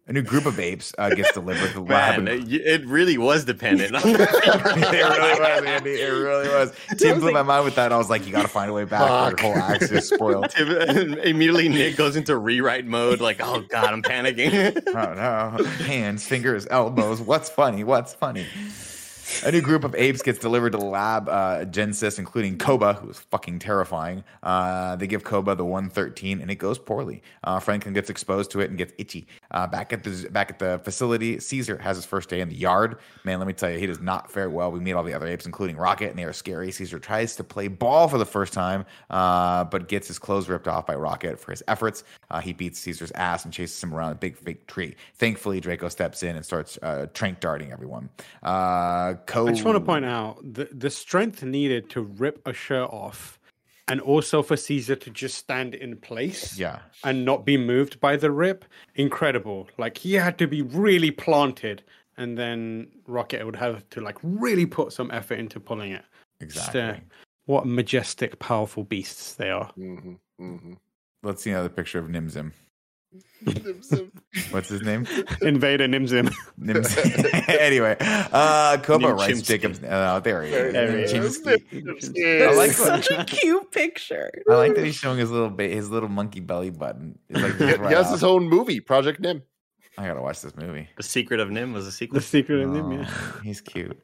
a 0.06 0.12
new 0.14 0.22
group 0.22 0.46
of 0.46 0.60
apes 0.60 0.94
uh, 0.98 1.10
gets 1.12 1.32
delivered 1.34 1.68
to 1.70 1.74
the 1.76 1.80
lab. 1.82 2.24
Man, 2.24 2.28
and- 2.40 2.52
it, 2.52 2.62
it 2.62 2.86
really 2.86 3.18
was 3.18 3.46
dependent 3.46 3.96
on 3.96 4.02
it 4.06 4.18
really 4.20 5.40
was, 5.40 5.64
Andy. 5.66 5.92
It 5.92 6.10
really 6.12 6.50
was. 6.50 6.74
Tim 6.98 7.20
blew 7.22 7.32
my 7.32 7.42
mind 7.44 7.64
with 7.66 7.76
that. 7.76 7.86
And 7.86 7.94
I 7.94 7.98
was 7.98 8.10
like, 8.10 8.26
you 8.26 8.34
got 8.34 8.42
to 8.42 8.48
find 8.50 8.70
a 8.70 8.74
way 8.74 8.84
back. 8.84 9.02
or 9.02 9.08
Fuck. 9.32 9.42
Your 9.42 9.54
whole 9.54 9.64
axe 9.64 9.92
is 9.92 10.10
spoiled. 10.10 10.50
Tim- 10.50 11.14
immediately 11.20 11.70
Nick 11.70 11.96
goes 11.96 12.16
into 12.18 12.36
rewrite 12.38 12.86
mode, 12.86 13.22
like, 13.22 13.38
oh 13.42 13.62
god, 13.70 13.94
I'm 13.94 14.02
panicking. 14.04 14.82
Oh 14.88 14.92
no. 15.58 15.64
Hands, 15.86 16.26
fingers, 16.26 16.68
elbows. 16.70 17.22
What's 17.22 17.50
funny? 17.50 17.84
What's 17.86 18.14
funny? 18.14 18.46
A 19.46 19.52
new 19.52 19.62
group 19.62 19.84
of 19.84 19.96
apes 19.96 20.22
gets 20.22 20.40
delivered 20.40 20.72
to 20.72 20.78
the 20.78 20.86
lab, 20.86 21.30
uh, 21.30 21.66
Genesis, 21.66 22.20
including 22.20 22.58
Koba, 22.58 22.94
who 22.94 23.10
is 23.10 23.20
fucking 23.20 23.60
terrifying. 23.60 24.24
Uh, 24.42 24.96
they 24.96 25.08
give 25.08 25.24
Koba 25.24 25.56
the 25.56 25.66
113, 25.66 26.42
and 26.42 26.52
it 26.52 26.56
goes 26.56 26.78
poorly. 26.78 27.22
Uh, 27.44 27.60
Franklin 27.60 27.94
gets 27.94 28.10
exposed 28.10 28.52
to 28.52 28.60
it 28.60 28.70
and 28.70 28.78
gets 28.78 28.94
itchy. 28.98 29.28
Uh, 29.52 29.68
back 29.68 29.94
at 29.94 30.04
the 30.04 30.30
back 30.30 30.50
at 30.50 30.60
the 30.60 30.80
facility, 30.84 31.40
Caesar 31.40 31.78
has 31.78 31.98
his 31.98 32.06
first 32.06 32.30
day 32.30 32.42
in 32.42 32.50
the 32.50 32.56
yard. 32.56 32.98
Man, 33.24 33.40
let 33.40 33.48
me 33.48 33.54
tell 33.54 33.70
you, 33.70 33.80
he 33.80 33.86
does 33.86 34.00
not 34.00 34.32
fare 34.32 34.50
well. 34.50 34.72
We 34.72 34.80
meet 34.80 34.94
all 34.94 35.04
the 35.04 35.14
other 35.14 35.28
apes, 35.28 35.46
including 35.46 35.78
Rocket, 35.78 36.10
and 36.10 36.20
they 36.20 36.26
are 36.26 36.34
scary. 36.34 36.72
Caesar 36.72 37.00
tries 37.00 37.36
to 37.38 37.44
play 37.44 37.68
ball 37.68 38.08
for 38.08 38.18
the 38.18 38.26
first 38.26 38.54
time, 38.54 38.86
uh, 39.10 39.64
but 39.66 39.88
gets 39.88 40.08
his 40.08 40.20
clothes 40.20 40.50
ripped 40.50 40.68
off 40.68 40.86
by 40.86 40.96
Rocket 40.96 41.40
for 41.40 41.52
his 41.52 41.64
efforts. 41.68 42.04
Uh, 42.30 42.40
he 42.40 42.54
beats 42.54 42.80
Caesar's 42.80 43.12
ass 43.12 43.46
and 43.46 43.54
chases 43.54 43.82
him 43.82 43.94
around 43.94 44.12
a 44.12 44.16
big 44.16 44.38
fake 44.38 44.68
tree. 44.68 44.96
Thankfully, 45.16 45.60
Draco 45.60 45.90
steps 45.90 46.24
in 46.24 46.36
and 46.36 46.46
starts 46.46 46.78
uh, 46.82 47.08
trank 47.14 47.40
darting 47.40 47.72
everyone. 47.72 48.10
Uh, 49.14 49.26
Co- 49.26 49.48
I 49.48 49.52
just 49.52 49.66
want 49.66 49.78
to 49.78 49.82
point 49.84 50.06
out 50.06 50.38
the 50.44 50.66
the 50.72 50.90
strength 50.90 51.44
needed 51.44 51.90
to 51.92 52.02
rip 52.02 52.42
a 52.48 52.54
shirt 52.54 52.90
off, 52.92 53.40
and 53.88 54.00
also 54.02 54.42
for 54.44 54.56
Caesar 54.58 54.96
to 54.96 55.10
just 55.10 55.38
stand 55.38 55.76
in 55.76 55.98
place 55.98 56.58
Yeah. 56.58 56.80
and 57.04 57.26
not 57.26 57.46
be 57.46 57.58
moved 57.58 58.00
by 58.00 58.16
the 58.18 58.32
rip. 58.32 58.66
Incredible! 58.96 59.68
Like 59.78 59.98
he 59.98 60.14
had 60.14 60.38
to 60.40 60.48
be 60.48 60.62
really 60.62 61.12
planted, 61.12 61.84
and 62.18 62.38
then 62.38 62.88
Rocket 63.08 63.46
would 63.46 63.56
have 63.58 63.88
to 63.92 64.02
like 64.02 64.18
really 64.24 64.66
put 64.66 64.94
some 64.94 65.12
effort 65.12 65.40
into 65.40 65.60
pulling 65.60 65.92
it. 65.92 66.04
Just, 66.42 66.70
Exactly. 66.70 66.82
uh, 66.82 66.96
what 67.46 67.66
majestic, 67.66 68.40
powerful 68.40 68.84
beasts 68.84 69.34
they 69.36 69.50
are. 69.50 69.72
Mhm, 69.78 70.18
mhm. 70.40 70.78
Let's 71.24 71.42
see 71.44 71.52
another 71.52 71.70
picture 71.70 72.00
of 72.00 72.08
Nimzim. 72.08 72.52
What's 74.52 74.70
his 74.70 74.82
name? 74.82 75.06
Invader 75.42 75.88
Nimzim. 75.88 76.34
Nimzim. 76.60 77.50
anyway, 77.60 77.98
uh, 78.00 78.78
Koba 78.78 79.14
writes 79.14 79.42
Jacob's. 79.42 79.84
Uh, 79.84 80.20
there 80.22 80.44
he 80.44 80.54
is. 80.54 80.74
There 80.74 80.98
he 80.98 81.04
is. 81.04 81.14
Nimchimsky. 81.42 82.48
I 82.48 82.54
like 82.56 82.72
such 82.72 83.12
a 83.12 83.26
cute 83.26 83.72
picture. 83.72 84.32
I 84.50 84.56
like 84.56 84.76
that 84.76 84.86
he's 84.86 84.96
showing 84.96 85.18
his 85.18 85.30
little 85.30 85.50
ba- 85.50 85.68
his 85.68 85.90
little 85.90 86.10
monkey 86.10 86.40
belly 86.40 86.70
button. 86.70 87.20
It's 87.30 87.42
like 87.42 87.56
He 87.58 87.66
right 87.82 87.96
has 87.96 88.08
off. 88.08 88.14
his 88.14 88.24
own 88.24 88.48
movie, 88.48 88.80
Project 88.80 89.20
Nim. 89.20 89.44
I 89.98 90.08
gotta 90.08 90.22
watch 90.22 90.42
this 90.42 90.56
movie. 90.56 90.90
the 90.98 91.04
secret 91.04 91.40
of 91.40 91.52
Nim 91.52 91.72
was 91.72 91.86
a 91.86 92.08
The 92.08 92.20
secret 92.22 92.62
of 92.64 92.70
Nim. 92.72 92.92
Yeah. 92.94 93.06
Oh, 93.08 93.40
he's 93.44 93.62
cute. 93.62 93.96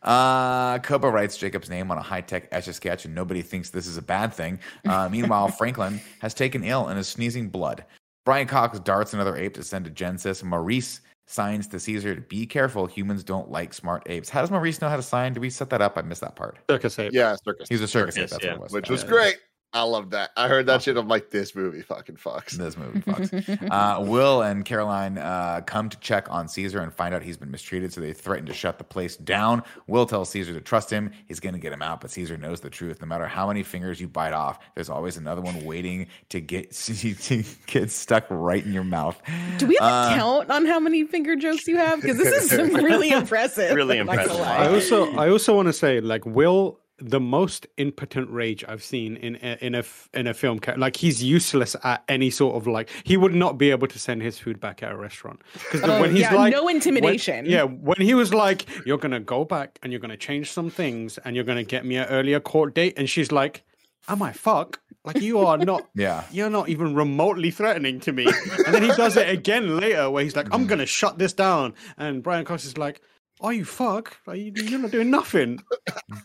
Uh, 0.00 0.78
Koba 0.80 1.10
writes 1.10 1.36
Jacob's 1.36 1.68
name 1.68 1.90
on 1.90 1.98
a 1.98 2.02
high 2.02 2.20
tech 2.20 2.46
etch 2.52 2.68
a 2.68 2.72
sketch, 2.72 3.06
and 3.06 3.14
nobody 3.14 3.42
thinks 3.42 3.70
this 3.70 3.86
is 3.88 3.96
a 3.96 4.02
bad 4.02 4.32
thing. 4.32 4.60
Uh, 4.86 5.08
meanwhile, 5.08 5.48
Franklin 5.48 6.00
has 6.20 6.32
taken 6.34 6.62
ill 6.62 6.86
and 6.86 6.98
is 6.98 7.08
sneezing 7.08 7.48
blood. 7.48 7.84
Brian 8.24 8.46
Cox 8.46 8.78
darts 8.80 9.14
another 9.14 9.36
ape 9.36 9.54
to 9.54 9.62
send 9.62 9.84
to 9.84 9.90
Genesis. 9.90 10.42
Maurice 10.42 11.00
signs 11.26 11.66
to 11.68 11.80
Caesar 11.80 12.14
to 12.14 12.20
be 12.20 12.46
careful. 12.46 12.86
Humans 12.86 13.24
don't 13.24 13.50
like 13.50 13.74
smart 13.74 14.02
apes. 14.06 14.28
How 14.28 14.40
does 14.40 14.50
Maurice 14.50 14.80
know 14.80 14.88
how 14.88 14.96
to 14.96 15.02
sign? 15.02 15.32
Did 15.32 15.40
we 15.40 15.50
set 15.50 15.70
that 15.70 15.80
up? 15.80 15.96
I 15.96 16.02
missed 16.02 16.20
that 16.20 16.36
part. 16.36 16.58
Circus 16.70 16.98
ape. 16.98 17.12
Yeah, 17.12 17.36
Circus. 17.44 17.68
He's 17.68 17.80
a 17.80 17.88
circus 17.88 18.16
ape. 18.16 18.30
That's 18.30 18.44
yeah. 18.44 18.50
what 18.52 18.56
it 18.56 18.62
was. 18.62 18.72
which 18.72 18.90
was 18.90 19.04
great. 19.04 19.38
I 19.74 19.84
love 19.84 20.10
that. 20.10 20.30
I 20.36 20.48
heard 20.48 20.66
that 20.66 20.82
shit. 20.82 20.96
I'm 20.98 21.08
like, 21.08 21.30
this 21.30 21.54
movie 21.54 21.80
fucking 21.80 22.16
fucks. 22.16 22.50
This 22.52 22.76
movie 22.76 23.00
fucks. 23.00 23.70
uh, 23.70 24.02
Will 24.02 24.42
and 24.42 24.64
Caroline 24.64 25.16
uh, 25.16 25.62
come 25.64 25.88
to 25.88 25.98
check 26.00 26.30
on 26.30 26.46
Caesar 26.48 26.80
and 26.80 26.92
find 26.92 27.14
out 27.14 27.22
he's 27.22 27.38
been 27.38 27.50
mistreated, 27.50 27.92
so 27.92 28.00
they 28.02 28.12
threaten 28.12 28.44
to 28.46 28.52
shut 28.52 28.76
the 28.76 28.84
place 28.84 29.16
down. 29.16 29.62
Will 29.86 30.04
tells 30.04 30.28
Caesar 30.30 30.52
to 30.52 30.60
trust 30.60 30.90
him. 30.90 31.10
He's 31.26 31.40
going 31.40 31.54
to 31.54 31.58
get 31.58 31.72
him 31.72 31.80
out, 31.80 32.00
but 32.02 32.10
Caesar 32.10 32.36
knows 32.36 32.60
the 32.60 32.68
truth. 32.68 33.00
No 33.00 33.06
matter 33.06 33.26
how 33.26 33.46
many 33.48 33.62
fingers 33.62 34.00
you 34.00 34.08
bite 34.08 34.34
off, 34.34 34.58
there's 34.74 34.90
always 34.90 35.16
another 35.16 35.40
one 35.40 35.64
waiting 35.64 36.08
to 36.28 36.40
get 36.40 36.72
to 36.72 37.42
get 37.66 37.90
stuck 37.90 38.26
right 38.28 38.64
in 38.64 38.72
your 38.74 38.84
mouth. 38.84 39.20
Do 39.56 39.66
we 39.66 39.76
have 39.80 39.84
a 39.90 39.94
Uh, 40.12 40.14
count 40.16 40.50
on 40.50 40.66
how 40.66 40.80
many 40.80 41.04
finger 41.04 41.34
jokes 41.36 41.66
you 41.66 41.78
have? 41.78 42.02
Because 42.02 42.18
this 42.18 42.52
is 42.52 42.52
really 42.72 43.10
impressive. 43.10 43.74
Really 43.74 43.98
I'm 43.98 44.06
not 44.06 44.16
gonna 44.16 44.32
impressive. 44.32 44.60
I 44.60 44.68
also 44.68 45.12
I 45.16 45.30
also 45.30 45.56
want 45.56 45.68
to 45.68 45.72
say 45.72 46.00
like 46.00 46.26
Will 46.26 46.78
the 46.98 47.20
most 47.20 47.66
impotent 47.78 48.30
rage 48.30 48.64
I've 48.68 48.82
seen 48.82 49.16
in 49.16 49.36
a, 49.42 49.58
in 49.64 49.74
a 49.74 49.78
f- 49.78 50.08
in 50.14 50.26
a 50.26 50.34
film 50.34 50.60
like 50.76 50.96
he's 50.96 51.22
useless 51.22 51.74
at 51.82 52.04
any 52.08 52.30
sort 52.30 52.54
of 52.56 52.66
like 52.66 52.88
he 53.04 53.16
would 53.16 53.34
not 53.34 53.58
be 53.58 53.70
able 53.70 53.88
to 53.88 53.98
send 53.98 54.22
his 54.22 54.38
food 54.38 54.60
back 54.60 54.82
at 54.82 54.92
a 54.92 54.96
restaurant. 54.96 55.40
Because 55.54 55.82
Oh, 55.82 56.00
when 56.00 56.10
he's 56.12 56.20
yeah, 56.20 56.34
like 56.34 56.52
no 56.52 56.64
when- 56.64 56.76
intimidation. 56.76 57.46
yeah 57.46 57.64
when 57.64 58.00
he 58.00 58.14
was 58.14 58.32
like 58.32 58.66
you're 58.86 58.98
gonna 58.98 59.20
go 59.20 59.44
back 59.44 59.78
and 59.82 59.92
you're 59.92 60.00
gonna 60.00 60.16
change 60.16 60.50
some 60.52 60.70
things 60.70 61.18
and 61.18 61.34
you're 61.34 61.44
gonna 61.44 61.64
get 61.64 61.84
me 61.84 61.96
an 61.96 62.06
earlier 62.06 62.40
court 62.40 62.74
date 62.74 62.94
and 62.96 63.08
she's 63.08 63.32
like 63.32 63.64
am 64.08 64.22
I 64.22 64.32
fuck? 64.32 64.80
Like 65.04 65.20
you 65.20 65.40
are 65.40 65.58
not 65.58 65.88
Yeah. 65.94 66.24
you're 66.30 66.50
not 66.50 66.68
even 66.68 66.94
remotely 66.94 67.50
threatening 67.50 68.00
to 68.00 68.12
me. 68.12 68.26
And 68.66 68.74
then 68.74 68.82
he 68.82 68.88
does 68.90 69.16
it 69.16 69.28
again 69.28 69.76
later 69.78 70.10
where 70.10 70.22
he's 70.22 70.36
like 70.36 70.48
I'm 70.52 70.66
mm. 70.66 70.68
gonna 70.68 70.86
shut 70.86 71.18
this 71.18 71.32
down. 71.32 71.74
And 71.96 72.22
Brian 72.22 72.44
Cox 72.44 72.64
is 72.64 72.78
like 72.78 73.00
are 73.42 73.52
you 73.52 73.64
fuck? 73.64 74.16
Are 74.26 74.36
you, 74.36 74.52
you're 74.54 74.78
not 74.78 74.90
doing 74.90 75.10
nothing. 75.10 75.60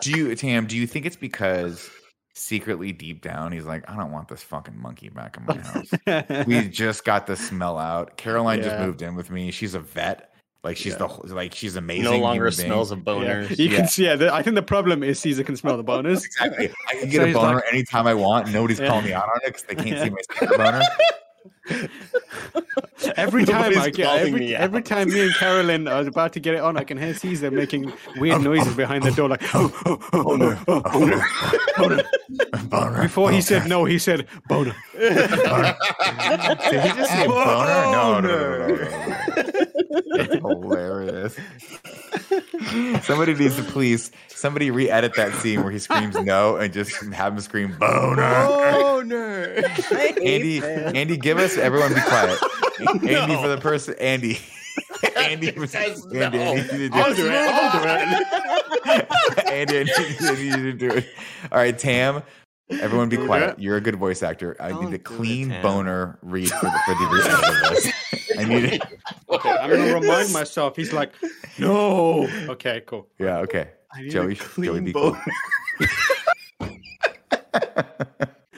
Do 0.02 0.12
you, 0.12 0.36
Tam? 0.36 0.68
Do 0.68 0.78
you 0.78 0.88
think 0.88 1.06
it's 1.06 1.16
because 1.16 1.90
secretly 2.36 2.92
deep 2.92 3.22
down 3.24 3.52
he's 3.52 3.66
like, 3.66 3.90
I 3.90 3.96
don't 3.96 4.12
want 4.12 4.28
this 4.28 4.44
fucking 4.44 4.80
monkey 4.80 5.10
back 5.10 5.38
in 5.38 5.46
my 5.46 5.58
house. 6.28 6.46
we 6.46 6.68
just 6.68 7.04
got 7.04 7.26
the 7.28 7.36
smell 7.36 7.78
out. 7.80 8.16
Caroline 8.18 8.62
just 8.62 8.78
moved 8.80 9.02
in 9.02 9.16
with 9.16 9.32
me. 9.32 9.50
She's 9.52 9.74
a 9.74 9.80
vet. 9.80 10.32
Like 10.64 10.76
she's 10.76 10.98
the 10.98 11.08
like 11.34 11.54
she's 11.56 11.76
amazing. 11.78 12.04
no 12.04 12.18
longer 12.18 12.52
smells 12.52 12.92
of 12.92 13.02
Yeah. 13.06 13.48
You 13.50 13.70
Yeah. 13.70 13.78
can 13.78 13.88
see. 13.88 14.06
Yeah, 14.06 14.16
the, 14.18 14.34
I 14.34 14.42
think 14.44 14.56
the 14.56 14.62
problem 14.62 15.02
is 15.02 15.20
Caesar 15.20 15.44
can 15.44 15.56
smell 15.56 15.78
the 15.78 15.84
bonus. 15.94 16.26
Exactly. 16.26 16.70
I 16.90 16.94
can 16.94 17.02
So 17.04 17.08
get 17.10 17.30
a 17.30 17.34
boner 17.34 17.56
like- 17.56 17.64
anytime 17.74 18.06
I 18.06 18.14
want. 18.14 18.52
Nobody's 18.52 18.80
Yeah. 18.80 18.88
calling 18.90 19.06
me 19.06 19.14
out 19.14 19.24
on 19.30 19.40
it 19.44 19.46
because 19.48 19.64
they 19.64 19.76
can't 19.76 20.04
see 20.04 20.10
my 20.42 20.58
boner. 20.58 20.82
Every 23.16 23.46
time 23.46 23.78
I 23.78 23.90
get 23.90 24.08
every, 24.20 24.40
me 24.40 24.56
every 24.56 24.82
time 24.82 25.10
me 25.10 25.22
and 25.22 25.34
Caroline 25.36 25.88
are 25.88 26.02
about 26.02 26.34
to 26.34 26.40
get 26.40 26.56
it 26.56 26.62
on, 26.62 26.78
I 26.78 26.84
can 26.84 26.98
hear 26.98 27.14
Caesar 27.14 27.52
making 27.52 27.94
weird 28.18 28.38
oh. 28.38 28.42
noises 28.42 28.76
behind 28.76 29.04
the 29.04 29.12
door, 29.12 29.30
like 29.30 29.44
oh, 29.54 29.72
oh, 29.86 29.98
oh, 30.02 30.10
oh, 30.14 30.20
oh, 30.20 30.24
boner, 30.24 30.60
oh, 30.68 30.82
oh, 30.84 31.00
boner. 31.80 32.04
Boner. 32.70 33.04
Before 33.04 33.32
he 33.32 33.42
said 33.42 33.68
no, 33.68 33.86
he 33.86 34.00
said 34.00 34.28
boner. 34.48 34.76
Did 34.98 35.30
he 36.82 36.90
just 36.90 37.12
say 37.12 37.28
boner? 37.28 37.46
No, 37.46 38.20
no, 38.20 38.20
no, 38.20 38.68
no, 38.68 38.76
no, 38.76 39.52
no. 39.52 39.66
It's 39.78 40.36
hilarious. 40.36 41.38
Somebody 43.06 43.36
needs 43.36 43.56
to 43.58 43.64
please 43.64 44.12
somebody 44.28 44.72
re-edit 44.72 45.16
that 45.16 45.34
scene 45.36 45.64
where 45.64 45.72
he 45.72 45.80
screams 45.80 46.16
no 46.20 46.58
and 46.58 46.74
just 46.74 46.96
have 47.14 47.34
him 47.34 47.40
scream 47.40 47.76
boner. 47.80 48.48
Boner. 48.48 49.64
Andy, 50.24 50.64
Andy, 50.64 51.18
give 51.18 51.38
us 51.38 51.58
everyone 51.58 51.94
be 51.94 52.02
quiet. 52.02 52.40
Andy 53.08 53.36
for 53.36 53.48
the 53.48 53.60
person, 53.60 53.96
Andy. 54.00 54.40
Andy, 55.16 55.68
says 55.68 56.06
Andy, 56.14 56.38
no. 56.38 56.44
I 56.44 56.56
need 56.56 56.64
you 56.64 56.78
to 56.78 56.90
do 56.90 56.96
I'll 56.96 57.12
it. 57.12 57.16
do 57.16 57.28
it. 57.28 57.34
I'll 57.34 57.72
do 57.72 57.88
it. 58.92 59.48
Andy, 59.48 59.80
I 59.80 59.84
need, 59.84 60.18
I 60.22 60.34
need 60.36 60.56
you 60.56 60.72
to 60.72 60.74
do 60.74 60.90
it. 60.92 61.08
All 61.52 61.58
right, 61.58 61.78
Tam. 61.78 62.22
Everyone 62.70 63.08
be 63.08 63.16
Do 63.16 63.26
quiet. 63.26 63.60
You're 63.60 63.78
a 63.78 63.82
good 63.82 63.96
voice 63.96 64.22
actor. 64.22 64.58
I 64.60 64.70
Don't 64.70 64.86
need 64.86 64.88
a 64.88 64.90
do 64.90 64.96
it, 64.96 65.04
clean 65.06 65.50
boner 65.62 66.20
read 66.22 66.50
for 66.50 66.66
the, 66.66 66.80
for 66.86 66.96
the 66.96 67.08
re-edit 67.12 67.44
of 67.44 67.70
this. 67.84 68.38
I 68.38 68.44
need 68.44 68.66
it. 68.66 68.82
Okay, 69.30 69.50
I'm 69.50 69.70
gonna 69.70 69.94
remind 69.94 70.32
myself. 70.32 70.78
He's 70.78 70.94
like, 70.94 71.12
no. 71.60 72.30
Okay, 72.48 72.82
cool. 72.86 73.10
Yeah, 73.20 73.40
okay. 73.40 73.72
I 73.94 74.02
need 74.02 74.08
a 74.08 74.12
Joey, 74.12 74.36
Joey, 74.36 74.46
clean 74.48 74.86
be 74.86 74.94
cool. 74.94 75.18
boner. 75.80 75.90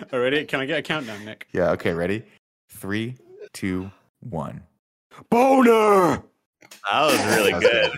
Already? 0.13 0.45
Can 0.45 0.59
I 0.59 0.65
get 0.67 0.77
a 0.77 0.81
countdown, 0.83 1.25
Nick? 1.25 1.47
Yeah, 1.51 1.71
okay, 1.71 1.93
ready? 1.93 2.23
Three, 2.69 3.15
two, 3.51 3.91
one. 4.19 4.61
Boner. 5.31 6.23
That 6.89 7.05
was 7.05 7.25
really 7.35 7.51
That 7.51 7.61
was 7.61 7.69
good. 7.69 7.91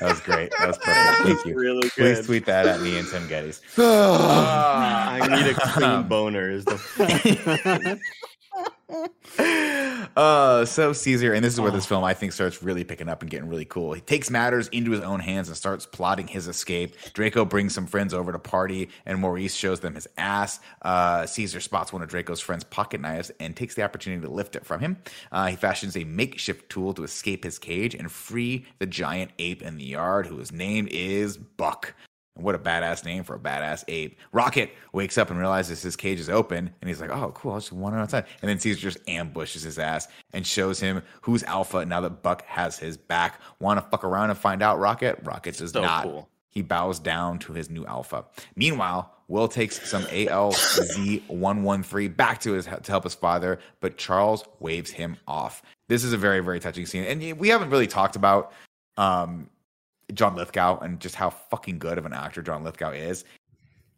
That 0.00 0.10
was 0.10 0.20
great. 0.20 0.52
That 0.58 0.68
was 0.68 0.78
perfect. 0.78 1.22
Thank 1.28 1.46
you. 1.46 1.54
Really 1.58 1.88
Please 1.90 2.24
tweet 2.26 2.46
that 2.46 2.66
at 2.66 2.80
me 2.80 2.98
and 2.98 3.08
Tim 3.08 3.28
Gettys. 3.28 3.60
Ah. 3.78 5.12
I 5.12 5.28
need 5.28 5.46
a 5.50 5.54
clean 5.54 6.02
boner. 6.08 6.50
Is 6.50 6.64
the 6.64 7.98
uh, 10.16 10.64
so 10.64 10.92
Caesar, 10.92 11.32
and 11.32 11.44
this 11.44 11.54
is 11.54 11.60
where 11.60 11.70
this 11.70 11.86
film 11.86 12.04
I 12.04 12.14
think 12.14 12.32
starts 12.32 12.62
really 12.62 12.84
picking 12.84 13.08
up 13.08 13.22
and 13.22 13.30
getting 13.30 13.48
really 13.48 13.64
cool. 13.64 13.92
He 13.92 14.00
takes 14.00 14.30
matters 14.30 14.68
into 14.68 14.90
his 14.90 15.00
own 15.00 15.20
hands 15.20 15.48
and 15.48 15.56
starts 15.56 15.86
plotting 15.86 16.26
his 16.26 16.48
escape. 16.48 16.96
Draco 17.14 17.44
brings 17.44 17.74
some 17.74 17.86
friends 17.86 18.12
over 18.12 18.32
to 18.32 18.38
party, 18.38 18.90
and 19.06 19.18
Maurice 19.18 19.54
shows 19.54 19.80
them 19.80 19.94
his 19.94 20.08
ass. 20.18 20.60
Uh, 20.82 21.26
Caesar 21.26 21.60
spots 21.60 21.92
one 21.92 22.02
of 22.02 22.08
Draco's 22.08 22.40
friends' 22.40 22.64
pocket 22.64 23.00
knives 23.00 23.30
and 23.40 23.56
takes 23.56 23.74
the 23.74 23.82
opportunity 23.82 24.22
to 24.22 24.30
lift 24.30 24.56
it 24.56 24.66
from 24.66 24.80
him. 24.80 24.98
Uh, 25.30 25.46
he 25.46 25.56
fashions 25.56 25.96
a 25.96 26.04
makeshift 26.04 26.68
tool 26.68 26.92
to 26.94 27.04
escape 27.04 27.44
his 27.44 27.58
cage 27.58 27.94
and 27.94 28.10
free 28.10 28.66
the 28.78 28.86
giant 28.86 29.30
ape 29.38 29.62
in 29.62 29.76
the 29.76 29.84
yard, 29.84 30.26
whose 30.26 30.52
name 30.52 30.86
is 30.90 31.36
Buck. 31.36 31.94
What 32.34 32.54
a 32.54 32.58
badass 32.58 33.04
name 33.04 33.24
for 33.24 33.34
a 33.34 33.38
badass 33.38 33.84
ape. 33.88 34.18
Rocket 34.32 34.70
wakes 34.94 35.18
up 35.18 35.28
and 35.30 35.38
realizes 35.38 35.82
his 35.82 35.96
cage 35.96 36.18
is 36.18 36.30
open, 36.30 36.70
and 36.80 36.88
he's 36.88 36.98
like, 37.00 37.10
"Oh, 37.10 37.30
cool! 37.34 37.52
I'll 37.52 37.60
just 37.60 37.72
wander 37.72 37.98
outside." 37.98 38.24
And 38.40 38.48
then 38.48 38.58
Caesar 38.58 38.80
just 38.80 38.98
ambushes 39.06 39.62
his 39.62 39.78
ass 39.78 40.08
and 40.32 40.46
shows 40.46 40.80
him 40.80 41.02
who's 41.20 41.42
alpha 41.44 41.84
now 41.84 42.00
that 42.00 42.22
Buck 42.22 42.42
has 42.46 42.78
his 42.78 42.96
back. 42.96 43.38
Want 43.60 43.78
to 43.78 43.86
fuck 43.90 44.02
around 44.02 44.30
and 44.30 44.38
find 44.38 44.62
out, 44.62 44.78
Rocket? 44.78 45.18
Rocket 45.24 45.58
does 45.58 45.72
So 45.72 45.82
not. 45.82 46.04
cool. 46.04 46.28
He 46.48 46.62
bows 46.62 46.98
down 46.98 47.38
to 47.40 47.52
his 47.52 47.68
new 47.70 47.84
alpha. 47.86 48.24
Meanwhile, 48.56 49.12
Will 49.28 49.46
takes 49.48 49.88
some 49.88 50.02
ALZ113 50.04 52.16
back 52.16 52.40
to 52.42 52.52
his 52.52 52.66
to 52.66 52.82
help 52.90 53.04
his 53.04 53.14
father, 53.14 53.58
but 53.80 53.96
Charles 53.96 54.44
waves 54.60 54.90
him 54.90 55.16
off. 55.26 55.62
This 55.88 56.04
is 56.04 56.12
a 56.12 56.18
very 56.18 56.40
very 56.40 56.60
touching 56.60 56.86
scene, 56.86 57.04
and 57.04 57.38
we 57.38 57.48
haven't 57.48 57.70
really 57.70 57.86
talked 57.86 58.16
about 58.16 58.52
um, 58.96 59.48
John 60.14 60.34
Lithgow 60.36 60.78
and 60.80 61.00
just 61.00 61.14
how 61.14 61.30
fucking 61.30 61.78
good 61.78 61.98
of 61.98 62.06
an 62.06 62.12
actor 62.12 62.42
John 62.42 62.64
Lithgow 62.64 62.90
is. 62.92 63.24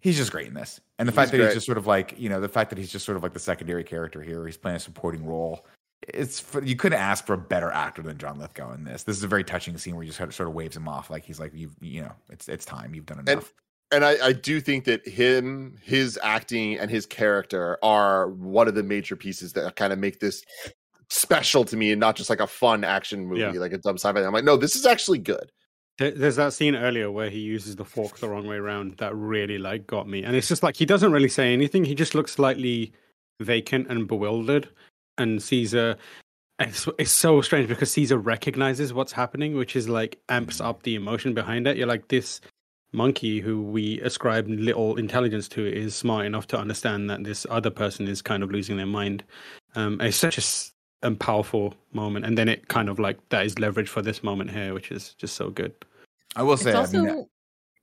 He's 0.00 0.16
just 0.16 0.30
great 0.32 0.46
in 0.48 0.54
this, 0.54 0.80
and 0.98 1.08
the 1.08 1.12
fact 1.12 1.30
that 1.30 1.38
great. 1.38 1.46
he's 1.46 1.54
just 1.54 1.66
sort 1.66 1.78
of 1.78 1.86
like 1.86 2.14
you 2.18 2.28
know 2.28 2.38
the 2.40 2.48
fact 2.48 2.68
that 2.70 2.78
he's 2.78 2.92
just 2.92 3.06
sort 3.06 3.16
of 3.16 3.22
like 3.22 3.32
the 3.32 3.38
secondary 3.40 3.82
character 3.84 4.22
here. 4.22 4.44
He's 4.44 4.56
playing 4.58 4.76
a 4.76 4.80
supporting 4.80 5.24
role. 5.24 5.64
It's 6.06 6.38
for, 6.38 6.62
you 6.62 6.76
couldn't 6.76 6.98
ask 6.98 7.24
for 7.24 7.32
a 7.32 7.38
better 7.38 7.70
actor 7.70 8.02
than 8.02 8.18
John 8.18 8.38
Lithgow 8.38 8.74
in 8.74 8.84
this. 8.84 9.04
This 9.04 9.16
is 9.16 9.22
a 9.22 9.28
very 9.28 9.42
touching 9.44 9.78
scene 9.78 9.94
where 9.96 10.02
he 10.02 10.08
just 10.08 10.18
sort 10.18 10.28
of, 10.28 10.34
sort 10.34 10.48
of 10.50 10.54
waves 10.54 10.76
him 10.76 10.86
off, 10.86 11.08
like 11.08 11.24
he's 11.24 11.40
like 11.40 11.52
you've 11.54 11.74
you 11.80 12.02
know 12.02 12.12
it's 12.28 12.48
it's 12.48 12.66
time 12.66 12.94
you've 12.94 13.06
done 13.06 13.20
enough. 13.26 13.54
and 13.90 14.04
I, 14.04 14.26
I 14.26 14.32
do 14.34 14.60
think 14.60 14.84
that 14.84 15.08
him, 15.08 15.78
his 15.82 16.18
acting, 16.22 16.78
and 16.78 16.90
his 16.90 17.06
character 17.06 17.78
are 17.82 18.28
one 18.28 18.68
of 18.68 18.74
the 18.74 18.82
major 18.82 19.16
pieces 19.16 19.54
that 19.54 19.74
kind 19.76 19.90
of 19.94 19.98
make 19.98 20.20
this 20.20 20.44
special 21.08 21.64
to 21.64 21.76
me, 21.78 21.92
and 21.92 22.00
not 22.00 22.16
just 22.16 22.28
like 22.28 22.40
a 22.40 22.46
fun 22.46 22.84
action 22.84 23.26
movie, 23.26 23.40
Yeah. 23.40 23.52
like 23.52 23.72
a 23.72 23.78
dumb 23.78 23.96
sci-fi. 23.96 24.22
I'm 24.22 24.32
like, 24.34 24.44
no, 24.44 24.58
this 24.58 24.76
is 24.76 24.84
actually 24.84 25.18
good. 25.18 25.50
There- 25.98 26.10
There's 26.10 26.36
that 26.36 26.52
scene 26.52 26.74
earlier 26.74 27.10
where 27.10 27.30
he 27.30 27.38
uses 27.38 27.76
the 27.76 27.84
fork 27.84 28.18
the 28.18 28.28
wrong 28.28 28.46
way 28.46 28.56
around 28.56 28.96
that 28.98 29.14
really 29.14 29.58
like 29.58 29.86
got 29.86 30.08
me, 30.08 30.24
and 30.24 30.34
it's 30.34 30.48
just 30.48 30.62
like 30.62 30.76
he 30.76 30.86
doesn't 30.86 31.12
really 31.12 31.28
say 31.28 31.52
anything. 31.52 31.84
He 31.84 31.94
just 31.94 32.14
looks 32.14 32.32
slightly 32.32 32.92
vacant 33.40 33.88
and 33.88 34.08
bewildered, 34.08 34.68
and 35.18 35.42
Caesar. 35.42 35.96
It's, 36.60 36.88
it's 36.98 37.10
so 37.10 37.40
strange 37.40 37.68
because 37.68 37.90
Caesar 37.92 38.16
recognizes 38.16 38.92
what's 38.92 39.10
happening, 39.12 39.56
which 39.56 39.74
is 39.74 39.88
like 39.88 40.20
amps 40.28 40.60
up 40.60 40.84
the 40.84 40.94
emotion 40.94 41.34
behind 41.34 41.66
it. 41.66 41.76
You're 41.76 41.88
like 41.88 42.08
this 42.08 42.40
monkey 42.92 43.40
who 43.40 43.60
we 43.60 44.00
ascribe 44.02 44.46
little 44.48 44.94
intelligence 44.96 45.48
to 45.48 45.66
is 45.66 45.96
smart 45.96 46.26
enough 46.26 46.46
to 46.46 46.56
understand 46.58 47.10
that 47.10 47.24
this 47.24 47.44
other 47.50 47.70
person 47.70 48.06
is 48.06 48.22
kind 48.22 48.44
of 48.44 48.52
losing 48.52 48.76
their 48.76 48.86
mind. 48.86 49.24
Um, 49.74 50.00
it's 50.00 50.16
such 50.16 50.38
a 50.38 50.42
s- 51.04 51.12
a 51.12 51.14
powerful 51.14 51.74
moment, 51.92 52.24
and 52.26 52.36
then 52.38 52.48
it 52.48 52.68
kind 52.68 52.88
of 52.88 52.98
like 52.98 53.18
that 53.28 53.44
is 53.46 53.58
leverage 53.58 53.88
for 53.88 54.02
this 54.02 54.22
moment 54.22 54.50
here, 54.50 54.74
which 54.74 54.90
is 54.90 55.14
just 55.14 55.34
so 55.36 55.50
good. 55.50 55.72
I 56.36 56.42
will 56.42 56.56
say, 56.56 56.70
It's 56.70 56.94
I 56.94 56.98
mean, 56.98 57.08
also 57.08 57.28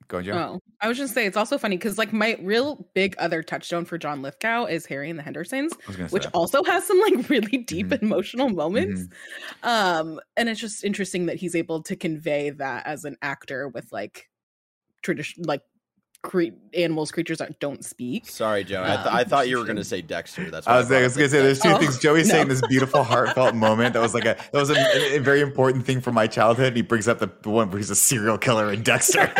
go 0.08 0.18
on, 0.18 0.24
Joe. 0.26 0.34
Oh, 0.34 0.60
I 0.82 0.88
was 0.88 0.98
just 0.98 1.14
say 1.14 1.26
it's 1.26 1.38
also 1.38 1.58
funny 1.58 1.78
because 1.78 1.98
like 1.98 2.12
my 2.12 2.38
real 2.42 2.88
big 2.94 3.16
other 3.18 3.42
touchstone 3.44 3.86
for 3.86 3.98
John 3.98 4.22
Lithgow 4.22 4.66
is 4.66 4.86
Harry 4.88 5.10
and 5.10 5.18
the 5.18 5.24
Hendersons, 5.24 5.72
I 5.74 5.78
was 5.88 5.96
gonna 5.96 6.10
which 6.10 6.24
say. 6.24 6.30
also 6.34 6.64
has 6.64 6.86
some 6.86 7.00
like 7.00 7.30
really 7.30 7.60
deep 7.60 7.88
Mhm. 7.88 8.02
emotional 8.02 8.50
moments. 8.50 9.08
Um, 9.64 10.20
and 10.36 10.50
it's 10.50 10.60
just 10.60 10.84
interesting 10.84 11.28
that 11.28 11.38
he's 11.38 11.56
able 11.56 11.82
to 11.84 11.96
convey 11.96 12.50
that 12.50 12.86
as 12.86 13.06
an 13.06 13.16
actor 13.22 13.70
with 13.70 13.92
like 13.94 14.28
tradition, 15.02 15.44
like 15.44 15.62
cre- 16.24 16.54
animals, 16.74 17.12
creatures 17.12 17.40
that 17.40 17.60
don't 17.60 17.84
speak. 17.84 18.28
Sorry, 18.28 18.64
Joe. 18.64 18.84
I, 18.84 18.96
th- 18.96 19.00
Um, 19.08 19.16
I 19.16 19.24
thought 19.24 19.48
you 19.50 19.58
were 19.58 19.64
going 19.66 19.76
to 19.78 19.84
say 19.84 20.02
Dexter. 20.02 20.50
That's 20.52 20.68
I 20.68 20.78
was, 20.78 20.86
I 20.88 20.90
brought 20.90 21.04
was 21.04 21.18
gonna 21.18 21.30
say 21.30 21.42
there's 21.42 21.60
two 21.60 21.70
Oh, 21.70 21.78
things. 21.78 21.98
Joey's 22.00 22.28
no. 22.28 22.34
saying 22.36 22.48
this 22.48 22.62
beautiful, 22.70 23.04
heartfelt 23.04 23.56
moment 23.56 23.94
that 23.94 24.02
was 24.02 24.14
like 24.14 24.26
a 24.26 24.36
that 24.52 24.54
was 24.54 24.70
a, 24.70 25.16
a 25.16 25.20
very 25.20 25.42
important 25.42 25.86
thing 25.86 26.00
from 26.02 26.14
my 26.16 26.28
childhood. 26.28 26.68
And 26.68 26.76
he 26.78 26.82
brings 26.84 27.08
up 27.08 27.20
the, 27.20 27.30
the 27.42 27.50
one 27.50 27.70
where 27.70 27.78
he's 27.80 27.90
a 27.90 27.96
serial 27.96 28.38
killer 28.38 28.72
in 28.72 28.84
Dexter. 28.84 29.22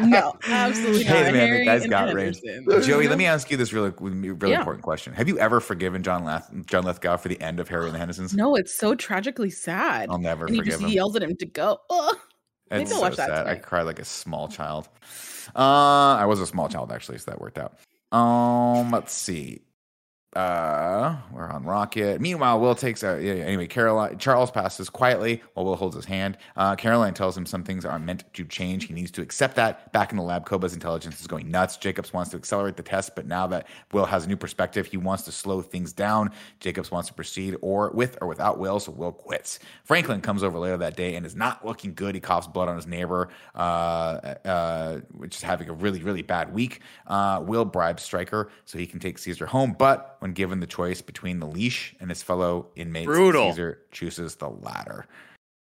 no, 0.00 0.34
absolutely 0.48 1.04
Hey, 1.04 1.24
not. 1.24 1.32
man, 1.32 1.32
the 1.32 1.38
Harry 1.46 1.64
guy's 1.64 1.82
and 1.82 1.90
got 1.90 2.12
range. 2.14 2.40
Joey, 2.84 3.08
let 3.08 3.18
me 3.18 3.26
ask 3.26 3.50
you 3.50 3.56
this 3.56 3.72
really, 3.72 3.92
really 4.00 4.52
Yeah. 4.52 4.58
important 4.58 4.82
question: 4.82 5.12
Have 5.14 5.28
you 5.28 5.38
ever 5.38 5.60
forgiven 5.60 6.02
John 6.02 6.24
Lath, 6.24 6.50
John 6.66 6.84
Lithgow 6.84 7.16
for 7.16 7.28
the 7.28 7.40
end 7.40 7.60
of 7.60 7.68
Harry 7.68 7.86
and 7.86 7.94
the 7.94 7.98
Hendersons? 7.98 8.34
No, 8.34 8.56
it's 8.56 8.74
so 8.74 8.94
tragically 8.94 9.50
sad. 9.50 10.08
I'll 10.10 10.18
never 10.18 10.46
and 10.46 10.54
he 10.54 10.60
forgive 10.60 10.72
just 10.72 10.82
him. 10.82 10.88
he 10.88 10.94
yells 10.96 11.16
at 11.16 11.22
him 11.22 11.36
to 11.36 11.46
go. 11.46 11.78
Ugh. 11.90 12.16
Maybe 12.72 12.82
It's 12.84 12.92
I'll 12.92 12.98
so 12.98 13.02
watch 13.02 13.16
that 13.16 13.28
sad. 13.28 13.46
I 13.46 13.56
cried 13.56 13.82
like 13.82 13.98
a 13.98 14.04
small 14.04 14.48
child. 14.48 14.88
Uh, 15.54 16.16
I 16.18 16.24
was 16.24 16.40
a 16.40 16.46
small 16.46 16.68
child 16.68 16.90
actually, 16.90 17.18
so 17.18 17.30
that 17.30 17.40
worked 17.40 17.58
out. 17.58 17.78
Um, 18.16 18.90
let's 18.90 19.12
see. 19.12 19.60
Uh, 20.34 21.14
we're 21.30 21.46
on 21.50 21.62
Rocket. 21.62 22.18
Meanwhile, 22.18 22.58
Will 22.58 22.74
takes 22.74 23.02
a 23.02 23.20
yeah, 23.22 23.34
yeah, 23.34 23.44
anyway. 23.44 23.66
Caroline 23.66 24.16
Charles 24.16 24.50
passes 24.50 24.88
quietly 24.88 25.42
while 25.52 25.66
Will 25.66 25.76
holds 25.76 25.94
his 25.94 26.06
hand. 26.06 26.38
Uh, 26.56 26.74
Caroline 26.74 27.12
tells 27.12 27.36
him 27.36 27.44
some 27.44 27.62
things 27.62 27.84
aren't 27.84 28.06
meant 28.06 28.24
to 28.32 28.44
change. 28.46 28.86
He 28.86 28.94
needs 28.94 29.10
to 29.10 29.20
accept 29.20 29.56
that. 29.56 29.92
Back 29.92 30.10
in 30.10 30.16
the 30.16 30.22
lab, 30.22 30.46
Koba's 30.46 30.72
intelligence 30.72 31.20
is 31.20 31.26
going 31.26 31.50
nuts. 31.50 31.76
Jacobs 31.76 32.14
wants 32.14 32.30
to 32.30 32.38
accelerate 32.38 32.78
the 32.78 32.82
test, 32.82 33.14
but 33.14 33.26
now 33.26 33.46
that 33.48 33.66
Will 33.92 34.06
has 34.06 34.24
a 34.24 34.28
new 34.28 34.38
perspective, 34.38 34.86
he 34.86 34.96
wants 34.96 35.24
to 35.24 35.32
slow 35.32 35.60
things 35.60 35.92
down. 35.92 36.30
Jacobs 36.60 36.90
wants 36.90 37.08
to 37.08 37.14
proceed 37.14 37.56
or 37.60 37.90
with 37.90 38.16
or 38.22 38.26
without 38.26 38.58
Will, 38.58 38.80
so 38.80 38.90
Will 38.90 39.12
quits. 39.12 39.58
Franklin 39.84 40.22
comes 40.22 40.42
over 40.42 40.58
later 40.58 40.78
that 40.78 40.96
day 40.96 41.14
and 41.14 41.26
is 41.26 41.36
not 41.36 41.62
looking 41.66 41.92
good. 41.92 42.14
He 42.14 42.22
coughs 42.22 42.46
blood 42.46 42.70
on 42.70 42.76
his 42.76 42.86
neighbor, 42.86 43.28
uh, 43.54 43.58
uh, 43.58 45.00
which 45.10 45.36
is 45.36 45.42
having 45.42 45.68
a 45.68 45.74
really, 45.74 46.02
really 46.02 46.22
bad 46.22 46.54
week. 46.54 46.80
Uh, 47.06 47.42
Will 47.44 47.66
bribes 47.66 48.02
Stryker 48.02 48.50
so 48.64 48.78
he 48.78 48.86
can 48.86 48.98
take 48.98 49.18
Caesar 49.18 49.44
home, 49.44 49.76
but 49.78 50.16
when 50.22 50.32
given 50.32 50.60
the 50.60 50.66
choice 50.68 51.02
between 51.02 51.40
the 51.40 51.46
leash 51.48 51.96
and 51.98 52.08
his 52.08 52.22
fellow 52.22 52.68
inmates, 52.76 53.06
Brutal. 53.06 53.50
Caesar 53.50 53.80
chooses 53.90 54.36
the 54.36 54.48
latter. 54.48 55.04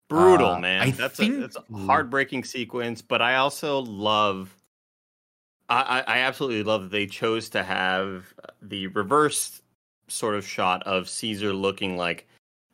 brutal, 0.10 0.54
Uh, 0.54 0.60
man. 0.60 0.82
I 0.82 0.90
that's 0.92 1.18
think- 1.18 1.36
a 1.36 1.38
that's 1.42 1.58
a 1.58 1.78
heartbreaking 1.86 2.44
sequence, 2.44 3.02
but 3.04 3.22
I 3.22 3.36
also 3.36 3.80
love. 3.82 4.56
I, 5.70 6.02
I 6.08 6.18
absolutely 6.20 6.64
love 6.64 6.84
that 6.84 6.92
they 6.92 7.06
chose 7.08 7.50
to 7.50 7.62
have 7.62 8.34
the 8.62 8.88
reverse 8.88 9.62
sort 10.08 10.34
of 10.36 10.48
shot 10.48 10.82
of 10.84 11.08
Caesar 11.10 11.52
looking 11.54 11.98
like, 11.98 12.26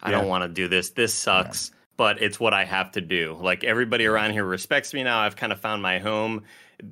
I 0.03 0.11
Yeah. 0.11 0.19
don't 0.19 0.27
want 0.29 0.43
to 0.43 0.47
do 0.47 0.67
this. 0.67 0.91
This 0.91 1.11
sucks, 1.13 1.71
but 1.97 2.21
it's 2.21 2.39
what 2.39 2.53
I 2.53 2.63
have 2.65 2.91
to 2.91 3.01
do. 3.01 3.35
Like 3.41 3.63
everybody 3.63 4.05
around 4.05 4.31
here 4.33 4.45
respects 4.45 4.93
me 4.93 5.01
now. 5.03 5.19
I've 5.19 5.35
kind 5.35 5.51
of 5.51 5.59
found 5.59 5.81
my 5.81 5.97
home. 5.99 6.43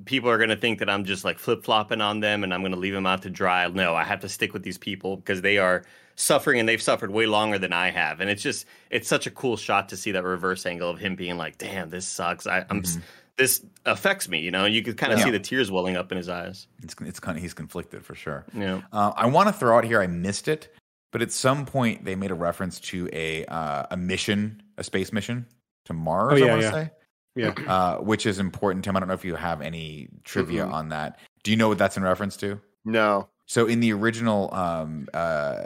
People 0.04 0.30
are 0.30 0.38
going 0.38 0.50
to 0.50 0.56
think 0.56 0.78
that 0.78 0.88
I'm 0.88 1.04
just 1.04 1.24
like 1.24 1.38
flip 1.38 1.64
flopping 1.64 2.00
on 2.00 2.20
them 2.20 2.44
and 2.44 2.52
I'm 2.54 2.60
going 2.60 2.72
to 2.72 2.78
leave 2.78 2.94
them 2.94 3.06
out 3.06 3.22
to 3.22 3.30
dry. 3.30 3.66
No, 3.68 3.94
I 3.94 4.04
have 4.04 4.20
to 4.20 4.28
stick 4.28 4.52
with 4.52 4.62
these 4.62 4.78
people 4.78 5.16
because 5.16 5.42
they 5.42 5.58
are 5.58 5.84
suffering 6.14 6.60
and 6.60 6.68
they've 6.68 6.82
suffered 6.82 7.10
way 7.10 7.26
longer 7.26 7.58
than 7.58 7.72
I 7.72 7.90
have. 7.90 8.20
And 8.20 8.30
it's 8.30 8.42
just 8.42 8.66
it's 8.90 9.08
such 9.08 9.26
a 9.26 9.30
cool 9.30 9.56
shot 9.56 9.88
to 9.90 9.96
see 9.96 10.12
that 10.12 10.24
reverse 10.24 10.66
angle 10.66 10.90
of 10.90 10.98
him 10.98 11.16
being 11.16 11.36
like, 11.36 11.58
"Damn, 11.58 11.90
this 11.90 12.06
sucks. 12.06 12.46
I, 12.46 12.64
I'm 12.70 12.80
s 12.80 12.98
this 13.36 13.64
affects 13.86 14.28
me." 14.28 14.40
You 14.40 14.50
know, 14.50 14.66
you 14.66 14.82
could 14.82 14.96
kind 14.96 15.12
of 15.12 15.18
Yeah. 15.18 15.26
see 15.26 15.30
the 15.30 15.40
tears 15.40 15.70
welling 15.70 15.96
up 15.96 16.12
in 16.12 16.18
his 16.18 16.28
eyes. 16.28 16.66
It's 16.82 16.94
it's 17.00 17.20
kind 17.20 17.36
of 17.36 17.42
he's 17.42 17.54
conflicted 17.54 18.04
for 18.04 18.14
sure. 18.14 18.44
Yeah. 18.54 18.82
Uh, 18.92 19.12
I 19.16 19.26
want 19.26 19.48
to 19.48 19.52
throw 19.52 19.76
out 19.76 19.84
here. 19.84 20.00
I 20.00 20.06
missed 20.06 20.48
it, 20.48 20.72
but 21.12 21.22
at 21.22 21.32
some 21.32 21.66
point 21.66 22.04
they 22.04 22.14
made 22.14 22.30
a 22.30 22.34
reference 22.34 22.78
to 22.80 23.08
a 23.12 23.44
uh, 23.46 23.86
a 23.90 23.96
mission, 23.96 24.62
a 24.78 24.84
space 24.84 25.12
mission 25.12 25.46
to 25.86 25.92
Mars. 25.94 26.34
Oh, 26.34 26.36
yeah, 26.36 26.44
I 26.44 26.48
want 26.50 26.60
to 26.60 26.66
yeah. 26.66 26.72
say, 26.72 26.90
Yeah. 27.34 27.54
uh, 27.66 27.98
which 27.98 28.26
is 28.26 28.38
important. 28.38 28.84
Tim, 28.84 28.96
I 28.96 29.00
don't 29.00 29.08
know 29.08 29.14
if 29.14 29.24
you 29.24 29.36
have 29.36 29.60
any 29.60 30.08
trivia 30.24 30.64
Mm-mm. 30.64 30.72
on 30.72 30.88
that. 30.90 31.18
Do 31.42 31.50
you 31.50 31.56
know 31.56 31.68
what 31.68 31.78
that's 31.78 31.96
in 31.96 32.02
reference 32.02 32.36
to? 32.38 32.60
No. 32.84 33.28
So 33.46 33.66
in 33.66 33.80
the 33.80 33.92
original 33.92 34.52
um, 34.54 35.08
uh, 35.12 35.64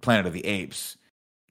Planet 0.00 0.26
of 0.26 0.32
the 0.32 0.44
Apes, 0.46 0.96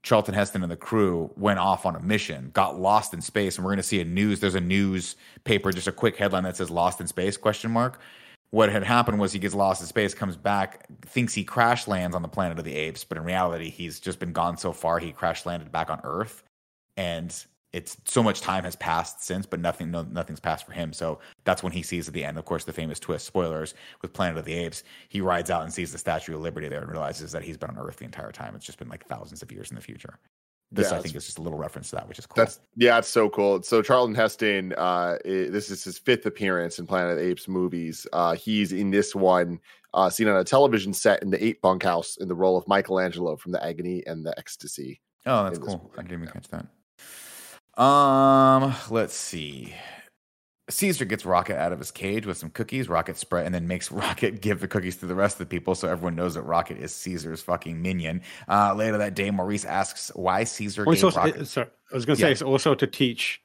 Charlton 0.04 0.36
Heston 0.36 0.62
and 0.62 0.72
the 0.72 0.78
crew 0.78 1.32
went 1.36 1.60
off 1.60 1.86
on 1.86 1.96
a 1.96 2.00
mission, 2.00 2.52
got 2.54 2.80
lost 2.80 3.14
in 3.14 3.22
space, 3.22 3.58
and 3.58 3.66
we're 3.66 3.72
going 3.72 3.78
to 3.78 3.84
see 3.84 4.00
a 4.00 4.06
news. 4.06 4.40
There's 4.40 4.56
a 4.56 4.62
news 4.62 5.16
paper, 5.44 5.72
just 5.72 5.88
a 5.88 5.92
quick 5.92 6.16
headline 6.16 6.44
that 6.44 6.56
says 6.56 6.70
"Lost 6.70 7.02
in 7.02 7.08
Space?" 7.08 7.38
question 7.38 7.72
mark. 7.72 8.00
What 8.52 8.72
had 8.72 8.84
happened 8.84 9.20
was 9.20 9.34
he 9.34 9.40
gets 9.40 9.56
lost 9.56 9.82
in 9.82 9.88
space, 9.88 10.14
comes 10.14 10.38
back, 10.38 10.86
thinks 11.02 11.34
he 11.34 11.44
crash 11.44 11.88
lands 11.88 12.16
on 12.16 12.22
the 12.22 12.28
Planet 12.28 12.58
of 12.58 12.64
the 12.64 12.76
Apes, 12.76 13.04
but 13.04 13.18
in 13.18 13.24
reality, 13.24 13.70
he's 13.70 14.00
just 14.00 14.20
been 14.20 14.32
gone 14.32 14.58
so 14.58 14.72
far 14.72 15.00
he 15.00 15.12
crash 15.12 15.46
landed 15.46 15.72
back 15.72 15.90
on 15.90 16.00
Earth, 16.04 16.44
and 16.96 17.36
it's 17.76 17.98
so 18.06 18.24
much 18.24 18.40
time 18.40 18.64
has 18.64 18.78
passed 18.78 19.22
since, 19.22 19.46
but 19.46 19.60
nothing, 19.60 19.92
no, 19.92 20.04
nothing's 20.04 20.40
passed 20.40 20.66
for 20.66 20.72
him. 20.72 20.94
So 20.94 21.20
that's 21.44 21.62
when 21.62 21.74
he 21.74 21.84
sees 21.84 22.08
at 22.08 22.14
the 22.14 22.24
end, 22.24 22.38
of 22.38 22.46
course, 22.46 22.64
the 22.64 22.72
famous 22.72 23.02
twist. 23.02 23.26
Spoilers 23.26 23.74
with 24.02 24.14
Planet 24.14 24.38
of 24.38 24.46
the 24.46 24.54
Apes. 24.54 24.84
He 25.10 25.20
rides 25.20 25.52
out 25.52 25.64
and 25.64 25.74
sees 25.74 25.92
the 25.92 25.98
Statue 25.98 26.36
of 26.36 26.42
Liberty 26.42 26.70
there 26.70 26.80
and 26.80 26.90
realizes 26.90 27.34
that 27.34 27.44
he's 27.44 27.58
been 27.58 27.72
on 27.72 27.78
Earth 27.78 27.98
the 27.98 28.06
entire 28.06 28.32
time. 28.32 28.56
It's 28.56 28.66
just 28.66 28.80
been 28.80 28.88
like 28.88 29.06
thousands 29.06 29.42
of 29.42 29.52
years 29.52 29.72
in 29.72 29.76
the 29.76 29.82
future. 29.82 30.20
This, 30.72 30.90
Yeah, 30.90 31.00
I 31.00 31.02
think, 31.02 31.16
is 31.16 31.26
just 31.26 31.38
a 31.38 31.42
little 31.42 31.60
reference 31.60 31.90
to 31.90 31.98
that, 31.98 32.08
which 32.08 32.18
is 32.18 32.26
cool. 32.26 32.36
That's 32.38 32.62
yeah, 32.78 32.98
it's 32.98 33.10
so 33.10 33.30
cool. 33.30 33.62
So 33.62 33.82
Charlton 33.82 34.16
Heston, 34.16 34.74
uh, 34.78 35.18
this 35.26 35.70
is 35.70 35.84
his 35.84 35.98
fifth 35.98 36.26
appearance 36.26 36.80
in 36.80 36.88
Planet 36.88 37.12
of 37.12 37.18
the 37.18 37.26
Apes 37.26 37.50
movies. 37.50 38.08
Uh, 38.14 38.36
he's 38.36 38.72
in 38.72 38.90
this 38.90 39.14
one, 39.14 39.60
uh, 39.94 40.10
seen 40.10 40.30
on 40.30 40.38
a 40.38 40.46
television 40.46 40.94
set 40.94 41.22
in 41.22 41.30
the 41.30 41.44
Eight 41.44 41.62
Bunkhouse 41.62 42.16
in 42.18 42.30
the 42.30 42.36
role 42.36 42.58
of 42.58 42.66
Michelangelo 42.70 43.36
from 43.36 43.52
The 43.52 43.64
Agony 43.64 44.02
and 44.08 44.26
the 44.26 44.34
Ecstasy. 44.40 45.02
oh, 45.26 45.44
that's 45.44 45.60
cool. 45.60 45.92
I 45.98 46.04
didn't 46.04 46.24
even 46.24 46.32
catch 46.34 46.48
that. 46.48 46.68
Um, 47.78 48.74
let's 48.90 49.16
see. 49.16 49.74
Caesar 50.68 51.06
gets 51.06 51.26
Rocket 51.26 51.58
out 51.60 51.72
of 51.72 51.78
his 51.80 51.92
cage 51.92 52.26
with 52.26 52.38
some 52.38 52.50
cookies. 52.50 52.90
Rocket 52.90 53.18
spread 53.18 53.46
and 53.46 53.54
then 53.54 53.68
makes 53.68 53.92
Rocket 53.92 54.42
give 54.42 54.62
the 54.62 54.68
cookies 54.68 54.98
to 54.98 55.06
the 55.06 55.14
rest 55.16 55.36
of 55.36 55.40
the 55.40 55.46
people, 55.46 55.76
so 55.76 55.88
everyone 55.88 56.16
knows 56.16 56.34
that 56.34 56.42
Rocket 56.42 56.78
is 56.78 56.94
Caesar's 56.96 57.42
fucking 57.42 57.82
minion. 57.82 58.22
Uh, 58.50 58.74
later 58.74 58.98
that 58.98 59.14
day, 59.14 59.30
Maurice 59.30 59.66
asks 59.66 60.12
why 60.16 60.44
Caesar 60.44 60.84
Well, 60.86 60.96
gave 60.96 61.04
also, 61.04 61.20
Rocket. 61.20 61.36
it- 61.42 61.46
sorry, 61.46 61.68
I 61.92 61.96
was 61.96 62.06
going 62.06 62.18
to 62.18 62.22
say 62.22 62.32
it's 62.32 62.42
also 62.42 62.74
to 62.76 62.88
teach 62.88 63.42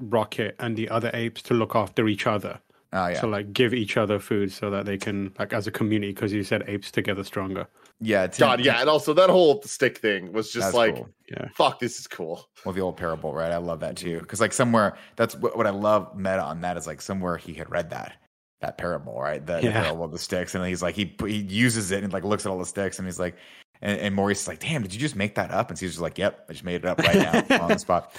Rocket 0.00 0.56
and 0.58 0.76
the 0.76 0.88
other 0.88 1.10
apes 1.12 1.42
to 1.42 1.54
look 1.54 1.76
after 1.76 2.08
each 2.08 2.26
other. 2.26 2.60
Oh 2.94 3.06
yeah, 3.08 3.20
So 3.20 3.26
like 3.28 3.52
give 3.52 3.72
each 3.72 3.96
other 3.96 4.18
food 4.18 4.52
so 4.52 4.68
that 4.70 4.84
they 4.84 4.98
can 4.98 5.32
like 5.38 5.52
as 5.52 5.66
a 5.66 5.70
community 5.70 6.12
because 6.12 6.32
you 6.32 6.42
said 6.44 6.64
apes 6.68 6.90
together 6.90 7.24
stronger. 7.24 7.66
yeah. 8.00 8.26
Tim- 8.26 8.46
God, 8.46 8.64
yeah, 8.64 8.80
and 8.80 8.88
also 8.90 9.14
that 9.14 9.30
whole 9.30 9.62
stick 9.62 9.98
thing 9.98 10.32
was 10.32 10.52
just 10.52 10.66
That's 10.66 10.76
like, 10.76 10.96
cool. 10.96 11.08
Yeah. 11.30 11.48
fuck, 11.54 11.78
this 11.78 11.98
is 11.98 12.06
cool. 12.06 12.46
Well, 12.66 12.74
the 12.74 12.82
old 12.82 12.98
parable, 12.98 13.32
right? 13.32 13.50
I 13.50 13.56
love 13.56 13.80
that 13.80 13.96
too. 13.96 14.18
Because 14.20 14.40
like 14.40 14.52
somewhere, 14.52 14.96
that's 15.16 15.34
what, 15.36 15.56
what 15.56 15.66
I 15.66 15.70
love 15.70 16.14
meta 16.16 16.42
on 16.42 16.60
that 16.60 16.76
is 16.76 16.86
like 16.86 17.00
somewhere 17.00 17.36
he 17.38 17.54
had 17.54 17.70
read 17.70 17.90
that 17.90 18.12
that 18.60 18.76
parable, 18.78 19.18
right? 19.20 19.44
The, 19.44 19.54
the 19.56 19.62
Yeah. 19.64 19.82
parable 19.84 20.04
of 20.04 20.12
the 20.12 20.18
sticks, 20.18 20.54
and 20.54 20.64
he's 20.66 20.82
like 20.82 20.94
he 20.94 21.16
he 21.26 21.38
uses 21.38 21.90
it 21.92 22.04
and 22.04 22.12
like 22.12 22.24
looks 22.24 22.44
at 22.46 22.50
all 22.52 22.58
the 22.58 22.66
sticks, 22.66 22.98
and 22.98 23.08
he's 23.08 23.18
like, 23.18 23.36
and, 23.80 23.98
and 23.98 24.14
Maurice 24.14 24.42
is 24.42 24.48
like, 24.48 24.60
damn, 24.60 24.82
did 24.82 24.92
you 24.92 25.00
just 25.00 25.16
make 25.16 25.34
that 25.36 25.50
up? 25.50 25.70
And 25.70 25.78
Caesar's 25.78 26.00
like, 26.00 26.18
yep, 26.18 26.44
I 26.48 26.52
just 26.52 26.64
made 26.64 26.76
it 26.76 26.84
up 26.84 26.98
right 26.98 27.16
now 27.48 27.58
on 27.62 27.68
the 27.70 27.78
spot. 27.78 28.14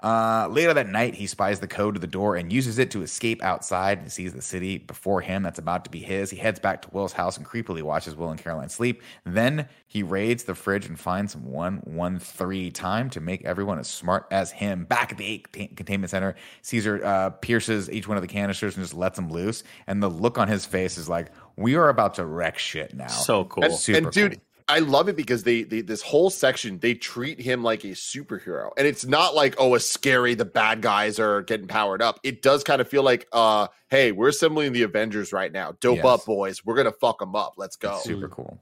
Uh, 0.00 0.46
later 0.50 0.72
that 0.72 0.88
night, 0.88 1.14
he 1.14 1.26
spies 1.26 1.58
the 1.58 1.66
code 1.66 1.94
to 1.94 2.00
the 2.00 2.06
door 2.06 2.36
and 2.36 2.52
uses 2.52 2.78
it 2.78 2.90
to 2.92 3.02
escape 3.02 3.42
outside 3.42 3.98
and 3.98 4.12
sees 4.12 4.32
the 4.32 4.42
city 4.42 4.78
before 4.78 5.20
him 5.20 5.42
that's 5.42 5.58
about 5.58 5.84
to 5.84 5.90
be 5.90 5.98
his. 5.98 6.30
He 6.30 6.36
heads 6.36 6.60
back 6.60 6.82
to 6.82 6.88
Will's 6.92 7.12
house 7.12 7.36
and 7.36 7.44
creepily 7.44 7.82
watches 7.82 8.14
Will 8.14 8.30
and 8.30 8.40
Caroline 8.40 8.68
sleep. 8.68 9.02
Then 9.24 9.68
he 9.88 10.04
raids 10.04 10.44
the 10.44 10.54
fridge 10.54 10.86
and 10.86 10.98
finds 10.98 11.32
some 11.32 11.44
113 11.44 12.72
time 12.72 13.10
to 13.10 13.20
make 13.20 13.44
everyone 13.44 13.80
as 13.80 13.88
smart 13.88 14.26
as 14.30 14.52
him. 14.52 14.84
Back 14.84 15.10
at 15.10 15.18
the 15.18 15.26
eight 15.26 15.52
containment 15.76 16.10
center, 16.10 16.36
Caesar 16.62 17.04
uh, 17.04 17.30
pierces 17.30 17.90
each 17.90 18.06
one 18.06 18.16
of 18.16 18.22
the 18.22 18.28
canisters 18.28 18.76
and 18.76 18.84
just 18.84 18.94
lets 18.94 19.16
them 19.16 19.30
loose. 19.30 19.64
And 19.88 20.00
the 20.00 20.10
look 20.10 20.38
on 20.38 20.46
his 20.46 20.64
face 20.64 20.96
is 20.96 21.08
like, 21.08 21.32
we 21.56 21.74
are 21.74 21.88
about 21.88 22.14
to 22.14 22.24
wreck 22.24 22.58
shit 22.58 22.94
now. 22.94 23.08
So 23.08 23.46
cool. 23.46 23.64
And, 23.64 23.74
Super 23.74 23.98
and 23.98 24.10
dude, 24.12 24.32
cool. 24.32 24.42
I 24.68 24.80
love 24.80 25.08
it 25.08 25.16
because 25.16 25.44
they, 25.44 25.62
they 25.62 25.80
this 25.80 26.02
whole 26.02 26.28
section 26.30 26.78
they 26.78 26.94
treat 26.94 27.40
him 27.40 27.62
like 27.62 27.84
a 27.84 27.88
superhero, 27.88 28.70
and 28.76 28.86
it's 28.86 29.06
not 29.06 29.34
like 29.34 29.54
oh, 29.58 29.74
a 29.74 29.80
scary 29.80 30.34
the 30.34 30.44
bad 30.44 30.82
guys 30.82 31.18
are 31.18 31.42
getting 31.42 31.66
powered 31.66 32.02
up. 32.02 32.20
It 32.22 32.42
does 32.42 32.64
kind 32.64 32.80
of 32.80 32.88
feel 32.88 33.02
like 33.02 33.26
uh, 33.32 33.68
hey, 33.88 34.12
we're 34.12 34.28
assembling 34.28 34.72
the 34.72 34.82
Avengers 34.82 35.32
right 35.32 35.50
now. 35.50 35.72
Dope 35.80 35.96
Yes. 35.96 36.06
up, 36.06 36.26
boys. 36.26 36.64
We're 36.64 36.76
gonna 36.76 36.92
fuck 36.92 37.18
them 37.18 37.34
up. 37.34 37.54
Let's 37.56 37.76
go. 37.76 37.94
It's 37.94 38.04
super 38.04 38.28
cool. 38.28 38.58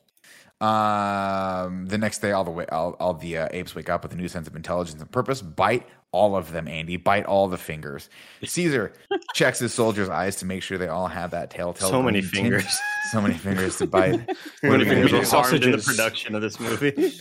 Um, 0.61 1.87
the 1.87 1.99
next 1.99 2.21
day, 2.21 2.33
all 2.33 2.45
the 2.45 2.51
way, 2.51 2.65
all, 2.67 2.93
all 2.99 3.13
the 3.13 3.39
uh, 3.39 3.49
apes 3.51 3.75
wake 3.75 3.91
up 3.91 4.03
with 4.03 4.13
a 4.13 4.17
new 4.17 4.29
sense 4.29 4.49
of 4.49 4.57
intelligence 4.57 5.01
and 5.01 5.11
purpose. 5.11 5.43
Bite 5.43 5.87
all 6.13 6.35
of 6.35 6.53
them, 6.53 6.67
Andy. 6.67 6.97
Bite 6.97 7.27
all 7.27 7.47
the 7.47 7.59
fingers. 7.59 8.09
Caesar 8.43 8.95
checks 9.35 9.59
his 9.59 9.75
soldiers' 9.75 10.09
eyes 10.09 10.37
to 10.37 10.47
make 10.47 10.63
sure 10.63 10.79
they 10.79 10.89
all 10.89 11.09
have 11.09 11.31
that 11.33 11.51
telltale. 11.51 11.91
So 11.91 12.03
many 12.03 12.21
green 12.21 12.31
tint. 12.31 12.63
fingers. 12.63 12.79
so 13.13 13.21
many 13.21 13.35
fingers 13.35 13.77
to 13.79 13.87
bite. 13.87 14.27
What 14.63 14.77
are 14.77 14.79
we 14.79 14.85
fingers 14.87 15.11
gonna 15.11 15.19
were 15.19 15.25
do? 15.25 15.31
harmed 15.31 15.65
in 15.65 15.71
the 15.73 15.79
production 15.79 16.35
of 16.35 16.41
this 16.41 16.59
movie? 16.59 17.13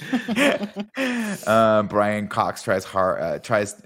uh, 1.45 1.83
Brian 1.83 2.29
Cox 2.29 2.63
tries 2.63 2.85
hard, 2.85 3.21
uh, 3.21 3.39
tries 3.39 3.81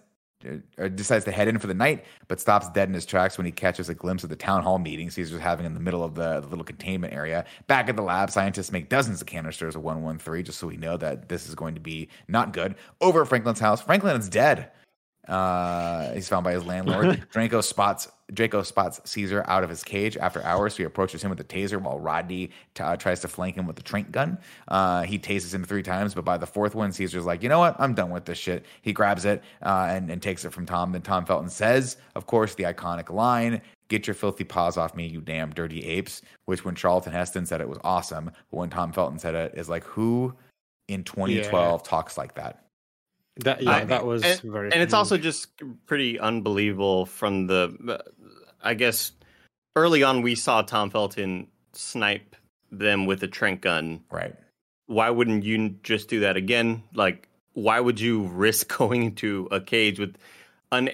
decides 0.95 1.26
to 1.26 1.32
head 1.32 1.48
in 1.48 1.60
for 1.60 1.68
the 1.68 1.74
night, 1.74 2.06
but 2.28 2.40
stops 2.40 2.70
dead 2.70 2.88
in 2.88 2.94
his 2.94 3.06
tracks 3.06 3.38
when 3.38 3.45
he 3.45 3.52
catches 3.52 3.90
a 3.90 3.94
glimpse 3.94 4.24
of 4.24 4.30
the 4.30 4.36
town 4.36 4.64
hall 4.64 4.80
meeting 4.80 5.10
Caesar's 5.10 5.41
having 5.41 5.66
in 5.66 5.74
the 5.74 5.80
middle 5.80 6.03
of 6.03 6.16
the, 6.16 6.40
the 6.41 6.48
little 6.48 6.64
containment 6.64 7.14
area. 7.14 7.45
Back 7.68 7.90
at 7.90 7.95
the 7.95 8.02
lab, 8.02 8.32
scientists 8.32 8.72
make 8.72 8.90
dozens 8.90 9.22
of 9.22 9.28
canisters 9.28 9.76
of 9.76 9.84
113 9.84 10.45
just 10.45 10.60
so 10.60 10.68
we 10.68 10.78
know 10.78 10.98
that 10.98 11.28
this 11.30 11.48
is 11.48 11.56
going 11.56 11.76
to 11.76 11.82
be 11.82 12.10
not 12.28 12.53
good. 12.53 12.76
Over 13.02 13.24
at 13.24 13.28
Franklin's 13.28 13.60
house, 13.60 13.82
Franklin 13.82 14.16
is 14.16 14.30
dead. 14.30 14.72
Uh, 15.28 16.14
he's 16.14 16.30
found 16.30 16.44
by 16.44 16.53
his 16.53 16.66
landlord. 16.66 17.28
Dranko 17.34 17.64
spots 17.64 18.07
Draco 18.34 18.64
spots 18.64 18.99
Caesar 19.06 19.43
out 19.47 19.64
of 19.64 19.69
his 19.69 19.84
cage 19.84 20.18
after 20.18 20.43
hours. 20.43 20.73
So 20.73 20.77
he 20.77 20.84
approaches 20.84 21.23
him 21.23 21.30
with 21.30 21.39
a 21.39 21.43
taser 21.43 21.81
while 21.81 21.99
Rodney 21.99 22.51
t- 22.73 22.84
uh, 22.84 22.95
tries 22.95 23.19
to 23.22 23.27
flank 23.27 23.56
him 23.56 23.65
with 23.68 23.76
the 23.76 23.81
trank 23.81 24.11
gun. 24.11 24.38
Uh, 24.68 25.03
he 25.03 25.18
tases 25.19 25.53
him 25.53 25.64
three 25.64 25.84
times, 25.84 26.14
but 26.14 26.26
by 26.26 26.38
the 26.38 26.47
fourth 26.47 26.76
one, 26.76 26.91
Caesar's 26.91 27.26
like, 27.26 27.43
you 27.43 27.49
know 27.49 27.60
what? 27.60 27.76
I'm 27.80 27.93
done 27.93 28.11
with 28.11 28.26
this 28.26 28.38
shit. 28.38 28.65
He 28.81 28.93
grabs 28.93 29.26
it 29.26 29.43
uh, 29.64 29.88
and, 29.89 30.10
and 30.10 30.22
takes 30.22 30.45
it 30.45 30.53
from 30.53 30.65
Tom. 30.65 30.91
Then 30.91 31.01
Tom 31.01 31.26
Felton 31.26 31.49
says, 31.49 31.97
of 32.15 32.26
course, 32.26 32.56
the 32.56 32.64
iconic 32.64 33.10
line. 33.10 33.61
Get 33.88 34.06
your 34.06 34.14
filthy 34.14 34.43
paws 34.43 34.77
off 34.77 34.95
me, 34.95 35.07
you 35.07 35.19
damn 35.19 35.49
dirty 35.51 35.84
apes. 35.84 36.22
Which, 36.45 36.64
when 36.64 36.76
Charlton 36.76 37.11
Heston 37.11 37.45
said 37.45 37.60
it 37.60 37.68
was 37.68 37.80
awesome, 37.84 38.26
but 38.51 38.57
when 38.57 38.69
Tom 38.69 38.91
Felton 38.91 39.18
said 39.18 39.34
it, 39.34 39.56
is 39.56 39.68
like, 39.68 39.84
who 39.84 40.34
in 40.88 41.03
2012 41.03 41.81
talks 41.84 42.18
like 42.18 42.35
that? 42.35 42.65
That 43.43 43.64
yeah, 43.64 43.72
I- 43.72 43.85
that 43.85 44.06
was 44.06 44.23
and, 44.23 44.41
very. 44.41 44.72
and 44.72 44.81
it's 44.81 44.93
also 44.93 45.18
just 45.18 45.47
pretty 45.85 46.19
unbelievable 46.19 47.06
from 47.06 47.47
the 47.47 48.03
i 48.64 48.73
guess 48.73 49.11
early 49.76 50.03
on 50.03 50.22
we 50.22 50.36
saw 50.36 50.61
tom 50.61 50.90
felton 50.90 51.48
snipe 51.73 52.36
them 52.72 53.06
with 53.06 53.23
a 53.23 53.27
trank 53.27 53.61
gun 53.61 54.02
Right. 54.11 54.36
why 54.88 55.10
wouldn't 55.10 55.44
you 55.44 55.69
just 55.84 56.07
do 56.10 56.19
that 56.22 56.38
again 56.38 56.84
like 56.94 57.27
why 57.53 57.80
would 57.80 57.99
you 57.99 58.23
risk 58.27 58.76
going 58.77 59.03
into 59.03 59.48
a 59.52 59.60
cage 59.61 59.99
with 59.99 60.15
an 60.72 60.90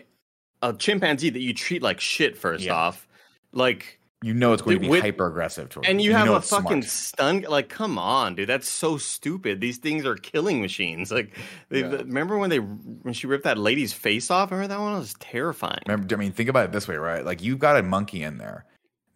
a 0.62 0.74
chimpanzee 0.74 1.30
that 1.30 1.42
you 1.42 1.54
treat 1.54 1.82
like 1.82 2.00
shit 2.00 2.38
first 2.38 2.64
Yeah. 2.66 2.74
off 2.76 3.08
like 3.52 4.00
You 4.26 4.34
know 4.34 4.54
it's 4.54 4.64
going 4.64 4.78
to 4.78 4.82
be 4.82 4.90
With- 4.90 5.02
hyper 5.04 5.28
aggressive 5.28 5.70
towards 5.70 5.88
and 5.88 6.02
you. 6.02 6.12
have 6.14 6.28
a 6.30 6.42
fucking 6.42 6.82
smart. 6.82 7.42
stun 7.42 7.46
like 7.48 7.70
come 7.70 8.00
on 8.00 8.34
dude 8.34 8.50
that's 8.50 8.68
so 8.68 8.98
stupid. 8.98 9.62
These 9.62 9.78
things 9.78 10.04
are 10.04 10.16
killing 10.16 10.62
machines. 10.62 11.12
Like 11.16 11.38
they, 11.70 11.82
Yeah. 11.82 11.98
remember 11.98 12.38
when 12.40 12.50
they 12.50 12.58
when 12.58 13.14
she 13.14 13.28
ripped 13.28 13.44
that 13.44 13.58
lady's 13.60 13.94
face 13.94 14.32
off? 14.32 14.50
Remember 14.52 14.68
that 14.74 14.80
one? 14.80 14.94
It 14.96 14.98
was 14.98 15.14
terrifying. 15.20 15.80
Remember, 15.88 16.16
I 16.16 16.18
mean, 16.18 16.32
think 16.32 16.50
about 16.50 16.66
it 16.66 16.72
this 16.72 16.88
way, 16.88 16.96
right? 16.96 17.24
Like 17.24 17.44
you've 17.44 17.60
got 17.60 17.78
a 17.78 17.84
monkey 17.84 18.24
in 18.24 18.40
there 18.40 18.66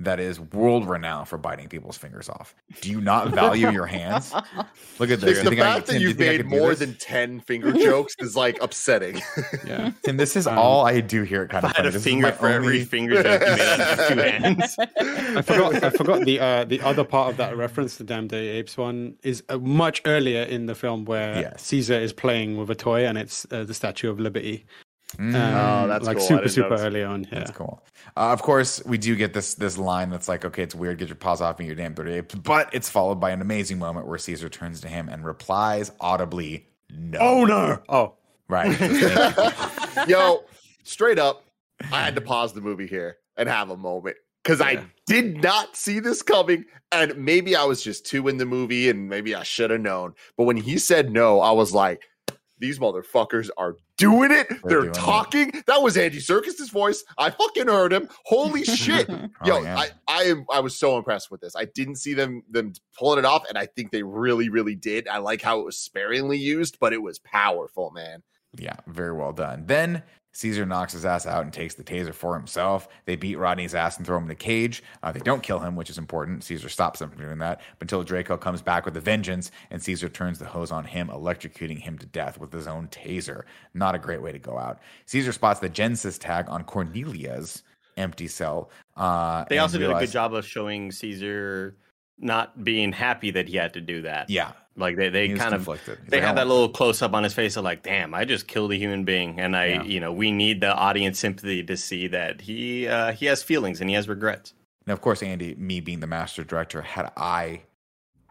that 0.01 0.19
is 0.19 0.39
world 0.39 0.87
renowned 0.87 1.27
for 1.27 1.37
biting 1.37 1.67
people's 1.67 1.97
fingers 1.97 2.29
off. 2.29 2.55
Do 2.81 2.89
you 2.89 3.01
not 3.01 3.29
value 3.29 3.69
your 3.69 3.85
hands? 3.85 4.33
Look 4.99 5.09
at 5.11 5.19
this. 5.19 5.31
It's 5.31 5.37
You 5.39 5.43
the 5.43 5.49
think 5.49 5.61
I- 5.61 5.73
fact 5.75 5.87
that 5.87 5.91
Tim, 5.93 5.99
do 5.99 6.01
you 6.03 6.07
you've 6.09 6.17
think 6.17 6.45
made 6.49 6.57
more 6.59 6.69
this? 6.69 6.79
than 6.79 6.95
ten 6.95 7.39
finger 7.41 7.73
jokes 7.73 8.15
is 8.19 8.35
like 8.35 8.61
upsetting. 8.61 9.21
yeah. 9.67 9.91
Tim. 10.03 10.15
This 10.17 10.35
is 10.35 10.47
Um, 10.47 10.57
all 10.57 10.85
I 10.85 11.01
do 11.01 11.23
here. 11.23 11.43
At 11.43 11.49
kind 11.49 11.65
of 11.65 11.71
I 11.71 11.77
had 11.77 11.85
a 11.85 11.91
This 11.91 12.03
finger 12.03 12.27
my 12.27 12.31
for 12.31 12.47
every 12.47 12.85
finger 12.85 13.21
joke 13.21 13.41
you 13.41 13.47
made 13.55 13.59
out 13.61 13.99
of 13.99 14.07
two 14.07 14.19
hands. 14.19 14.75
I 14.79 15.41
forgot. 15.41 15.83
I 15.83 15.89
forgot 15.89 16.25
the 16.25 16.39
uh, 16.39 16.63
the 16.65 16.79
other 16.81 17.03
part 17.03 17.31
of 17.31 17.37
that 17.37 17.57
reference, 17.57 17.97
the 17.97 18.03
Damn 18.05 18.27
Day 18.27 18.47
Apes 18.49 18.77
one, 18.77 19.15
is 19.23 19.43
uh, 19.49 19.57
much 19.57 20.01
earlier 20.05 20.43
in 20.43 20.65
the 20.67 20.75
film 20.75 21.05
where 21.05 21.39
Yes. 21.41 21.61
Caesar 21.63 21.95
is 21.99 22.13
playing 22.13 22.55
with 22.57 22.69
a 22.69 22.75
toy 22.75 23.05
and 23.05 23.17
it's 23.17 23.45
uh, 23.51 23.63
the 23.65 23.73
Statue 23.73 24.09
of 24.09 24.19
Liberty. 24.19 24.65
Um, 25.17 25.35
Oh, 25.35 25.87
that's 25.87 26.05
like 26.05 26.17
cool. 26.17 26.27
Super 26.27 26.49
super 26.49 26.69
notice. 26.69 26.81
early 26.85 27.03
on. 27.03 27.23
Yeah. 27.23 27.39
That's 27.39 27.51
cool. 27.51 27.83
Uh, 28.15 28.31
of 28.31 28.41
course, 28.41 28.83
we 28.85 28.97
do 28.97 29.15
get 29.15 29.33
this 29.33 29.55
this 29.55 29.77
line 29.77 30.09
that's 30.09 30.27
like, 30.27 30.45
okay, 30.45 30.63
it's 30.63 30.75
weird, 30.75 30.97
get 30.99 31.07
your 31.07 31.15
paws 31.15 31.41
off 31.41 31.57
me, 31.59 31.65
you 31.67 31.75
damn 31.75 31.93
dirty 31.93 32.13
ape. 32.13 32.43
But 32.43 32.69
it's 32.73 32.89
followed 32.89 33.19
by 33.19 33.31
an 33.31 33.41
amazing 33.41 33.79
moment 33.79 34.07
where 34.07 34.17
Caesar 34.19 34.49
turns 34.49 34.81
to 34.81 34.87
him 34.87 35.09
and 35.09 35.25
replies 35.25 35.91
audibly, 35.99 36.67
"No." 36.89 37.17
Oh 37.19 37.45
no! 37.45 37.79
Oh, 37.89 38.13
Right. 38.47 38.75
Yo, 40.07 40.43
straight 40.83 41.19
up, 41.19 41.45
I 41.91 42.03
had 42.03 42.15
to 42.15 42.21
pause 42.21 42.53
the 42.53 42.61
movie 42.61 42.87
here 42.87 43.17
and 43.37 43.47
have 43.49 43.69
a 43.69 43.77
moment 43.77 44.17
because 44.43 44.59
I 44.61 44.83
did 45.05 45.41
not 45.41 45.75
see 45.75 45.99
this 45.99 46.21
coming. 46.21 46.65
And 46.91 47.15
maybe 47.17 47.55
I 47.55 47.63
was 47.65 47.83
just 47.83 48.05
too 48.07 48.27
in 48.27 48.37
the 48.37 48.45
movie 48.47 48.89
and 48.89 49.07
maybe 49.07 49.35
I 49.35 49.43
should 49.43 49.69
have 49.69 49.81
known. 49.81 50.15
But 50.37 50.45
when 50.45 50.57
he 50.57 50.79
said 50.79 51.11
no, 51.11 51.39
I 51.41 51.51
was 51.51 51.71
like, 51.73 52.01
these 52.59 52.79
motherfuckers 52.79 53.49
are 53.57 53.75
doing 53.97 54.31
it. 54.31 54.47
They're, 54.63 54.81
doing 54.81 54.89
it. 54.89 54.93
talking. 54.93 55.51
That 55.67 55.81
was 55.81 55.97
Andy 55.97 56.19
Serkis's 56.19 56.69
voice. 56.69 57.03
I 57.17 57.29
fucking 57.29 57.67
heard 57.67 57.91
him. 57.93 58.09
Holy 58.25 58.63
shit. 58.65 59.09
Oh, 59.09 59.27
Yo, 59.45 59.55
Oh, 59.57 59.61
yeah. 59.63 59.77
I, 59.77 59.89
I 60.07 60.23
am 60.23 60.45
I 60.51 60.59
was 60.59 60.75
so 60.75 60.97
impressed 60.97 61.31
with 61.31 61.41
this. 61.41 61.55
I 61.55 61.65
didn't 61.65 61.95
see 61.95 62.13
them 62.13 62.43
them 62.49 62.73
pulling 62.97 63.19
it 63.19 63.25
off, 63.25 63.45
and 63.49 63.57
I 63.57 63.65
think 63.65 63.91
they 63.91 64.03
really, 64.03 64.49
really 64.49 64.75
did. 64.75 65.07
I 65.07 65.17
like 65.17 65.41
how 65.41 65.59
it 65.59 65.65
was 65.65 65.77
sparingly 65.77 66.37
used, 66.37 66.77
but 66.79 66.93
it 66.93 67.01
was 67.01 67.19
powerful, 67.19 67.91
man. 67.91 68.23
Yeah, 68.57 68.75
very 68.87 69.13
well 69.13 69.31
done. 69.31 69.65
Then 69.67 70.03
Caesar 70.39 70.65
knocks 70.65 70.93
his 70.93 71.03
ass 71.03 71.25
out 71.27 71.43
and 71.43 71.51
takes 71.51 71.75
the 71.75 71.83
taser 71.83 72.13
for 72.13 72.33
himself. 72.33 72.87
They 73.03 73.17
beat 73.17 73.35
Rodney's 73.37 73.75
ass 73.75 73.97
and 73.97 74.05
throw 74.05 74.17
him 74.17 74.23
in 74.23 74.31
a 74.31 74.35
cage. 74.35 74.81
Uh, 75.03 75.11
they 75.11 75.19
don't 75.19 75.43
kill 75.43 75.59
him, 75.59 75.75
which 75.75 75.89
is 75.89 75.97
important. 75.97 76.45
Caesar 76.45 76.69
stops 76.69 76.99
them 76.99 77.09
from 77.09 77.19
doing 77.19 77.39
that 77.39 77.59
until 77.81 78.03
Draco 78.03 78.37
comes 78.37 78.61
back 78.61 78.85
with 78.85 78.95
a 78.95 79.01
vengeance, 79.01 79.51
and 79.69 79.83
Caesar 79.83 80.07
turns 80.07 80.39
the 80.39 80.45
hose 80.45 80.71
on 80.71 80.85
him, 80.85 81.09
electrocuting 81.09 81.77
him 81.79 81.97
to 81.97 82.05
death 82.05 82.39
with 82.39 82.53
his 82.53 82.67
own 82.67 82.87
taser. 82.87 83.43
Not 83.73 83.95
a 83.95 83.99
great 83.99 84.21
way 84.21 84.31
to 84.31 84.39
go 84.39 84.57
out. 84.57 84.79
Caesar 85.07 85.33
spots 85.33 85.59
the 85.59 85.67
Genesis 85.67 86.17
tag 86.17 86.45
on 86.47 86.63
Cornelia's 86.63 87.63
empty 87.97 88.29
cell. 88.29 88.69
Uh, 88.95 89.43
They 89.49 89.57
also 89.57 89.77
did 89.77 89.91
a 89.91 89.99
good 89.99 90.09
job 90.09 90.33
of 90.33 90.45
showing 90.45 90.93
Caesar 90.93 91.75
not 92.17 92.63
being 92.63 92.93
happy 92.93 93.31
that 93.31 93.49
he 93.49 93.57
had 93.57 93.73
to 93.73 93.81
do 93.81 94.03
that. 94.03 94.29
Yeah, 94.29 94.53
Like 94.79 94.95
they, 94.95 95.09
they 95.09 95.29
kind 95.29 95.53
of. 95.53 95.69
They 96.07 96.21
had 96.21 96.37
that 96.37 96.47
little 96.47 96.69
close 96.69 97.01
up 97.01 97.13
on 97.13 97.23
his 97.23 97.33
face 97.33 97.57
of 97.57 97.63
like, 97.63 97.83
damn, 97.83 98.13
I 98.13 98.25
just 98.25 98.47
killed 98.47 98.71
a 98.71 98.75
human 98.75 99.03
being, 99.03 99.39
and 99.39 99.55
I, 99.55 99.65
Yeah. 99.65 99.83
you 99.83 99.99
know, 99.99 100.11
we 100.11 100.31
need 100.31 100.61
the 100.61 100.73
audience 100.73 101.19
sympathy 101.19 101.63
to 101.63 101.77
see 101.77 102.07
that 102.07 102.41
he 102.41 102.87
uh, 102.87 103.11
he 103.11 103.25
has 103.27 103.43
feelings 103.43 103.81
and 103.81 103.89
he 103.89 103.95
has 103.95 104.07
regrets. 104.07 104.53
Now, 104.87 104.93
of 104.93 105.01
course, 105.01 105.21
Andy, 105.21 105.53
me 105.55 105.81
being 105.81 105.99
the 105.99 106.07
master 106.07 106.43
director, 106.43 106.81
had 106.81 107.11
I 107.15 107.61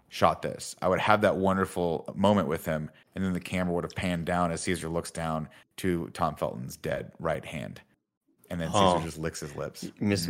shot 0.09 0.43
this, 0.43 0.75
I 0.81 0.89
would 0.89 1.01
have 1.01 1.21
that 1.21 1.37
wonderful 1.37 2.13
moment 2.17 2.49
with 2.49 2.65
him, 2.65 2.91
and 3.15 3.23
then 3.25 3.33
the 3.35 3.41
camera 3.41 3.75
would 3.75 3.85
have 3.85 3.95
panned 3.95 4.25
down 4.25 4.51
as 4.51 4.63
Caesar 4.63 4.89
looks 4.89 5.11
down 5.11 5.49
to 5.77 6.09
Tom 6.15 6.35
Felton's 6.35 6.77
dead 6.77 7.13
right 7.21 7.45
hand. 7.45 7.81
And 8.51 8.59
then 8.59 8.69
Caesar 8.69 8.81
Oh. 8.83 9.01
just 9.05 9.19
licks 9.19 9.41
his 9.41 9.55
lips. 9.55 9.87
Miss- 10.01 10.27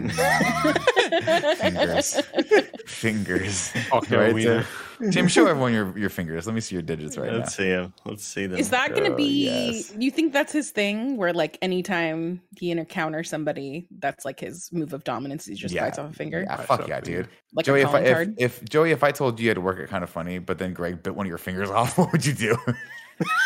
fingers. 1.23 2.21
fingers. 2.87 3.73
Okay, 3.93 4.17
Right 4.17 4.35
wiener. 4.35 4.67
there. 5.01 5.11
Tim, 5.13 5.29
show 5.29 5.47
everyone 5.47 5.73
your, 5.73 5.97
your 5.97 6.09
fingers. 6.11 6.47
Let 6.47 6.55
me 6.55 6.61
see 6.61 6.75
your 6.75 6.83
digits 6.83 7.17
right 7.17 7.31
now. 7.31 7.39
Let's 7.39 7.55
see 7.55 7.67
him. 7.69 7.95
Let's 8.05 8.25
see 8.25 8.47
them. 8.47 8.59
Is 8.59 8.71
that 8.71 8.91
going 8.91 9.05
to 9.05 9.13
Oh, 9.13 9.17
be? 9.17 9.45
yes. 9.45 9.93
You 9.97 10.11
think 10.11 10.33
that's 10.33 10.53
his 10.53 10.71
thing? 10.73 11.17
Where 11.17 11.33
like 11.33 11.57
anytime 11.63 12.41
he 12.57 12.71
encounters 12.73 13.31
somebody, 13.31 13.87
that's 13.99 14.25
like 14.25 14.41
his 14.41 14.71
move 14.73 14.93
of 14.93 15.05
dominance. 15.05 15.47
He 15.47 15.55
just 15.55 15.73
Yeah. 15.73 15.85
bites 15.85 15.99
off 15.99 16.11
a 16.11 16.15
finger. 16.15 16.41
Yeah, 16.41 16.57
fuck 16.57 16.89
yeah, 16.89 17.01
dude. 17.01 17.29
like 17.55 17.65
Joey, 17.65 17.83
a 17.83 17.89
if, 17.89 17.95
I, 17.95 18.01
if, 18.01 18.13
card. 18.13 18.35
if 18.39 18.65
Joey, 18.69 18.91
if 18.91 19.05
I 19.05 19.13
told 19.13 19.39
you 19.39 19.45
you 19.45 19.51
had 19.51 19.55
to 19.55 19.61
work 19.61 19.79
it 19.79 19.89
kind 19.89 20.03
of 20.03 20.11
funny, 20.11 20.39
but 20.41 20.59
then 20.59 20.73
Greg 20.73 21.01
bit 21.03 21.15
one 21.15 21.27
of 21.27 21.29
your 21.29 21.39
fingers 21.39 21.71
off, 21.79 21.97
what 21.97 22.11
would 22.11 22.27
you 22.27 22.33
do? 22.33 22.57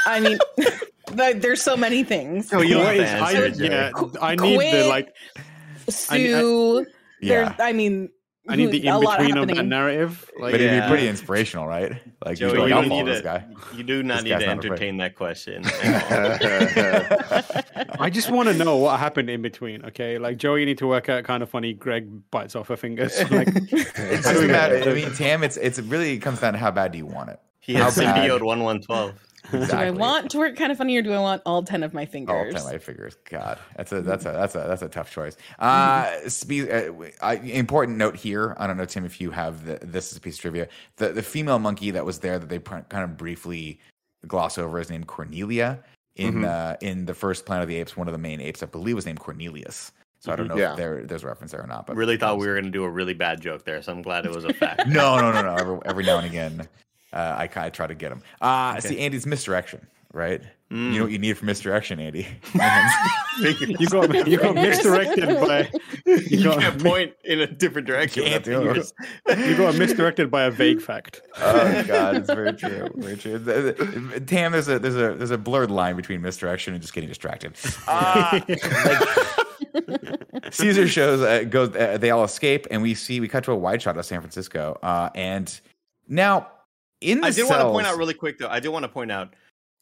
I 0.07 0.21
mean, 0.21 0.39
like, 1.15 1.43
there's 1.43 1.61
so 1.61 1.77
many 1.77 2.03
things. 2.03 2.51
Oh, 2.53 2.63
you 2.63 2.79
What 2.79 2.85
don't 2.85 2.91
I, 2.93 2.97
to 2.97 3.07
answer, 3.09 3.51
Joey. 3.51 3.69
yeah, 3.69 3.91
I 4.23 4.37
need 4.37 4.59
the 4.73 4.87
like. 4.89 5.15
Sue. 5.89 6.87
Yeah. 7.23 7.55
I 7.59 7.73
mean, 7.73 8.11
I 8.49 8.57
need 8.57 8.73
the 8.73 8.85
in 8.87 9.01
between 9.01 9.37
of 9.39 9.47
that 9.49 9.65
narrative. 9.67 10.29
Like, 10.39 10.53
But 10.53 10.61
it'd 10.61 10.83
be 10.83 10.89
pretty 10.89 11.07
inspirational, 11.07 11.67
right? 11.69 12.03
Like, 12.25 12.39
Joey, 12.39 12.59
like, 12.59 12.63
you, 12.65 12.69
don't 12.71 12.89
need 12.89 13.07
this 13.07 13.19
to, 13.19 13.23
guy. 13.25 13.47
you 13.77 13.85
do 13.85 14.03
not 14.03 14.17
This 14.17 14.25
need 14.25 14.39
to 14.41 14.49
entertain 14.49 14.97
that 14.97 15.15
question. 15.15 15.63
I 18.01 18.11
just 18.11 18.31
want 18.31 18.49
to 18.49 18.55
know 18.55 18.77
what 18.77 18.99
happened 18.99 19.31
in 19.31 19.43
between. 19.43 19.85
Okay, 19.87 20.19
like 20.19 20.39
Joey, 20.39 20.61
you 20.61 20.67
need 20.67 20.79
to 20.79 20.87
work 20.87 21.09
out 21.09 21.25
kind 21.25 21.43
of 21.43 21.51
funny. 21.51 21.73
Greg 21.73 22.09
bites 22.31 22.57
off 22.57 22.69
her 22.69 22.77
fingers. 22.77 23.13
Like, 23.33 23.49
It's 23.49 24.25
just 24.29 24.43
a 24.43 24.49
matter. 24.49 24.91
I 24.91 24.93
mean, 24.95 25.13
Tam, 25.15 25.43
it's 25.43 25.57
it's 25.57 25.79
really 25.79 26.19
comes 26.19 26.41
down 26.41 26.53
to 26.55 26.59
how 26.59 26.71
bad 26.71 26.93
do 26.93 26.99
you 26.99 27.07
want 27.07 27.31
it. 27.31 27.41
he 27.61 27.75
has 27.75 27.95
How 27.97 28.03
bad? 28.03 28.29
symbiote 28.31 28.43
one 28.43 28.63
one 28.63 28.81
twelve. 28.81 29.15
Do 29.51 29.59
I 29.73 29.91
want 29.91 30.31
to 30.31 30.39
work 30.39 30.57
kind 30.57 30.71
of 30.71 30.79
funny 30.79 30.97
or 30.97 31.03
do 31.03 31.13
I 31.13 31.19
want 31.19 31.43
all 31.45 31.63
10 31.63 31.83
of 31.83 31.93
my 31.93 32.07
fingers? 32.07 32.55
ten 32.55 32.63
of 32.63 32.73
my 32.73 32.79
fingers. 32.79 33.17
God, 33.29 33.59
that's 33.77 33.91
a 33.93 34.01
that's 34.01 34.25
a 34.25 34.31
that's 34.33 34.55
a 34.55 34.59
that's 34.59 34.83
a 34.83 34.89
tough 34.89 35.11
choice. 35.11 35.37
Uh, 35.59 36.11
spe- 36.29 36.71
uh 36.71 36.93
I, 37.21 37.35
important 37.37 37.99
note 37.99 38.15
here. 38.17 38.55
I 38.59 38.67
don't 38.69 38.77
know, 38.77 38.85
Tim, 38.85 39.05
if 39.05 39.21
you 39.21 39.31
have 39.33 39.65
the, 39.67 39.79
this 39.83 40.13
is 40.13 40.19
a 40.19 40.21
piece 40.21 40.37
of 40.37 40.41
trivia. 40.43 40.69
The 40.97 41.09
the 41.09 41.23
female 41.23 41.59
monkey 41.59 41.91
that 41.91 42.05
was 42.05 42.21
there 42.21 42.39
that 42.39 42.49
they 42.49 42.61
pr- 42.61 42.79
kind 42.89 43.03
of 43.05 43.17
briefly 43.17 43.81
gloss 44.27 44.59
over 44.59 44.79
is 44.79 44.89
named 44.91 45.09
Cornelia. 45.09 45.83
In 46.15 46.45
uh, 46.45 46.77
in 46.83 47.07
the 47.07 47.15
first 47.15 47.47
Planet 47.47 47.63
of 47.63 47.69
the 47.69 47.77
Apes, 47.77 47.97
one 47.97 48.07
of 48.07 48.13
the 48.13 48.19
main 48.19 48.41
apes, 48.41 48.63
I 48.63 48.67
believe, 48.67 48.95
was 48.97 49.07
named 49.07 49.19
Cornelius. 49.21 49.93
So 50.21 50.31
I 50.31 50.37
don't 50.37 50.47
know 50.47 50.57
Yeah. 50.57 50.73
if 50.73 50.77
there 50.77 51.03
there's 51.05 51.25
a 51.25 51.27
reference 51.27 51.53
there 51.53 51.63
or 51.65 51.67
not. 51.67 51.87
But 51.87 51.97
Really 51.97 52.17
thought 52.19 52.39
we 52.39 52.47
were 52.47 52.53
going 52.53 52.67
to 52.67 52.71
do 52.71 52.85
a 52.85 52.91
really 52.91 53.15
bad 53.15 53.41
joke 53.41 53.65
there, 53.65 53.81
so 53.83 53.91
I'm 53.93 54.03
glad 54.03 54.25
it 54.27 54.33
was 54.33 54.45
a 54.45 54.53
fact. 54.55 54.87
no, 54.87 55.19
no, 55.19 55.33
no, 55.33 55.43
no. 55.43 55.55
Every, 55.57 55.79
every 55.87 56.05
now 56.05 56.19
and 56.19 56.27
again, 56.27 56.69
uh, 57.13 57.17
I, 57.39 57.49
I 57.55 57.71
try 57.71 57.87
to 57.87 57.95
get 57.95 58.13
him. 58.13 58.23
Uh, 58.41 58.81
See, 58.81 58.99
Andy's 58.99 59.27
misdirection, 59.27 59.87
right? 60.13 60.43
You 60.71 60.79
know 60.79 61.03
what 61.03 61.13
you 61.13 61.19
need 61.19 61.37
for 61.37 61.45
misdirection, 61.45 62.01
Andy? 62.01 62.27
you 62.55 63.87
go, 63.91 64.05
you 64.05 64.39
got 64.39 64.55
misdirected 64.55 65.29
by 65.39 65.71
you 66.07 66.17
you 66.17 66.45
got, 66.45 66.61
can't 66.61 66.83
point 66.83 67.13
in 67.25 67.41
a 67.41 67.47
different 67.47 67.87
direction. 67.87 68.25
Can't 68.25 68.47
with 68.47 68.55
your 68.55 68.73
do 68.73 68.81
it. 68.81 68.93
fingers. 69.27 69.51
you 69.51 69.57
go 69.59 69.71
misdirected 69.75 70.31
by 70.31 70.45
a 70.45 70.51
vague 70.51 70.81
fact. 70.81 71.21
oh 71.37 71.85
God, 71.87 72.17
it's 72.17 72.27
very 72.31 72.55
true. 72.55 72.89
Very 72.95 73.17
true. 73.19 73.39
The- 73.39 73.53
the- 74.13 74.21
Tam, 74.21 74.53
there's 74.53 74.69
a 74.69 74.79
there's 74.79 74.97
a 74.97 75.15
there's 75.15 75.31
a 75.31 75.37
blurred 75.37 75.71
line 75.71 75.95
between 75.95 76.23
misdirection 76.23 76.73
and 76.73 76.81
just 76.81 76.95
getting 76.95 77.11
distracted. 77.11 77.53
Uh, 77.87 78.41
like, 78.49 78.59
Caesar 80.55 80.89
shows 80.89 81.21
uh, 81.21 81.45
goes. 81.45 81.77
Uh, 81.77 81.99
they 81.99 82.11
all 82.11 82.25
escape, 82.25 82.67
and 82.71 82.81
we 82.81 82.95
see 82.95 83.21
we 83.21 83.29
cut 83.29 83.45
to 83.45 83.53
a 83.53 83.57
wide 83.57 83.83
shot 83.83 83.99
of 83.99 84.07
San 84.07 84.21
Francisco. 84.21 84.79
Uh, 84.83 85.11
and 85.15 85.61
now 86.09 86.49
in 87.03 87.21
the 87.21 87.27
I 87.27 87.31
did 87.31 87.49
want 87.49 87.61
to 87.61 87.69
point 87.71 87.87
out 87.87 87.97
really 87.99 88.15
quick 88.15 88.39
though. 88.39 88.49
I 88.49 88.61
did 88.61 88.69
want 88.69 88.85
to 88.85 88.89
point 88.89 89.11
out. 89.13 89.35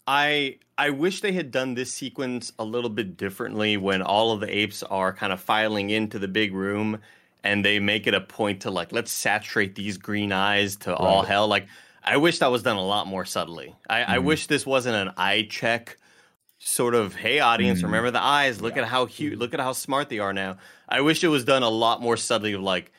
I 0.07 0.59
I 0.79 0.91
wish 0.91 1.21
they 1.21 1.33
had 1.33 1.51
done 1.51 1.75
this 1.75 1.93
sequence 1.93 2.53
a 2.59 2.65
little 2.65 2.91
bit 2.91 3.17
differently 3.17 3.77
when 3.77 4.03
all 4.03 4.33
of 4.33 4.41
the 4.41 4.55
apes 4.57 4.83
are 4.83 5.13
kind 5.13 5.33
of 5.33 5.41
filing 5.41 5.91
into 5.91 6.19
the 6.19 6.29
big 6.29 6.55
room 6.55 6.99
and 7.45 7.65
they 7.65 7.79
make 7.79 8.07
it 8.07 8.15
a 8.15 8.21
point 8.21 8.63
to 8.63 8.71
like 8.71 8.93
let's 8.93 9.13
saturate 9.13 9.75
these 9.75 9.99
green 9.99 10.33
eyes 10.33 10.77
to 10.77 10.95
all 10.97 11.23
hell. 11.23 11.47
Like 11.49 11.67
I 12.03 12.17
wish 12.17 12.39
that 12.39 12.51
was 12.51 12.63
done 12.63 12.77
a 12.77 12.85
lot 12.85 13.07
more 13.07 13.25
subtly. 13.27 13.75
I, 13.89 14.17
I 14.17 14.19
Mhm. 14.19 14.25
wish 14.25 14.47
this 14.47 14.67
wasn't 14.67 14.97
an 14.97 15.15
eye 15.17 15.47
check 15.51 15.99
sort 16.59 16.95
of 16.95 17.15
hey 17.15 17.41
audience 17.41 17.81
Mhm. 17.81 17.85
remember 17.85 18.11
the 18.11 18.23
eyes 18.23 18.61
look 18.61 18.77
at 18.77 18.85
how 18.85 19.07
huge 19.07 19.39
look 19.39 19.55
at 19.55 19.61
how 19.61 19.73
smart 19.73 20.11
they 20.11 20.19
are 20.19 20.35
now 20.35 20.59
i 20.91 21.01
wish 21.01 21.25
it 21.25 21.29
was 21.29 21.43
done 21.43 21.63
a 21.63 21.71
lot 21.71 22.03
more 22.03 22.19
subtly 22.19 22.53
of 22.53 22.61
like 22.61 22.93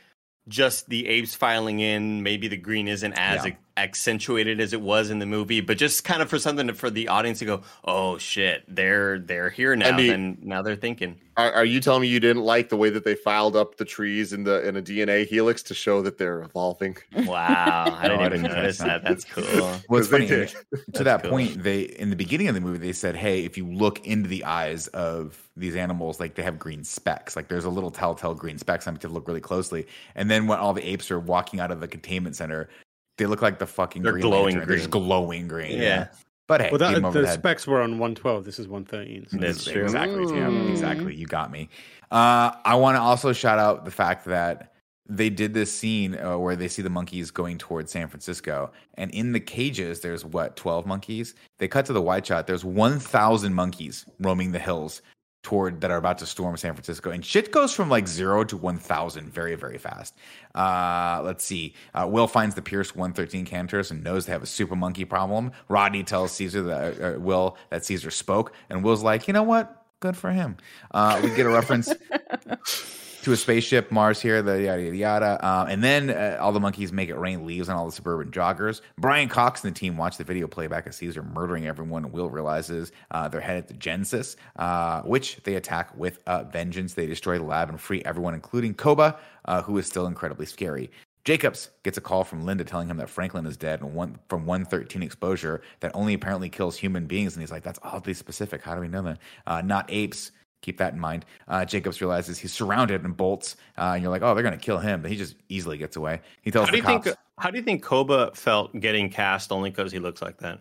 just 0.47 0.89
the 0.89 1.07
apes 1.07 1.35
filing 1.35 1.79
in 1.79 2.23
maybe 2.23 2.47
the 2.47 2.57
green 2.57 2.87
isn't 2.87 3.13
as 3.13 3.45
Yeah. 3.45 3.51
Ac- 3.77 3.91
accentuated 3.91 4.59
as 4.59 4.73
it 4.73 4.81
was 4.81 5.09
in 5.09 5.19
the 5.19 5.25
movie 5.25 5.61
but 5.61 5.77
just 5.77 6.03
kind 6.03 6.21
of 6.21 6.29
for 6.29 6.39
something 6.39 6.67
to, 6.67 6.73
for 6.73 6.89
the 6.89 7.07
audience 7.07 7.39
to 7.39 7.45
go 7.45 7.61
oh 7.85 8.17
shit 8.17 8.63
they're 8.67 9.19
they're 9.19 9.49
here 9.49 9.75
now 9.75 9.87
Andy- 9.87 10.09
and 10.09 10.43
now 10.43 10.61
they're 10.61 10.75
thinking 10.75 11.17
Are, 11.37 11.51
are 11.51 11.65
you 11.65 11.79
telling 11.79 12.01
me 12.01 12.07
you 12.07 12.19
didn't 12.19 12.43
like 12.43 12.69
the 12.69 12.77
way 12.77 12.89
that 12.89 13.03
they 13.05 13.15
filed 13.15 13.55
up 13.55 13.77
the 13.77 13.85
trees 13.85 14.33
in 14.33 14.43
the 14.43 14.67
in 14.67 14.75
a 14.77 14.81
DNA 14.81 15.25
helix 15.27 15.61
to 15.63 15.73
show 15.73 16.01
that 16.01 16.17
they're 16.17 16.41
evolving? 16.41 16.97
wow 17.25 17.85
i 17.99 18.07
No, 18.07 18.17
didn't 18.17 18.39
even 18.39 18.51
notice 18.51 18.77
that 18.79 19.03
that. 19.03 19.03
that's 19.03 19.23
cool 19.25 19.43
What's 19.87 20.07
'Cause 20.07 20.09
they 20.09 20.27
funny 20.27 20.47
to 20.47 20.55
That's 20.87 20.99
that 21.03 21.21
cool. 21.23 21.31
point, 21.31 21.63
they 21.63 21.81
in 21.81 22.09
the 22.09 22.15
beginning 22.15 22.47
of 22.47 22.55
the 22.55 22.61
movie 22.61 22.77
they 22.79 22.93
said, 22.93 23.15
"Hey, 23.15 23.43
if 23.45 23.57
you 23.57 23.65
look 23.67 24.05
into 24.05 24.27
the 24.29 24.43
eyes 24.45 24.87
of 24.87 25.49
these 25.55 25.75
animals, 25.75 26.19
like 26.19 26.35
they 26.35 26.43
have 26.43 26.57
green 26.59 26.83
specks. 26.83 27.35
Like 27.35 27.47
there's 27.47 27.65
a 27.65 27.69
little 27.69 27.91
telltale 27.91 28.33
green 28.33 28.57
specks. 28.57 28.87
I 28.87 28.91
have 28.91 28.99
to 28.99 29.07
look 29.07 29.27
really 29.27 29.41
closely." 29.41 29.87
And 30.15 30.29
then 30.29 30.47
when 30.47 30.59
all 30.59 30.73
the 30.73 30.83
apes 30.87 31.11
are 31.11 31.19
walking 31.19 31.59
out 31.59 31.71
of 31.71 31.79
the 31.81 31.87
containment 31.87 32.35
center, 32.35 32.69
they 33.17 33.25
look 33.25 33.41
like 33.41 33.59
the 33.59 33.67
fucking 33.67 34.01
They're 34.03 34.13
green 34.13 34.21
glowing 34.23 34.55
Lantern. 34.55 34.67
They're 34.67 34.77
just 34.77 34.89
glowing 34.89 35.47
green. 35.47 35.81
Yeah. 35.81 36.07
But 36.47 36.61
hey, 36.61 36.69
Well, 36.69 36.79
that, 36.79 37.01
the 37.01 37.21
the 37.21 37.27
head. 37.27 37.39
specks 37.39 37.65
were 37.65 37.81
on 37.81 37.91
112. 37.91 38.43
This 38.43 38.59
is 38.59 38.67
113. 38.67 39.27
So 39.29 39.37
That's 39.37 39.63
true. 39.63 39.83
Exactly, 39.83 40.25
Tam. 40.25 40.67
Mm. 40.67 40.71
Exactly. 40.71 41.15
You 41.15 41.25
got 41.25 41.51
me. 41.51 41.69
Uh, 42.11 42.51
I 42.65 42.75
want 42.75 42.97
to 42.97 43.01
also 43.01 43.31
shout 43.31 43.57
out 43.57 43.85
the 43.85 43.91
fact 43.91 44.25
that 44.25 44.73
they 45.07 45.29
did 45.29 45.53
this 45.53 45.71
scene 45.71 46.17
uh, 46.17 46.37
where 46.37 46.55
they 46.55 46.67
see 46.67 46.81
the 46.81 46.89
monkeys 46.89 47.31
going 47.31 47.57
towards 47.57 47.91
San 47.91 48.07
Francisco, 48.07 48.71
and 48.95 49.11
in 49.11 49.31
the 49.31 49.39
cages, 49.39 50.01
there's 50.01 50.25
what 50.25 50.55
twelve 50.55 50.85
monkeys. 50.85 51.35
They 51.59 51.67
cut 51.67 51.85
to 51.85 51.93
the 51.93 52.01
wide 52.01 52.25
shot. 52.25 52.47
There's 52.47 52.65
one 52.65 52.99
thousand 52.99 53.53
monkeys 53.53 54.05
roaming 54.19 54.51
the 54.51 54.59
hills 54.59 55.01
toward 55.43 55.81
that 55.81 55.91
are 55.91 55.97
about 55.97 56.19
to 56.19 56.25
storm 56.25 56.55
San 56.57 56.73
Francisco, 56.73 57.11
and 57.11 57.25
shit 57.25 57.51
goes 57.51 57.73
from 57.73 57.89
like 57.89 58.07
zero 58.07 58.43
to 58.43 58.57
one 58.57 58.77
thousand 58.77 59.33
very, 59.33 59.55
very 59.55 59.77
fast. 59.77 60.15
Uh, 60.53 61.21
let's 61.23 61.43
see. 61.43 61.73
Uh, 61.93 62.07
Will 62.09 62.27
finds 62.27 62.55
the 62.55 62.61
Pierce 62.61 62.95
113 62.95 63.45
canters 63.45 63.91
and 63.91 64.03
knows 64.03 64.25
they 64.25 64.31
have 64.31 64.43
a 64.43 64.47
super 64.47 64.75
monkey 64.75 65.05
problem. 65.05 65.51
Rodney 65.69 66.03
tells 66.03 66.31
Caesar 66.33 66.61
that 66.63 67.01
uh, 67.01 67.15
uh, 67.15 67.19
Will 67.19 67.57
that 67.69 67.85
Caesar 67.85 68.11
spoke, 68.11 68.53
and 68.69 68.83
Will's 68.83 69.03
like, 69.03 69.27
you 69.27 69.33
know 69.33 69.43
what? 69.43 69.81
good 70.01 70.17
for 70.17 70.31
him. 70.31 70.57
Uh, 70.93 71.21
we 71.23 71.29
get 71.35 71.45
a 71.45 71.49
reference 71.49 71.93
to 73.23 73.31
a 73.31 73.37
spaceship, 73.37 73.91
Mars 73.91 74.21
here, 74.21 74.41
the 74.41 74.61
yada 74.63 74.81
yada 74.81 74.97
yada. 74.97 75.47
Um, 75.47 75.67
and 75.67 75.83
then 75.83 76.09
uh, 76.09 76.37
all 76.39 76.51
the 76.51 76.59
monkeys 76.59 76.91
make 76.91 77.09
it 77.09 77.15
rain 77.15 77.45
leaves 77.45 77.69
on 77.69 77.75
all 77.75 77.85
the 77.85 77.91
suburban 77.91 78.31
joggers. 78.31 78.81
Brian 78.97 79.29
Cox 79.29 79.63
and 79.63 79.75
the 79.75 79.79
team 79.79 79.97
watch 79.97 80.17
the 80.17 80.23
video 80.23 80.47
playback 80.47 80.87
of 80.87 80.95
Caesar 80.95 81.23
murdering 81.23 81.67
everyone. 81.67 82.11
Will 82.11 82.29
realizes 82.29 82.91
uh, 83.11 83.27
they're 83.27 83.41
headed 83.41 83.67
to 83.67 83.73
Genesis, 83.75 84.35
uh, 84.57 85.01
which 85.03 85.37
they 85.43 85.55
attack 85.55 85.95
with 85.95 86.19
vengeance. 86.51 86.93
They 86.93 87.05
destroy 87.05 87.37
the 87.37 87.45
lab 87.45 87.69
and 87.69 87.79
free 87.79 88.01
everyone, 88.03 88.33
including 88.33 88.73
Koba, 88.73 89.17
uh, 89.45 89.61
who 89.61 89.77
is 89.77 89.85
still 89.85 90.07
incredibly 90.07 90.45
scary. 90.45 90.89
Jacobs 91.23 91.69
gets 91.83 91.97
a 91.97 92.01
call 92.01 92.23
from 92.23 92.45
Linda 92.45 92.63
telling 92.63 92.87
him 92.87 92.97
that 92.97 93.09
Franklin 93.09 93.45
is 93.45 93.55
dead 93.55 93.81
and 93.81 93.93
one, 93.93 94.17
from 94.27 94.45
113 94.45 95.03
exposure 95.03 95.61
that 95.81 95.91
only 95.93 96.15
apparently 96.15 96.49
kills 96.49 96.77
human 96.77 97.05
beings. 97.05 97.35
And 97.35 97.41
he's 97.41 97.51
like, 97.51 97.63
that's 97.63 97.79
oddly 97.83 98.15
specific. 98.15 98.63
How 98.63 98.73
do 98.73 98.81
we 98.81 98.87
know 98.87 99.03
that? 99.03 99.19
Uh, 99.45 99.61
not 99.61 99.85
apes. 99.89 100.31
Keep 100.61 100.77
that 100.77 100.93
in 100.93 100.99
mind. 100.99 101.25
Uh, 101.47 101.65
Jacobs 101.65 102.01
realizes 102.01 102.37
he's 102.37 102.53
surrounded 102.53 103.03
and 103.03 103.17
bolts, 103.17 103.55
uh, 103.77 103.93
and 103.95 104.03
you're 104.03 104.11
like, 104.11 104.21
oh, 104.21 104.33
they're 104.35 104.43
going 104.43 104.57
to 104.57 104.63
kill 104.63 104.77
him. 104.77 105.01
But 105.01 105.09
he 105.09 105.17
just 105.17 105.35
easily 105.49 105.77
gets 105.77 105.95
away. 105.95 106.21
He 106.43 106.51
tells 106.51 106.67
How 106.67 106.71
do 106.75 106.81
the 106.81 106.87
you 106.87 106.93
cops. 106.93 107.03
think? 107.05 107.17
How 107.39 107.49
do 107.49 107.57
you 107.57 107.63
think 107.63 107.81
Koba 107.83 108.31
felt 108.35 108.79
getting 108.79 109.09
cast 109.09 109.51
only 109.51 109.71
because 109.71 109.91
he 109.91 109.97
looks 109.97 110.21
like 110.21 110.37
that? 110.37 110.59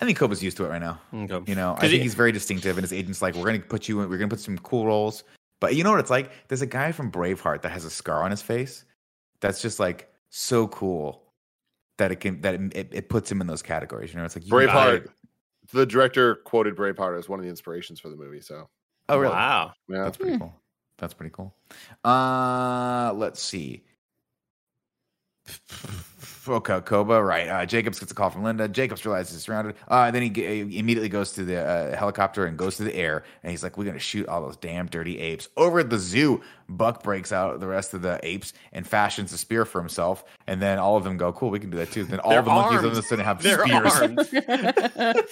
I 0.00 0.04
think 0.04 0.18
Koba's 0.18 0.42
used 0.42 0.56
to 0.58 0.64
it 0.64 0.68
right 0.68 0.80
now. 0.80 1.00
Okay. 1.12 1.40
You 1.50 1.56
know, 1.56 1.74
I 1.76 1.80
think 1.80 1.92
he- 1.94 2.00
he's 2.00 2.14
very 2.14 2.32
distinctive, 2.32 2.76
and 2.76 2.84
his 2.84 2.92
agent's 2.92 3.22
like, 3.22 3.34
we're 3.34 3.44
going 3.46 3.60
to 3.62 3.66
put 3.66 3.88
you 3.88 4.00
in, 4.02 4.08
we're 4.10 4.18
going 4.18 4.28
to 4.28 4.36
put 4.36 4.42
some 4.42 4.58
cool 4.58 4.86
roles. 4.86 5.24
But 5.60 5.74
you 5.74 5.82
know 5.82 5.90
what 5.90 6.00
it's 6.00 6.10
like? 6.10 6.30
There's 6.48 6.62
a 6.62 6.66
guy 6.66 6.92
from 6.92 7.10
Braveheart 7.10 7.62
that 7.62 7.70
has 7.72 7.84
a 7.84 7.90
scar 7.90 8.22
on 8.22 8.30
his 8.30 8.42
face 8.42 8.84
that's 9.40 9.60
just 9.62 9.80
like 9.80 10.12
so 10.28 10.68
cool 10.68 11.22
that 11.96 12.12
it 12.12 12.16
can 12.20 12.40
that 12.42 12.54
it, 12.54 12.76
it, 12.76 12.88
it 12.92 13.08
puts 13.08 13.32
him 13.32 13.40
in 13.40 13.46
those 13.48 13.62
categories. 13.62 14.12
You 14.12 14.18
know, 14.20 14.24
it's 14.26 14.36
like 14.36 14.44
Braveheart. 14.44 15.08
The 15.72 15.84
director 15.84 16.36
quoted 16.36 16.76
Braveheart 16.76 17.18
as 17.18 17.28
one 17.28 17.40
of 17.40 17.44
the 17.44 17.50
inspirations 17.50 17.98
for 17.98 18.08
the 18.08 18.14
movie. 18.16 18.40
So 18.40 18.68
Oh, 19.08 19.18
really? 19.18 19.32
Wow. 19.34 19.72
yeah, 19.88 20.04
That's 20.04 20.16
pretty 20.16 20.38
cool. 20.38 20.54
That's 20.98 21.14
pretty 21.14 21.30
cool. 21.32 21.54
Uh, 22.04 23.12
let's 23.14 23.40
see. 23.42 23.84
Okay, 26.48 26.80
Koba, 26.80 27.22
right. 27.22 27.46
Uh, 27.48 27.66
Jacobs 27.66 27.98
gets 27.98 28.10
a 28.10 28.14
call 28.14 28.30
from 28.30 28.42
Linda. 28.42 28.68
Jacobs 28.68 29.04
realizes 29.04 29.32
he's 29.34 29.42
surrounded. 29.42 29.74
Uh, 29.86 30.10
then 30.10 30.22
he, 30.22 30.30
g- 30.30 30.64
he 30.64 30.78
immediately 30.78 31.08
goes 31.08 31.32
to 31.32 31.44
the 31.44 31.60
uh, 31.60 31.96
helicopter 31.96 32.46
and 32.46 32.56
goes 32.56 32.76
to 32.78 32.84
the 32.84 32.94
air. 32.94 33.24
And 33.42 33.50
he's 33.50 33.62
like, 33.62 33.76
We're 33.76 33.84
going 33.84 33.94
to 33.96 34.00
shoot 34.00 34.26
all 34.28 34.40
those 34.42 34.56
damn 34.56 34.86
dirty 34.86 35.18
apes. 35.18 35.48
Over 35.56 35.80
at 35.80 35.90
the 35.90 35.98
zoo, 35.98 36.40
Buck 36.70 37.02
breaks 37.02 37.32
out 37.32 37.60
the 37.60 37.66
rest 37.66 37.94
of 37.94 38.02
the 38.02 38.18
apes 38.22 38.52
and 38.72 38.86
fashions 38.86 39.32
a 39.32 39.38
spear 39.38 39.64
for 39.64 39.80
himself. 39.80 40.24
And 40.46 40.60
then 40.62 40.78
all 40.78 40.96
of 40.96 41.04
them 41.04 41.16
go, 41.16 41.32
Cool, 41.32 41.50
we 41.50 41.58
can 41.60 41.70
do 41.70 41.76
that 41.78 41.90
too. 41.92 42.04
Then 42.04 42.20
all 42.20 42.30
They're 42.30 42.42
the 42.42 42.48
monkeys 42.50 42.78
all 42.78 42.84
armed. 42.86 42.92
of 42.92 42.98
a 42.98 43.02
sudden 43.02 43.24
have 43.24 43.42
They're 43.42 43.66
spears 43.66 45.24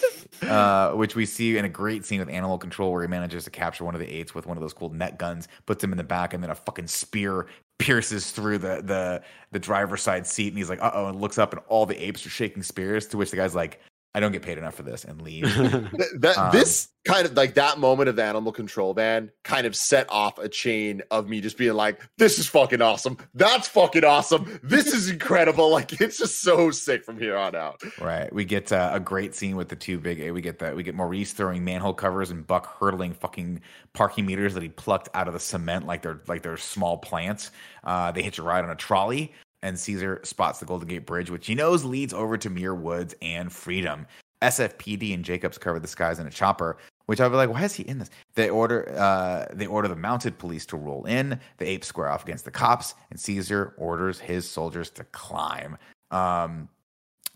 uh, 0.43 0.93
which 0.93 1.15
we 1.17 1.27
see 1.27 1.57
in 1.57 1.65
a 1.65 1.69
great 1.69 2.05
scene 2.05 2.21
with 2.21 2.29
Animal 2.29 2.59
Control, 2.59 2.93
where 2.93 3.03
he 3.03 3.09
manages 3.09 3.45
to 3.45 3.51
capture 3.51 3.85
one 3.85 3.95
of 3.95 4.01
the 4.01 4.09
apes 4.13 4.35
with 4.35 4.47
one 4.47 4.57
of 4.57 4.61
those 4.61 4.73
cool 4.73 4.91
net 4.91 5.19
guns, 5.19 5.49
puts 5.67 5.83
him 5.83 5.93
in 5.93 5.99
the 5.99 6.05
back, 6.05 6.35
and 6.35 6.43
then 6.43 6.51
a 6.51 6.55
fucking 6.55 6.87
spear 6.87 7.47
pierces 7.79 8.31
through 8.31 8.59
the 8.59 8.83
the 8.83 9.23
the 9.53 9.59
driver's 9.59 10.03
side 10.03 10.27
seat, 10.27 10.49
and 10.49 10.59
he's 10.59 10.71
like, 10.71 10.83
"Uh 10.83 10.91
oh," 10.95 11.07
and 11.07 11.21
looks 11.21 11.39
up, 11.39 11.53
and 11.53 11.63
all 11.69 11.87
the 11.87 11.97
apes 12.03 12.25
are 12.27 12.31
shaking 12.31 12.63
spears. 12.63 13.07
To 13.09 13.17
which 13.17 13.31
the 13.31 13.37
guy's 13.37 13.55
like, 13.55 13.81
"I 14.17 14.21
don't 14.21 14.33
get 14.33 14.43
paid 14.43 14.57
enough 14.59 14.75
for 14.75 14.83
this," 14.83 15.05
and 15.05 15.21
leave. 15.21 15.45
Th- 15.55 15.91
that 16.21 16.39
Um, 16.39 16.51
this 16.53 16.89
kind 17.05 17.25
of 17.27 17.35
like 17.35 17.55
that 17.55 17.79
moment 17.79 18.09
of 18.09 18.17
the 18.17 18.25
animal 18.25 18.51
control 18.51 18.93
van 18.95 19.31
kind 19.45 19.65
of 19.67 19.77
set 19.77 20.11
off 20.11 20.39
a 20.39 20.49
chain 20.49 21.03
of 21.13 21.29
me 21.29 21.41
just 21.41 21.57
being 21.59 21.75
like, 21.75 22.01
"This 22.19 22.39
is 22.39 22.47
fucking 22.49 22.81
awesome. 22.83 23.19
That's 23.35 23.69
fucking 23.69 24.05
awesome. 24.05 24.59
This 24.63 24.87
is 24.95 25.11
incredible." 25.11 25.71
Like 25.77 26.01
it's 26.01 26.17
just 26.17 26.41
so 26.41 26.71
sick 26.71 27.05
from 27.05 27.19
here 27.19 27.37
on 27.37 27.55
out. 27.55 27.83
Right. 28.01 28.33
We 28.33 28.47
get 28.47 28.73
uh, 28.73 28.91
a 28.95 29.01
great 29.01 29.35
scene 29.35 29.57
with 29.57 29.69
the 29.69 29.77
two 29.77 29.99
big. 29.99 30.33
We 30.33 30.41
get 30.41 30.59
that. 30.61 30.75
We 30.75 30.83
get 30.83 30.95
Maurice 30.95 31.33
throwing 31.35 31.65
manhole 31.65 31.93
covers 31.93 32.31
and 32.31 32.47
Buck 32.47 32.79
hurdling 32.81 33.13
fucking 33.13 33.61
parking 33.93 34.25
meters 34.25 34.55
that 34.55 34.63
he 34.63 34.71
plucked 34.71 35.11
out 35.13 35.29
of 35.29 35.35
the 35.35 35.41
cement 35.41 35.87
like 35.87 36.01
they're 36.01 36.23
like 36.27 36.41
they're 36.43 36.57
small 36.57 36.97
plants. 36.97 37.51
Uh, 37.85 38.11
they 38.13 38.23
hitch 38.23 38.39
a 38.39 38.43
ride 38.43 38.65
on 38.65 38.71
a 38.71 38.75
trolley, 38.77 39.33
and 39.63 39.79
Caesar 39.79 40.21
spots 40.25 40.59
the 40.61 40.67
Golden 40.67 40.89
Gate 40.89 41.07
Bridge, 41.07 41.31
which 41.31 41.47
he 41.47 41.55
knows 41.55 41.85
leads 41.85 42.13
over 42.13 42.37
to 42.39 42.51
Muir 42.51 42.75
Woods 42.75 43.15
and 43.23 43.53
Freedom. 43.53 44.07
SFPD 44.43 45.15
and 45.15 45.25
Jacobs 45.25 45.59
cover 45.59 45.79
the 45.81 45.89
skies 45.89 46.19
in 46.19 46.27
a 46.27 46.31
chopper. 46.31 46.77
Which 47.07 47.21
I'll 47.21 47.31
be 47.31 47.37
like, 47.37 47.51
why 47.51 47.63
is 47.63 47.73
he 47.73 47.85
in 47.85 48.01
this? 48.01 48.11
They 48.35 48.51
order, 48.51 48.93
uh, 48.99 49.47
they 49.55 49.67
order 49.69 49.87
the 49.87 49.95
mounted 49.95 50.39
police 50.39 50.67
to 50.67 50.77
roll 50.77 51.05
in. 51.05 51.39
The 51.59 51.65
apes 51.65 51.87
square 51.87 52.09
off 52.09 52.25
against 52.25 52.45
the 52.45 52.51
cops, 52.51 52.95
and 53.11 53.21
Caesar 53.21 53.75
orders 53.79 54.19
his 54.19 54.51
soldiers 54.51 54.91
to 54.91 55.05
climb. 55.05 55.79
Um, 56.11 56.69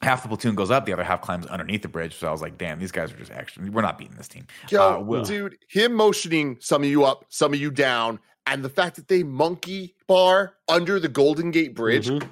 half 0.02 0.22
the 0.22 0.28
platoon 0.28 0.56
goes 0.56 0.72
up, 0.72 0.86
the 0.86 0.92
other 0.92 1.04
half 1.04 1.20
climbs 1.20 1.46
underneath 1.46 1.82
the 1.82 1.88
bridge. 1.88 2.16
So 2.16 2.26
I 2.26 2.32
was 2.32 2.42
like, 2.42 2.58
damn, 2.58 2.80
these 2.80 2.90
guys 2.90 3.12
are 3.12 3.16
just 3.16 3.30
actually, 3.30 3.70
we're 3.70 3.82
not 3.82 3.96
beating 3.96 4.16
this 4.16 4.26
team. 4.26 4.44
Yo, 4.70 4.96
Uh, 4.96 4.98
Will. 4.98 5.22
dude, 5.22 5.56
him 5.68 5.94
motioning 5.94 6.56
some 6.60 6.82
of 6.82 6.88
you 6.88 7.04
up, 7.04 7.24
some 7.28 7.54
of 7.54 7.60
you 7.60 7.70
down, 7.70 8.18
and 8.46 8.64
the 8.64 8.68
fact 8.68 8.96
that 8.96 9.08
they 9.08 9.22
monkey 9.22 9.94
bar 10.06 10.54
under 10.68 10.98
the 11.00 11.08
Golden 11.08 11.50
Gate 11.50 11.74
Bridge. 11.74 12.08
Mhm. 12.08 12.28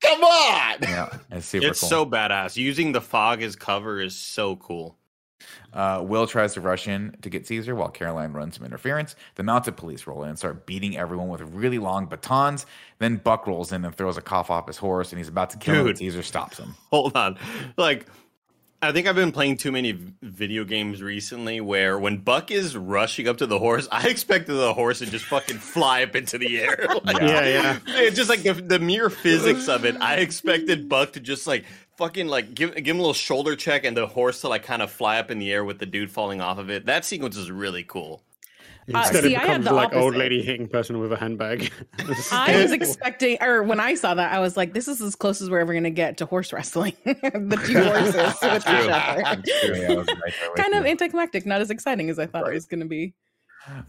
Come 0.00 0.22
on. 0.22 0.76
Yeah, 0.82 1.18
it's 1.32 1.46
super 1.46 1.66
It's 1.66 1.80
cool. 1.80 1.88
so 1.88 2.06
badass. 2.06 2.56
Using 2.56 2.92
the 2.92 3.00
fog 3.00 3.42
as 3.42 3.56
cover 3.56 4.00
is 4.00 4.14
so 4.14 4.56
cool. 4.56 4.96
Uh, 5.72 6.02
Will 6.04 6.26
tries 6.26 6.54
to 6.54 6.60
rush 6.60 6.88
in 6.88 7.16
to 7.22 7.30
get 7.30 7.46
Caesar 7.46 7.74
while 7.74 7.88
Caroline 7.88 8.32
runs 8.32 8.56
some 8.56 8.64
interference. 8.66 9.14
The 9.36 9.42
mounted 9.42 9.76
police 9.76 10.06
roll 10.06 10.22
in 10.24 10.30
and 10.30 10.38
start 10.38 10.66
beating 10.66 10.96
everyone 10.96 11.28
with 11.28 11.40
really 11.42 11.78
long 11.78 12.06
batons. 12.06 12.66
Then 12.98 13.16
Buck 13.16 13.46
rolls 13.46 13.70
in 13.72 13.84
and 13.84 13.94
throws 13.94 14.16
a 14.16 14.20
cough 14.20 14.50
off 14.50 14.66
his 14.66 14.76
horse, 14.76 15.10
and 15.12 15.18
he's 15.18 15.28
about 15.28 15.50
to 15.50 15.58
kill. 15.58 15.74
Dude. 15.82 15.88
and 15.90 15.98
Caesar 15.98 16.22
stops 16.22 16.58
him. 16.58 16.74
Hold 16.90 17.16
on. 17.16 17.38
Like, 17.76 18.06
I 18.80 18.92
think 18.92 19.08
I've 19.08 19.16
been 19.16 19.32
playing 19.32 19.56
too 19.56 19.72
many 19.72 19.98
video 20.22 20.62
games 20.62 21.02
recently 21.02 21.60
where 21.60 21.98
when 21.98 22.18
Buck 22.18 22.52
is 22.52 22.76
rushing 22.76 23.26
up 23.26 23.38
to 23.38 23.46
the 23.46 23.58
horse, 23.58 23.88
I 23.90 24.06
expected 24.08 24.52
the 24.54 24.72
horse 24.72 25.00
to 25.00 25.06
just 25.06 25.24
fucking 25.24 25.58
fly 25.58 26.04
up 26.04 26.14
into 26.14 26.38
the 26.38 26.60
air. 26.60 26.86
Like, 27.04 27.20
Yeah, 27.20 27.46
yeah. 27.46 27.78
It's 27.86 28.16
just 28.16 28.28
like 28.28 28.42
the, 28.42 28.52
the 28.52 28.78
mere 28.78 29.10
physics 29.10 29.68
of 29.68 29.84
it. 29.84 29.96
I 30.00 30.16
expected 30.16 30.88
Buck 30.88 31.12
to 31.14 31.20
just 31.20 31.46
like 31.46 31.64
fucking 31.96 32.28
like 32.28 32.54
give 32.54 32.74
give 32.76 32.86
him 32.86 32.98
a 32.98 33.00
little 33.00 33.14
shoulder 33.14 33.56
check 33.56 33.84
and 33.84 33.96
the 33.96 34.06
horse 34.06 34.42
to 34.42 34.48
like 34.48 34.62
kind 34.62 34.82
of 34.82 34.90
fly 34.90 35.18
up 35.18 35.30
in 35.30 35.38
the 35.38 35.52
air 35.52 35.64
with 35.64 35.78
the 35.78 35.86
dude 35.86 36.10
falling 36.10 36.40
off 36.40 36.58
of 36.58 36.70
it. 36.70 36.86
That 36.86 37.04
sequence 37.04 37.36
is 37.36 37.50
really 37.50 37.82
cool. 37.82 38.22
Instead, 38.88 39.22
see, 39.22 39.34
it 39.34 39.36
I 39.36 39.40
had 39.40 39.46
becomes 39.46 39.64
the 39.66 39.72
like 39.74 39.92
old 39.92 40.16
lady 40.16 40.42
hitting 40.42 40.66
person 40.66 40.98
with 40.98 41.12
a 41.12 41.16
handbag. 41.16 41.70
I 42.32 42.56
was 42.62 42.72
expecting, 42.72 43.36
or 43.42 43.62
when 43.62 43.80
I 43.80 43.94
saw 43.94 44.14
that, 44.14 44.32
I 44.32 44.38
was 44.38 44.56
like, 44.56 44.72
"This 44.72 44.88
is 44.88 45.02
as 45.02 45.14
close 45.14 45.42
as 45.42 45.50
we're 45.50 45.58
ever 45.58 45.74
going 45.74 45.84
to 45.84 45.90
get 45.90 46.16
to 46.18 46.26
horse 46.26 46.54
wrestling." 46.54 46.94
the 47.04 47.62
two 47.66 47.84
horses 47.84 48.14
with 48.40 48.62
each 48.62 48.66
other. 48.66 49.42
Yeah, 49.44 49.94
right 49.94 50.34
kind 50.56 50.72
of 50.72 50.86
anticlimactic, 50.86 51.44
not 51.44 51.60
as 51.60 51.70
exciting 51.70 52.08
as 52.08 52.18
I 52.18 52.24
thought 52.24 52.48
it 52.48 52.54
was 52.54 52.64
going 52.64 52.80
to 52.80 52.86
be. 52.86 53.12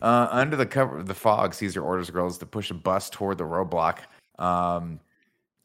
Uh, 0.02 0.28
under 0.32 0.58
the 0.58 0.66
cover 0.66 0.98
of 0.98 1.06
the 1.06 1.14
fog, 1.14 1.54
Caesar 1.54 1.82
orders 1.82 2.10
girls 2.10 2.38
to 2.40 2.46
push 2.46 2.70
a 2.70 2.74
bus 2.74 3.10
toward 3.10 3.38
the 3.38 3.46
roadblock. 3.46 4.00
Um, 4.38 5.00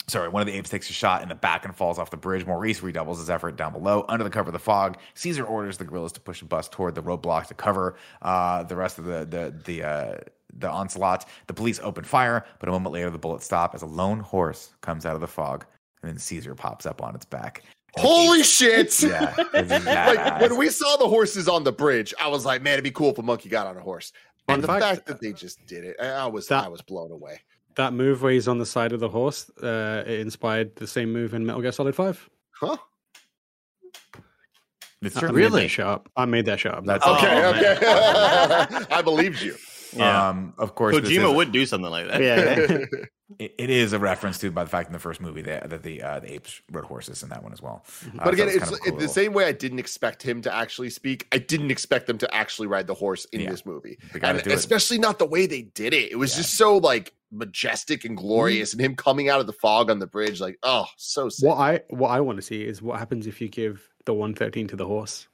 sorry, 0.06 0.28
one 0.28 0.40
of 0.42 0.46
the 0.46 0.52
apes 0.54 0.70
takes 0.70 0.88
a 0.90 0.92
shot 0.92 1.22
in 1.22 1.28
the 1.28 1.34
back 1.34 1.64
and 1.64 1.74
falls 1.74 1.98
off 1.98 2.10
the 2.10 2.16
bridge. 2.16 2.46
Maurice 2.46 2.82
redoubles 2.82 3.18
his 3.18 3.30
effort 3.30 3.56
down 3.56 3.72
below. 3.72 4.04
Under 4.08 4.24
the 4.24 4.30
cover 4.30 4.48
of 4.48 4.52
the 4.52 4.58
fog, 4.58 4.98
Caesar 5.14 5.44
orders 5.44 5.78
the 5.78 5.84
gorillas 5.84 6.12
to 6.12 6.20
push 6.20 6.42
a 6.42 6.44
bus 6.44 6.68
toward 6.68 6.94
the 6.94 7.02
roadblock 7.02 7.46
to 7.46 7.54
cover 7.54 7.96
uh, 8.22 8.62
the 8.64 8.76
rest 8.76 8.98
of 8.98 9.04
the 9.04 9.24
the 9.24 9.54
the 9.64 9.82
uh, 9.82 10.16
the 10.56 10.70
onslaught. 10.70 11.28
The 11.46 11.54
police 11.54 11.80
open 11.82 12.04
fire, 12.04 12.44
but 12.60 12.68
a 12.68 12.72
moment 12.72 12.92
later, 12.92 13.10
the 13.10 13.18
bullets 13.18 13.44
stop 13.44 13.74
as 13.74 13.82
a 13.82 13.86
lone 13.86 14.20
horse 14.20 14.74
comes 14.82 15.04
out 15.06 15.14
of 15.14 15.20
the 15.20 15.26
fog, 15.26 15.64
and 16.02 16.10
then 16.10 16.18
Caesar 16.18 16.54
pops 16.54 16.86
up 16.86 17.02
on 17.02 17.14
its 17.14 17.24
back. 17.24 17.62
Holy 17.96 18.40
apes- 18.40 18.48
shit. 18.48 19.02
Yeah, 19.02 19.34
like 19.52 20.40
when 20.40 20.56
we 20.58 20.68
saw 20.68 20.96
the 20.96 21.08
horses 21.08 21.48
on 21.48 21.62
the 21.64 21.72
bridge, 21.72 22.12
I 22.20 22.26
was 22.28 22.44
like, 22.44 22.60
man, 22.60 22.72
it'd 22.74 22.84
be 22.84 22.90
cool 22.90 23.10
if 23.10 23.18
a 23.18 23.22
monkey 23.22 23.48
got 23.48 23.66
on 23.68 23.76
a 23.76 23.80
horse. 23.80 24.12
Fun 24.46 24.54
And 24.56 24.62
the 24.64 24.66
fact- 24.66 24.82
fact 24.84 25.06
that 25.06 25.20
they 25.20 25.32
just 25.32 25.64
did 25.66 25.84
it, 25.84 25.96
I 26.00 26.06
I 26.08 26.26
was 26.26 26.48
That- 26.48 26.64
I 26.64 26.68
was 26.68 26.82
blown 26.82 27.10
away. 27.12 27.40
That 27.76 27.92
move 27.92 28.22
where 28.22 28.32
he's 28.32 28.48
on 28.48 28.58
the 28.58 28.66
side 28.66 28.92
of 28.92 29.00
the 29.00 29.08
horse, 29.08 29.50
uh, 29.62 30.04
it 30.06 30.20
inspired 30.20 30.76
the 30.76 30.86
same 30.86 31.12
move 31.12 31.34
in 31.34 31.44
Metal 31.46 31.62
Gear 31.62 31.72
Solid 31.72 31.94
5. 31.94 32.30
Huh? 32.60 32.76
It's 35.02 35.16
I 35.16 35.20
true. 35.20 35.28
made 35.30 35.34
Really? 35.36 35.62
that 35.62 35.68
shit 35.68 35.84
up. 35.84 36.08
I 36.16 36.24
made 36.24 36.46
that 36.46 36.60
shit 36.60 36.72
up. 36.72 36.84
That's 36.86 37.04
Okay, 37.06 37.26
man. 37.26 37.54
okay. 37.54 38.84
I 38.94 39.02
believed 39.02 39.42
you. 39.42 39.54
Yeah. 39.96 40.28
Um, 40.30 40.54
of 40.58 40.74
course, 40.74 40.96
this 41.00 41.08
Kojima 41.08 41.28
is- 41.30 41.36
would 41.36 41.52
do 41.52 41.64
something 41.66 41.88
like 41.88 42.08
that. 42.08 42.20
yeah. 42.20 42.84
it, 43.38 43.54
it 43.56 43.70
is 43.70 43.92
a 43.92 43.98
reference 44.00 44.38
to 44.38 44.50
by 44.50 44.64
the 44.64 44.70
fact 44.70 44.88
in 44.88 44.92
the 44.92 44.98
first 44.98 45.20
movie 45.20 45.42
that, 45.42 45.70
that 45.70 45.84
the 45.84 46.02
uh, 46.02 46.18
the 46.18 46.32
apes 46.32 46.60
rode 46.72 46.84
horses 46.84 47.22
in 47.22 47.28
that 47.28 47.44
one 47.44 47.52
as 47.52 47.62
well. 47.62 47.84
Uh, 48.18 48.24
But 48.24 48.34
again, 48.34 48.48
so 48.48 48.54
it's, 48.56 48.64
kind 48.64 48.72
of 48.72 48.78
it's 48.80 48.90
cool. 48.90 48.98
the 48.98 49.06
same 49.06 49.32
way 49.34 49.44
I 49.44 49.52
didn't 49.52 49.78
expect 49.78 50.20
him 50.20 50.42
to 50.42 50.52
actually 50.52 50.90
speak. 50.90 51.28
I 51.30 51.38
didn't 51.38 51.70
expect 51.70 52.08
them 52.08 52.18
to 52.18 52.34
actually 52.34 52.66
ride 52.66 52.88
the 52.88 52.94
horse 52.94 53.24
in 53.26 53.42
Yeah. 53.42 53.50
this 53.52 53.64
movie, 53.64 53.96
and 54.20 54.42
do 54.42 54.50
it. 54.50 54.54
especially 54.56 54.98
not 54.98 55.20
the 55.20 55.26
way 55.26 55.46
they 55.46 55.62
did 55.62 55.94
it. 55.94 56.10
It 56.10 56.16
was 56.16 56.32
Yeah. 56.32 56.38
just 56.42 56.54
so 56.56 56.76
like 56.78 57.12
majestic 57.34 58.04
and 58.04 58.16
glorious, 58.16 58.72
and 58.72 58.80
him 58.80 58.94
coming 58.94 59.28
out 59.28 59.40
of 59.40 59.46
the 59.46 59.52
fog 59.52 59.90
on 59.90 59.98
the 59.98 60.06
bridge, 60.06 60.40
like 60.40 60.58
oh, 60.62 60.86
so 60.96 61.28
sick. 61.28 61.48
what 61.48 61.58
I 61.58 61.80
what 61.90 62.10
I 62.10 62.20
want 62.20 62.36
to 62.36 62.42
see 62.42 62.62
is 62.62 62.80
what 62.80 62.98
happens 62.98 63.26
if 63.26 63.40
you 63.40 63.48
give 63.48 63.88
the 64.04 64.14
113 64.14 64.68
to 64.68 64.76
the 64.76 64.86
horse. 64.86 65.28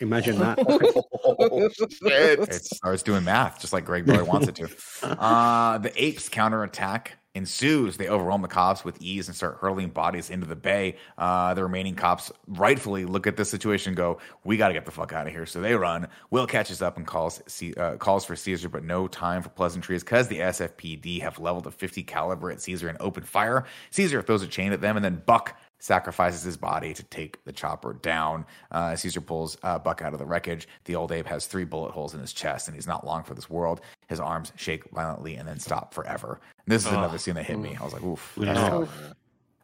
Imagine 0.00 0.38
that. 0.38 0.58
oh, 0.66 1.68
shit. 1.78 2.38
It 2.40 2.64
starts 2.64 3.02
doing 3.02 3.24
math 3.24 3.60
just 3.60 3.72
like 3.72 3.84
Greg 3.84 4.06
Boy 4.06 4.24
wants 4.24 4.48
it 4.48 4.54
to. 4.56 4.68
Uh, 5.02 5.78
the 5.78 5.92
apes 6.02 6.28
counterattack 6.28 7.16
ensues. 7.34 7.96
They 7.96 8.08
overwhelm 8.08 8.42
the 8.42 8.48
cops 8.48 8.84
with 8.84 9.00
ease 9.00 9.28
and 9.28 9.36
start 9.36 9.58
hurling 9.60 9.90
bodies 9.90 10.30
into 10.30 10.46
the 10.46 10.56
bay. 10.56 10.96
Uh, 11.16 11.54
the 11.54 11.62
remaining 11.62 11.94
cops 11.94 12.32
rightfully 12.46 13.04
look 13.04 13.26
at 13.26 13.36
this 13.36 13.50
situation 13.50 13.94
go, 13.94 14.18
"We 14.44 14.56
got 14.56 14.68
to 14.68 14.74
get 14.74 14.84
the 14.84 14.90
fuck 14.90 15.12
out 15.12 15.26
of 15.26 15.32
here." 15.32 15.46
So 15.46 15.60
they 15.60 15.74
run. 15.74 16.08
Will 16.30 16.46
catches 16.46 16.82
up 16.82 16.96
and 16.96 17.06
calls 17.06 17.40
uh, 17.76 17.96
calls 17.96 18.24
for 18.24 18.34
Caesar, 18.34 18.68
but 18.68 18.84
no 18.84 19.06
time 19.06 19.42
for 19.42 19.50
pleasantries 19.50 20.02
because 20.02 20.28
the 20.28 20.40
SFPD 20.40 21.20
have 21.22 21.38
leveled 21.38 21.66
a 21.66 21.70
50 21.70 22.02
caliber 22.02 22.50
at 22.50 22.60
Caesar 22.62 22.88
and 22.88 22.98
open 23.00 23.22
fire. 23.22 23.64
Caesar 23.90 24.22
throws 24.22 24.42
a 24.42 24.48
chain 24.48 24.72
at 24.72 24.80
them, 24.80 24.96
and 24.96 25.04
then 25.04 25.22
Buck 25.24 25.56
sacrifices 25.80 26.42
his 26.42 26.56
body 26.56 26.94
to 26.94 27.02
take 27.04 27.42
the 27.44 27.52
chopper 27.52 27.94
down. 27.94 28.46
Uh, 28.70 28.94
Caesar 28.94 29.20
pulls 29.20 29.56
uh, 29.64 29.78
Buck 29.78 30.02
out 30.02 30.12
of 30.12 30.18
the 30.18 30.26
wreckage. 30.26 30.68
The 30.84 30.94
old 30.94 31.10
ape 31.10 31.26
has 31.26 31.46
three 31.46 31.64
bullet 31.64 31.90
holes 31.90 32.14
in 32.14 32.20
his 32.20 32.32
chest, 32.32 32.68
and 32.68 32.74
he's 32.76 32.86
not 32.86 33.04
long 33.04 33.24
for 33.24 33.34
this 33.34 33.50
world. 33.50 33.80
His 34.08 34.20
arms 34.20 34.52
shake 34.56 34.84
violently 34.90 35.34
and 35.36 35.48
then 35.48 35.58
stop 35.58 35.92
forever. 35.92 36.40
And 36.66 36.72
this 36.72 36.86
is 36.86 36.92
another 36.92 37.18
scene 37.18 37.34
that 37.34 37.46
hit 37.46 37.58
me. 37.58 37.76
I 37.80 37.82
was 37.84 37.92
like, 37.92 38.02
oof. 38.04 38.32
that's 38.36 38.58
Yeah. 38.60 38.68
tough. 38.70 39.14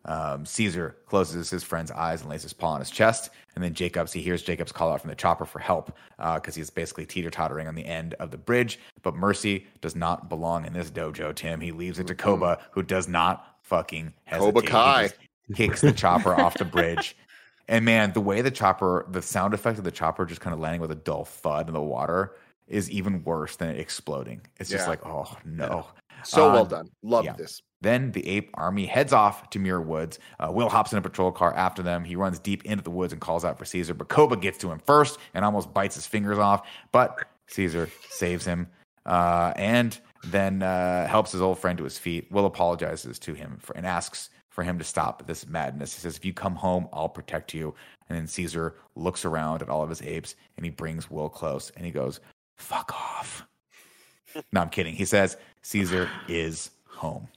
Um, 0.08 0.46
Caesar 0.46 0.96
closes 1.06 1.50
his 1.50 1.64
friend's 1.64 1.90
eyes 1.90 2.20
and 2.20 2.30
lays 2.30 2.44
his 2.44 2.52
paw 2.52 2.74
on 2.74 2.78
his 2.78 2.90
chest. 2.90 3.30
And 3.56 3.64
then 3.64 3.74
Jacobs, 3.74 4.12
he 4.12 4.22
hears 4.22 4.40
Jacobs 4.40 4.70
call 4.70 4.92
out 4.92 5.00
from 5.00 5.10
the 5.10 5.16
chopper 5.16 5.44
for 5.44 5.58
help 5.58 5.96
because 6.16 6.54
he's 6.54 6.70
basically 6.70 7.06
teeter 7.06 7.28
tottering 7.28 7.66
on 7.66 7.74
the 7.74 7.84
end 7.84 8.14
of 8.14 8.30
the 8.30 8.38
bridge. 8.38 8.78
But 9.02 9.16
Mercy 9.16 9.66
does 9.80 9.96
not 9.96 10.28
belong 10.28 10.64
in 10.64 10.72
this 10.72 10.92
dojo, 10.92 11.34
Tim. 11.34 11.60
He 11.60 11.72
leaves 11.72 11.98
it 11.98 12.06
to 12.06 12.14
Koba, 12.14 12.60
who 12.70 12.84
does 12.84 13.08
not 13.08 13.56
fucking 13.62 14.12
hesitate. 14.26 14.46
Cobra 14.46 14.62
He 14.62 14.68
Kai. 14.68 15.10
Kicks 15.54 15.80
the 15.80 15.92
chopper 15.92 16.34
off 16.34 16.54
the 16.58 16.64
bridge. 16.64 17.16
And 17.68 17.84
man, 17.84 18.12
the 18.12 18.20
way 18.20 18.42
the 18.42 18.50
chopper, 18.52 19.06
the 19.10 19.20
sound 19.20 19.52
effect 19.52 19.76
of 19.78 19.82
the 19.82 19.90
chopper 19.90 20.24
just 20.24 20.40
kind 20.40 20.54
of 20.54 20.60
landing 20.60 20.80
with 20.80 20.92
a 20.92 20.94
dull 20.96 21.24
thud 21.24 21.66
in 21.66 21.74
the 21.74 21.82
water 21.82 22.36
is 22.68 22.88
even 22.92 23.24
worse 23.24 23.56
than 23.56 23.70
it 23.70 23.80
exploding. 23.80 24.40
It's 24.60 24.70
just 24.70 24.86
like, 24.86 25.04
oh 25.04 25.36
no. 25.44 25.86
So 26.22 26.52
well 26.52 26.62
Um, 26.62 26.68
done. 26.68 26.90
Love 27.02 27.24
yeah. 27.24 27.32
this. 27.32 27.60
Then 27.80 28.12
the 28.12 28.26
ape 28.28 28.50
army 28.54 28.86
heads 28.86 29.12
off 29.12 29.50
to 29.50 29.58
Muir 29.58 29.80
Woods. 29.80 30.18
Uh, 30.38 30.50
Will 30.52 30.68
hops 30.68 30.92
in 30.92 30.98
a 30.98 31.02
patrol 31.02 31.32
car 31.32 31.54
after 31.54 31.82
them. 31.82 32.04
He 32.04 32.14
runs 32.16 32.38
deep 32.38 32.64
into 32.64 32.84
the 32.84 32.90
woods 32.90 33.12
and 33.12 33.20
calls 33.20 33.44
out 33.44 33.58
for 33.58 33.64
Caesar, 33.64 33.94
but 33.94 34.08
Koba 34.08 34.36
gets 34.36 34.58
to 34.58 34.70
him 34.70 34.78
first 34.86 35.18
and 35.34 35.44
almost 35.44 35.74
bites 35.74 35.96
his 35.96 36.06
fingers 36.06 36.38
off. 36.38 36.68
But 36.92 37.24
Caesar 37.48 37.90
saves 38.10 38.44
him 38.44 38.68
uh, 39.04 39.52
and 39.56 39.98
then 40.24 40.62
uh, 40.62 41.06
helps 41.06 41.32
his 41.32 41.42
old 41.42 41.58
friend 41.58 41.78
to 41.78 41.84
his 41.84 41.98
feet. 41.98 42.30
Will 42.30 42.46
apologizes 42.46 43.18
to 43.20 43.34
him 43.34 43.58
for, 43.60 43.76
and 43.76 43.84
asks 43.86 44.30
for 44.56 44.64
him 44.64 44.78
to 44.78 44.84
stop 44.84 45.26
this 45.26 45.46
madness. 45.46 45.94
He 45.94 46.00
says, 46.00 46.16
If 46.16 46.24
you 46.24 46.32
come 46.32 46.54
home, 46.54 46.88
I'll 46.90 47.10
protect 47.10 47.52
you. 47.52 47.74
And 48.08 48.16
then 48.16 48.26
Caesar 48.26 48.74
looks 48.94 49.26
around 49.26 49.60
at 49.60 49.68
all 49.68 49.82
of 49.82 49.90
his 49.90 50.00
apes 50.00 50.34
and 50.56 50.64
he 50.64 50.70
brings 50.70 51.10
Will 51.10 51.28
close 51.28 51.70
and 51.76 51.84
he 51.84 51.92
goes, 51.92 52.20
Fuck 52.56 52.90
off. 52.94 53.46
no, 54.52 54.62
I'm 54.62 54.70
kidding. 54.70 54.94
He 54.94 55.04
says, 55.04 55.36
Caesar 55.60 56.08
is 56.26 56.70
home. 56.88 57.28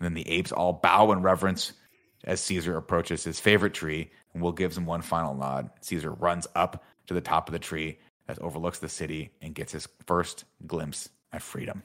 And 0.00 0.04
then 0.06 0.14
the 0.14 0.28
apes 0.28 0.50
all 0.50 0.72
bow 0.72 1.12
in 1.12 1.22
reverence 1.22 1.74
as 2.24 2.40
Caesar 2.40 2.76
approaches 2.76 3.22
his 3.22 3.38
favorite 3.38 3.74
tree, 3.74 4.10
and 4.34 4.42
Will 4.42 4.50
gives 4.50 4.76
him 4.76 4.84
one 4.84 5.02
final 5.02 5.34
nod. 5.34 5.70
Caesar 5.82 6.10
runs 6.10 6.48
up 6.56 6.84
to 7.06 7.14
the 7.14 7.20
top 7.20 7.48
of 7.48 7.52
the 7.52 7.60
tree 7.60 7.98
that 8.26 8.40
overlooks 8.40 8.80
the 8.80 8.88
city 8.88 9.30
and 9.40 9.54
gets 9.54 9.70
his 9.70 9.86
first 10.06 10.44
glimpse 10.66 11.08
at 11.32 11.40
freedom. 11.40 11.84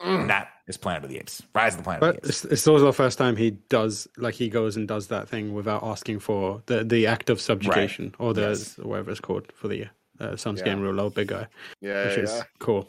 And 0.00 0.30
that 0.30 0.48
is 0.68 0.76
Planet 0.76 1.04
of 1.04 1.10
the 1.10 1.18
Apes. 1.18 1.42
Rise 1.54 1.72
of 1.74 1.78
the 1.78 1.84
Planet 1.84 2.00
But 2.00 2.16
of 2.16 2.22
the 2.22 2.28
Apes. 2.28 2.44
it's, 2.44 2.52
it's 2.52 2.68
also 2.68 2.84
the 2.86 2.92
first 2.92 3.18
time 3.18 3.36
he 3.36 3.50
does 3.68 4.06
like 4.16 4.34
he 4.34 4.48
goes 4.48 4.76
and 4.76 4.86
does 4.86 5.08
that 5.08 5.28
thing 5.28 5.54
without 5.54 5.82
asking 5.82 6.20
for 6.20 6.62
the 6.66 6.84
the 6.84 7.06
act 7.06 7.30
of 7.30 7.40
subjugation 7.40 8.14
or 8.18 8.32
the 8.34 8.42
Yes. 8.42 8.78
whatever 8.78 9.10
it's 9.10 9.20
called 9.20 9.50
for 9.54 9.66
the 9.68 9.86
uh, 10.20 10.36
sun's 10.36 10.60
Yeah. 10.60 10.66
getting 10.66 10.82
real 10.82 10.92
low, 10.92 11.10
big 11.10 11.28
guy, 11.28 11.46
Yeah, 11.80 12.06
which 12.08 12.18
is 12.18 12.42
cool. 12.58 12.88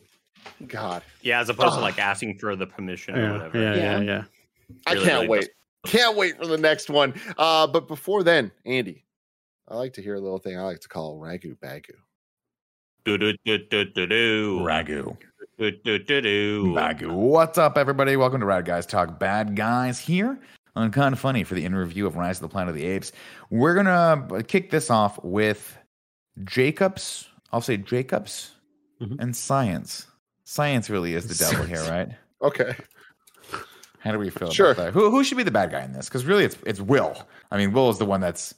God, 0.68 1.03
Yeah, 1.22 1.40
as 1.41 1.49
opposed 1.49 1.76
to 1.76 1.81
like 1.81 1.99
asking 1.99 2.38
for 2.40 2.56
the 2.56 2.68
permission 2.68 3.18
or 3.18 3.34
whatever. 3.34 3.60
yeah, 3.61 3.76
yeah, 3.76 3.99
Yeah. 3.99 4.02
yeah. 4.02 4.23
I 4.88 4.94
Really, 4.94 5.06
can't 5.06 5.15
really 5.15 5.27
wait. 5.27 5.49
Can't 5.88 6.15
wait 6.18 6.38
for 6.38 6.45
the 6.45 6.57
next 6.57 6.90
one. 6.90 7.14
Uh, 7.38 7.65
but 7.65 7.88
before 7.88 8.22
then, 8.23 8.52
Andy, 8.65 9.06
I 9.68 9.76
like 9.76 9.94
to 9.94 10.02
hear 10.02 10.15
a 10.15 10.19
little 10.19 10.38
thing 10.40 10.57
I 10.57 10.64
like 10.64 10.81
to 10.81 10.90
call 10.90 11.19
ragu 11.19 11.57
bagu. 11.57 11.95
Do 13.06 13.18
do 13.18 13.34
do 13.45 13.57
do 13.57 13.86
do 13.86 14.06
do. 14.07 14.60
Ragu. 14.60 15.18
Do 15.60 15.72
do 15.72 15.99
do 15.99 16.22
do. 16.22 16.64
Bagu. 16.68 17.11
What's 17.11 17.57
up, 17.57 17.77
everybody? 17.77 18.15
Welcome 18.15 18.40
to 18.40 18.45
Rad 18.45 18.64
Guys 18.64 18.86
Talk 18.86 19.19
Bad 19.19 19.57
Guys 19.57 19.99
here 19.99 20.40
on 20.77 20.90
Kind 20.90 21.11
of 21.11 21.19
Funny 21.19 21.44
for 21.44 21.53
the 21.56 21.65
interview 21.65 22.06
of 22.07 22.15
Rise 22.15 22.38
of 22.38 22.44
the 22.44 22.48
Planet 22.48 22.69
of 22.69 22.76
the 22.76 22.86
Apes. 22.86 23.11
We're 23.49 23.76
gonna 23.76 24.41
kick 24.44 24.72
this 24.72 24.90
off 24.90 25.22
with 25.22 25.77
Jacobs. 26.45 27.27
I'll 27.52 27.60
say 27.60 27.76
Jacobs 27.76 28.52
Mhm. 29.02 29.18
and 29.19 29.36
science. 29.36 30.07
Science 30.45 30.90
really 30.90 31.14
is 31.14 31.27
the 31.27 31.36
devil 31.36 31.65
here, 31.65 31.84
right? 31.90 32.07
Okay. 32.41 32.73
How 33.99 34.14
do 34.14 34.18
we 34.19 34.30
feel 34.30 34.52
Sure. 34.52 34.72
about 34.72 34.86
that? 34.86 34.94
Who 34.94 35.11
who 35.11 35.26
should 35.26 35.38
be 35.38 35.44
the 35.44 35.52
bad 35.52 35.72
guy 35.72 35.84
in 35.84 35.91
this? 35.91 36.07
Because 36.07 36.23
really, 36.23 36.45
it's 36.45 36.57
it's 36.65 36.80
Will. 36.80 37.27
I 37.52 37.57
mean, 37.57 37.73
Will 37.73 37.90
is 37.90 37.98
the 37.98 38.06
one 38.06 38.22
that's 38.22 38.56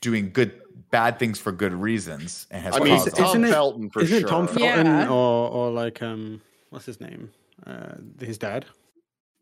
doing 0.00 0.30
good 0.32 0.60
bad 0.90 1.18
things 1.18 1.38
for 1.38 1.52
good 1.52 1.72
reasons 1.72 2.46
and 2.50 2.62
has 2.62 2.76
I 2.76 2.80
mean, 2.80 2.96
caused 2.96 3.08
all 3.10 3.16
Tom 3.16 3.26
Isn't 3.28 3.44
it- 3.44 3.50
Felton 3.52 3.90
for 3.90 4.00
Isn't 4.02 4.18
sure. 4.20 4.26
it 4.26 4.30
Tom 4.30 4.46
Felton 4.48 4.86
Yeah. 4.86 5.08
or 5.08 5.48
or 5.50 5.70
like 5.70 6.02
um 6.02 6.40
what's 6.70 6.86
his 6.86 7.00
name? 7.00 7.30
Uh, 7.66 7.94
his 8.20 8.36
dad, 8.38 8.66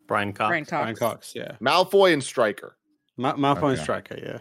Brian 0.07 0.33
Cox. 0.33 0.49
Brian 0.49 0.65
Cox. 0.65 0.83
Brian 0.83 0.97
Cox. 0.97 1.33
Yeah, 1.35 1.53
Malfoy 1.61 2.13
and 2.13 2.23
Stryker. 2.23 2.77
Ma- 3.17 3.35
Malfoy 3.35 3.57
and 3.57 3.65
Okay. 3.73 3.83
Stryker. 3.83 4.19
Yeah. 4.23 4.39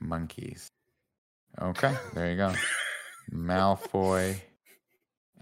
monkeys. 0.00 0.68
Okay, 1.60 1.94
there 2.14 2.30
you 2.30 2.36
go. 2.36 2.52
Malfoy, 3.32 4.36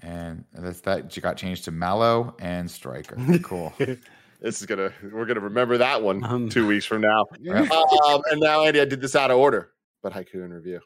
and 0.03 0.45
that's 0.53 0.81
that 0.83 1.15
got 1.21 1.37
changed 1.37 1.65
to 1.65 1.71
Mallow 1.71 2.35
and 2.39 2.71
Striker. 2.71 3.17
Cool. 3.43 3.73
This 4.43 4.59
is 4.63 4.67
gonna 4.67 4.91
we're 5.13 5.27
gonna 5.27 5.41
remember 5.41 5.77
that 5.77 6.01
one 6.03 6.25
Um, 6.25 6.49
two 6.49 6.67
weeks 6.67 6.87
from 6.87 7.03
now. 7.03 7.27
Yeah. 7.39 7.61
um, 7.61 8.23
and 8.31 8.41
now, 8.41 8.65
Andy, 8.65 8.81
I 8.81 8.87
did 8.87 9.03
this 9.03 9.15
out 9.15 9.31
of 9.31 9.37
order, 9.37 9.71
but 10.03 10.13
haiku 10.13 10.45
in 10.45 10.53
review. 10.53 10.81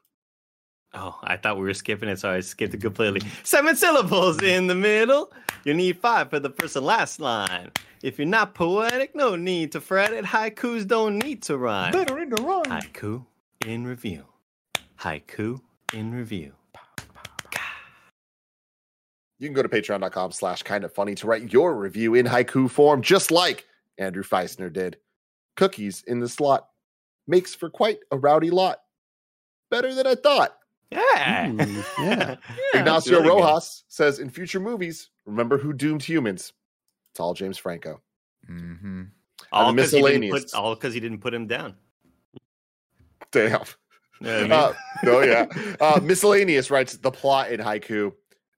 Oh, 0.96 1.18
I 1.24 1.36
thought 1.36 1.56
we 1.56 1.64
were 1.64 1.74
skipping 1.74 2.08
it, 2.08 2.20
so 2.20 2.30
I 2.30 2.40
skipped 2.40 2.74
it 2.74 2.80
completely. 2.80 3.22
Seven 3.42 3.74
syllables 3.74 4.36
mm. 4.38 4.48
in 4.48 4.66
the 4.68 4.76
middle. 4.76 5.32
You 5.64 5.74
need 5.74 5.98
five 5.98 6.30
for 6.30 6.38
the 6.38 6.50
first 6.50 6.76
and 6.76 6.86
last 6.86 7.18
line. 7.18 7.72
If 8.02 8.18
you're 8.18 8.28
not 8.28 8.54
poetic, 8.54 9.14
no 9.14 9.34
need 9.34 9.72
to 9.72 9.80
fret 9.80 10.12
it. 10.12 10.24
Haikus 10.24 10.86
don't 10.86 11.18
need 11.18 11.42
to 11.44 11.56
rhyme. 11.56 11.92
Better 11.92 12.20
in 12.20 12.30
the 12.30 12.42
run. 12.42 12.64
Haiku 12.66 13.24
in 13.66 13.86
review. 13.86 14.24
Haiku 15.00 15.60
in 15.92 16.14
review. 16.14 16.52
You 19.38 19.48
can 19.48 19.54
go 19.54 19.62
to 19.62 19.68
patreon.com 19.68 20.32
slash 20.32 20.62
kind 20.62 20.84
of 20.84 20.92
funny 20.92 21.14
to 21.16 21.26
write 21.26 21.52
your 21.52 21.74
review 21.74 22.14
in 22.14 22.24
haiku 22.24 22.70
form, 22.70 23.02
just 23.02 23.30
like 23.30 23.66
Andrew 23.98 24.22
Feisner 24.22 24.72
did. 24.72 24.96
Cookies 25.56 26.04
in 26.06 26.20
the 26.20 26.28
slot 26.28 26.68
makes 27.26 27.54
for 27.54 27.68
quite 27.68 27.98
a 28.12 28.16
rowdy 28.16 28.50
lot. 28.50 28.83
Better 29.74 29.94
than 29.94 30.06
I 30.06 30.14
thought. 30.14 30.56
Yeah. 30.90 31.46
Mm, 31.48 31.84
yeah. 31.98 32.36
Yeah, 32.74 32.80
Ignacio 32.80 33.18
really 33.20 33.28
good. 33.30 33.40
Rojas 33.42 33.84
says 33.88 34.18
in 34.20 34.30
future 34.30 34.60
movies, 34.60 35.10
remember 35.26 35.58
who 35.58 35.72
doomed 35.72 36.02
humans. 36.02 36.52
It's 37.10 37.18
all 37.20 37.34
James 37.34 37.58
Franco. 37.58 38.00
Mm-hmm. 38.48 39.02
All 39.52 39.68
the 39.68 39.72
because 39.74 39.90
he, 39.92 39.96
didn't 40.02 40.20
miscellaneous. 40.20 40.52
put- 40.52 40.54
all 40.54 40.76
'cause 40.76 40.94
he 40.94 41.00
didn't 41.00 41.18
put 41.18 41.34
him 41.34 41.46
down. 41.48 41.74
Damn. 43.32 43.62
You 44.20 44.26
know 44.28 44.36
I 44.38 44.42
mean? 44.42 44.52
Uh, 44.52 44.72
oh 45.06 45.22
yeah. 45.22 45.46
Uh, 45.80 46.00
miscellaneous 46.02 46.70
writes 46.70 46.96
the 46.96 47.10
plot 47.10 47.50
in 47.50 47.60
haiku. 47.60 48.12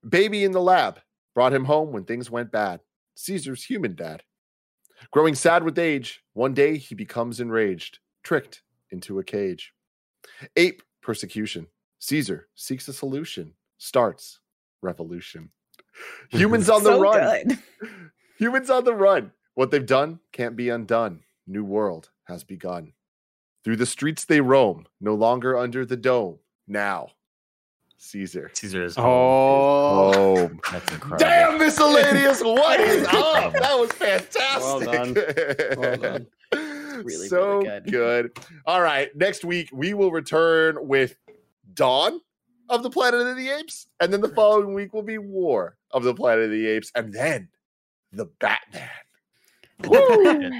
Baby 0.09 0.45
in 0.45 0.53
the 0.53 0.61
lab 0.61 1.01
brought 1.35 1.55
him 1.55 1.65
home 1.65 1.93
when 1.93 2.05
things 2.05 2.31
went 2.31 2.53
bad. 2.53 2.81
Caesar's 3.15 3.65
human 3.65 3.95
dad. 3.95 4.23
Growing 5.11 5.35
sad 5.35 5.63
with 5.63 5.79
age, 5.79 6.23
one 6.35 6.53
day 6.55 6.77
he 6.77 6.95
becomes 6.95 7.41
enraged, 7.41 7.99
tricked 8.23 8.63
into 8.91 9.19
a 9.19 9.25
cage. 9.25 9.73
Ape 10.57 10.83
persecution. 11.07 11.69
Caesar 12.01 12.49
seeks 12.57 12.89
a 12.89 12.93
solution. 12.93 13.55
Starts 13.78 14.41
revolution. 14.83 15.51
Humans 16.31 16.69
on 16.69 16.83
the 16.83 16.91
so 16.91 17.01
run. 17.01 17.45
good. 17.49 17.59
Humans 18.39 18.69
on 18.69 18.85
the 18.85 18.93
run. 18.93 19.31
What 19.55 19.70
they've 19.70 19.87
done 19.87 20.19
can't 20.33 20.57
be 20.57 20.69
undone. 20.69 21.20
New 21.47 21.65
world 21.65 22.11
has 22.24 22.43
begun. 22.45 22.93
Through 23.65 23.77
the 23.77 23.87
streets 23.87 24.24
they 24.24 24.41
roam, 24.41 24.87
no 25.01 25.15
longer 25.15 25.57
under 25.57 25.87
the 25.87 25.97
dome. 25.97 26.39
Now, 26.69 27.11
Caesar. 27.99 28.51
Caesar 28.55 28.85
is 28.85 28.95
Oh, 28.99 30.12
Home. 30.12 30.61
That's 30.73 30.93
incredible. 30.93 31.19
Damn, 31.19 31.59
miscellaneous. 31.59 32.43
What 32.43 32.81
is 32.81 33.07
up? 33.07 33.53
That 33.55 33.78
was 33.78 33.91
Well 33.99 34.81
fantastic. 34.81 35.78
Well 35.78 35.97
done. 35.97 36.27
Really, 37.05 37.28
so 37.28 37.59
really 37.59 37.64
good. 37.64 37.93
good. 37.93 38.39
All 38.66 38.81
right. 38.81 39.14
Next 39.16 39.44
week, 39.44 39.70
we 39.73 39.94
will 39.94 40.10
return 40.10 40.77
with 40.86 41.16
Dawn 41.74 42.20
of 42.68 42.82
the 42.82 42.90
Planet 42.90 43.27
of 43.27 43.36
the 43.36 43.48
Apes. 43.48 43.86
And 44.01 44.12
then 44.12 44.20
the 44.20 44.28
following 44.28 44.74
week 44.74 44.93
will 44.93 45.02
be 45.02 45.18
War 45.18 45.77
of 45.90 46.02
the 46.05 46.14
Planet 46.14 46.47
of 46.47 46.51
the 46.51 46.66
Apes. 46.66 46.90
And 46.94 47.12
then 47.12 47.48
the 48.12 48.27
Batman. 48.40 48.89
Woo! 49.85 50.51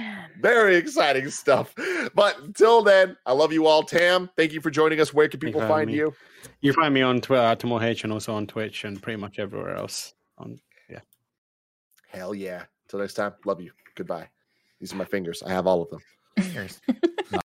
Very 0.41 0.75
exciting 0.75 1.29
stuff. 1.29 1.73
But 2.13 2.39
until 2.39 2.83
then, 2.83 3.17
I 3.25 3.33
love 3.33 3.51
you 3.51 3.65
all. 3.65 3.83
Tam, 3.83 4.29
thank 4.37 4.53
you 4.53 4.61
for 4.61 4.69
joining 4.69 4.99
us. 4.99 5.13
Where 5.13 5.27
can 5.27 5.39
people 5.39 5.61
you 5.61 5.67
find 5.67 5.87
me. 5.87 5.95
you? 5.95 6.13
you 6.61 6.73
find 6.73 6.93
me 6.93 7.01
on 7.01 7.21
Twitter, 7.21 7.41
at 7.41 7.51
uh, 7.51 7.55
Tamoor 7.55 7.83
H, 7.83 8.03
and 8.03 8.13
also 8.13 8.33
on 8.33 8.45
Twitch, 8.47 8.83
and 8.83 9.01
pretty 9.01 9.19
much 9.19 9.39
everywhere 9.39 9.75
else. 9.75 10.13
On 10.37 10.59
yeah. 10.89 10.99
Hell 12.09 12.35
yeah. 12.35 12.63
Until 12.85 12.99
next 12.99 13.15
time, 13.15 13.33
love 13.45 13.59
you. 13.61 13.71
Goodbye. 13.95 14.29
These 14.79 14.93
are 14.93 14.97
my 14.97 15.05
fingers. 15.05 15.41
I 15.43 15.49
have 15.49 15.65
all 15.65 15.81
of 15.81 15.89
them. 15.89 16.01
Cheers. 16.41 16.81